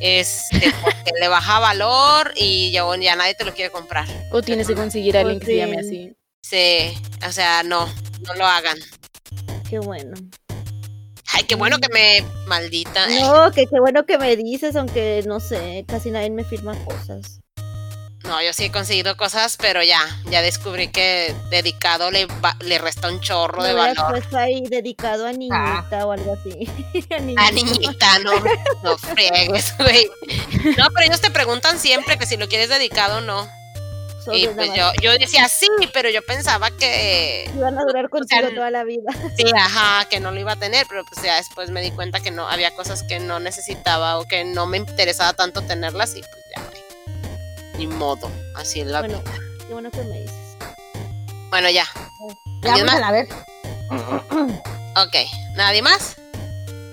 Este, 0.00 0.72
porque 0.82 1.12
le 1.20 1.28
baja 1.28 1.58
valor 1.58 2.32
y 2.36 2.70
ya, 2.70 2.84
ya 3.00 3.16
nadie 3.16 3.34
te 3.34 3.44
lo 3.44 3.54
quiere 3.54 3.70
comprar. 3.70 4.06
O 4.30 4.42
tienes 4.42 4.66
que 4.66 4.74
conseguir 4.74 5.16
a 5.16 5.20
alguien 5.20 5.40
que 5.40 5.46
se 5.46 5.56
llame 5.56 5.78
así. 5.78 6.16
Sí, 6.42 6.94
o 7.26 7.32
sea, 7.32 7.62
no, 7.62 7.86
no 8.26 8.34
lo 8.34 8.46
hagan. 8.46 8.78
Qué 9.68 9.78
bueno. 9.78 10.14
Ay, 11.32 11.44
qué 11.44 11.54
bueno 11.54 11.78
que 11.78 11.88
me 11.92 12.24
maldita. 12.46 13.06
No, 13.08 13.50
que 13.50 13.66
qué 13.66 13.80
bueno 13.80 14.06
que 14.06 14.16
me 14.16 14.36
dices, 14.36 14.76
aunque 14.76 15.22
no 15.26 15.40
sé, 15.40 15.84
casi 15.88 16.10
nadie 16.10 16.30
me 16.30 16.44
firma 16.44 16.74
cosas. 16.84 17.40
No, 18.26 18.42
yo 18.42 18.52
sí 18.52 18.64
he 18.64 18.72
conseguido 18.72 19.16
cosas, 19.16 19.56
pero 19.56 19.82
ya, 19.84 20.00
ya 20.24 20.42
descubrí 20.42 20.88
que 20.88 21.34
dedicado 21.50 22.10
le, 22.10 22.26
va- 22.26 22.56
le 22.60 22.78
resta 22.78 23.08
un 23.08 23.20
chorro 23.20 23.58
No 23.58 23.64
de 23.64 23.72
valor. 23.72 24.10
puesto 24.10 24.36
ahí 24.36 24.62
dedicado 24.68 25.26
a 25.26 25.32
niñita 25.32 26.04
o 26.06 26.12
algo 26.12 26.34
así. 26.34 26.68
a 27.14 27.18
niñito. 27.20 27.40
Ah, 27.40 27.50
niñita, 27.52 28.18
no, 28.20 28.32
no 28.82 28.98
friegues, 28.98 29.74
güey. 29.78 30.08
No, 30.76 30.88
pero 30.92 31.06
ellos 31.06 31.20
te 31.20 31.30
preguntan 31.30 31.78
siempre 31.78 32.18
que 32.18 32.26
si 32.26 32.36
lo 32.36 32.48
quieres 32.48 32.68
dedicado 32.68 33.18
o 33.18 33.20
no. 33.20 33.48
Y 34.32 34.48
pues 34.48 34.74
yo, 34.74 34.90
yo 35.00 35.12
decía 35.16 35.48
sí, 35.48 35.68
pero 35.92 36.10
yo 36.10 36.20
pensaba 36.26 36.72
que 36.72 37.48
Iban 37.54 37.78
a 37.78 37.82
durar 37.84 38.08
contigo 38.10 38.40
sea, 38.48 38.52
toda 38.56 38.72
la 38.72 38.82
vida. 38.82 39.12
sí, 39.36 39.44
ajá, 39.54 40.08
que 40.08 40.18
no 40.18 40.32
lo 40.32 40.40
iba 40.40 40.50
a 40.54 40.56
tener, 40.56 40.84
pero 40.88 41.04
pues 41.04 41.24
ya 41.24 41.36
después 41.36 41.70
me 41.70 41.80
di 41.80 41.92
cuenta 41.92 42.18
que 42.18 42.32
no, 42.32 42.48
había 42.48 42.74
cosas 42.74 43.04
que 43.04 43.20
no 43.20 43.38
necesitaba 43.38 44.18
o 44.18 44.26
que 44.26 44.42
no 44.44 44.66
me 44.66 44.78
interesaba 44.78 45.32
tanto 45.34 45.62
tenerlas 45.62 46.16
y 46.16 46.22
pues 46.22 46.44
ya, 46.56 46.60
güey. 46.64 46.82
Ni 47.78 47.86
modo, 47.86 48.30
así 48.56 48.80
es 48.80 48.86
la 48.86 49.00
Bueno, 49.00 49.18
vida. 49.20 49.32
qué 49.66 49.72
bueno 49.72 49.90
que 49.90 50.02
me 50.02 50.20
dices. 50.20 50.56
Bueno, 51.50 51.70
ya. 51.70 51.84
Ya 52.62 52.74
¿Alguien 52.74 52.86
vamos 52.86 53.00
más? 53.00 53.08
a 53.08 53.12
ver. 53.12 53.28
Ok, 54.98 55.14
¿nadie 55.56 55.82
más? 55.82 56.16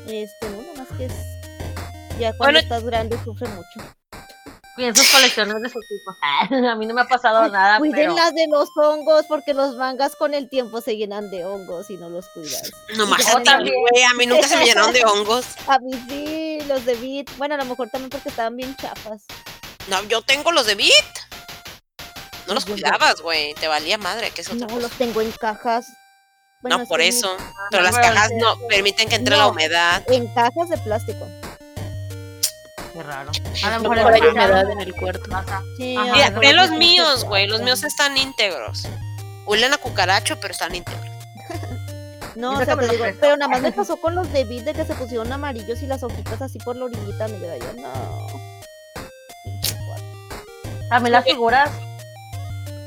Este, 0.08 0.50
no, 0.50 0.62
nada 0.62 0.74
más 0.90 0.98
que 0.98 1.06
es. 1.06 1.14
Ya 2.20 2.34
cuando 2.36 2.38
Bueno. 2.40 2.60
estás 2.60 2.84
grande 2.84 3.18
sufre 3.24 3.48
mucho. 3.48 3.94
Cuiden 4.76 4.94
sus 4.94 5.10
colecciones 5.10 5.56
de 5.62 5.70
su 5.70 5.80
tipo. 5.80 6.12
a 6.68 6.76
mí 6.76 6.86
no 6.86 6.94
me 6.94 7.02
ha 7.02 7.06
pasado 7.06 7.48
nada, 7.48 7.78
Cuiden 7.78 7.96
pero... 7.96 8.14
las 8.16 8.34
de 8.36 8.46
los 8.50 8.68
hongos, 8.76 9.26
porque 9.30 9.54
los 9.54 9.76
mangas 9.78 10.18
con 10.18 10.34
el 10.34 10.50
tiempo 10.50 10.82
se 10.82 10.98
llenan 10.98 11.32
de 11.32 11.46
hongos 11.46 11.90
y 11.90 11.96
no 11.96 12.10
los 12.10 12.28
cuidas. 12.34 12.72
A 12.92 13.38
ti, 13.38 13.44
también. 13.46 13.76
güey, 13.90 14.04
a 14.04 14.14
mí 14.16 14.26
nunca 14.26 14.48
se 14.50 14.58
me 14.58 14.66
llenaron 14.66 14.92
de 14.92 15.06
hongos. 15.06 15.46
A 15.68 15.80
mí 15.80 15.92
sí, 16.10 16.60
los 16.68 16.84
de 16.86 16.96
Beat. 16.96 17.38
Bueno, 17.38 17.56
a 17.56 17.60
lo 17.60 17.66
mejor 17.66 17.90
también 17.90 18.10
porque 18.10 18.28
estaban 18.28 18.58
bien 18.58 18.76
chafas. 18.76 19.24
No, 19.88 20.04
yo 20.04 20.22
tengo 20.22 20.52
los 20.52 20.66
de 20.66 20.76
Beat. 20.76 20.92
No 22.48 22.54
los 22.54 22.66
cuidabas, 22.66 23.22
güey. 23.22 23.54
Te 23.56 23.68
valía 23.68 23.98
madre, 23.98 24.32
que 24.32 24.42
es 24.42 24.48
otra 24.48 24.60
No, 24.62 24.68
cosa. 24.68 24.82
los 24.82 24.92
tengo 24.94 25.22
en 25.22 25.32
cajas. 25.32 25.86
Bueno, 26.62 26.78
no, 26.80 26.86
por 26.86 27.02
eso. 27.02 27.36
Pero 27.72 27.84
las 27.84 27.96
cajas 27.96 28.30
no 28.40 28.58
permiten 28.70 29.10
que 29.10 29.16
entre 29.16 29.36
la 29.36 29.48
humedad. 29.48 30.04
En 30.08 30.28
cajas 30.34 30.70
de 30.70 30.78
plástico. 30.78 31.28
Qué 32.94 33.04
raro. 33.04 33.32
A 33.64 33.70
lo 33.78 33.84
No 33.84 33.90
mejor 33.90 34.14
hay 34.14 34.22
humedad 34.22 34.70
en 34.70 34.80
el 34.82 34.94
cuarto. 34.96 35.30
Sí, 35.78 35.96
Ajá. 35.98 36.12
Mira, 36.14 36.30
ve 36.32 36.54
los 36.54 36.72
míos, 36.72 37.26
güey. 37.26 37.48
Los 37.48 37.62
míos 37.62 37.84
están 37.84 38.16
íntegros. 38.18 38.84
Huelen 39.46 39.74
a 39.74 39.78
cucaracho, 39.78 40.40
pero 40.40 40.52
están 40.54 40.76
íntegros. 40.76 41.04
No, 42.36 42.58
o 42.58 42.66
sea, 42.66 42.76
te 42.76 42.88
digo, 42.88 43.06
pero 43.22 43.38
nada 43.38 43.48
más 43.48 43.62
me 43.62 43.72
pasó 43.74 43.98
con 43.98 44.16
los 44.16 44.34
de 44.34 44.44
Beat 44.44 44.64
de 44.64 44.74
que 44.74 44.86
se 44.86 44.96
pusieron 44.96 45.32
amarillos 45.32 45.84
y 45.84 45.86
las 45.86 46.02
hojitas 46.02 46.42
así 46.42 46.58
por 46.58 46.76
la 46.76 46.86
orillita 46.86 47.28
negra. 47.28 47.58
Yo 47.60 47.74
no. 47.80 48.53
También 50.94 51.14
las 51.14 51.26
figuras. 51.26 51.72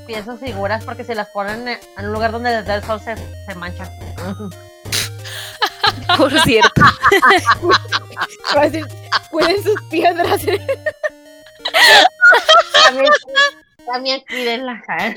Pienso 0.07 0.39
figuras 0.39 0.85
porque 0.85 1.03
se 1.03 1.17
las 1.17 1.27
ponen 1.31 1.67
en 1.67 2.07
un 2.07 2.13
lugar 2.13 2.31
donde 2.31 2.51
desde 2.51 2.75
el 2.75 2.85
sol 2.85 3.01
se, 3.01 3.17
se 3.17 3.55
manchan. 3.57 3.91
Por 6.17 6.41
cierto. 6.43 6.83
Cuiden 9.33 9.61
sus 9.61 9.83
piedras. 9.91 10.41
también, 12.85 13.13
también 13.85 14.23
cuídenlas. 14.29 14.85
¿eh? 15.01 15.17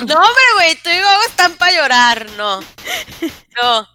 No, 0.00 0.14
hombre, 0.14 0.44
güey. 0.54 0.76
Tú 0.76 0.88
y 0.88 0.98
Gogo 0.98 1.22
están 1.28 1.58
para 1.58 1.72
llorar. 1.72 2.26
No. 2.38 2.60
No. 3.62 3.86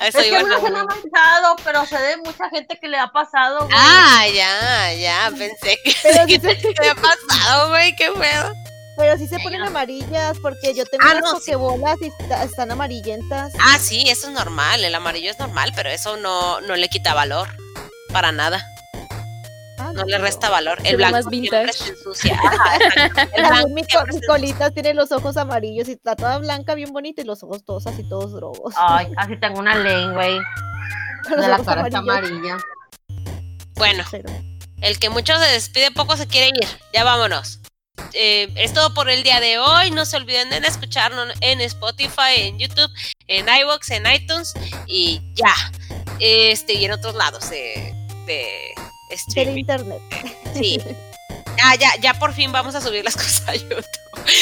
Eso 0.00 0.18
Es 0.18 0.26
que 0.26 0.42
no 0.44 0.60
se 0.60 0.70
me 0.70 0.78
ha 0.78 0.84
manchado, 0.84 1.56
pero 1.64 1.84
sé 1.86 1.98
de 1.98 2.16
mucha 2.18 2.48
gente 2.50 2.78
que 2.80 2.88
le 2.88 2.98
ha 2.98 3.08
pasado. 3.08 3.58
güey. 3.66 3.70
Ah, 3.76 4.26
ya, 4.32 4.92
ya. 4.94 5.30
Pensé 5.36 5.78
que, 5.82 5.94
Pero 6.02 6.26
que 6.26 6.34
sí 6.34 6.40
se- 6.40 6.54
te 6.74 6.74
había 6.78 6.94
pasado, 6.94 7.68
güey. 7.70 7.94
Qué 7.96 8.10
pedo. 8.12 8.52
Pero 8.96 9.16
sí 9.16 9.28
se 9.28 9.38
ponen 9.38 9.62
amarillas 9.62 10.36
porque 10.42 10.74
yo 10.74 10.84
tengo 10.86 11.04
Ah, 11.06 11.12
unas 11.12 11.22
no, 11.22 11.40
sí. 11.40 11.52
pokebolas 11.52 11.96
y 12.00 12.06
está- 12.20 12.42
están 12.42 12.70
amarillentas. 12.72 13.52
Ah, 13.60 13.78
sí, 13.80 14.08
eso 14.08 14.26
es 14.28 14.32
normal. 14.32 14.84
El 14.84 14.94
amarillo 14.94 15.30
es 15.30 15.38
normal, 15.38 15.72
pero 15.76 15.88
eso 15.88 16.16
no, 16.16 16.60
no 16.62 16.74
le 16.76 16.88
quita 16.88 17.14
valor. 17.14 17.48
Para 18.12 18.32
nada. 18.32 18.64
Ah, 19.78 19.92
No 19.94 20.04
le 20.04 20.18
resta 20.18 20.48
valor. 20.50 20.78
El 20.84 20.96
blanco 20.96 21.16
más 21.16 21.24
siempre 21.30 21.72
se 21.72 21.90
ensucia. 21.90 22.34
Ajá. 22.42 22.76
El 23.34 23.42
blanco 23.48 23.68
mi, 23.70 23.82
co- 23.82 23.88
siempre 23.88 24.14
mi 24.14 24.20
se 24.20 24.26
colita 24.26 24.70
tiene 24.70 24.94
los 24.94 25.12
ojos 25.12 25.36
amarillos 25.36 25.88
y 25.88 25.92
está 25.92 26.16
toda 26.16 26.38
blanca, 26.38 26.74
bien 26.74 26.92
bonita, 26.92 27.22
y 27.22 27.24
los 27.24 27.42
ojos 27.42 27.64
todos 27.64 27.86
así, 27.86 28.02
todos 28.08 28.32
drogos. 28.32 28.74
Ay, 28.76 29.12
así 29.16 29.38
tengo 29.40 29.58
una 29.60 29.74
lengua, 29.76 30.12
güey. 30.24 30.38
De 31.40 31.48
la 31.48 31.58
cara 31.62 31.82
está 31.86 31.98
amarilla. 31.98 32.56
Bueno, 33.76 34.04
el 34.80 34.98
que 34.98 35.10
mucho 35.10 35.36
se 35.38 35.52
despide, 35.52 35.90
poco 35.92 36.16
se 36.16 36.26
quiere 36.26 36.48
ir. 36.48 36.68
Ya 36.92 37.04
vámonos. 37.04 37.60
Eh, 38.14 38.48
es 38.56 38.72
todo 38.72 38.94
por 38.94 39.08
el 39.10 39.22
día 39.22 39.38
de 39.40 39.58
hoy. 39.58 39.90
No 39.90 40.04
se 40.04 40.16
olviden 40.16 40.50
de 40.50 40.58
escucharnos 40.58 41.28
en 41.40 41.60
Spotify, 41.60 42.34
en 42.36 42.58
YouTube, 42.58 42.90
en 43.26 43.46
iVoox, 43.48 43.90
en 43.90 44.06
iTunes 44.12 44.54
y 44.86 45.20
ya. 45.34 45.54
Este, 46.20 46.74
y 46.74 46.84
en 46.86 46.92
otros 46.92 47.14
lados 47.14 47.48
de, 47.50 47.94
Del 49.08 49.18
streaming. 49.18 49.58
internet. 49.58 50.00
Sí. 50.54 50.78
Ya, 51.56 51.74
ya, 51.78 51.90
ya 52.00 52.14
por 52.14 52.32
fin 52.32 52.52
vamos 52.52 52.74
a 52.74 52.80
subir 52.80 53.04
las 53.04 53.14
cosas 53.16 53.48
a 53.48 53.54
YouTube. 53.54 53.84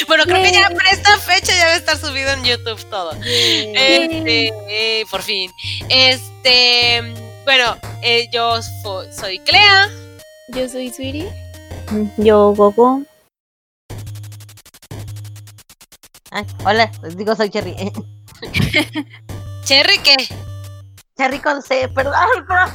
Bueno, 0.08 0.24
creo 0.24 0.42
que 0.42 0.52
ya 0.52 0.68
para 0.70 0.90
esta 0.90 1.18
fecha 1.18 1.54
ya 1.54 1.66
debe 1.66 1.78
estar 1.78 1.98
subido 1.98 2.32
en 2.32 2.44
YouTube 2.44 2.82
todo. 2.90 3.12
Este, 3.22 4.52
eh, 4.68 5.04
por 5.10 5.22
fin. 5.22 5.50
Este, 5.88 7.02
bueno, 7.44 7.76
eh, 8.02 8.28
yo 8.32 8.60
soy 8.62 9.38
Clea. 9.40 9.90
Yo 10.48 10.68
soy 10.68 10.90
Sweetie. 10.90 11.30
Yo, 12.16 12.52
Gogo. 12.54 13.02
Ah, 16.32 16.44
hola, 16.64 16.90
les 17.02 17.16
digo 17.16 17.34
soy 17.36 17.50
Cherry. 17.50 17.74
Cherry, 19.64 19.98
¿qué? 19.98 20.16
Cherry 21.16 21.38
con 21.38 21.62
C, 21.62 21.88
perdón, 21.88 22.14
perdón. 22.46 22.70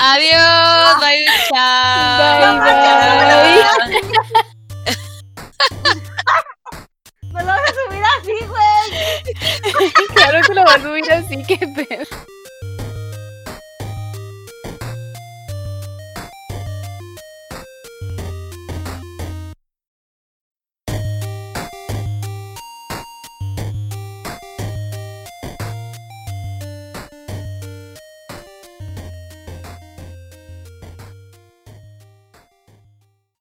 Adiós, 0.00 1.00
bye, 1.00 1.24
chao. 1.48 2.18
Bye, 2.18 2.58
bye. 2.58 4.02
Me 7.32 7.40
lo 7.42 7.46
vas 7.46 7.60
a 7.60 7.72
subir 7.72 8.02
así, 8.18 8.36
güey. 8.46 8.86
Claro 10.14 10.40
que 10.46 10.54
lo 10.54 10.64
vas 10.64 10.76
a 10.76 10.80
subir 10.82 11.12
así, 11.12 11.44
que 11.44 11.58
pedo. 11.58 12.04